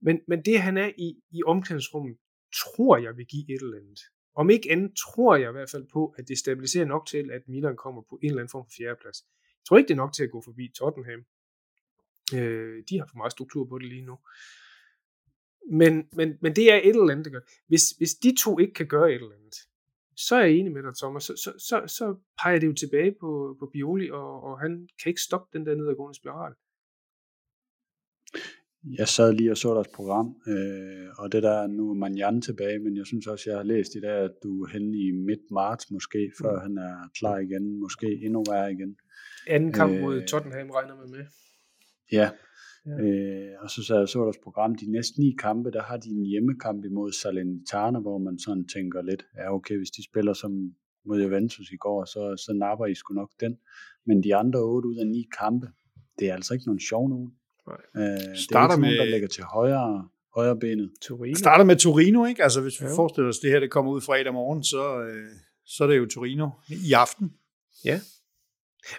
Men, 0.02 0.22
men 0.28 0.46
det, 0.46 0.62
han 0.62 0.78
er 0.78 0.92
i, 0.98 1.08
i 1.32 1.44
omklædningsrummet, 1.44 2.18
tror 2.62 2.98
jeg 2.98 3.18
vil 3.18 3.26
give 3.26 3.46
et 3.54 3.62
eller 3.62 3.78
andet. 3.78 4.00
Om 4.36 4.50
ikke 4.50 4.72
andet 4.72 4.92
tror 5.06 5.36
jeg 5.36 5.50
i 5.50 5.52
hvert 5.52 5.70
fald 5.70 5.88
på, 5.94 6.14
at 6.18 6.28
det 6.28 6.38
stabiliserer 6.38 6.86
nok 6.86 7.08
til, 7.08 7.32
at 7.32 7.42
Milan 7.48 7.76
kommer 7.76 8.02
på 8.10 8.20
en 8.24 8.30
eller 8.30 8.42
anden 8.42 8.52
form 8.52 8.66
for 8.66 8.76
fjerdeplads. 8.78 9.18
Jeg 9.60 9.66
tror 9.66 9.78
ikke, 9.78 9.88
det 9.88 9.94
er 9.94 10.04
nok 10.04 10.14
til 10.14 10.24
at 10.24 10.32
gå 10.32 10.42
forbi 10.46 10.72
Tottenham. 10.78 11.22
Øh, 12.38 12.84
de 12.90 12.98
har 13.00 13.08
for 13.10 13.18
meget 13.18 13.32
struktur 13.32 13.66
på 13.66 13.80
det 13.80 13.88
lige 13.88 14.06
nu. 14.06 14.18
Men, 15.72 15.94
men, 16.14 16.38
men 16.42 16.56
det 16.56 16.72
er 16.74 16.76
et 16.76 16.96
eller 16.96 17.12
andet, 17.12 17.26
der 17.26 17.32
gør. 17.32 17.46
Hvis, 17.68 17.84
hvis 17.98 18.14
de 18.14 18.36
to 18.44 18.60
ikke 18.60 18.74
kan 18.74 18.88
gøre 18.88 19.10
et 19.10 19.16
eller 19.16 19.36
andet, 19.40 19.56
så 20.28 20.36
er 20.36 20.44
jeg 20.46 20.52
enig 20.52 20.72
med 20.72 20.84
dig, 20.84 20.94
Thomas. 21.02 21.24
Så, 21.24 21.34
så, 21.44 21.52
så, 21.68 21.78
så 21.98 22.06
peger 22.42 22.60
det 22.60 22.68
jo 22.68 22.74
tilbage 22.74 23.12
på, 23.22 23.56
på 23.60 23.66
Bioli, 23.74 24.10
og, 24.10 24.44
og 24.44 24.60
han 24.60 24.72
kan 25.00 25.10
ikke 25.10 25.22
stoppe 25.22 25.58
den 25.58 25.66
der 25.66 25.76
nedadgående 25.76 26.20
spiral. 26.22 26.54
Jeg 28.98 29.08
sad 29.08 29.34
lige 29.34 29.52
og 29.52 29.58
så 29.58 29.74
deres 29.74 29.88
program, 29.88 30.28
øh, 30.48 31.08
og 31.18 31.32
det 31.32 31.44
der, 31.44 31.68
nu 31.68 31.90
er 31.90 31.94
Manjan 31.94 32.42
tilbage, 32.42 32.80
men 32.80 32.98
jeg 32.98 33.06
synes 33.06 33.28
også, 33.28 33.50
jeg 33.50 33.58
har 33.58 33.64
læst 33.64 33.96
i 33.96 34.00
dag, 34.00 34.18
at 34.24 34.36
du 34.44 34.64
er 34.64 34.70
henne 34.70 34.98
i 34.98 35.12
midt 35.12 35.52
marts 35.52 35.92
måske, 35.92 36.32
før 36.42 36.54
mm. 36.56 36.62
han 36.62 36.78
er 36.78 37.10
klar 37.20 37.38
igen, 37.38 37.80
måske 37.80 38.08
endnu 38.26 38.44
værre 38.50 38.72
igen. 38.72 38.98
Anden 39.48 39.74
kamp 39.74 39.94
øh, 39.94 40.02
mod 40.02 40.28
Tottenham 40.28 40.70
regner 40.70 40.96
man 40.96 41.12
med. 41.12 41.26
Ja, 42.12 42.30
Ja. 42.90 43.04
Øh, 43.04 43.52
og 43.64 43.70
så 43.70 43.84
sad 43.84 43.98
jeg 43.98 44.10
så 44.10 44.24
deres 44.24 44.38
program, 44.44 44.76
de 44.76 44.92
næste 44.92 45.20
ni 45.20 45.36
kampe, 45.40 45.72
der 45.72 45.84
har 45.84 45.98
de 45.98 46.10
en 46.10 46.26
hjemmekamp 46.26 46.86
imod 46.86 47.12
Salernitana, 47.12 48.00
hvor 48.00 48.18
man 48.18 48.40
sådan 48.40 48.68
tænker 48.68 49.02
lidt, 49.02 49.26
ja 49.38 49.54
okay, 49.54 49.78
hvis 49.78 49.92
de 49.92 50.04
spiller 50.04 50.34
som 50.34 50.52
mod 51.06 51.22
Juventus 51.22 51.72
i 51.72 51.78
går, 51.78 52.06
så, 52.06 52.44
så 52.46 52.54
napper 52.54 52.86
I 52.86 52.96
sgu 52.96 53.14
nok 53.14 53.32
den. 53.40 53.58
Men 54.06 54.24
de 54.24 54.36
andre 54.36 54.60
otte 54.60 54.88
ud 54.90 54.98
af 54.98 55.08
ni 55.08 55.28
kampe, 55.40 55.68
det 56.20 56.30
er 56.30 56.34
altså 56.34 56.54
ikke 56.54 56.66
nogen 56.66 56.80
sjov 56.80 57.10
nogen. 57.10 57.32
Øh, 57.70 58.36
Starter 58.36 58.36
det 58.36 58.56
er 58.56 58.72
ikke 58.72 58.82
med... 58.82 58.90
nogen, 58.90 58.98
der 58.98 59.12
ligger 59.16 59.28
til 59.28 59.44
højre, 59.44 60.08
højre 60.36 60.58
benet. 60.60 60.92
Torino. 61.02 61.36
Starter 61.36 61.64
med 61.64 61.76
Torino, 61.76 62.26
ikke? 62.26 62.44
Altså 62.44 62.62
hvis 62.62 62.82
vi 62.82 62.86
ja. 62.86 62.96
forestiller 62.96 63.30
os, 63.30 63.40
det 63.40 63.52
her 63.52 63.60
det 63.60 63.72
kommer 63.72 63.92
ud 63.92 64.02
fredag 64.02 64.34
morgen, 64.34 64.64
så, 64.64 65.02
øh, 65.02 65.30
så 65.66 65.84
er 65.84 65.88
det 65.88 65.98
jo 65.98 66.06
Torino 66.06 66.50
i 66.90 66.94
aften. 66.94 67.34
Ja, 67.86 68.00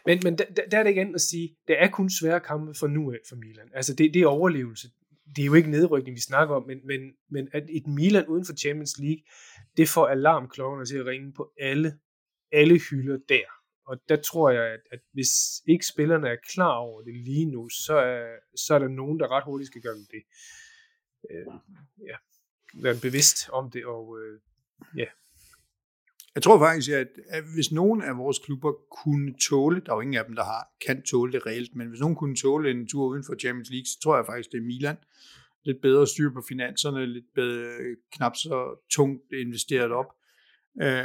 men, 0.07 0.20
men 0.24 0.39
der, 0.39 0.45
der 0.70 0.78
er 0.78 0.83
det 0.83 0.91
igen 0.91 1.14
at 1.14 1.20
sige, 1.20 1.57
der 1.68 1.74
er 1.74 1.91
kun 1.91 2.11
svære 2.11 2.41
kampe 2.41 2.74
for 2.74 2.87
nu 2.87 3.12
af 3.12 3.18
for 3.28 3.37
Milan. 3.37 3.68
Altså 3.74 3.95
det, 3.95 4.14
det 4.14 4.22
er 4.22 4.26
overlevelse. 4.26 4.89
Det 5.37 5.43
er 5.43 5.47
jo 5.47 5.55
ikke 5.55 5.70
nedrykning, 5.70 6.16
vi 6.16 6.20
snakker 6.20 6.55
om, 6.55 6.66
men, 6.66 6.87
men, 6.87 7.01
men 7.31 7.49
at 7.53 7.62
et 7.70 7.87
Milan 7.87 8.26
uden 8.26 8.45
for 8.45 8.53
Champions 8.53 8.99
League, 8.99 9.22
det 9.76 9.89
får 9.89 10.07
alarmklokkerne 10.07 10.87
til 10.87 10.97
at 10.97 11.07
ringe 11.07 11.33
på 11.33 11.53
alle, 11.61 11.99
alle 12.53 12.78
hylder 12.78 13.18
der. 13.28 13.45
Og 13.87 14.01
der 14.09 14.16
tror 14.16 14.51
jeg, 14.51 14.64
at, 14.64 14.81
at 14.93 15.01
hvis 15.12 15.28
ikke 15.66 15.87
spillerne 15.87 16.28
er 16.28 16.37
klar 16.55 16.76
over 16.76 17.03
det 17.03 17.14
lige 17.14 17.47
nu, 17.47 17.68
så 17.68 17.97
er, 17.97 18.37
så 18.57 18.74
er 18.74 18.78
der 18.78 18.89
nogen, 18.89 19.20
der 19.20 19.28
ret 19.28 19.45
hurtigt 19.45 19.66
skal 19.66 19.83
gøre 19.83 19.95
det. 19.95 20.22
Øh, 21.31 21.47
ja, 22.07 22.16
være 22.74 23.01
bevidst 23.03 23.49
om 23.53 23.70
det, 23.70 23.85
og 23.87 24.18
øh, 24.18 24.41
ja, 24.97 25.07
jeg 26.35 26.43
tror 26.43 26.59
faktisk, 26.59 26.91
at, 26.91 27.07
at 27.31 27.45
hvis 27.55 27.72
nogen 27.72 28.03
af 28.03 28.16
vores 28.16 28.39
klubber 28.39 28.72
kunne 29.03 29.35
tåle, 29.49 29.81
der 29.87 29.93
er 29.93 29.97
jo 29.97 30.01
ingen 30.01 30.14
af 30.18 30.24
dem, 30.24 30.35
der 30.37 30.45
har, 30.45 30.62
kan 30.87 31.03
tåle 31.03 31.33
det 31.33 31.47
reelt, 31.47 31.70
men 31.76 31.89
hvis 31.89 32.01
nogen 32.01 32.16
kunne 32.16 32.37
tåle 32.37 32.70
en 32.70 32.89
tur 32.89 33.05
uden 33.07 33.24
for 33.26 33.35
Champions 33.41 33.70
League, 33.70 33.87
så 33.87 33.99
tror 34.03 34.16
jeg 34.16 34.26
faktisk, 34.26 34.51
det 34.53 34.59
er 34.59 34.62
Milan. 34.62 34.97
Lidt 35.64 35.78
bedre 35.83 36.07
styr 36.07 36.31
på 36.33 36.43
finanserne, 36.49 37.07
lidt 37.07 37.24
bedre, 37.35 37.70
knap 38.16 38.33
så 38.37 38.87
tungt 38.97 39.22
investeret 39.47 39.91
op. 39.93 40.07
Øh, 40.83 41.05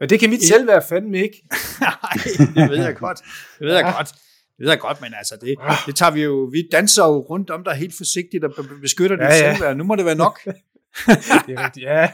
Men 0.00 0.08
det 0.08 0.20
kan 0.20 0.30
mit 0.30 0.42
selv 0.44 0.66
være 0.66 0.82
fandme 0.88 1.18
ikke. 1.22 1.36
Nej, 1.80 2.12
det 2.54 2.70
ved 2.70 2.84
jeg 2.84 2.96
godt. 2.96 3.18
Det 3.58 3.66
ved 3.66 3.74
jeg 3.74 3.94
godt. 3.96 4.08
Det 4.56 4.62
ved 4.64 4.68
jeg 4.70 4.78
godt, 4.80 5.00
men 5.00 5.12
altså, 5.18 5.36
det, 5.40 5.58
det 5.86 5.96
tager 5.96 6.12
vi 6.12 6.22
jo, 6.22 6.34
vi 6.52 6.68
danser 6.72 7.04
jo 7.04 7.18
rundt 7.20 7.50
om 7.50 7.64
der 7.64 7.74
helt 7.74 7.94
forsigtigt 7.96 8.44
og 8.44 8.54
be- 8.56 8.78
beskytter 8.80 9.16
dit 9.16 9.22
Ja, 9.22 9.28
ja. 9.34 9.54
selvværd. 9.54 9.76
Nu 9.76 9.84
må 9.84 9.96
det 9.96 10.04
være 10.04 10.14
nok. 10.14 10.40
Det 11.46 11.52
er 11.58 11.64
rigtigt, 11.64 11.84
ja. 11.86 12.10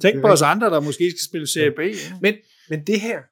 Tænk 0.00 0.20
på 0.20 0.26
os 0.26 0.42
andre, 0.42 0.70
der 0.70 0.80
måske 0.80 1.10
skal 1.10 1.24
spille 1.28 1.46
Serie 1.46 1.70
B. 1.70 1.78
Ja. 1.78 2.18
Men, 2.22 2.34
men 2.70 2.86
det 2.86 3.00
her, 3.00 3.22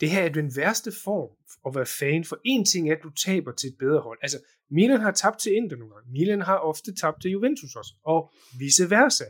det 0.00 0.10
her 0.10 0.22
er 0.22 0.28
den 0.28 0.56
værste 0.56 0.92
form 1.04 1.30
at 1.66 1.74
være 1.74 1.86
fan, 1.86 2.24
for 2.24 2.40
en 2.44 2.64
ting 2.64 2.90
er, 2.90 2.96
at 2.96 3.02
du 3.02 3.10
taber 3.10 3.52
til 3.52 3.68
et 3.68 3.76
bedre 3.78 4.00
hold. 4.00 4.18
Altså, 4.22 4.38
Milan 4.70 5.00
har 5.00 5.10
tabt 5.10 5.38
til 5.40 5.52
Inter 5.56 5.76
nogle 5.76 5.94
gange. 5.94 6.12
Milan 6.12 6.40
har 6.40 6.56
ofte 6.56 6.94
tabt 6.94 7.22
til 7.22 7.30
Juventus 7.30 7.74
også, 7.76 7.94
og 8.04 8.32
vice 8.58 8.90
versa. 8.90 9.24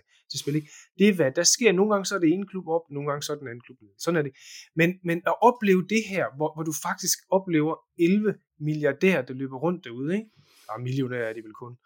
Ikke. 0.46 0.70
Det 0.98 1.08
er 1.08 1.14
hvad 1.14 1.32
der 1.32 1.42
sker. 1.42 1.72
Nogle 1.72 1.92
gange 1.92 2.06
så 2.06 2.14
er 2.14 2.18
det 2.18 2.32
ene 2.32 2.46
klub 2.46 2.68
op, 2.68 2.80
nogle 2.90 3.10
gange 3.10 3.22
så 3.22 3.32
er 3.32 3.36
den 3.36 3.48
anden 3.48 3.60
klub 3.60 3.76
ned. 3.82 3.90
Sådan 3.98 4.18
er 4.18 4.22
det. 4.22 4.32
Men, 4.76 4.94
men 5.04 5.22
at 5.26 5.34
opleve 5.42 5.86
det 5.88 6.02
her, 6.08 6.26
hvor, 6.36 6.54
hvor 6.54 6.62
du 6.62 6.72
faktisk 6.82 7.18
oplever 7.30 7.74
11 7.98 8.34
milliardærer, 8.60 9.22
der 9.22 9.34
løber 9.34 9.58
rundt 9.58 9.84
derude, 9.84 10.14
ikke? 10.14 10.30
Ja, 10.68 10.82
millionærer 10.82 11.28
er 11.28 11.32
de 11.32 11.42
vel 11.46 11.52
kun. 11.52 11.76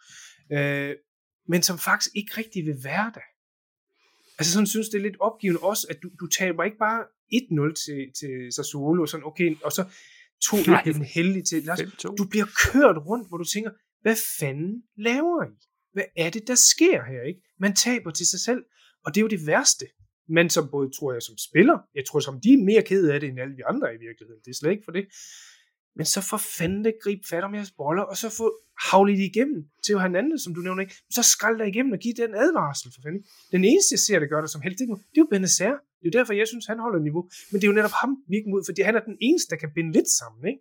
Øh, 0.53 0.95
men 1.49 1.63
som 1.63 1.79
faktisk 1.79 2.11
ikke 2.17 2.33
rigtig 2.37 2.67
vil 2.67 2.79
være 2.85 3.13
der. 3.15 3.27
Altså 4.39 4.53
sådan 4.53 4.67
synes 4.67 4.89
det 4.89 4.99
er 4.99 5.03
lidt 5.03 5.21
opgivende 5.21 5.61
også, 5.61 5.87
at 5.91 5.99
du, 6.03 6.09
du 6.21 6.27
taber 6.27 6.65
ikke 6.65 6.79
bare 6.79 7.01
1-0 7.35 7.75
til, 7.85 8.01
til 8.21 8.53
Sassuolo, 8.57 9.07
sådan 9.07 9.27
okay, 9.27 9.57
og 9.63 9.73
så 9.73 9.85
to 10.49 10.57
Nej. 10.67 10.83
en 10.87 11.05
heldig 11.05 11.45
til. 11.45 11.63
Lars, 11.63 11.81
5-2. 11.81 12.15
du 12.15 12.25
bliver 12.31 12.47
kørt 12.73 12.97
rundt, 13.09 13.29
hvor 13.29 13.37
du 13.37 13.45
tænker, 13.45 13.71
hvad 14.03 14.17
fanden 14.39 14.83
laver 14.99 15.45
I? 15.45 15.55
Hvad 15.93 16.05
er 16.17 16.31
det, 16.31 16.49
der 16.49 16.55
sker 16.55 17.05
her? 17.05 17.23
ikke? 17.23 17.41
Man 17.61 17.75
taber 17.75 18.11
til 18.11 18.27
sig 18.27 18.41
selv, 18.41 18.63
og 19.05 19.15
det 19.15 19.21
er 19.21 19.23
jo 19.23 19.29
det 19.29 19.47
værste. 19.47 19.87
Men 20.29 20.51
som 20.51 20.69
både, 20.71 20.91
tror 20.99 21.13
jeg, 21.13 21.23
som 21.23 21.37
spiller, 21.49 21.79
jeg 21.95 22.05
tror, 22.09 22.21
som 22.21 22.41
de 22.41 22.53
er 22.53 22.65
mere 22.65 22.83
kede 22.83 23.15
af 23.15 23.21
det, 23.21 23.29
end 23.29 23.41
alle 23.41 23.57
vi 23.57 23.63
andre 23.73 23.95
i 23.95 23.99
virkeligheden. 24.07 24.41
Det 24.45 24.51
er 24.51 24.59
slet 24.61 24.71
ikke 24.71 24.85
for 24.85 24.93
det. 24.93 25.05
Men 25.97 26.07
så 26.07 26.21
for 26.31 26.37
fanden 26.59 26.85
det 26.85 26.95
grib 27.03 27.21
fat 27.31 27.45
om 27.45 27.55
jeres 27.55 27.71
boller, 27.71 28.03
og 28.03 28.17
så 28.17 28.29
få 28.41 28.47
havlet 28.91 29.19
igennem 29.19 29.61
til 29.87 29.99
Hernandez, 30.01 30.41
som 30.45 30.55
du 30.55 30.61
nævner 30.61 30.83
ikke. 30.83 30.95
Så 31.17 31.23
skrald 31.23 31.59
dig 31.59 31.69
igennem 31.69 31.93
og 31.93 31.99
giv 31.99 32.13
den 32.23 32.35
advarsel, 32.45 32.93
for 32.95 33.01
fanden. 33.05 33.23
Den 33.53 33.65
eneste, 33.65 33.93
jeg 33.93 33.99
ser, 33.99 34.19
der 34.19 34.27
gør 34.27 34.41
det 34.41 34.51
som 34.51 34.61
helst, 34.65 34.79
det 34.79 34.85
er 34.85 34.89
jo- 35.17 35.23
er 35.25 35.29
Benacer. 35.31 35.75
Det 36.01 36.07
er 36.07 36.11
jo 36.13 36.19
derfor, 36.19 36.33
jeg 36.33 36.49
synes, 36.49 36.67
han 36.67 36.79
holder 36.79 37.01
niveau. 37.09 37.23
Men 37.51 37.57
det 37.61 37.65
er 37.67 37.71
jo 37.73 37.79
netop 37.81 37.97
ham, 38.03 38.11
vi 38.29 38.35
ikke 38.37 38.51
mod, 38.51 38.63
fordi 38.69 38.81
han 38.89 38.95
er 38.99 39.01
den 39.11 39.17
eneste, 39.21 39.51
der 39.51 39.57
kan 39.63 39.71
binde 39.75 39.93
lidt 39.93 40.09
sammen, 40.21 40.43
ikke? 40.53 40.61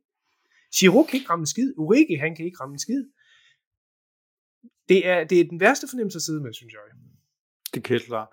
Giroud 0.77 1.05
kan 1.07 1.15
ikke 1.19 1.29
ramme 1.29 1.43
en 1.43 1.51
skid. 1.55 1.73
Urigi, 1.77 2.15
han 2.25 2.35
kan 2.35 2.45
ikke 2.45 2.57
ramme 2.61 2.73
en 2.75 2.79
skid. 2.79 3.03
Det 4.89 5.07
er, 5.07 5.23
det 5.23 5.39
er 5.39 5.43
den 5.53 5.59
værste 5.59 5.87
fornemmelse 5.91 6.17
at 6.17 6.21
sidde 6.21 6.41
med, 6.45 6.53
synes 6.53 6.73
jeg. 6.73 6.81
Det 7.73 7.87
helt 7.87 8.03
klart. 8.05 8.27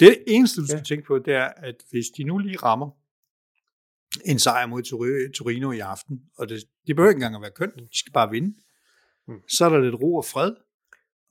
Det 0.00 0.24
eneste, 0.26 0.60
du 0.60 0.66
skal 0.66 0.78
Ja. 0.78 0.84
tænke 0.84 1.06
på, 1.06 1.18
det 1.18 1.34
er, 1.34 1.44
at 1.68 1.76
hvis 1.90 2.06
de 2.16 2.24
nu 2.24 2.38
lige 2.38 2.56
rammer 2.56 2.90
en 4.24 4.38
sejr 4.38 4.66
mod 4.66 4.82
Tor- 4.82 5.32
Torino 5.34 5.72
i 5.72 5.78
aften, 5.78 6.20
og 6.38 6.48
det, 6.48 6.62
det 6.86 6.96
behøver 6.96 7.10
ikke 7.10 7.16
engang 7.18 7.34
at 7.34 7.40
være 7.42 7.50
kønt, 7.56 7.74
de 7.92 7.98
skal 7.98 8.12
bare 8.12 8.30
vinde, 8.30 8.54
Mm. 9.28 9.34
så 9.48 9.64
er 9.64 9.68
der 9.68 9.78
lidt 9.80 9.94
ro 9.94 10.16
og 10.16 10.24
fred, 10.24 10.52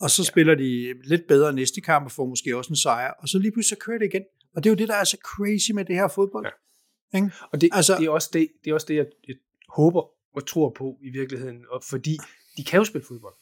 og 0.01 0.09
så 0.09 0.21
ja. 0.21 0.25
spiller 0.25 0.55
de 0.55 0.93
lidt 1.03 1.27
bedre 1.27 1.53
næste 1.53 1.81
kamp 1.81 2.05
og 2.05 2.11
får 2.11 2.25
måske 2.25 2.57
også 2.57 2.69
en 2.71 2.75
sejr, 2.75 3.11
og 3.11 3.27
så 3.29 3.39
lige 3.39 3.51
pludselig 3.51 3.77
så 3.77 3.85
kører 3.85 3.97
det 3.97 4.05
igen. 4.05 4.23
Og 4.55 4.63
det 4.63 4.69
er 4.69 4.71
jo 4.71 4.77
det, 4.77 4.87
der 4.87 4.95
er 4.95 5.03
så 5.03 5.17
crazy 5.23 5.71
med 5.71 5.85
det 5.85 5.95
her 5.95 6.07
fodbold. 6.07 6.45
Ja. 6.45 7.17
Ikke? 7.17 7.31
Og 7.51 7.61
det, 7.61 7.69
altså, 7.73 7.95
det, 7.99 8.05
er 8.05 8.09
også 8.09 8.29
det, 8.33 8.47
det 8.63 8.69
er 8.69 8.73
også 8.73 8.85
det, 8.89 8.95
jeg, 8.95 9.05
jeg 9.27 9.35
håber 9.69 10.01
og 10.35 10.47
tror 10.47 10.73
på 10.77 10.97
i 11.01 11.09
virkeligheden. 11.09 11.65
Og 11.69 11.83
fordi 11.89 12.17
de 12.57 12.63
kan 12.63 12.77
jo 12.77 12.83
spille 12.83 13.05
fodbold. 13.07 13.33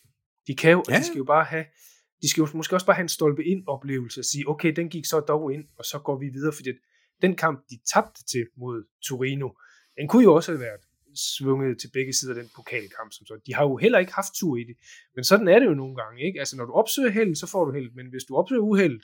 De 0.47 0.55
kan 0.55 0.71
jo, 0.71 0.79
og 0.79 0.85
Ja. 0.89 0.97
de 0.99 1.03
skal 1.03 1.17
jo 1.17 1.23
bare 1.23 1.43
have, 1.43 1.65
de 2.21 2.29
skal 2.29 2.41
jo 2.41 2.47
måske 2.53 2.75
også 2.75 2.85
bare 2.85 2.95
have 2.95 3.03
en 3.03 3.09
stolpe 3.09 3.43
ind 3.45 3.63
oplevelse 3.67 4.19
og 4.21 4.25
sige, 4.25 4.49
okay, 4.49 4.73
den 4.75 4.89
gik 4.89 5.05
så 5.05 5.19
dog 5.19 5.53
ind, 5.53 5.63
og 5.77 5.85
så 5.85 5.99
går 5.99 6.19
vi 6.19 6.29
videre, 6.33 6.53
fordi 6.53 6.69
den 7.23 7.35
kamp, 7.35 7.57
de 7.69 7.77
tabte 7.93 8.21
til 8.31 8.45
mod 8.57 8.77
Torino, 9.07 9.49
den 9.97 10.07
kunne 10.07 10.23
jo 10.23 10.35
også 10.35 10.51
have 10.51 10.59
været 10.59 10.81
svunget 11.37 11.79
til 11.81 11.89
begge 11.93 12.13
sider 12.13 12.33
af 12.35 12.41
den 12.41 12.51
pokalkamp. 12.55 13.11
Som 13.11 13.25
så. 13.25 13.39
De 13.47 13.53
har 13.55 13.63
jo 13.63 13.77
heller 13.77 13.99
ikke 13.99 14.13
haft 14.13 14.33
tur 14.39 14.57
i 14.57 14.63
det. 14.63 14.75
Men 15.15 15.23
sådan 15.23 15.47
er 15.47 15.59
det 15.59 15.65
jo 15.65 15.73
nogle 15.73 15.95
gange. 15.95 16.25
Ikke? 16.27 16.39
Altså, 16.39 16.57
når 16.57 16.65
du 16.65 16.73
opsøger 16.73 17.09
held, 17.09 17.35
så 17.35 17.47
får 17.47 17.65
du 17.65 17.71
held. 17.71 17.91
Men 17.95 18.09
hvis 18.09 18.23
du 18.23 18.35
opsøger 18.35 18.61
uheld, 18.61 18.99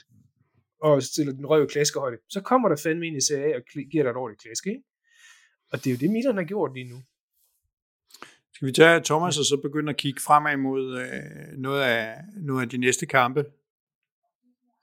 og 0.82 1.02
stiller 1.02 1.32
den 1.32 1.46
røve 1.46 1.66
klaskehøjde, 1.68 2.16
så 2.28 2.40
kommer 2.40 2.68
der 2.68 2.76
fandme 2.76 3.06
ind 3.06 3.16
i 3.16 3.20
Serie 3.20 3.54
A 3.54 3.56
og 3.56 3.62
giver 3.90 4.04
dig 4.04 4.10
et 4.10 4.16
ordentligt 4.16 4.42
klask, 4.42 4.66
ikke? 4.66 4.82
Og 5.72 5.78
det 5.78 5.86
er 5.86 5.94
jo 5.94 5.98
det, 5.98 6.10
Milan 6.10 6.36
har 6.36 6.44
gjort 6.44 6.74
lige 6.74 6.88
nu. 6.88 7.02
Skal 8.54 8.68
vi 8.68 8.72
tage 8.72 9.00
Thomas 9.04 9.38
og 9.38 9.44
så 9.44 9.56
begynde 9.62 9.90
at 9.90 9.96
kigge 9.96 10.20
fremad 10.20 10.56
mod 10.56 11.00
øh, 11.00 11.58
noget, 11.58 11.82
af, 11.82 12.16
noget 12.36 12.62
af 12.62 12.68
de 12.68 12.78
næste 12.78 13.06
kampe? 13.06 13.44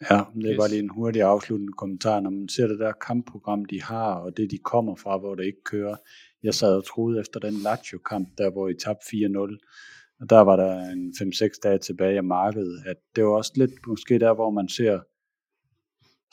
Ja, 0.02 0.22
det 0.36 0.52
er 0.52 0.58
bare 0.58 0.70
lige 0.70 0.80
en 0.80 0.90
hurtig 0.90 1.22
afsluttende 1.22 1.74
kommentar. 1.74 2.20
Når 2.20 2.30
man 2.30 2.50
ser 2.50 2.68
det 2.68 2.80
der 2.80 2.92
kampprogram, 2.92 3.66
de 3.66 3.82
har, 3.82 4.14
og 4.14 4.38
det 4.38 4.52
de 4.52 4.58
kommer 4.58 4.96
fra, 4.96 5.18
hvor 5.18 5.36
det 5.36 5.46
ikke 5.46 5.64
kører. 5.64 5.96
Jeg 6.44 6.54
sad 6.54 6.76
og 6.76 6.86
troede 6.86 7.20
efter 7.20 7.40
den 7.40 7.54
Lazio-kamp, 7.54 8.28
der 8.38 8.50
hvor 8.52 8.70
I 8.70 8.74
tabte 8.74 9.06
4-0, 9.06 10.18
og 10.20 10.30
der 10.30 10.40
var 10.40 10.56
der 10.56 10.90
en 10.90 11.14
5-6 11.22 11.60
dage 11.64 11.78
tilbage 11.78 12.18
af 12.18 12.24
markedet, 12.24 12.84
at 12.86 12.98
det 13.16 13.24
var 13.24 13.30
også 13.30 13.52
lidt 13.56 13.72
måske 13.88 14.20
der, 14.20 14.34
hvor 14.34 14.50
man 14.50 14.70
ser 14.70 15.00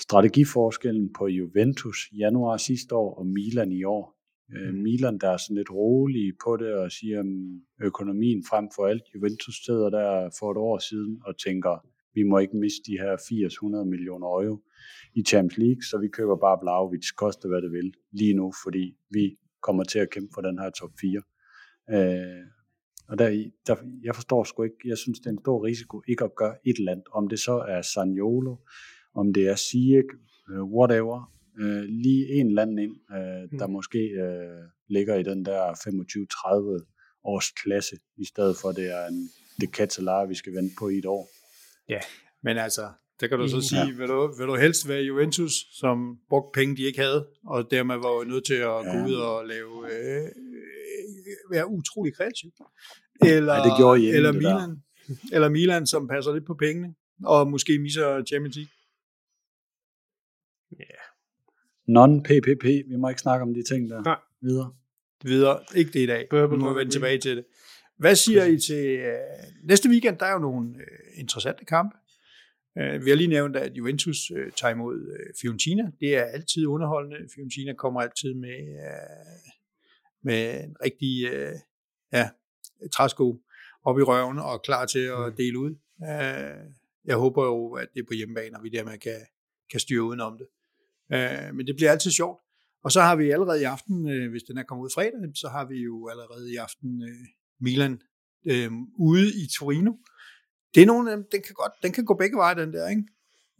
strategiforskellen 0.00 1.12
på 1.12 1.26
Juventus 1.26 1.98
januar 2.18 2.56
sidste 2.56 2.94
år 2.94 3.14
og 3.14 3.26
Milan 3.26 3.72
i 3.72 3.84
år. 3.84 4.14
Øh, 4.54 4.74
Milan, 4.74 5.18
der 5.18 5.28
er 5.28 5.36
sådan 5.36 5.56
lidt 5.56 5.70
rolige 5.70 6.32
på 6.44 6.56
det 6.56 6.74
og 6.74 6.92
siger 6.92 7.22
mm, 7.22 7.60
økonomien 7.82 8.44
frem 8.50 8.68
for 8.76 8.86
alt. 8.86 9.02
Juventus 9.14 9.64
sidder 9.64 9.90
der 9.90 10.30
for 10.38 10.50
et 10.50 10.56
år 10.56 10.78
siden 10.78 11.20
og 11.26 11.38
tænker, 11.38 11.86
vi 12.14 12.22
må 12.22 12.38
ikke 12.38 12.56
miste 12.56 12.82
de 12.86 12.98
her 13.02 13.16
80-100 13.16 13.84
millioner 13.84 14.26
euro 14.26 14.58
i 15.14 15.22
Champions 15.22 15.58
League, 15.58 15.82
så 15.82 15.98
vi 15.98 16.08
køber 16.08 16.36
bare 16.36 16.58
Vlaovic, 16.62 17.06
koste 17.16 17.48
hvad 17.48 17.62
det 17.62 17.72
vil, 17.72 17.92
lige 18.12 18.34
nu, 18.34 18.52
fordi 18.64 18.96
vi 19.10 19.36
kommer 19.62 19.84
til 19.84 19.98
at 19.98 20.10
kæmpe 20.10 20.30
for 20.34 20.40
den 20.40 20.58
her 20.58 20.70
top 20.70 20.90
4. 21.00 21.22
Øh, 21.94 22.46
og 23.08 23.18
der, 23.18 23.28
der, 23.66 23.76
jeg 24.04 24.14
forstår 24.14 24.44
sgu 24.44 24.62
ikke, 24.62 24.76
jeg 24.84 24.98
synes, 24.98 25.18
det 25.18 25.26
er 25.26 25.30
en 25.30 25.38
stor 25.44 25.64
risiko 25.64 26.02
ikke 26.08 26.24
at 26.24 26.34
gøre 26.36 26.56
et 26.66 26.76
eller 26.78 26.92
andet, 26.92 27.08
om 27.12 27.28
det 27.28 27.38
så 27.38 27.52
er 27.68 27.82
Saniolo, 27.82 28.56
om 29.14 29.32
det 29.32 29.48
er 29.48 29.56
Ziyech, 29.56 30.08
øh, 30.50 30.62
whatever, 30.62 31.32
øh, 31.60 31.82
lige 31.82 32.32
en 32.32 32.46
eller 32.46 32.62
anden 32.62 32.78
ind, 32.78 32.96
øh, 33.16 33.58
der 33.58 33.66
Mm. 33.66 33.72
måske 33.72 33.98
øh, 33.98 34.62
ligger 34.88 35.14
i 35.14 35.22
den 35.22 35.44
der 35.44 35.62
25-30 35.72 37.20
års 37.24 37.50
klasse, 37.50 37.96
i 38.16 38.24
stedet 38.24 38.56
for 38.62 38.72
det 38.72 38.86
er 38.98 39.06
en 39.06 39.28
det 39.60 39.68
Catalar, 39.68 40.26
vi 40.26 40.34
skal 40.34 40.52
vente 40.54 40.74
på 40.78 40.88
i 40.88 40.98
et 40.98 41.06
år. 41.06 41.28
Men 42.42 42.58
altså, 42.58 42.90
der 43.20 43.26
kan 43.26 43.38
du 43.38 43.48
så 43.48 43.60
sige, 43.60 43.96
vil 43.96 44.08
du, 44.08 44.34
vil 44.38 44.46
du 44.46 44.56
helst 44.56 44.88
være 44.88 45.02
Juventus, 45.02 45.52
som 45.80 46.18
brugte 46.28 46.58
penge, 46.58 46.76
de 46.76 46.82
ikke 46.82 47.00
havde, 47.00 47.26
og 47.46 47.70
dermed 47.70 47.96
var 47.96 48.12
jo 48.18 48.24
nødt 48.24 48.44
til 48.46 48.54
at 48.54 48.60
ja. 48.60 48.92
gå 48.92 48.98
Ja. 48.98 49.06
ud 49.06 49.14
og 49.14 49.46
lave, 49.46 49.92
øh, 49.92 50.28
være 51.50 51.68
utrolig 51.68 52.16
kreativ. 52.16 52.50
Eller, 53.22 53.54
Ja, 53.54 53.62
det 53.62 53.72
gjorde 53.78 54.02
I 54.02 54.06
eller 54.08 54.32
der. 54.32 54.38
Milan, 54.38 54.82
eller 55.32 55.48
Milan, 55.48 55.86
som 55.86 56.08
passer 56.08 56.32
lidt 56.34 56.46
på 56.46 56.54
pengene, 56.54 56.94
og 57.24 57.48
måske 57.50 57.78
misser 57.78 58.24
Champions 58.24 58.56
League. 58.56 58.70
Non-PPP, 61.88 62.64
vi 62.90 62.96
må 62.96 63.08
ikke 63.08 63.20
snakke 63.20 63.42
om 63.42 63.54
de 63.54 63.62
ting 63.62 63.90
der 63.90 64.02
Nej. 64.02 64.18
videre. 64.40 64.72
Videre, 65.24 65.60
ikke 65.74 65.90
det 65.92 66.00
i 66.00 66.06
dag. 66.06 66.28
Vi 66.32 66.56
må 66.56 66.72
vende 66.72 66.92
tilbage 66.92 67.18
til 67.18 67.36
det. 67.36 67.44
Hvad 67.98 68.14
siger 68.16 68.44
I 68.44 68.58
til 68.58 68.86
øh, 68.86 69.14
næste 69.64 69.88
weekend? 69.88 70.18
Der 70.18 70.26
er 70.26 70.32
jo 70.32 70.38
nogle 70.38 70.76
øh, 70.76 71.20
interessante 71.20 71.64
kampe. 71.64 71.96
Øh, 72.78 73.04
vi 73.04 73.10
har 73.10 73.16
lige 73.16 73.28
nævnt, 73.28 73.56
at 73.56 73.72
Juventus 73.76 74.30
øh, 74.30 74.52
tager 74.52 74.74
imod 74.74 74.96
øh, 75.12 75.34
Fiorentina. 75.40 75.90
Det 76.00 76.16
er 76.16 76.22
altid 76.24 76.66
underholdende. 76.66 77.16
Fiorentina 77.34 77.72
kommer 77.72 78.00
altid 78.00 78.34
med, 78.34 78.58
øh, 78.60 79.52
med 80.22 80.64
en 80.64 80.76
rigtig 80.84 81.26
øh, 81.32 81.52
ja, 82.12 82.30
træsko 82.92 83.40
op 83.84 83.98
i 83.98 84.02
røven 84.02 84.38
og 84.38 84.62
klar 84.62 84.86
til 84.86 84.98
at 84.98 85.18
Mm. 85.28 85.36
dele 85.36 85.58
ud. 85.58 85.70
Øh, 86.02 86.70
jeg 87.04 87.16
håber 87.16 87.44
jo, 87.44 87.72
at 87.72 87.88
det 87.94 88.00
er 88.00 88.06
på 88.06 88.14
hjemmebane, 88.14 88.56
og 88.56 88.62
vi 88.64 88.68
dermed 88.68 88.98
kan, 88.98 89.20
kan 89.70 89.80
styre 89.80 90.02
udenom 90.02 90.38
det. 90.38 90.46
Øh, 91.12 91.54
men 91.54 91.66
det 91.66 91.76
bliver 91.76 91.90
altid 91.90 92.10
sjovt. 92.10 92.40
Og 92.84 92.92
så 92.92 93.00
har 93.00 93.16
vi 93.16 93.30
allerede 93.30 93.60
i 93.60 93.64
aften, 93.64 94.08
øh, 94.08 94.30
hvis 94.30 94.42
den 94.42 94.58
er 94.58 94.62
kommet 94.62 94.84
ud 94.84 94.90
fredag, 94.94 95.20
så 95.34 95.48
har 95.48 95.64
vi 95.64 95.76
jo 95.82 96.08
allerede 96.08 96.52
i 96.52 96.56
aften 96.56 97.02
øh, 97.02 97.26
Milan 97.60 98.00
øh, 98.46 98.70
ude 98.98 99.28
i 99.28 99.46
Torino. 99.58 99.92
Det 100.74 100.82
er 100.82 100.86
nogle, 100.86 101.10
af 101.10 101.16
dem, 101.16 101.26
den 101.32 101.42
kan 101.42 101.54
godt, 101.54 101.72
den 101.82 101.92
kan 101.92 102.04
gå 102.04 102.14
begge 102.14 102.36
veje, 102.36 102.54
den 102.54 102.72
der, 102.72 102.88
ikke? 102.88 103.02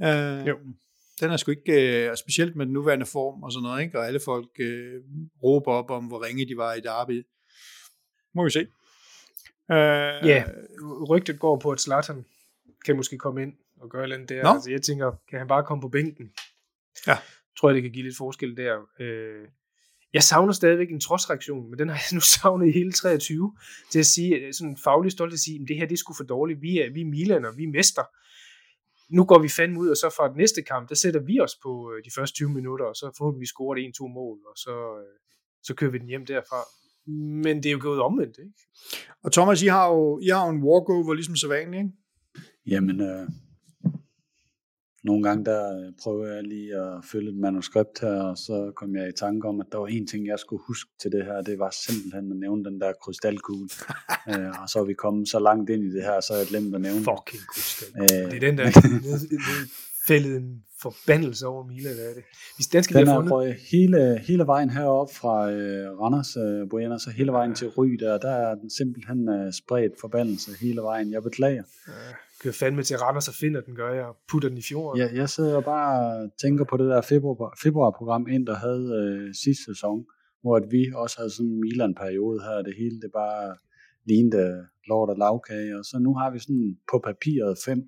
Øh, 0.03 0.49
Jo. 0.49 0.59
Den 1.21 1.31
er 1.31 1.37
sgu 1.37 1.51
ikke, 1.51 2.09
øh, 2.09 2.17
specielt 2.17 2.57
med 2.57 2.67
den 2.67 2.73
nuværende 2.73 3.07
form 3.07 3.43
og 3.43 3.53
sådan 3.53 3.63
noget, 3.63 3.83
ikke? 3.83 3.99
Og 3.99 4.07
alle 4.07 4.21
folk 4.25 4.49
øh, 4.59 5.03
råber 5.43 5.73
op 5.73 5.91
om, 5.91 6.05
hvor 6.07 6.25
ringe 6.27 6.49
de 6.49 6.57
var 6.57 6.75
i 6.75 6.81
derby. 6.81 7.27
Må 8.35 8.45
vi 8.45 8.51
se. 8.51 8.61
Øh, 9.71 10.29
Ja, 10.29 10.45
rygtet 11.11 11.39
går 11.39 11.59
på, 11.59 11.71
at 11.71 11.81
Zlatan 11.81 12.25
kan 12.85 12.97
måske 12.97 13.19
komme 13.19 13.43
ind 13.43 13.53
og 13.81 13.91
gøre 13.91 14.09
noget 14.09 14.29
der. 14.29 14.43
Nå. 14.43 14.49
Altså, 14.49 14.71
jeg 14.71 14.83
tænker, 14.83 15.13
kan 15.31 15.39
han 15.39 15.49
bare 15.49 15.65
komme 15.65 15.83
på 15.83 15.89
bænken? 15.89 16.33
Ja. 17.07 17.17
Tror 17.59 17.69
jeg, 17.69 17.75
det 17.75 17.83
kan 17.83 17.93
give 17.93 18.05
lidt 18.05 18.17
forskel 18.17 18.57
der. 18.57 18.79
Øh, 19.01 19.49
jeg 20.15 20.23
savner 20.23 20.53
stadigvæk 20.53 20.91
en 20.91 21.01
trodsreaktion, 21.01 21.71
men 21.71 21.79
den 21.79 21.89
har 21.89 21.97
jeg 21.97 22.15
nu 22.19 22.21
savnet 22.21 22.69
i 22.69 22.71
hele 22.71 22.93
23, 22.93 23.53
til 23.93 23.99
at 23.99 24.07
sige, 24.07 24.37
øh, 24.37 24.53
sådan 24.53 24.77
fagligt 24.85 25.13
stolt 25.13 25.33
at 25.33 25.39
sige, 25.39 25.61
at 25.63 25.69
det 25.69 25.77
her 25.77 25.87
det 25.87 25.93
er 25.93 25.97
sgu 25.97 26.13
for 26.15 26.25
dårligt. 26.25 26.63
Vi 26.63 26.79
er, 26.79 26.93
vi 26.93 27.01
er 27.01 27.05
Milan, 27.05 27.45
og 27.45 27.57
vi 27.57 27.65
er 27.65 27.69
mester. 27.69 28.05
nu 29.17 29.25
går 29.25 29.39
vi 29.39 29.49
fandme 29.49 29.81
ud, 29.81 29.89
og 29.89 29.97
så 29.97 30.15
fra 30.17 30.29
den 30.29 30.37
næste 30.37 30.63
kamp, 30.63 30.89
der 30.89 30.95
sætter 30.95 31.21
vi 31.21 31.41
os 31.41 31.57
på 31.63 31.93
øh, 31.93 32.05
de 32.05 32.11
første 32.17 32.35
20 32.35 32.51
minutter, 32.51 32.87
og 32.87 32.97
så 32.97 33.07
får 33.19 33.39
vi 33.39 33.47
scoret 33.47 33.85
en-to 33.85 34.07
mål, 34.07 34.39
og 34.51 34.57
så, 34.57 34.75
øh, 35.03 35.15
så 35.63 35.75
kører 35.75 35.91
vi 35.91 35.99
den 35.99 36.09
hjem 36.09 36.27
derfra. 36.27 36.61
Men 37.45 37.57
det 37.57 37.67
er 37.67 37.73
jo 37.73 37.79
gået 37.81 38.01
omvendt, 38.01 38.39
ikke? 38.39 38.55
Og 39.25 39.33
Thomas, 39.33 39.63
I 39.63 39.67
har 39.67 39.87
jo, 39.89 40.19
I 40.23 40.29
har 40.29 40.47
jo 40.47 40.53
en 40.53 40.63
walkover, 40.63 41.15
ligesom 41.15 41.37
så 41.37 41.49
vanligt, 41.49 41.83
ikke? 41.83 41.93
Jamen, 42.67 43.01
øh, 43.01 43.29
nogle 45.05 45.23
gange 45.23 45.45
der 45.45 45.79
øh, 45.79 45.93
prøver 46.03 46.27
jeg 46.27 46.43
lige 46.43 46.77
at 46.77 47.05
følge 47.05 47.31
et 47.31 47.37
manuskript 47.37 48.01
her, 48.01 48.23
og 48.23 48.39
så 48.39 48.73
kom 48.77 48.97
jeg 48.97 49.09
i 49.09 49.13
tanke 49.13 49.49
om, 49.49 49.61
at 49.61 49.67
der 49.73 49.79
var 49.79 49.87
en 49.87 50.07
ting, 50.07 50.27
jeg 50.27 50.39
skulle 50.39 50.63
huske 50.67 50.91
til 51.01 51.13
det 51.13 51.25
her, 51.25 51.43
det 51.43 51.59
var 51.59 51.75
simpelthen 51.87 52.33
at 52.33 52.39
nævne 52.39 52.65
den 52.65 52.81
der 52.81 52.93
krystalkugle. 53.03 53.69
øh, 54.31 54.63
og 54.63 54.69
så 54.69 54.79
er 54.79 54.85
vi 54.85 54.95
kommet 54.95 55.29
så 55.29 55.39
langt 55.39 55.71
ind 55.71 55.85
i 55.85 55.91
det 55.91 56.03
her, 56.03 56.21
så 56.21 56.33
er 56.33 56.39
jeg 56.39 56.47
glemt 56.47 56.75
at 56.75 56.81
nævne 56.81 57.05
Fucking 57.05 57.43
krystalkugle. 57.55 58.25
Øh, 58.25 58.31
det 58.31 58.37
er 58.37 58.47
den 58.51 58.59
der 58.59 58.71
fældet 60.09 60.37
en 60.37 60.63
forbandelse 60.83 61.47
over 61.47 61.67
Mila, 61.67 61.95
hvad 61.95 62.11
er 62.11 62.15
det? 62.15 62.25
Hvis 62.57 62.67
den 62.67 62.83
skal 62.83 63.01
den 63.01 63.09
er 63.09 63.15
fundet. 63.15 63.57
hele, 63.73 64.19
hele 64.19 64.47
vejen 64.47 64.71
herop 64.71 65.09
fra 65.13 65.51
øh, 65.51 66.01
Randers, 66.01 66.37
øh, 66.37 66.69
Brianna, 66.71 66.99
så 66.99 67.11
hele 67.11 67.33
vejen 67.33 67.55
til 67.55 67.69
Ry, 67.69 67.89
der, 68.01 68.19
der 68.19 68.31
er 68.31 68.55
den 68.55 68.71
simpelthen 68.71 69.29
øh, 69.29 69.53
spredt 69.53 69.93
forbandelse 70.01 70.51
hele 70.61 70.81
vejen. 70.81 71.13
Jeg 71.13 71.23
beklager. 71.23 71.63
Ja 71.89 71.93
kører 72.45 72.55
fandme 72.63 72.83
til 72.83 72.97
Randers 72.97 73.29
og 73.29 73.35
finder 73.35 73.61
den, 73.61 73.75
gør 73.75 73.93
jeg, 73.95 74.05
og 74.05 74.17
putter 74.31 74.49
den 74.49 74.59
i 74.59 74.63
fjorden. 74.63 75.03
Ja, 75.03 75.09
jeg 75.21 75.29
sidder 75.29 75.57
og 75.57 75.65
bare 75.65 76.31
tænker 76.43 76.65
på 76.65 76.77
det 76.77 76.89
der 76.93 77.01
februar, 77.01 77.59
februarprogram 77.63 78.27
ind, 78.29 78.47
der 78.47 78.57
havde 78.67 78.87
øh, 79.01 79.35
sidste 79.45 79.65
sæson, 79.65 80.05
hvor 80.43 80.57
at 80.57 80.67
vi 80.71 80.83
også 80.95 81.17
havde 81.19 81.31
sådan 81.31 81.51
en 81.51 81.61
Milan-periode 81.61 82.41
her, 82.47 82.63
det 82.63 82.75
hele 82.79 83.01
det 83.01 83.11
bare 83.13 83.57
lignede 84.11 84.67
lort 84.89 85.11
og 85.11 85.17
lavkage, 85.25 85.79
og 85.79 85.85
så 85.85 85.97
nu 85.99 86.15
har 86.15 86.31
vi 86.31 86.39
sådan 86.39 86.77
på 86.91 86.97
papiret 87.09 87.59
fem 87.67 87.81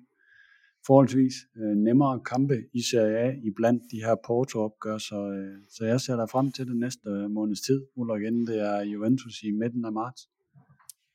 forholdsvis 0.87 1.33
øh, 1.57 1.75
nemmere 1.77 2.19
kampe 2.25 2.57
i 2.73 2.81
Serie 2.81 3.17
A 3.17 3.29
i 3.43 3.49
blandt 3.55 3.83
de 3.91 3.97
her 4.05 4.15
Porto-opgør, 4.27 4.97
så, 4.97 5.19
øh, 5.31 5.57
så 5.69 5.85
jeg 5.85 6.01
ser 6.01 6.15
der 6.15 6.27
frem 6.27 6.51
til 6.51 6.67
det 6.67 6.77
næste 6.77 7.09
øh, 7.09 7.29
måneds 7.29 7.61
tid. 7.61 7.85
Ulrik 7.95 8.21
igen, 8.21 8.47
det 8.47 8.61
er 8.61 8.81
Juventus 8.81 9.43
i 9.43 9.51
midten 9.51 9.85
af 9.85 9.93
marts. 9.93 10.21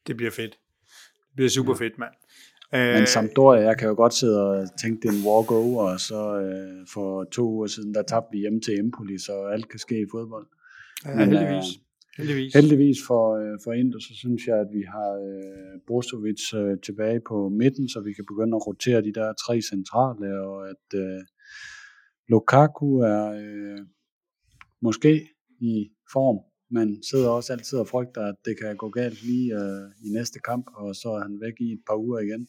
Det 0.06 0.16
bliver 0.16 0.30
fedt. 0.30 0.50
Det 1.28 1.36
bliver 1.36 1.50
super 1.50 1.74
fedt, 1.74 1.98
mand. 1.98 2.14
Men 2.72 3.06
Sampdoria, 3.06 3.60
jeg 3.60 3.78
kan 3.78 3.88
jo 3.88 3.94
godt 3.94 4.14
sidde 4.14 4.42
og 4.50 4.68
tænke, 4.82 5.02
det 5.02 5.08
er 5.08 5.18
en 5.18 5.26
walk-over, 5.28 5.92
og 5.92 6.00
så 6.00 6.40
øh, 6.40 6.86
for 6.92 7.24
to 7.24 7.42
uger 7.48 7.66
siden, 7.66 7.94
der 7.94 8.02
tabte 8.02 8.28
vi 8.32 8.38
hjem 8.38 8.60
til 8.60 8.78
Empoli, 8.78 9.18
så 9.18 9.32
alt 9.54 9.68
kan 9.68 9.78
ske 9.78 10.00
i 10.00 10.06
fodbold. 10.10 10.46
Ja, 11.04 11.14
Men, 11.14 11.28
heldigvis. 11.28 11.76
Øh, 11.76 11.91
heldigvis. 12.18 12.55
Heldigvis 12.55 12.98
for, 13.06 13.24
øh, 13.43 13.59
for 13.64 13.72
Inter, 13.72 13.98
så 13.98 14.14
synes 14.14 14.47
jeg, 14.47 14.59
at 14.60 14.68
vi 14.72 14.82
har 14.94 15.10
øh, 15.28 15.80
Brozovic 15.86 16.55
øh, 16.55 16.76
tilbage 16.86 17.20
på 17.28 17.48
midten, 17.48 17.89
så 17.89 18.01
vi 18.01 18.12
kan 18.12 18.24
begynde 18.28 18.56
at 18.56 18.66
rotere 18.66 19.02
de 19.02 19.12
der 19.12 19.32
tre 19.47 19.62
centrale, 19.62 20.40
og 20.40 20.68
at 20.72 20.86
øh, 20.94 21.22
Lukaku 22.28 22.98
er 22.98 23.24
øh, 23.43 23.78
måske 24.82 25.28
i 25.60 25.90
form 26.12 26.39
man 26.72 27.02
sidder 27.10 27.28
også 27.28 27.52
altid 27.52 27.78
og 27.78 27.89
frygter, 27.89 28.22
at 28.26 28.34
det 28.44 28.59
kan 28.60 28.76
gå 28.76 28.89
galt 28.89 29.22
lige 29.22 29.55
øh, 29.55 30.06
i 30.06 30.09
næste 30.09 30.39
kamp, 30.39 30.66
og 30.74 30.97
så 30.97 31.09
er 31.09 31.20
han 31.20 31.40
væk 31.40 31.56
i 31.60 31.72
et 31.72 31.82
par 31.86 31.97
uger 31.97 32.18
igen. 32.18 32.48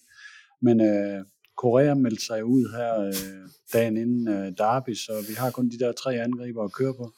Men 0.61 0.81
øh, 0.81 1.25
Korea 1.57 1.93
meldte 1.93 2.25
sig 2.25 2.45
ud 2.45 2.63
her 2.77 2.93
øh, 3.01 3.49
dagen 3.73 3.97
inden 3.97 4.27
øh, 4.27 4.51
Derby, 4.57 4.93
så 4.93 5.13
vi 5.29 5.33
har 5.33 5.51
kun 5.51 5.69
de 5.69 5.79
der 5.79 5.91
tre 5.91 6.11
angriber 6.19 6.63
at 6.63 6.73
køre 6.73 6.93
på. 6.93 7.11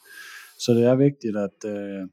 Så 0.58 0.72
det 0.72 0.84
er 0.84 0.94
vigtigt, 0.94 1.36
at, 1.36 1.58
øh, 1.74 2.08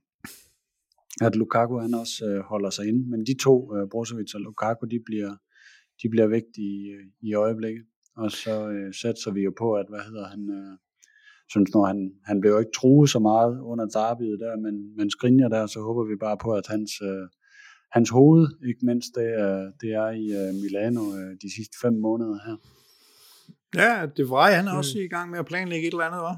at 1.22 1.36
Lukaku 1.36 1.80
han 1.80 1.94
også 1.94 2.26
øh, 2.26 2.40
holder 2.40 2.70
sig 2.70 2.88
inde. 2.88 3.10
Men 3.10 3.26
de 3.26 3.36
to, 3.44 3.76
øh, 3.76 3.90
Brozovic 3.92 4.36
og 4.36 4.42
Lukaku, 4.42 4.86
de 4.86 5.00
bliver, 5.06 5.36
de 6.04 6.10
bliver 6.10 6.28
vigtige 6.28 6.74
i, 6.76 7.30
i 7.30 7.34
øjeblikket. 7.34 7.86
Og 8.18 8.32
så 8.32 8.70
øh, 8.70 8.94
satser 8.94 9.32
vi 9.32 9.42
jo 9.42 9.54
på, 9.58 9.74
at, 9.74 9.86
hvad 9.90 10.00
hedder 10.00 10.28
han, 10.28 10.50
øh, 10.50 10.78
synes 11.50 11.74
nu, 11.74 11.82
han, 11.84 12.12
han 12.26 12.42
blev 12.42 12.52
jo 12.52 12.60
ikke 12.60 12.78
truet 12.80 13.10
så 13.10 13.20
meget 13.20 13.60
under 13.62 13.86
derbyet 13.86 14.40
der, 14.40 14.56
men, 14.66 14.96
men 14.98 15.10
Skriniar 15.10 15.48
der, 15.48 15.66
så 15.66 15.80
håber 15.80 16.04
vi 16.04 16.16
bare 16.16 16.38
på, 16.38 16.52
at 16.52 16.68
hans, 16.68 16.92
øh, 17.02 17.28
hans 17.92 18.10
hoved, 18.10 18.48
ikke 18.70 18.86
mindst 18.86 19.10
det, 19.16 19.30
er, 19.46 19.72
det 19.82 19.90
er 20.04 20.10
i 20.24 20.26
øh, 20.40 20.54
Milano 20.62 21.04
øh, 21.18 21.32
de 21.44 21.56
sidste 21.56 21.76
fem 21.84 21.94
måneder 21.94 22.40
her. 22.46 22.58
Ja, 23.76 24.06
det 24.18 24.30
var 24.30 24.52
han 24.52 24.68
er 24.68 24.72
mm. 24.72 24.78
også 24.78 25.00
i 25.00 25.08
gang 25.08 25.32
med 25.32 25.40
at 25.40 25.46
planlægge 25.46 25.88
et 25.88 25.92
eller 25.92 26.06
andet, 26.06 26.22
var. 26.22 26.38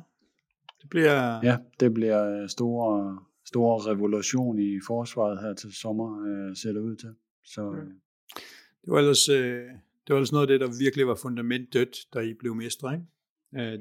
Det 0.82 0.90
bliver... 0.90 1.40
Ja, 1.44 1.58
det 1.80 1.94
bliver 1.94 2.42
øh, 2.42 2.50
store, 2.50 3.20
store 3.46 3.92
revolution 3.92 4.60
i 4.60 4.80
forsvaret 4.88 5.42
her 5.42 5.54
til 5.54 5.74
sommer, 5.74 6.10
øh, 6.28 6.56
ser 6.56 6.72
det 6.72 6.80
ud 6.80 6.96
til. 6.96 7.16
Så, 7.44 7.72
øh. 7.72 7.88
Det 8.82 8.92
var 8.94 9.00
ellers, 9.00 9.30
øh, 9.30 9.64
det 10.08 10.10
var 10.10 10.16
ellers 10.16 10.32
noget 10.32 10.44
af 10.44 10.48
det, 10.48 10.60
der 10.60 10.78
virkelig 10.80 11.08
var 11.08 11.16
fundament 11.16 11.74
dødt, 11.74 11.98
da 12.14 12.20
I 12.20 12.34
blev 12.34 12.56
mestre, 12.56 12.94
ikke? 12.94 13.06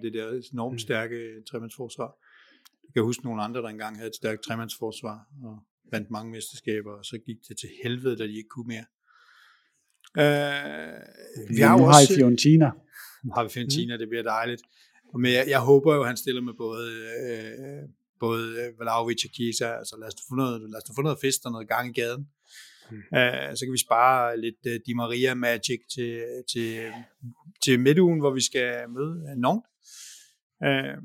det 0.03 0.13
der 0.13 0.41
enormt 0.53 0.75
mm. 0.75 0.79
stærke 0.79 1.43
tremandsforsvar. 1.51 2.17
Jeg 2.85 2.93
kan 2.95 3.03
huske 3.03 3.25
nogle 3.25 3.43
andre, 3.43 3.63
der 3.63 3.69
engang 3.69 3.97
havde 3.97 4.09
et 4.09 4.15
stærkt 4.15 4.43
tremandsforsvar, 4.43 5.27
og 5.43 5.59
vandt 5.93 6.11
mange 6.11 6.33
mesterskaber, 6.33 6.93
og 6.93 7.05
så 7.05 7.19
gik 7.27 7.37
det 7.49 7.57
til 7.57 7.69
helvede, 7.83 8.17
da 8.17 8.25
de 8.27 8.37
ikke 8.37 8.49
kunne 8.49 8.67
mere. 8.67 8.87
Uh, 10.19 11.51
vi 11.51 11.61
har 11.61 11.79
jo 11.79 11.85
også, 11.85 12.13
har 12.13 12.17
Fiorentina. 12.17 12.71
Nu 13.25 13.33
har 13.35 13.43
vi 13.43 13.49
Fiorentina, 13.49 13.95
mm. 13.95 13.99
det 13.99 14.09
bliver 14.09 14.23
dejligt. 14.23 14.63
Men 15.15 15.33
jeg, 15.33 15.45
jeg 15.49 15.61
håber 15.61 15.95
jo, 15.95 16.01
at 16.01 16.07
han 16.07 16.17
stiller 16.17 16.43
med 16.43 16.55
både, 16.55 16.87
øh, 17.29 17.89
både 18.25 18.73
Vlaovic 18.79 19.23
og 19.29 19.31
Kisa. 19.37 19.69
Altså 19.81 19.95
lad 20.01 20.09
os 20.09 20.15
få 20.29 20.35
noget, 20.43 20.57
lad 20.73 20.81
os 20.83 20.97
få 20.99 21.03
noget 21.03 21.19
fest 21.25 21.41
og 21.47 21.53
noget 21.53 21.69
gang 21.69 21.85
i 21.91 22.01
gaden. 22.01 22.25
Mm. 22.91 22.97
Uh, 22.97 23.51
så 23.57 23.61
kan 23.65 23.73
vi 23.73 23.87
spare 23.89 24.41
lidt 24.45 24.63
uh, 24.67 24.77
Di 24.87 24.93
Maria 25.03 25.35
Magic 25.35 25.81
til, 25.95 26.13
til, 26.53 26.93
til 27.65 27.81
midtugen, 27.81 28.19
hvor 28.21 28.33
vi 28.39 28.45
skal 28.51 28.71
møde 28.97 29.15
Nantes. 29.45 29.69
Uh, 30.67 30.97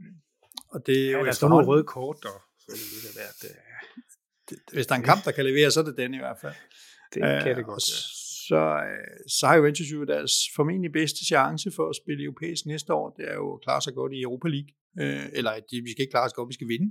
og 0.74 0.80
det 0.86 0.98
er 1.06 1.12
ja, 1.12 1.18
jo 1.20 1.26
der 1.26 1.32
står 1.32 1.50
nogle 1.50 1.68
røde 1.68 1.84
kort, 1.84 2.26
og 2.32 2.42
så 2.60 2.72
det 2.72 2.80
det 3.06 3.14
været, 3.22 3.42
uh, 3.44 3.58
det, 4.50 4.58
hvis 4.74 4.88
der 4.88 4.94
er 4.96 5.00
en 5.00 5.06
kamp, 5.12 5.26
der 5.26 5.32
kan 5.32 5.46
levere, 5.46 5.72
så 5.72 5.80
er 5.80 5.84
det 5.84 5.98
den 5.98 6.14
i 6.14 6.18
hvert 6.18 6.38
fald. 6.42 6.58
Det 7.14 7.22
kan 7.22 7.52
uh, 7.52 7.58
det 7.58 7.66
godt, 7.66 7.90
ja. 7.90 7.96
Så, 8.50 8.62
så 9.40 9.48
har 9.48 9.56
Juventus 9.56 9.92
jo 9.94 10.04
deres 10.04 10.34
formentlig 10.56 10.92
bedste 10.92 11.26
chance 11.26 11.72
for 11.76 11.90
at 11.90 11.96
spille 12.02 12.24
europæisk 12.24 12.66
næste 12.66 12.94
år. 12.94 13.10
Det 13.18 13.26
er 13.32 13.34
jo 13.34 13.54
at 13.54 13.62
klare 13.62 13.82
sig 13.82 13.94
godt 13.94 14.14
i 14.14 14.22
Europa 14.22 14.48
League. 14.48 14.72
Uh, 15.02 15.26
eller 15.38 15.52
de, 15.70 15.76
vi 15.86 15.92
skal 15.92 16.02
ikke 16.02 16.12
klare 16.12 16.26
os 16.26 16.34
godt, 16.34 16.50
vi 16.50 16.54
skal 16.60 16.68
vinde. 16.68 16.90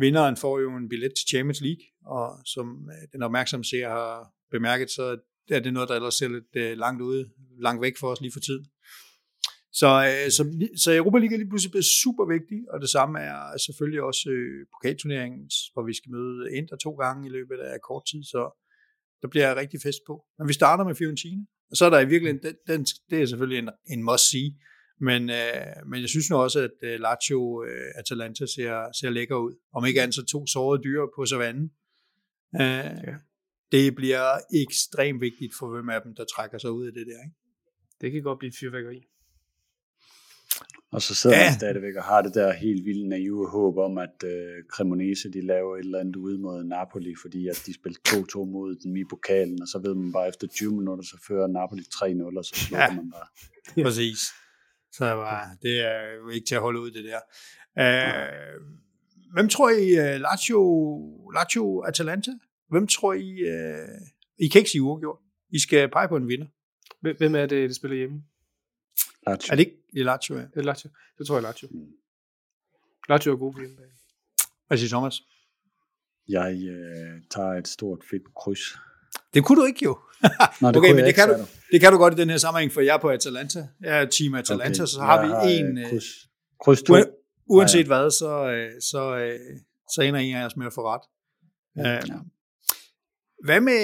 Vinderen 0.00 0.36
får 0.36 0.60
jo 0.60 0.76
en 0.76 0.88
billet 0.88 1.12
til 1.16 1.28
Champions 1.28 1.60
League, 1.60 1.84
og 2.06 2.38
som 2.46 2.66
øh, 2.90 3.08
den 3.12 3.22
opmærksomme 3.22 3.64
ser 3.64 3.88
har 3.88 4.32
bemærket, 4.50 4.90
så 4.90 5.18
er 5.50 5.60
det 5.60 5.72
noget, 5.72 5.88
der 5.88 5.94
ellers 5.94 6.14
ser 6.14 6.28
lidt 6.28 6.56
øh, 6.56 6.78
langt 6.78 7.02
ude, 7.02 7.30
langt 7.60 7.82
væk 7.82 7.96
for 8.00 8.08
os 8.12 8.20
lige 8.20 8.32
for 8.32 8.40
tiden. 8.40 8.66
Så, 9.80 9.90
øh, 10.08 10.30
så, 10.36 10.42
så 10.82 10.88
Europa 11.00 11.18
League 11.18 11.34
er 11.34 11.38
lige 11.38 11.48
pludselig 11.52 11.70
blevet 11.70 11.90
super 12.02 12.24
vigtig, 12.34 12.58
og 12.72 12.80
det 12.80 12.90
samme 12.96 13.20
er 13.20 13.58
selvfølgelig 13.66 14.02
også 14.02 14.28
pokalturneringen, 14.74 15.50
hvor 15.72 15.84
vi 15.90 15.94
skal 15.98 16.10
møde 16.16 16.56
Inter 16.56 16.76
to 16.76 16.92
gange 17.02 17.28
i 17.28 17.32
løbet 17.36 17.58
af 17.58 17.80
kort 17.88 18.04
tid, 18.10 18.22
så 18.32 18.42
der 19.22 19.28
bliver 19.28 19.46
jeg 19.48 19.56
rigtig 19.56 19.80
fest 19.86 20.02
på. 20.06 20.14
Men 20.38 20.48
vi 20.48 20.52
starter 20.60 20.84
med 20.84 20.94
Fiorentina, 20.94 21.42
og 21.70 21.76
så 21.76 21.84
er 21.86 21.90
der 21.90 22.00
i 22.00 22.08
virkeligheden, 22.12 22.42
den, 22.46 22.54
den, 22.70 22.80
det 23.10 23.22
er 23.22 23.26
selvfølgelig 23.26 23.58
en, 23.64 23.70
en 23.94 24.02
must-see, 24.08 24.48
men, 25.08 25.30
øh, 25.30 25.88
men 25.90 26.00
jeg 26.00 26.08
synes 26.08 26.30
nu 26.30 26.36
også, 26.36 26.60
at 26.60 26.76
øh, 26.82 27.00
Lazio 27.00 27.64
øh, 27.64 27.90
Atalanta 27.94 28.46
ser, 28.46 28.92
ser 29.00 29.10
lækker 29.10 29.36
ud. 29.36 29.54
Om 29.74 29.86
ikke 29.86 30.02
andet 30.02 30.14
så 30.14 30.24
to 30.24 30.46
sårede 30.46 30.82
dyr 30.82 31.00
på 31.16 31.26
savannen. 31.26 31.70
Øh, 32.60 32.90
ja. 33.08 33.14
Det 33.72 33.94
bliver 33.94 34.26
ekstremt 34.62 35.20
vigtigt 35.20 35.52
for 35.58 35.66
hvem 35.70 35.88
af 35.88 36.02
dem, 36.02 36.14
der 36.14 36.24
trækker 36.24 36.58
sig 36.58 36.70
ud 36.70 36.86
af 36.86 36.92
det 36.92 37.06
der. 37.06 37.20
Ikke? 37.26 37.36
Det 38.00 38.12
kan 38.12 38.22
godt 38.22 38.38
blive 38.38 38.48
et 38.48 38.56
fyrværkeri. 38.60 39.00
Og 40.92 41.02
så 41.02 41.14
sidder 41.14 41.36
ja. 41.36 41.44
man 41.44 41.58
stadigvæk 41.58 41.96
og 41.96 42.04
har 42.04 42.22
det 42.22 42.34
der 42.34 42.52
helt 42.52 42.84
vildt 42.84 43.08
naive 43.08 43.48
håb 43.48 43.76
om, 43.78 43.98
at 43.98 44.16
øh, 44.24 44.64
Cremonese 44.72 45.32
de 45.32 45.46
laver 45.46 45.76
et 45.76 45.84
eller 45.84 45.98
andet 46.00 46.16
ude 46.16 46.38
mod 46.38 46.64
Napoli, 46.64 47.14
fordi 47.22 47.48
at 47.48 47.62
de 47.66 47.74
spiller 47.74 47.98
2-2 48.08 48.44
mod 48.44 48.76
dem 48.84 48.96
i 48.96 49.04
pokalen, 49.04 49.62
og 49.62 49.68
så 49.68 49.78
ved 49.84 49.94
man 49.94 50.12
bare 50.12 50.28
efter 50.28 50.46
20 50.46 50.72
minutter, 50.78 51.04
så 51.04 51.16
fører 51.28 51.46
Napoli 51.46 51.82
3-0, 51.82 52.38
og 52.38 52.44
så 52.44 52.54
slukker 52.54 52.86
ja. 52.90 52.94
man 52.94 53.10
bare. 53.10 53.28
Præcis. 53.84 54.20
Så 54.92 55.04
var, 55.04 55.56
det 55.62 55.80
er 55.80 56.12
jo 56.14 56.28
ikke 56.28 56.46
til 56.46 56.54
at 56.54 56.60
holde 56.60 56.80
ud, 56.80 56.90
det 56.90 57.04
der. 57.04 57.20
Uh, 57.76 58.62
hvem 59.32 59.48
tror 59.48 59.70
I, 59.70 59.90
uh, 59.98 60.20
Lazio, 60.20 60.60
Lazio 61.34 61.80
Atalanta? 61.80 62.30
Hvem 62.68 62.86
tror 62.86 63.12
I, 63.12 63.42
uh, 63.42 63.98
I 64.38 64.48
kan 64.48 64.58
ikke 64.58 64.70
sige 64.70 64.82
uafgjort. 64.82 65.18
I 65.50 65.58
skal 65.58 65.90
pege 65.90 66.08
på 66.08 66.16
en 66.16 66.28
vinder. 66.28 66.46
Hvem 67.18 67.34
er 67.34 67.46
det, 67.46 67.68
der 67.68 67.74
spiller 67.74 67.96
hjemme? 67.96 68.22
Lazio. 69.26 69.52
Er 69.52 69.56
det 69.56 69.66
ikke 69.66 69.76
det 69.92 70.00
er 70.00 70.04
Lazio? 70.04 70.36
Ja. 70.36 70.42
Det 70.42 70.56
er 70.56 70.62
Lazio. 70.62 70.90
Det 71.18 71.26
tror 71.26 71.36
jeg 71.36 71.42
Lazio. 71.42 71.68
Lazio 73.08 73.32
er 73.32 73.36
god 73.36 73.52
på 73.52 73.60
hjemmebane. 73.60 73.92
Hvad 74.66 74.78
siger 74.78 74.88
Thomas? 74.88 75.22
Jeg 76.28 76.52
øh, 76.52 77.22
tager 77.30 77.52
et 77.52 77.68
stort 77.68 78.04
fedt 78.10 78.34
kryds. 78.34 78.78
Det 79.34 79.44
kunne 79.44 79.60
du 79.60 79.66
ikke 79.66 79.84
jo. 79.84 79.98
Nå, 80.60 80.68
det 80.68 80.76
okay, 80.76 80.92
men 80.92 81.04
det 81.04 81.14
kan, 81.14 81.28
du, 81.28 81.34
det 81.72 81.80
kan 81.80 81.92
du 81.92 81.98
godt 81.98 82.14
i 82.14 82.16
den 82.16 82.30
her 82.30 82.36
sammenhæng, 82.36 82.72
for 82.72 82.80
jeg 82.80 82.94
er 82.94 83.00
på 83.00 83.10
Atalanta. 83.10 83.66
Jeg 83.80 84.02
er 84.02 84.04
team 84.04 84.34
Atalanta, 84.34 84.82
okay. 84.82 84.90
så 84.90 85.00
har 85.00 85.22
jeg 85.22 85.48
vi 85.48 85.54
en... 85.54 85.78
Øh, 85.78 85.90
kryds, 85.90 86.04
kryds 86.64 86.82
to. 86.82 86.94
Uanset 87.46 87.74
ja, 87.74 87.80
ja. 87.80 87.86
hvad, 87.86 88.10
så, 88.10 88.50
øh, 88.50 88.70
så, 88.80 89.00
så, 89.94 90.02
ender 90.02 90.20
en 90.20 90.36
af 90.36 90.46
os 90.46 90.56
med 90.56 90.66
at 90.66 90.72
få 90.72 90.82
ret. 90.88 91.02
Ja. 91.76 92.00
Hvad 93.44 93.60
med, 93.60 93.78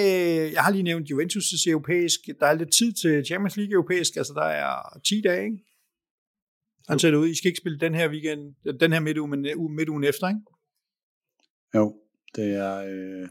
jeg 0.53 0.63
har 0.63 0.71
lige 0.71 0.83
nævnt 0.83 1.11
Juventus' 1.11 1.69
europæisk, 1.69 2.19
der 2.39 2.45
er 2.45 2.53
lidt 2.53 2.73
tid 2.73 2.93
til 2.93 3.25
Champions 3.25 3.57
League 3.57 3.73
europæisk, 3.73 4.15
altså 4.15 4.33
der 4.33 4.43
er 4.43 4.99
10 5.07 5.21
dage, 5.21 5.45
ikke? 5.45 5.57
Han 6.89 6.99
ser 6.99 7.11
det 7.11 7.17
ud, 7.17 7.27
I 7.27 7.35
skal 7.35 7.47
ikke 7.47 7.57
spille 7.57 7.79
den 7.79 7.95
her 7.95 8.09
weekend, 8.09 8.55
den 8.79 8.93
her 8.93 8.99
midtuge, 8.99 9.29
men 9.29 9.41
midtugen 9.75 10.03
efter, 10.03 10.27
ikke? 10.27 10.41
Jo, 11.75 11.95
det 12.35 12.53
er, 12.53 12.75
øh, 12.77 13.29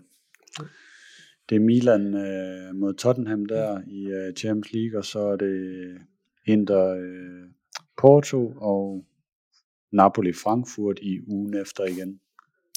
det 1.48 1.56
er 1.56 1.60
Milan 1.60 2.14
øh, 2.14 2.74
mod 2.74 2.94
Tottenham 2.94 3.46
der 3.46 3.82
i 3.86 4.06
øh, 4.06 4.34
Champions 4.34 4.72
League, 4.72 4.98
og 4.98 5.04
så 5.04 5.18
er 5.18 5.36
det 5.36 5.98
Inter 6.46 6.94
øh, 6.94 7.50
Porto 7.96 8.52
og 8.56 9.04
Napoli 9.92 10.32
Frankfurt 10.32 10.98
i 11.02 11.20
ugen 11.26 11.54
efter 11.54 11.84
igen. 11.84 12.20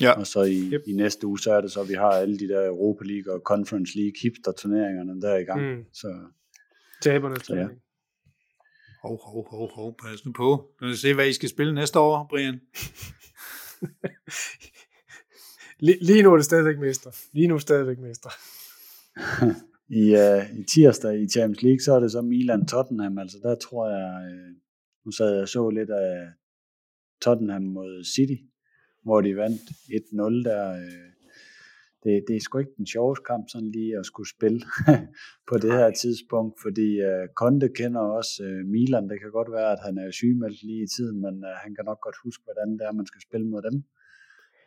Ja. 0.02 0.12
Og 0.12 0.28
så 0.28 0.42
i, 0.42 0.70
yep. 0.74 0.82
i 0.88 0.94
næste 0.94 1.28
uge, 1.28 1.40
så 1.40 1.54
er 1.54 1.62
det 1.62 1.72
så, 1.72 1.82
at 1.82 1.90
vi 1.90 1.94
har 1.94 2.10
alle 2.10 2.40
de 2.40 2.48
der 2.48 2.68
Europa 2.68 3.04
League 3.04 3.34
og 3.34 3.42
Conference 3.46 3.98
League 3.98 4.14
hipster 4.22 4.52
turneringerne 4.52 5.22
der 5.22 5.36
i 5.36 5.44
gang. 5.44 5.62
Mm. 5.62 5.86
Så, 5.94 6.08
Taberne 7.02 7.36
så 7.36 7.56
ja. 7.56 7.68
Hov, 9.02 9.20
hov, 9.24 9.48
hov, 9.50 9.72
hov, 9.76 9.98
pas 10.04 10.26
nu 10.26 10.32
på. 10.32 10.72
Nu 10.82 10.94
se, 10.94 11.14
hvad 11.14 11.28
I 11.28 11.34
skal 11.34 11.50
spille 11.50 11.74
næste 11.74 12.00
år, 12.00 12.28
Brian. 12.30 12.62
lige, 15.86 15.98
lige 16.02 16.24
nu 16.24 16.32
er 16.32 16.36
det 16.36 16.46
stadigvæk 16.46 16.80
mester. 16.80 17.10
Lige 17.34 17.48
nu 17.48 17.54
er 17.54 17.58
det 17.58 17.62
stadigvæk 17.62 18.00
mester. 18.00 18.30
I, 20.02 20.04
uh, 20.26 20.60
I 20.60 20.64
tirsdag 20.74 21.22
i 21.22 21.28
Champions 21.28 21.64
League, 21.64 21.80
så 21.80 21.94
er 21.94 22.00
det 22.00 22.12
så 22.12 22.22
Milan 22.22 22.66
Tottenham. 22.66 23.18
Altså 23.18 23.38
der 23.44 23.56
tror 23.56 23.90
jeg, 23.90 24.10
uh, 24.32 24.56
nu 25.06 25.12
sad 25.12 25.38
jeg 25.38 25.48
så 25.48 25.70
lidt 25.70 25.90
af 25.90 26.28
Tottenham 27.22 27.62
mod 27.62 28.04
City 28.16 28.42
hvor 29.04 29.22
de 29.22 29.36
vandt 29.36 29.62
1-0 29.62 30.50
der. 30.50 30.64
Øh, 30.84 31.08
det, 32.04 32.14
det 32.28 32.36
er 32.36 32.44
sgu 32.44 32.58
ikke 32.58 32.80
den 32.82 32.88
sjoveste 32.96 33.24
kamp 33.32 33.46
sådan 33.50 33.72
lige 33.72 33.98
at 34.00 34.06
skulle 34.06 34.30
spille 34.36 34.62
på 35.50 35.56
det 35.64 35.72
her 35.80 35.92
tidspunkt, 36.04 36.54
fordi 36.64 36.90
uh, 37.10 37.26
Conte 37.40 37.70
kender 37.80 38.04
også 38.20 38.34
uh, 38.48 38.68
Milan. 38.74 39.10
Det 39.10 39.18
kan 39.22 39.32
godt 39.32 39.52
være, 39.58 39.72
at 39.76 39.82
han 39.88 39.96
er 39.98 40.12
sygemeldt 40.12 40.64
lige 40.70 40.84
i 40.84 40.92
tiden, 40.96 41.18
men 41.26 41.36
uh, 41.50 41.54
han 41.64 41.72
kan 41.76 41.86
nok 41.90 42.02
godt 42.06 42.18
huske, 42.26 42.44
hvordan 42.48 42.70
det 42.78 42.84
er, 42.86 43.00
man 43.00 43.10
skal 43.12 43.22
spille 43.28 43.48
mod 43.54 43.62
dem. 43.68 43.78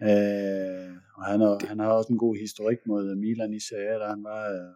Uh, 0.00 0.92
og 1.16 1.24
han, 1.24 1.40
er, 1.40 1.66
han 1.66 1.78
har 1.78 1.88
også 1.88 2.12
en 2.12 2.18
god 2.18 2.36
historik 2.36 2.78
mod 2.86 3.14
Milan 3.14 3.52
i 3.52 3.60
Serie 3.60 3.98
da 3.98 4.06
han 4.06 4.24
var, 4.24 4.44
uh, 4.50 4.74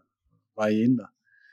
var 0.56 0.66
i 0.66 0.80
Inter. 0.82 1.06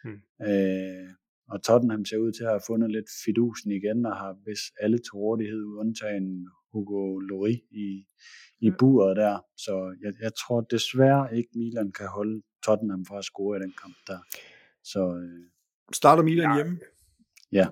Hmm. 0.03 0.21
Uh, 0.39 1.09
og 1.47 1.63
Tottenham 1.63 2.05
ser 2.05 2.17
ud 2.17 2.31
til 2.31 2.43
at 2.43 2.49
have 2.49 2.67
fundet 2.67 2.91
lidt 2.91 3.09
fidusen 3.25 3.71
igen, 3.71 4.05
og 4.05 4.15
har 4.15 4.33
hvis 4.43 4.59
alle 4.81 4.97
til 4.97 5.13
rådighed, 5.13 5.63
undtagen 5.65 6.47
Hugo 6.71 7.19
Lloris 7.19 7.61
i, 7.71 8.05
i 8.59 8.71
buret 8.79 9.17
der. 9.17 9.39
Så 9.57 9.95
jeg, 10.03 10.13
jeg 10.21 10.31
tror 10.35 10.61
desværre 10.61 11.37
ikke, 11.37 11.49
Milan 11.55 11.91
kan 11.91 12.07
holde 12.07 12.41
Tottenham 12.65 13.05
fra 13.05 13.17
at 13.17 13.23
score 13.23 13.57
i 13.57 13.61
den 13.61 13.73
kamp 13.81 13.95
der. 14.07 14.19
Så, 14.83 15.17
øh, 15.17 15.49
Starter 15.93 16.23
Milan 16.23 16.49
ja. 16.49 16.55
hjemme? 16.55 16.79
Ja. 17.51 17.67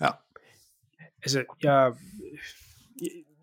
Ja. 0.00 0.10
Altså, 1.22 1.44
jeg, 1.62 1.94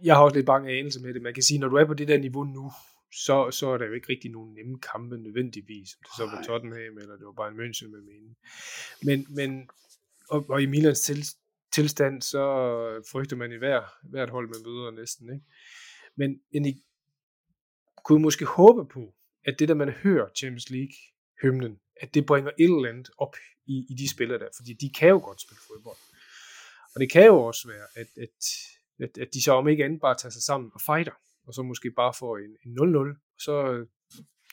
jeg 0.04 0.16
har 0.16 0.24
også 0.24 0.36
lidt 0.36 0.46
bange 0.46 0.80
anelse 0.80 1.02
med 1.02 1.14
det. 1.14 1.22
Man 1.22 1.34
kan 1.34 1.44
sige, 1.44 1.60
når 1.60 1.68
du 1.68 1.76
er 1.76 1.86
på 1.86 1.94
det 1.94 2.08
der 2.08 2.18
niveau 2.18 2.44
nu, 2.44 2.72
så, 3.12 3.52
så 3.52 3.70
er 3.70 3.78
der 3.78 3.86
jo 3.86 3.94
ikke 3.94 4.10
rigtig 4.10 4.32
nogen 4.32 4.54
nemme 4.54 4.80
kampe 4.80 5.18
nødvendigvis, 5.18 5.90
om 5.96 6.04
det 6.04 6.12
så 6.18 6.24
var 6.26 6.44
Tottenham, 6.44 6.98
eller 6.98 7.16
det 7.18 7.26
var 7.26 7.32
bare 7.32 7.52
en 7.52 7.60
München 7.60 7.88
med 7.88 8.02
mening. 8.02 8.38
Men, 9.04 9.36
men 9.36 9.70
og, 10.30 10.50
og 10.50 10.62
i 10.62 10.66
Milans 10.66 11.02
til, 11.02 11.26
tilstand, 11.74 12.22
så 12.22 12.44
frygter 13.12 13.36
man 13.36 13.52
i 13.52 13.58
hver, 13.58 13.82
hvert 14.10 14.30
hold, 14.30 14.48
man 14.48 14.64
møder 14.66 14.92
næsten. 14.92 15.34
Ikke? 15.34 15.46
Men, 16.16 16.40
men 16.54 16.66
I 16.66 16.84
kunne 18.06 18.22
måske 18.22 18.46
håbe 18.46 18.86
på, 18.94 19.14
at 19.46 19.60
det 19.60 19.68
der, 19.68 19.76
man 19.76 19.90
hører 19.90 20.28
Champions 20.38 20.70
League-hymnen, 20.70 21.80
at 22.02 22.14
det 22.14 22.26
bringer 22.26 22.52
et 22.60 22.64
eller 22.64 22.90
andet 22.90 23.10
op 23.18 23.36
i, 23.66 23.86
i 23.90 23.94
de 23.94 24.10
spillere 24.10 24.40
der, 24.40 24.50
fordi 24.56 24.74
de 24.74 24.90
kan 24.90 25.10
jo 25.10 25.20
godt 25.24 25.42
spille 25.42 25.62
fodbold. 25.68 25.98
Og 26.96 27.02
det 27.02 27.12
kan 27.12 27.26
jo 27.26 27.38
også 27.38 27.68
være, 27.68 27.88
at, 27.96 28.08
at, 28.24 28.40
at, 29.00 29.18
at 29.18 29.28
de 29.34 29.44
så 29.44 29.52
om 29.52 29.68
ikke 29.68 29.86
andet 29.86 30.02
bare 30.02 30.16
tager 30.16 30.32
sig 30.32 30.42
sammen 30.42 30.72
og 30.74 30.82
fighter, 30.82 31.16
og 31.48 31.54
så 31.54 31.62
måske 31.62 31.92
bare 31.92 32.14
får 32.20 32.38
en, 32.38 32.52
en 32.66 32.96
0-0, 32.96 32.98
og 33.36 33.42
så 33.42 33.86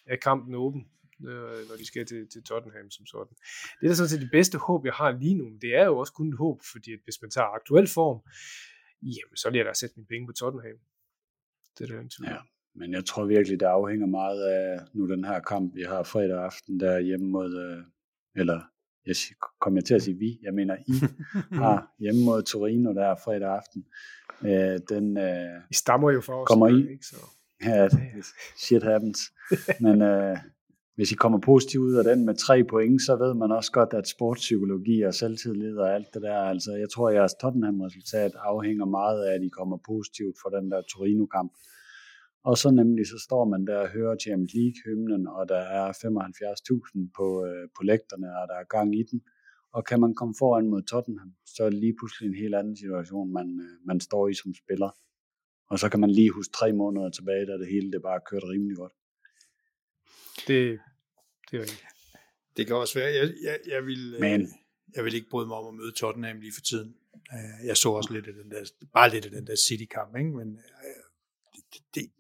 er 0.07 0.17
kampen 0.17 0.55
åben 0.55 0.83
øh, 1.29 1.69
når 1.69 1.77
de 1.77 1.87
skal 1.87 2.07
til, 2.07 2.29
til 2.33 2.43
Tottenham 2.43 2.91
som 2.91 3.07
sådan. 3.07 3.37
Det 3.81 3.85
er 3.85 3.89
da 3.89 3.95
sådan 3.95 4.09
set 4.09 4.21
det 4.21 4.31
bedste 4.39 4.59
håb, 4.59 4.85
jeg 4.85 4.93
har 4.95 5.11
lige 5.23 5.35
nu. 5.35 5.47
Det 5.61 5.75
er 5.75 5.85
jo 5.85 5.99
også 5.99 6.13
kun 6.13 6.29
et 6.29 6.39
håb, 6.39 6.59
fordi 6.73 6.93
at 6.93 7.01
hvis 7.05 7.19
man 7.23 7.31
tager 7.31 7.55
aktuel 7.59 7.87
form, 7.87 8.19
jamen 9.03 9.37
så 9.37 9.51
vil 9.51 9.57
jeg 9.59 9.67
da 9.67 9.73
sætte 9.75 9.95
mine 9.97 10.07
penge 10.07 10.27
på 10.27 10.33
Tottenham. 10.33 10.79
Det 11.79 11.91
er 11.91 12.01
det 12.01 12.19
ja, 12.27 12.39
men 12.75 12.93
jeg 12.93 13.05
tror 13.05 13.25
virkelig, 13.25 13.61
det 13.61 13.67
afhænger 13.67 14.07
meget 14.07 14.43
af 14.43 14.81
nu 14.93 15.11
den 15.13 15.25
her 15.25 15.41
kamp, 15.41 15.75
vi 15.75 15.83
har 15.83 16.03
fredag 16.03 16.45
aften 16.45 16.81
der 16.81 16.99
hjemme 16.99 17.27
mod, 17.27 17.51
øh, 17.67 17.85
eller 18.41 18.61
jeg 19.07 19.17
kommer 19.61 19.81
jeg 19.81 19.85
til 19.85 19.95
at 19.95 20.03
sige 20.03 20.19
vi, 20.19 20.39
jeg 20.43 20.55
mener 20.55 20.77
I 20.87 20.93
har 21.63 21.95
hjemme 21.99 22.25
mod 22.25 22.43
Torino 22.43 22.95
der 22.95 23.15
fredag 23.25 23.49
aften. 23.49 23.87
Øh, 24.45 24.81
den, 24.89 25.17
øh, 25.19 25.61
I 25.71 25.75
stammer 25.75 26.11
jo 26.11 26.21
for 26.21 26.33
os. 26.33 26.47
Kommer 26.49 26.69
I? 26.69 26.91
Ikke, 26.93 27.07
så. 27.07 27.17
Ja, 27.65 27.89
shit 28.57 28.83
happens. 28.83 29.19
Men 29.81 30.03
øh, 30.03 30.37
hvis 30.95 31.13
I 31.13 31.15
kommer 31.15 31.39
positivt 31.39 31.83
ud 31.83 31.95
af 31.95 32.05
den 32.05 32.27
med 32.27 32.35
tre 32.35 32.65
point, 32.65 33.03
så 33.03 33.17
ved 33.17 33.35
man 33.35 33.51
også 33.53 33.73
godt, 33.73 33.93
at 33.95 34.09
sportspsykologi 34.09 35.03
og 35.03 35.15
selvtillid 35.15 35.77
og 35.77 35.95
alt 35.95 36.15
det 36.15 36.23
der, 36.23 36.39
altså 36.55 36.73
jeg 36.73 36.91
tror, 36.91 37.09
at 37.09 37.15
jeres 37.15 37.35
Tottenham-resultat 37.35 38.33
afhænger 38.39 38.85
meget 38.85 39.25
af, 39.25 39.35
at 39.35 39.43
I 39.43 39.49
kommer 39.49 39.79
positivt 39.87 40.37
for 40.43 40.49
den 40.57 40.71
der 40.71 40.83
Torino-kamp. 40.93 41.53
Og 42.45 42.59
så 42.59 42.71
nemlig, 42.71 43.07
så 43.07 43.19
står 43.27 43.45
man 43.45 43.67
der 43.67 43.79
og 43.79 43.89
hører 43.89 44.17
Champions 44.25 44.55
League-hymnen, 44.55 45.27
og 45.27 45.49
der 45.49 45.63
er 45.79 45.87
75.000 45.93 47.11
på, 47.17 47.27
øh, 47.47 47.69
på 47.77 47.83
lægterne, 47.83 48.29
og 48.41 48.49
der 48.49 48.57
er 48.63 48.73
gang 48.77 48.99
i 49.01 49.03
den. 49.11 49.21
Og 49.73 49.85
kan 49.85 50.01
man 50.01 50.15
komme 50.15 50.35
foran 50.39 50.69
mod 50.69 50.83
Tottenham, 50.83 51.35
så 51.47 51.65
er 51.65 51.71
det 51.71 51.79
lige 51.79 51.97
pludselig 51.99 52.29
en 52.29 52.35
helt 52.35 52.55
anden 52.55 52.77
situation, 52.77 53.33
man, 53.33 53.61
øh, 53.61 53.87
man 53.87 54.01
står 54.01 54.29
i 54.29 54.35
som 54.35 54.55
spiller. 54.55 54.91
Og 55.71 55.79
så 55.79 55.89
kan 55.89 56.01
man 56.01 56.11
lige 56.11 56.31
huske 56.31 56.53
tre 56.53 56.73
måneder 56.73 57.11
tilbage, 57.11 57.47
da 57.47 57.53
det 57.53 57.67
hele 57.67 57.93
det 57.93 58.03
bare 58.03 58.21
kørte 58.31 58.47
rimelig 58.47 58.77
godt. 58.77 58.93
Det, 60.49 60.79
det 61.51 61.59
er 61.59 61.63
ikke. 61.63 61.83
Det 62.57 62.67
kan 62.67 62.77
også 62.77 62.99
være. 62.99 63.15
Jeg, 63.15 63.35
jeg, 63.43 63.59
jeg, 63.67 63.87
vil, 63.87 64.15
øh, 64.15 64.21
Men. 64.21 64.49
jeg 64.97 65.05
vil 65.05 65.15
ikke 65.15 65.31
bryde 65.31 65.49
mig 65.49 65.57
om 65.57 65.67
at 65.67 65.75
møde 65.75 65.93
Tottenham 65.93 66.41
lige 66.41 66.53
for 66.55 66.61
tiden. 66.61 66.97
Øh, 67.33 67.67
jeg 67.67 67.77
så 67.77 67.89
også 67.89 68.13
lidt 68.13 68.27
af 68.27 68.35
den 68.35 68.51
der, 68.51 68.65
bare 68.93 69.11
lidt 69.11 69.25
af 69.25 69.31
den 69.31 69.47
der 69.47 69.57
City-kamp, 69.69 70.17
ikke? 70.17 70.31
men 70.31 70.59
det, 71.95 72.11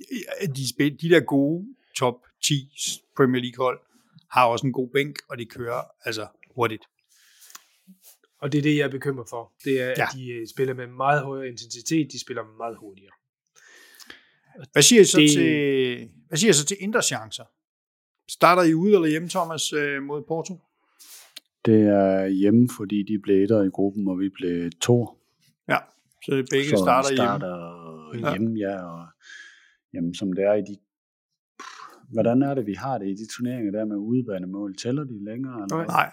de, 0.56 0.90
de 0.90 1.08
der 1.14 1.20
gode 1.20 1.66
top 1.96 2.14
10 2.44 2.70
Premier 3.16 3.42
League 3.42 3.64
hold 3.64 3.80
har 4.30 4.46
også 4.46 4.66
en 4.66 4.72
god 4.72 4.88
bænk, 4.88 5.16
og 5.28 5.38
de 5.38 5.46
kører 5.46 5.82
altså 6.04 6.26
hurtigt. 6.54 6.84
Og 8.42 8.52
det 8.52 8.58
er 8.58 8.62
det, 8.62 8.76
jeg 8.76 8.84
er 8.84 8.90
bekymret 8.90 9.28
for. 9.28 9.52
Det 9.64 9.80
er, 9.80 9.86
ja. 9.86 9.92
at 10.02 10.08
de 10.14 10.50
spiller 10.50 10.74
med 10.74 10.86
meget 10.86 11.22
højere 11.22 11.48
intensitet, 11.48 12.12
de 12.12 12.20
spiller 12.20 12.42
meget 12.58 12.76
hurtigere. 12.76 13.12
Hvad 14.72 14.82
siger 14.82 15.02
I 15.02 15.04
så, 15.04 15.20
det... 15.20 15.30
til, 15.30 16.10
hvad 16.28 16.38
siger 16.38 16.50
I 16.50 16.52
så 16.52 16.64
til 16.64 16.76
indre 16.80 17.02
chancer? 17.02 17.44
Starter 18.30 18.62
I 18.62 18.74
ude 18.74 18.94
eller 18.94 19.08
hjemme, 19.08 19.28
Thomas, 19.28 19.72
øh, 19.72 20.02
mod 20.02 20.22
Porto? 20.28 20.60
Det 21.64 21.80
er 21.80 22.26
hjemme, 22.26 22.68
fordi 22.76 23.02
de 23.02 23.18
blev 23.18 23.42
etter 23.42 23.62
i 23.62 23.68
gruppen, 23.68 24.08
og 24.08 24.18
vi 24.18 24.28
blev 24.28 24.70
to. 24.80 25.08
Ja, 25.68 25.78
så 26.24 26.46
begge 26.50 26.70
så 26.70 26.76
starter, 26.76 27.14
starter 27.16 28.12
hjemme. 28.12 28.30
hjemme, 28.30 28.58
ja. 28.58 28.70
ja 28.70 28.84
og 28.84 29.06
jamen, 29.94 30.14
som 30.14 30.32
det 30.32 30.44
er 30.44 30.54
i 30.54 30.62
de 30.62 30.76
Hvordan 32.12 32.42
er 32.42 32.54
det, 32.54 32.66
vi 32.66 32.74
har 32.74 32.98
det 32.98 33.06
i 33.08 33.14
de 33.14 33.26
turneringer 33.36 33.72
der 33.72 33.84
med 33.84 33.96
udebanemål? 33.96 34.76
Tæller 34.76 35.04
de 35.04 35.24
længere? 35.24 35.62
Eller? 35.62 35.86
Nej. 35.86 36.12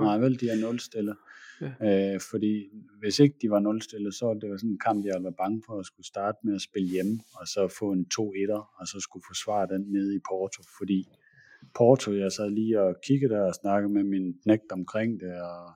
Nej, 0.00 0.18
vel, 0.18 0.40
de 0.40 0.48
er 0.50 0.56
nulstille. 0.56 1.14
Ja. 1.60 2.14
Øh, 2.14 2.20
fordi 2.30 2.68
hvis 2.98 3.18
ikke 3.18 3.36
de 3.42 3.50
var 3.50 3.58
nulstille, 3.58 4.12
så 4.12 4.26
var 4.26 4.34
det 4.34 4.50
var 4.50 4.56
sådan 4.56 4.70
en 4.70 4.78
kamp, 4.78 5.04
jeg 5.04 5.24
var 5.24 5.30
bange 5.30 5.62
for 5.66 5.78
at 5.80 5.86
skulle 5.86 6.06
starte 6.06 6.38
med 6.44 6.54
at 6.54 6.60
spille 6.60 6.88
hjemme, 6.88 7.20
og 7.34 7.48
så 7.48 7.68
få 7.78 7.92
en 7.92 8.06
2-1'er, 8.14 8.80
og 8.80 8.86
så 8.86 9.00
skulle 9.00 9.24
forsvare 9.28 9.66
den 9.66 9.82
nede 9.92 10.16
i 10.16 10.20
Porto, 10.28 10.62
fordi 10.78 11.08
Porto, 11.74 12.12
jeg 12.12 12.32
sad 12.32 12.50
lige 12.50 12.80
og 12.80 12.96
kiggede 13.06 13.34
der 13.34 13.42
og 13.42 13.54
snakkede 13.54 13.92
med 13.92 14.04
min 14.04 14.38
knægt 14.42 14.72
omkring 14.72 15.20
det, 15.20 15.42
og, 15.42 15.72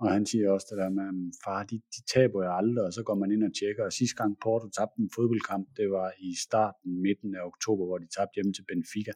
og 0.00 0.10
han 0.12 0.26
siger 0.26 0.50
også 0.50 0.66
det 0.70 0.78
der 0.78 0.88
med, 0.88 1.32
far, 1.44 1.62
de, 1.62 1.76
de 1.94 2.00
taber 2.14 2.44
jo 2.44 2.56
aldrig, 2.56 2.84
og 2.84 2.92
så 2.92 3.02
går 3.02 3.14
man 3.14 3.32
ind 3.32 3.44
og 3.44 3.52
tjekker, 3.58 3.84
og 3.84 3.92
sidste 3.92 4.16
gang 4.16 4.36
Porto 4.42 4.68
tabte 4.68 5.00
en 5.00 5.10
fodboldkamp, 5.14 5.68
det 5.76 5.90
var 5.90 6.12
i 6.18 6.30
starten, 6.46 7.02
midten 7.02 7.34
af 7.34 7.42
oktober, 7.52 7.84
hvor 7.86 7.98
de 7.98 8.08
tabte 8.16 8.34
hjemme 8.34 8.52
til 8.52 8.64
Benfica. 8.68 9.12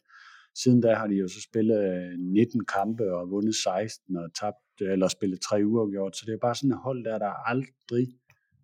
Siden 0.54 0.80
da 0.80 0.94
har 0.94 1.06
de 1.06 1.14
jo 1.14 1.28
så 1.28 1.40
spillet 1.42 2.18
19 2.20 2.64
kampe 2.64 3.14
og 3.14 3.30
vundet 3.30 3.54
16 3.54 4.16
og 4.16 4.34
tabt, 4.34 4.80
eller 4.80 5.08
spillet 5.08 5.40
tre 5.40 5.66
uger 5.66 5.90
gjort, 5.90 6.16
så 6.16 6.22
det 6.26 6.32
er 6.34 6.38
bare 6.38 6.54
sådan 6.54 6.70
et 6.70 6.78
hold 6.78 7.04
der, 7.04 7.18
der 7.18 7.48
aldrig 7.48 8.08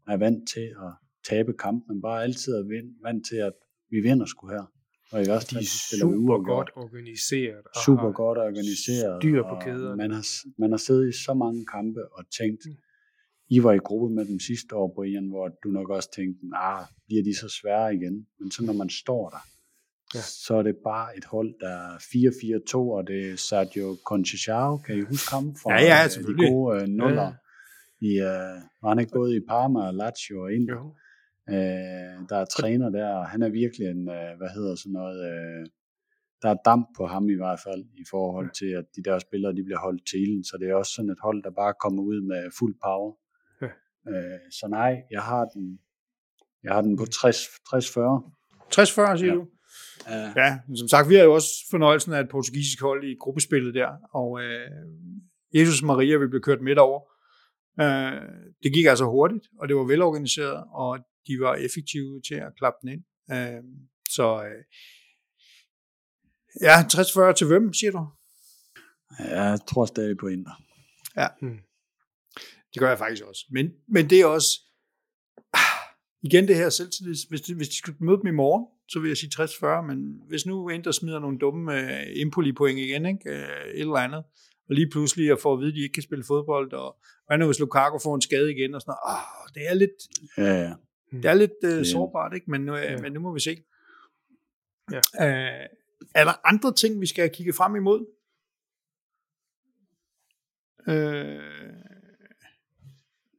er 0.08 0.16
vant 0.16 0.48
til 0.48 0.66
at 0.86 0.92
tabe 1.28 1.52
kampen, 1.52 1.94
men 1.94 2.02
bare 2.02 2.22
altid 2.22 2.52
er 2.52 2.64
vant 3.02 3.26
til, 3.26 3.36
at 3.36 3.52
vi 3.90 4.00
vinder 4.00 4.26
sgu 4.26 4.48
her. 4.48 4.72
Og 5.12 5.24
i 5.24 5.28
også 5.28 5.48
de 5.50 5.56
er 5.58 5.98
super 6.00 6.38
godt 6.44 6.70
organiseret. 6.76 7.64
Super 7.84 8.12
godt 8.12 8.38
organiseret. 8.38 9.22
Styr 9.22 9.42
på 9.42 9.56
kæderne. 9.60 9.96
Man 9.96 10.10
har, 10.10 10.24
man 10.58 10.70
har 10.70 10.76
siddet 10.76 11.08
i 11.08 11.12
så 11.24 11.34
mange 11.34 11.66
kampe 11.66 12.00
og 12.12 12.24
tænkt, 12.38 12.62
mm. 12.66 12.76
I 13.48 13.62
var 13.62 13.72
i 13.72 13.78
gruppe 13.78 14.14
med 14.14 14.24
dem 14.24 14.40
sidste 14.40 14.76
år, 14.76 14.92
Brian, 14.94 15.28
hvor 15.28 15.48
du 15.48 15.68
nok 15.68 15.88
også 15.90 16.10
tænkte, 16.16 16.40
ah, 16.54 16.84
bliver 17.06 17.22
de 17.22 17.38
så 17.38 17.48
svære 17.48 17.94
igen? 17.94 18.26
Men 18.40 18.50
så 18.50 18.64
når 18.64 18.72
man 18.72 18.90
står 18.90 19.30
der, 19.30 19.42
ja. 20.14 20.20
så 20.20 20.54
er 20.54 20.62
det 20.62 20.76
bare 20.84 21.16
et 21.16 21.24
hold, 21.24 21.54
der 21.60 21.68
er 21.68 21.96
4-4-2, 22.74 22.76
og 22.76 23.06
det 23.06 23.30
er 23.30 23.36
Sergio 23.36 23.96
Conceição, 24.10 24.82
kan 24.82 24.98
I 24.98 25.00
huske 25.00 25.34
ham 25.34 25.56
fra 25.62 25.72
ja, 25.72 25.84
ja, 25.84 26.08
de 26.08 26.50
gode 26.50 26.82
uh, 26.82 26.88
nuller? 26.88 27.22
Ja. 27.22 27.32
I, 28.00 28.12
uh, 28.20 28.56
var 28.82 28.88
han 28.88 28.98
ikke 28.98 29.12
både 29.12 29.36
i 29.36 29.40
Parma, 29.48 29.90
Lazio 29.90 30.42
og 30.42 30.52
Inter? 30.52 30.82
Uh, 31.48 32.28
der 32.28 32.36
er 32.36 32.44
træner 32.44 32.90
der, 32.90 33.08
og 33.14 33.26
han 33.26 33.42
er 33.42 33.48
virkelig 33.48 33.86
en, 33.88 34.08
uh, 34.08 34.32
hvad 34.38 34.50
hedder 34.54 34.74
sådan 34.74 34.92
noget, 34.92 35.18
uh, 35.30 35.66
der 36.42 36.50
er 36.50 36.58
damp 36.64 36.86
på 36.96 37.06
ham 37.06 37.30
i 37.30 37.34
hvert 37.34 37.60
fald, 37.66 37.84
i 37.94 38.04
forhold 38.10 38.50
til, 38.58 38.70
at 38.80 38.84
de 38.96 39.02
der 39.02 39.18
spillere, 39.18 39.52
de 39.54 39.64
bliver 39.64 39.78
holdt 39.78 40.06
til 40.08 40.22
ilden, 40.22 40.44
så 40.44 40.56
det 40.60 40.68
er 40.68 40.74
også 40.74 40.92
sådan 40.96 41.10
et 41.10 41.20
hold, 41.22 41.42
der 41.42 41.50
bare 41.50 41.74
kommer 41.84 42.02
ud 42.02 42.20
med 42.20 42.50
fuld 42.58 42.74
power. 42.84 43.12
Ja. 43.62 43.70
Uh, 44.10 44.40
så 44.50 44.66
nej, 44.68 45.02
jeg 45.10 45.22
har 45.22 45.44
den, 45.44 45.78
jeg 46.62 46.72
har 46.74 46.82
den 46.82 46.96
på 46.96 47.02
60-40. 47.02 47.06
60-40, 48.74 49.18
siger 49.18 49.32
ja. 49.32 49.34
du? 49.34 49.46
Ja, 50.36 50.58
som 50.76 50.88
sagt, 50.88 51.08
vi 51.08 51.14
har 51.14 51.22
jo 51.22 51.34
også 51.34 51.48
fornøjelsen 51.70 52.12
af 52.12 52.20
et 52.20 52.28
portugisisk 52.28 52.80
hold 52.80 53.04
i 53.04 53.16
gruppespillet 53.20 53.74
der, 53.74 53.90
og 54.12 54.40
øh, 54.42 54.70
Jesus 55.54 55.82
Maria 55.82 56.16
vil 56.16 56.28
blive 56.28 56.42
kørt 56.42 56.62
midt 56.62 56.78
over. 56.78 57.00
Øh, 57.80 58.22
det 58.62 58.72
gik 58.72 58.86
altså 58.86 59.04
hurtigt, 59.04 59.46
og 59.60 59.68
det 59.68 59.76
var 59.76 59.84
velorganiseret, 59.84 60.64
og 60.72 60.98
de 61.26 61.40
var 61.40 61.54
effektive 61.54 62.20
til 62.28 62.34
at 62.34 62.52
klappe 62.58 62.78
den 62.82 62.88
ind. 62.88 63.04
Øh, 63.32 63.62
så 64.10 64.44
øh, 64.44 64.62
ja, 66.60 66.76
60-40 66.80 67.32
til 67.32 67.46
hvem, 67.46 67.72
siger 67.72 67.90
du? 67.90 68.06
Ja, 69.18 69.42
jeg 69.42 69.58
tror 69.68 69.86
stadig 69.86 70.16
på 70.16 70.26
Inter. 70.26 70.62
Ja, 71.16 71.28
hmm. 71.40 71.58
det 72.72 72.78
gør 72.80 72.88
jeg 72.88 72.98
faktisk 72.98 73.22
også. 73.24 73.46
Men, 73.50 73.70
men 73.88 74.10
det 74.10 74.20
er 74.20 74.26
også, 74.26 74.50
igen 76.22 76.48
det 76.48 76.56
her 76.56 76.68
selvtillid, 76.68 77.14
hvis, 77.28 77.40
de, 77.40 77.54
hvis 77.54 77.68
de 77.68 77.76
skulle 77.76 77.96
møde 78.00 78.18
dem 78.18 78.26
i 78.26 78.30
morgen, 78.30 78.66
så 78.88 79.00
vil 79.00 79.08
jeg 79.08 79.16
sige 79.16 79.42
60-40, 79.42 79.86
men 79.86 80.20
hvis 80.28 80.46
nu 80.46 80.68
Inter 80.68 80.90
smider 80.90 81.18
nogle 81.18 81.38
dumme 81.38 81.72
uh, 81.72 82.22
Empoli-point 82.22 82.78
igen, 82.78 83.06
ikke? 83.06 83.30
Uh, 83.30 83.70
et 83.74 83.80
eller 83.80 83.94
andet, 83.94 84.24
og 84.68 84.74
lige 84.74 84.90
pludselig 84.90 85.30
at 85.32 85.40
få 85.40 85.52
at 85.52 85.58
vide, 85.58 85.68
at 85.68 85.74
de 85.74 85.82
ikke 85.82 85.92
kan 85.92 86.02
spille 86.02 86.24
fodbold, 86.24 86.72
og 86.72 86.96
hvad 87.26 87.38
nu 87.38 87.46
hvis 87.46 87.60
Lukaku 87.60 87.98
får 87.98 88.14
en 88.14 88.20
skade 88.20 88.52
igen, 88.52 88.74
og 88.74 88.80
sådan 88.80 88.90
noget, 88.90 89.18
oh, 89.18 89.54
det 89.54 89.62
er 89.70 89.74
lidt, 89.74 89.98
ja, 90.38 90.54
ja. 90.62 90.74
det 91.12 91.30
er 91.30 91.34
lidt 91.34 91.78
uh, 91.78 91.84
sårbart, 91.84 92.34
ikke? 92.34 92.50
Men, 92.50 92.68
uh, 92.68 92.78
ja. 92.78 93.02
men 93.02 93.12
nu 93.12 93.20
må 93.20 93.34
vi 93.34 93.40
se. 93.40 93.56
Ja. 94.92 94.98
Uh, 94.98 95.66
er 96.14 96.24
der 96.24 96.46
andre 96.48 96.74
ting, 96.74 97.00
vi 97.00 97.06
skal 97.06 97.30
kigge 97.30 97.52
frem 97.52 97.76
imod? 97.76 98.00
Uh, 100.88 101.85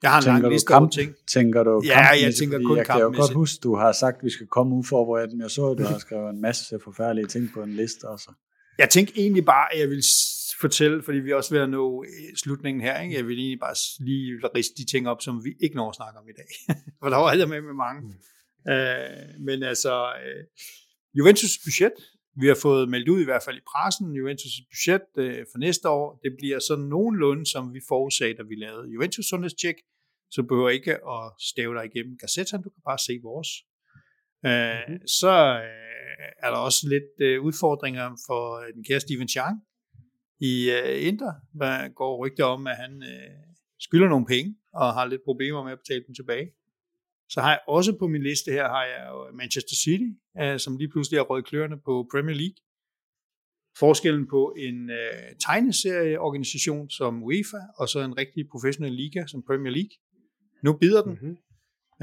jeg 0.04 0.12
har 0.12 0.18
en 0.18 0.24
tænker 0.24 0.42
lang 0.42 0.54
liste 0.54 0.68
kamp, 0.68 0.92
ting. 0.92 1.16
Tænker 1.34 1.64
du 1.64 1.82
Ja, 1.86 2.00
jeg 2.00 2.36
tænker 2.36 2.60
kun 2.66 2.78
Jeg 2.78 2.86
kan 2.86 3.00
jo 3.00 3.14
godt 3.16 3.34
huske, 3.34 3.60
du 3.64 3.76
har 3.76 3.92
sagt, 3.92 4.18
at 4.18 4.24
vi 4.24 4.30
skal 4.30 4.48
komme 4.48 4.76
uforberedt, 4.76 5.32
men 5.32 5.42
jeg 5.42 5.52
så, 5.52 5.66
at 5.72 5.78
du 5.78 5.84
har 5.84 5.98
skrevet 5.98 6.30
en 6.30 6.42
masse 6.42 6.80
forfærdelige 6.84 7.28
ting 7.28 7.50
på 7.54 7.64
en 7.64 7.74
liste 7.74 8.04
også. 8.04 8.32
Jeg 8.78 8.90
tænkte 8.90 9.14
egentlig 9.18 9.46
bare, 9.46 9.74
at 9.74 9.80
jeg 9.80 9.90
vil 9.90 10.04
fortælle, 10.60 11.04
fordi 11.04 11.18
vi 11.18 11.32
er 11.32 11.36
også 11.36 11.54
ved 11.56 11.62
at 11.62 11.70
nå 11.70 12.04
øh, 12.04 12.36
slutningen 12.36 12.82
her, 12.82 13.02
ikke? 13.02 13.16
jeg 13.16 13.28
vil 13.28 13.40
egentlig 13.40 13.60
bare 13.60 13.76
lige 14.00 14.40
riste 14.56 14.76
de 14.78 14.86
ting 14.86 15.10
op, 15.10 15.22
som 15.22 15.44
vi 15.46 15.50
ikke 15.60 15.76
når 15.76 15.90
at 15.90 15.96
snakke 15.96 16.20
om 16.20 16.30
i 16.30 16.38
dag. 16.38 16.76
For 17.00 17.10
der 17.10 17.18
var 17.18 17.30
alt 17.30 17.50
med 17.50 17.62
med 17.62 17.74
mange. 17.74 18.02
Mm. 18.02 18.14
Uh, 18.72 19.46
men 19.46 19.64
altså, 19.64 19.94
uh, 20.06 20.42
Juventus 21.18 21.58
budget, 21.66 21.94
vi 22.42 22.48
har 22.48 22.58
fået 22.62 22.90
meldt 22.90 23.10
ud 23.10 23.22
i 23.22 23.30
hvert 23.30 23.44
fald 23.46 23.58
i 23.58 23.68
pressen, 23.72 24.14
Juventus 24.20 24.56
budget 24.72 25.08
uh, 25.24 25.44
for 25.52 25.58
næste 25.58 25.90
år, 25.90 26.20
det 26.24 26.32
bliver 26.40 26.60
sådan 26.60 26.86
nogenlunde, 26.86 27.46
som 27.54 27.74
vi 27.74 27.82
forudsagde, 27.88 28.38
da 28.38 28.44
vi 28.44 28.56
lavede 28.56 28.92
Juventus 28.94 29.26
sundhedstjek, 29.26 29.76
så 30.32 30.42
du 30.42 30.48
behøver 30.48 30.70
ikke 30.70 30.94
at 31.16 31.24
stave 31.52 31.76
dig 31.76 31.86
igennem 31.86 32.18
Gazettaen, 32.18 32.64
du 32.64 32.70
kan 32.70 32.82
bare 32.90 33.02
se 33.08 33.14
vores. 33.24 33.50
mm-hmm. 34.44 35.08
Så 35.20 35.34
uh, 35.64 36.26
er 36.44 36.50
der 36.54 36.58
også 36.68 36.82
lidt 36.94 37.14
uh, 37.28 37.46
udfordringer 37.48 38.08
for 38.28 38.44
den 38.76 38.84
kære 38.88 39.00
Steven 39.00 39.28
Chang 39.28 39.56
i 40.52 40.54
uh, 40.78 41.08
Inter. 41.10 41.34
Der 41.62 41.88
går 42.00 42.26
rygter 42.26 42.46
om, 42.46 42.68
at 42.68 42.78
han 42.84 42.94
uh, 43.12 43.38
skylder 43.80 44.10
nogle 44.10 44.26
penge 44.26 44.56
og 44.74 44.94
har 44.94 45.06
lidt 45.06 45.22
problemer 45.30 45.64
med 45.64 45.72
at 45.72 45.80
betale 45.84 46.04
dem 46.08 46.16
tilbage. 46.16 46.48
Så 47.30 47.42
har 47.42 47.50
jeg 47.50 47.62
også 47.68 47.92
på 48.02 48.08
min 48.08 48.24
liste 48.24 48.52
her, 48.52 48.68
har 48.68 48.86
jeg 48.86 49.04
jo 49.12 49.36
Manchester 49.42 49.76
City, 49.84 50.10
uh, 50.44 50.58
som 50.58 50.78
lige 50.78 50.90
pludselig 50.90 51.20
har 51.20 51.26
røget 51.26 51.46
kløerne 51.46 51.78
på 51.86 52.08
Premier 52.12 52.36
League. 52.36 52.56
Forskellen 53.80 54.28
på 54.28 54.56
en 54.58 54.90
uh, 54.90 55.38
tegneserieorganisation 55.46 56.90
som 56.90 57.24
UEFA, 57.24 57.62
og 57.78 57.90
så 57.90 58.00
en 58.00 58.18
rigtig 58.18 58.50
professionel 58.52 58.94
liga 58.94 59.28
som 59.28 59.44
Premier 59.48 59.74
League. 59.74 59.96
Nu 60.64 60.74
bider 60.74 61.02
den. 61.04 61.12
Mm-hmm. 61.12 61.38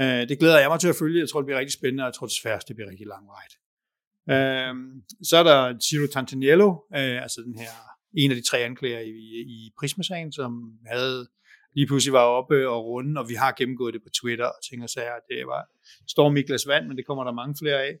Uh, 0.01 0.21
det 0.29 0.39
glæder 0.39 0.59
jeg 0.59 0.69
mig 0.69 0.79
til 0.79 0.87
at 0.87 0.95
følge. 0.95 1.19
Jeg 1.19 1.29
tror, 1.29 1.39
det 1.41 1.45
bliver 1.45 1.59
rigtig 1.59 1.73
spændende, 1.73 2.03
og 2.03 2.05
jeg 2.05 2.13
tror 2.13 2.27
desværre, 2.27 2.59
det 2.67 2.75
bliver 2.75 2.89
rigtig 2.89 3.07
langvejt. 3.07 3.53
Uh, 4.33 5.01
så 5.23 5.37
er 5.37 5.43
der 5.43 5.79
Ciro 5.79 6.07
Tantaniello, 6.13 6.69
uh, 6.69 7.23
altså 7.25 7.41
den 7.41 7.55
her, 7.59 7.73
en 8.17 8.31
af 8.31 8.37
de 8.37 8.43
tre 8.49 8.57
anklager 8.57 8.99
i, 8.99 9.17
i 9.57 9.71
Prisma-sagen, 9.79 10.31
som 10.31 10.79
havde 10.85 11.27
lige 11.75 11.87
pludselig 11.87 12.13
var 12.13 12.19
oppe 12.39 12.69
og 12.69 12.85
runde, 12.85 13.21
og 13.21 13.29
vi 13.29 13.33
har 13.33 13.51
gennemgået 13.57 13.93
det 13.93 14.01
på 14.03 14.09
Twitter 14.21 14.45
og 14.45 14.59
ting 14.69 14.83
og 14.83 14.89
sager. 14.89 15.19
Det 15.29 15.47
var 15.47 15.61
storm 16.07 16.37
i 16.37 16.41
glas 16.41 16.67
vand, 16.67 16.87
men 16.87 16.97
det 16.97 17.05
kommer 17.05 17.23
der 17.23 17.31
mange 17.31 17.55
flere 17.61 17.83
af. 17.83 17.93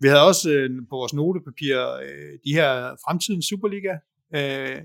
Vi 0.00 0.08
havde 0.08 0.26
også 0.26 0.50
øh, 0.50 0.70
på 0.90 0.96
vores 0.96 1.14
notepapir 1.14 1.78
øh, 2.02 2.38
de 2.44 2.52
her 2.52 2.96
fremtidens 3.04 3.46
Superliga, 3.46 3.98
øh, 4.34 4.82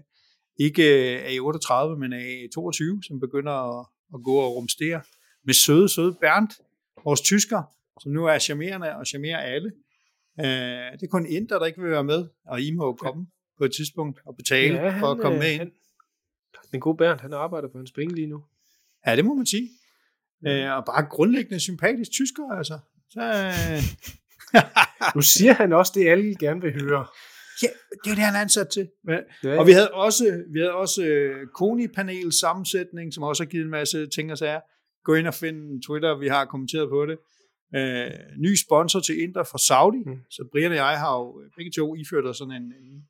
ikke 0.59 1.19
A38, 1.27 1.95
men 1.95 2.13
A22, 2.13 3.07
som 3.07 3.19
begynder 3.19 3.51
at, 3.51 3.85
at 4.13 4.23
gå 4.23 4.35
og 4.35 4.55
rumstere 4.55 5.01
med 5.45 5.53
søde, 5.53 5.89
søde 5.89 6.17
Bernd, 6.21 6.49
vores 7.03 7.21
tysker, 7.21 7.61
som 8.01 8.11
nu 8.11 8.25
er 8.25 8.39
charmerende 8.39 8.95
og 8.95 9.07
charmerer 9.07 9.37
alle. 9.37 9.71
Øh, 10.39 10.45
det 10.91 11.03
er 11.03 11.07
kun 11.11 11.25
Inter, 11.25 11.59
der 11.59 11.65
ikke 11.65 11.81
vil 11.81 11.91
være 11.91 12.03
med, 12.03 12.27
og 12.45 12.61
I 12.61 12.71
må 12.71 12.93
komme 12.93 13.27
på 13.57 13.65
et 13.65 13.73
tidspunkt 13.73 14.19
og 14.25 14.35
betale 14.35 14.75
ja, 14.75 14.89
han, 14.89 14.99
for 14.99 15.11
at 15.11 15.17
komme 15.17 15.39
med 15.39 15.51
ind. 15.51 15.59
Han, 15.59 15.71
den 16.71 16.79
gode 16.79 16.97
Bernd, 16.97 17.19
han 17.19 17.33
arbejder 17.33 17.67
på 17.67 17.77
hans 17.77 17.91
penge 17.91 18.15
lige 18.15 18.27
nu. 18.27 18.43
Ja, 19.07 19.15
det 19.15 19.25
må 19.25 19.33
man 19.33 19.45
sige. 19.45 19.69
Øh, 20.47 20.71
og 20.71 20.85
bare 20.85 21.05
grundlæggende 21.09 21.59
sympatisk 21.59 22.11
tysker, 22.11 22.57
altså. 22.57 22.79
Så, 23.09 23.21
øh... 23.21 23.83
nu 25.15 25.21
siger 25.21 25.53
han 25.53 25.73
også 25.73 25.91
det, 25.95 26.07
alle 26.07 26.35
gerne 26.39 26.61
vil 26.61 26.81
høre. 26.81 27.05
Ja, 27.63 27.67
det 28.03 28.11
er 28.11 28.15
det, 28.15 28.23
han 28.23 28.35
er 28.35 28.41
ansat 28.41 28.67
til. 28.69 28.87
Ja. 29.09 29.19
Ja. 29.43 29.59
Og 29.59 29.67
vi 29.67 29.71
havde 29.71 29.91
også, 29.91 30.43
vi 30.53 30.59
havde 30.59 30.73
også 30.73 31.01
uh, 31.01 31.47
Koni-panel 31.55 32.39
sammensætning, 32.39 33.13
som 33.13 33.23
også 33.23 33.43
har 33.43 33.49
givet 33.49 33.63
en 33.63 33.71
masse 33.71 34.07
ting 34.07 34.31
og 34.31 34.37
sager. 34.37 34.59
Gå 35.03 35.13
ind 35.13 35.27
og 35.27 35.33
find 35.33 35.83
Twitter, 35.87 36.19
vi 36.19 36.27
har 36.27 36.45
kommenteret 36.45 36.89
på 36.89 37.05
det. 37.05 37.17
Uh, 37.77 38.41
ny 38.41 38.55
sponsor 38.55 38.99
til 38.99 39.23
Inter 39.23 39.43
fra 39.43 39.57
Saudi. 39.57 40.03
Mm. 40.05 40.19
Så 40.29 40.47
Brian 40.51 40.71
og 40.71 40.77
jeg 40.77 40.99
har 40.99 41.17
jo 41.17 41.41
begge 41.55 41.71
to 41.75 41.95
iført 41.95 42.25
os 42.25 42.37
sådan 42.37 42.53
en, 42.53 42.63
en 42.63 43.03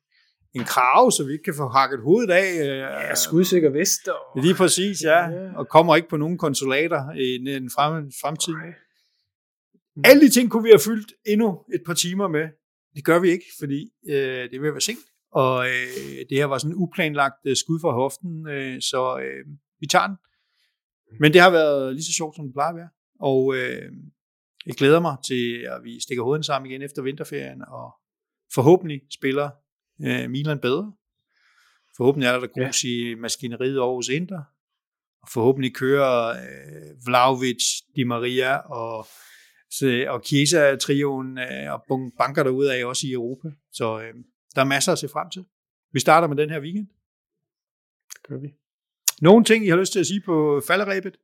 en 0.56 0.64
krav, 0.64 1.10
så 1.10 1.24
vi 1.24 1.32
ikke 1.32 1.44
kan 1.44 1.54
få 1.56 1.68
hakket 1.68 2.00
hovedet 2.00 2.30
af. 2.30 2.48
Øh, 2.60 2.78
ja, 2.78 3.14
skudsikker 3.14 3.70
vest. 3.70 4.08
Og... 4.08 4.42
Lige 4.42 4.54
præcis, 4.54 5.02
ja. 5.02 5.20
Og 5.56 5.68
kommer 5.68 5.96
ikke 5.96 6.08
på 6.08 6.16
nogen 6.16 6.38
konsulater 6.38 7.10
i 7.10 7.54
en 7.56 7.70
frem, 7.74 8.12
fremtid. 8.22 8.54
Okay. 8.54 8.72
Alle 10.04 10.22
de 10.22 10.30
ting 10.30 10.50
kunne 10.50 10.62
vi 10.62 10.68
have 10.68 10.80
fyldt 10.80 11.12
endnu 11.26 11.64
et 11.74 11.82
par 11.86 11.94
timer 11.94 12.28
med. 12.28 12.48
Det 12.94 13.04
gør 13.04 13.18
vi 13.18 13.30
ikke, 13.30 13.44
fordi 13.58 13.92
øh, 14.08 14.50
det 14.50 14.62
vil 14.62 14.72
være 14.72 14.80
sent. 14.80 15.06
Og 15.32 15.66
øh, 15.66 16.18
det 16.30 16.38
her 16.38 16.44
var 16.44 16.58
sådan 16.58 16.72
en 16.72 16.82
uplanlagt 16.82 17.46
øh, 17.46 17.56
skud 17.56 17.80
fra 17.80 17.92
hoften, 17.92 18.48
øh, 18.48 18.80
så 18.80 19.18
øh, 19.18 19.44
vi 19.80 19.86
tager 19.86 20.06
den. 20.06 20.16
Men 21.20 21.32
det 21.32 21.40
har 21.40 21.50
været 21.50 21.94
lige 21.94 22.04
så 22.04 22.12
sjovt, 22.12 22.36
som 22.36 22.44
det 22.44 22.54
plejer 22.54 22.70
at 22.70 22.76
være. 22.76 22.88
Og 23.20 23.54
øh, 23.56 23.92
jeg 24.66 24.74
glæder 24.74 25.00
mig 25.00 25.16
til, 25.26 25.66
at 25.72 25.84
vi 25.84 26.00
stikker 26.00 26.24
hovedet 26.24 26.46
sammen 26.46 26.70
igen 26.70 26.82
efter 26.82 27.02
vinterferien, 27.02 27.62
og 27.68 27.90
forhåbentlig 28.54 29.00
spiller 29.10 29.50
øh, 30.06 30.30
Milan 30.30 30.58
bedre. 30.58 30.92
Forhåbentlig 31.96 32.26
er 32.26 32.40
der 32.40 32.46
grus 32.46 32.84
ja. 32.84 32.88
i 32.88 33.14
maskineriet 33.14 33.78
over 33.78 33.96
hos 33.96 34.08
Inter. 34.08 34.42
Og 35.22 35.28
forhåbentlig 35.32 35.74
kører 35.74 36.28
øh, 36.28 37.06
Vlaovic, 37.06 37.62
Di 37.96 38.04
Maria 38.04 38.56
og, 38.56 39.06
så, 39.70 40.04
og 40.08 40.22
Chiesa-trioen 40.24 41.38
øh, 41.38 41.72
og 41.72 41.84
banker 42.18 42.42
derude 42.42 42.74
af 42.74 42.84
også 42.84 43.06
i 43.06 43.12
Europa. 43.12 43.48
Så 43.72 44.00
øh, 44.00 44.14
der 44.54 44.60
er 44.60 44.64
masser 44.64 44.92
at 44.92 44.98
se 44.98 45.08
frem 45.08 45.30
til. 45.30 45.44
Vi 45.92 46.00
starter 46.00 46.28
med 46.28 46.36
den 46.36 46.50
her 46.50 46.60
weekend. 46.60 46.86
Gør 48.28 48.38
vi. 48.38 48.54
Nogle 49.22 49.44
ting, 49.44 49.66
I 49.66 49.68
har 49.68 49.76
lyst 49.76 49.92
til 49.92 50.00
at 50.00 50.06
sige 50.06 50.22
på 50.26 50.62
falderæbet? 50.66 51.16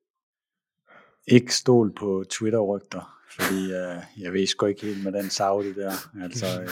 Ikke 1.27 1.55
stol 1.55 1.95
på 1.95 2.25
Twitter-rygter, 2.31 3.19
fordi 3.31 3.65
øh, 3.65 4.23
jeg 4.23 4.33
ved 4.33 4.47
sgu 4.47 4.67
ikke 4.67 4.87
helt 4.87 5.05
med 5.05 5.13
den 5.13 5.31
Saudi 5.31 5.73
der. 5.73 5.93
Altså, 6.23 6.63
øh, 6.63 6.69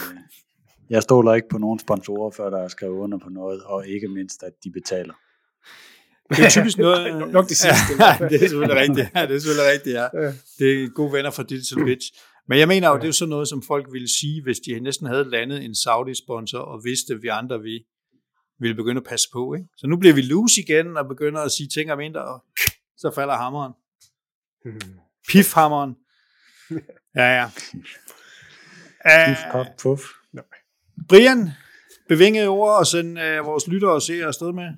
jeg 0.89 1.03
stoler 1.03 1.33
ikke 1.33 1.49
på 1.49 1.57
nogen 1.57 1.79
sponsorer, 1.79 2.31
før 2.31 2.49
der 2.49 2.63
er 2.63 2.67
skrevet 2.67 2.97
under 2.97 3.17
på 3.17 3.29
noget, 3.29 3.63
og 3.63 3.87
ikke 3.87 4.07
mindst, 4.07 4.43
at 4.43 4.53
de 4.63 4.71
betaler. 4.71 5.13
Det 6.35 6.45
er 6.45 6.49
typisk 6.49 6.77
noget... 6.77 7.17
nok 7.37 7.49
det 7.49 7.57
sidste. 7.57 7.93
Ja, 7.99 8.17
det 8.29 8.35
er 8.35 8.39
selvfølgelig 8.39 8.75
rigtigt. 8.75 9.07
Ja, 9.15 9.21
det 9.27 9.35
er 9.35 9.39
selvfølgelig 9.39 9.71
rigtigt, 9.73 9.95
ja. 9.95 10.07
Det 10.59 10.83
er 10.83 10.89
gode 10.89 11.13
venner 11.13 11.31
fra 11.31 11.43
Digital 11.43 11.85
Bitch. 11.85 12.07
Men 12.47 12.59
jeg 12.59 12.67
mener 12.67 12.89
jo, 12.89 12.95
det 12.95 13.03
er 13.03 13.07
jo 13.07 13.13
sådan 13.13 13.29
noget, 13.29 13.47
som 13.47 13.63
folk 13.67 13.87
ville 13.91 14.09
sige, 14.19 14.43
hvis 14.43 14.59
de 14.59 14.79
næsten 14.79 15.07
havde 15.07 15.29
landet 15.29 15.63
en 15.65 15.75
Saudi-sponsor, 15.75 16.59
og 16.59 16.81
vidste, 16.83 17.13
at 17.13 17.21
vi 17.21 17.27
andre 17.27 17.61
vi 17.61 17.85
ville 18.59 18.75
begynde 18.75 18.97
at 18.97 19.07
passe 19.09 19.27
på. 19.33 19.53
Ikke? 19.53 19.67
Så 19.77 19.87
nu 19.87 19.97
bliver 19.97 20.13
vi 20.15 20.21
loose 20.21 20.61
igen, 20.61 20.97
og 20.97 21.07
begynder 21.07 21.41
at 21.41 21.51
sige 21.51 21.69
ting 21.69 21.91
om 21.91 21.97
mindre, 21.97 22.21
og 22.21 22.43
så 22.97 23.11
falder 23.15 23.35
hammeren. 23.35 23.73
Pifhammeren. 25.31 25.95
Ja, 27.15 27.39
ja. 27.39 27.49
Pif, 29.27 29.37
pop, 29.51 29.65
puff. 29.81 30.01
Nej. 30.33 30.43
Brian, 31.09 31.49
bevingede 32.09 32.47
ord 32.47 32.77
og 32.79 32.87
send 32.87 33.19
uh, 33.19 33.45
vores 33.45 33.67
lyttere 33.67 33.91
og 33.91 34.01
se 34.01 34.13
afsted 34.13 34.51
med? 34.53 34.69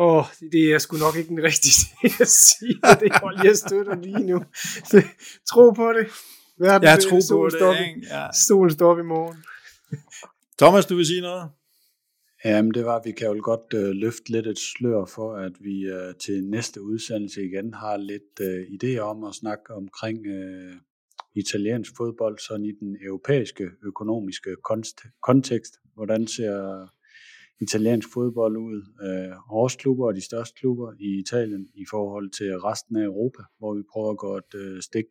Åh, 0.00 0.16
oh, 0.16 0.24
det 0.52 0.72
er 0.74 0.78
sgu 0.78 0.96
nok 0.96 1.16
ikke 1.16 1.28
den 1.28 1.42
rigtige 1.42 1.72
ting 1.84 2.20
at 2.20 2.28
sige. 2.28 2.74
Det 3.00 3.12
hold, 3.22 3.36
jeg 3.44 3.56
støtter 3.56 3.94
lige 3.94 4.24
nu. 4.26 4.38
Tro 5.50 5.70
på 5.70 5.92
det. 5.92 6.06
Verden, 6.58 6.88
jeg 6.88 6.98
tror 6.98 7.20
på 7.30 7.48
det. 7.48 7.88
Ikke? 7.88 8.06
Ja. 8.10 8.26
Solen 8.46 8.70
står 8.70 8.90
op 8.90 8.98
i 8.98 9.02
morgen. 9.02 9.36
Thomas, 10.58 10.86
du 10.86 10.96
vil 10.96 11.06
sige 11.06 11.20
noget? 11.20 11.50
Jamen, 12.44 12.74
det 12.74 12.84
var, 12.84 12.96
at 12.96 13.04
vi 13.04 13.12
kan 13.12 13.26
jo 13.26 13.40
godt 13.42 13.74
øh, 13.74 13.90
løfte 13.90 14.32
lidt 14.32 14.46
et 14.46 14.58
slør 14.58 15.04
for, 15.04 15.34
at 15.34 15.52
vi 15.60 15.76
øh, 15.80 16.14
til 16.14 16.44
næste 16.44 16.82
udsendelse 16.82 17.44
igen 17.44 17.74
har 17.74 17.96
lidt 17.96 18.34
øh, 18.40 18.60
idéer 18.76 19.00
om 19.00 19.24
at 19.24 19.34
snakke 19.34 19.74
omkring 19.74 20.26
øh, 20.26 20.74
italiensk 21.36 21.92
fodbold, 21.96 22.38
sådan 22.38 22.66
i 22.66 22.72
den 22.80 22.96
europæiske 23.06 23.64
økonomiske 23.86 24.50
kontekst. 25.22 25.74
Hvordan 25.94 26.26
ser 26.26 26.88
italiensk 27.60 28.08
fodbold 28.12 28.56
ud, 28.56 28.82
øh, 29.02 29.36
årsklubber 29.50 30.06
og 30.06 30.14
de 30.14 30.24
største 30.24 30.54
klubber 30.60 30.92
i 31.00 31.18
Italien 31.18 31.68
i 31.74 31.84
forhold 31.90 32.30
til 32.30 32.58
resten 32.58 32.96
af 32.96 33.04
Europa, 33.04 33.42
hvor 33.58 33.74
vi 33.74 33.82
prøver 33.92 34.10
at 34.10 34.18
gå 34.18 34.36
et 34.36 34.54
øh, 34.54 34.82
stik 34.82 35.04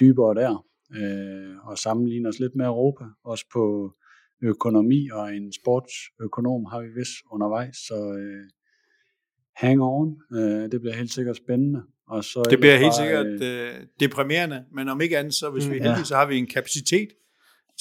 dybere 0.00 0.34
der, 0.34 0.66
øh, 0.96 1.66
og 1.66 1.78
sammenligne 1.78 2.28
os 2.28 2.38
lidt 2.38 2.54
med 2.54 2.66
Europa, 2.66 3.04
også 3.24 3.44
på 3.52 3.94
økonomi 4.42 5.08
og 5.12 5.34
en 5.34 5.52
sportsøkonom 5.52 6.64
har 6.64 6.80
vi 6.80 6.88
vist 6.88 7.16
undervejs, 7.30 7.76
så 7.76 8.16
øh, 8.18 8.50
hang 9.56 9.82
on, 9.82 10.16
øh, 10.32 10.72
det 10.72 10.80
bliver 10.80 10.94
helt 10.94 11.12
sikkert 11.12 11.36
spændende. 11.36 11.82
Og 12.08 12.24
så 12.24 12.42
det 12.50 12.58
bliver 12.58 12.76
helt 12.76 12.92
bare, 12.98 13.04
sikkert 13.04 13.42
øh, 13.42 13.86
deprimerende, 14.00 14.64
men 14.72 14.88
om 14.88 15.00
ikke 15.00 15.18
andet, 15.18 15.34
så 15.34 15.50
hvis 15.50 15.66
mm, 15.66 15.72
vi 15.72 15.76
er 15.76 15.82
heldige, 15.82 15.98
ja. 15.98 16.04
så 16.04 16.16
har 16.16 16.26
vi 16.26 16.36
en 16.38 16.46
kapacitet 16.46 17.08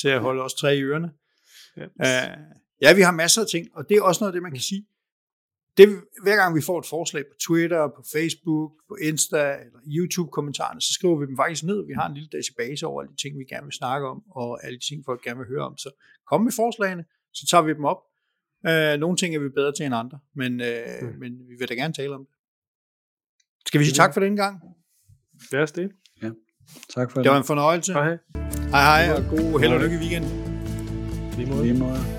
til 0.02 0.08
at 0.08 0.22
holde 0.22 0.44
os 0.44 0.54
tre 0.54 0.78
i 0.78 0.82
ørerne. 0.82 1.12
Ja. 1.78 1.86
Uh, 1.86 2.63
ja, 2.84 2.94
vi 2.94 3.02
har 3.02 3.12
masser 3.12 3.42
af 3.42 3.48
ting, 3.48 3.66
og 3.78 3.90
det 3.90 3.98
er 3.98 4.02
også 4.02 4.20
noget 4.24 4.32
af 4.32 4.36
det, 4.36 4.44
man 4.44 4.52
kan 4.52 4.62
sige. 4.62 4.86
Det, 5.78 5.88
hver 6.24 6.36
gang 6.36 6.56
vi 6.56 6.62
får 6.62 6.80
et 6.80 6.86
forslag 6.86 7.24
på 7.26 7.36
Twitter, 7.48 7.88
på 7.96 8.04
Facebook, 8.14 8.72
på 8.88 8.96
Insta 8.96 9.44
eller 9.66 9.80
YouTube-kommentarerne, 9.98 10.82
så 10.82 10.94
skriver 10.94 11.16
vi 11.20 11.26
dem 11.26 11.38
faktisk 11.38 11.64
ned. 11.64 11.86
Vi 11.88 11.94
har 11.94 12.08
en 12.08 12.14
lille 12.14 12.30
database 12.30 12.88
over 12.88 13.02
alle 13.02 13.12
de 13.12 13.22
ting, 13.22 13.40
vi 13.40 13.44
gerne 13.44 13.66
vil 13.66 13.74
snakke 13.74 14.08
om, 14.08 14.24
og 14.32 14.66
alle 14.66 14.80
de 14.80 14.86
ting, 14.90 15.06
folk 15.06 15.22
gerne 15.24 15.38
vil 15.38 15.48
høre 15.48 15.66
om. 15.70 15.78
Så 15.78 15.90
kom 16.30 16.42
med 16.42 16.52
forslagene, 16.52 17.06
så 17.34 17.48
tager 17.48 17.62
vi 17.62 17.74
dem 17.74 17.86
op. 17.86 18.02
Uh, 18.68 19.00
nogle 19.00 19.18
ting 19.18 19.36
er 19.36 19.40
vi 19.40 19.50
bedre 19.50 19.74
til 19.78 19.86
end 19.86 19.96
andre, 19.96 20.20
men, 20.36 20.52
uh, 20.62 20.68
mm. 21.02 21.20
men 21.20 21.32
vi 21.50 21.56
vil 21.60 21.70
da 21.70 21.74
gerne 21.74 21.94
tale 21.94 22.16
om 22.16 22.26
det. 22.26 22.36
Skal 23.68 23.80
vi 23.80 23.86
sige 23.86 23.96
tak 23.96 24.14
for 24.14 24.20
den 24.20 24.36
gang? 24.36 24.62
Lad 25.52 25.62
os 25.62 25.72
det. 25.72 25.92
Ja. 26.22 26.30
Tak 26.96 27.12
for 27.12 27.20
det. 27.20 27.24
Det 27.24 27.32
var 27.32 27.38
en 27.38 27.44
fornøjelse. 27.44 27.94
Hej. 27.94 28.18
Hej 28.72 29.06
hej, 29.06 29.16
og 29.18 29.24
god 29.30 29.60
held 29.60 29.74
og 29.74 29.80
lykke 29.80 29.96
i 29.96 30.00
weekenden. 30.00 30.32
Lige 31.38 31.50
måde. 31.50 31.64
Lige 31.64 31.80
måde. 31.80 32.13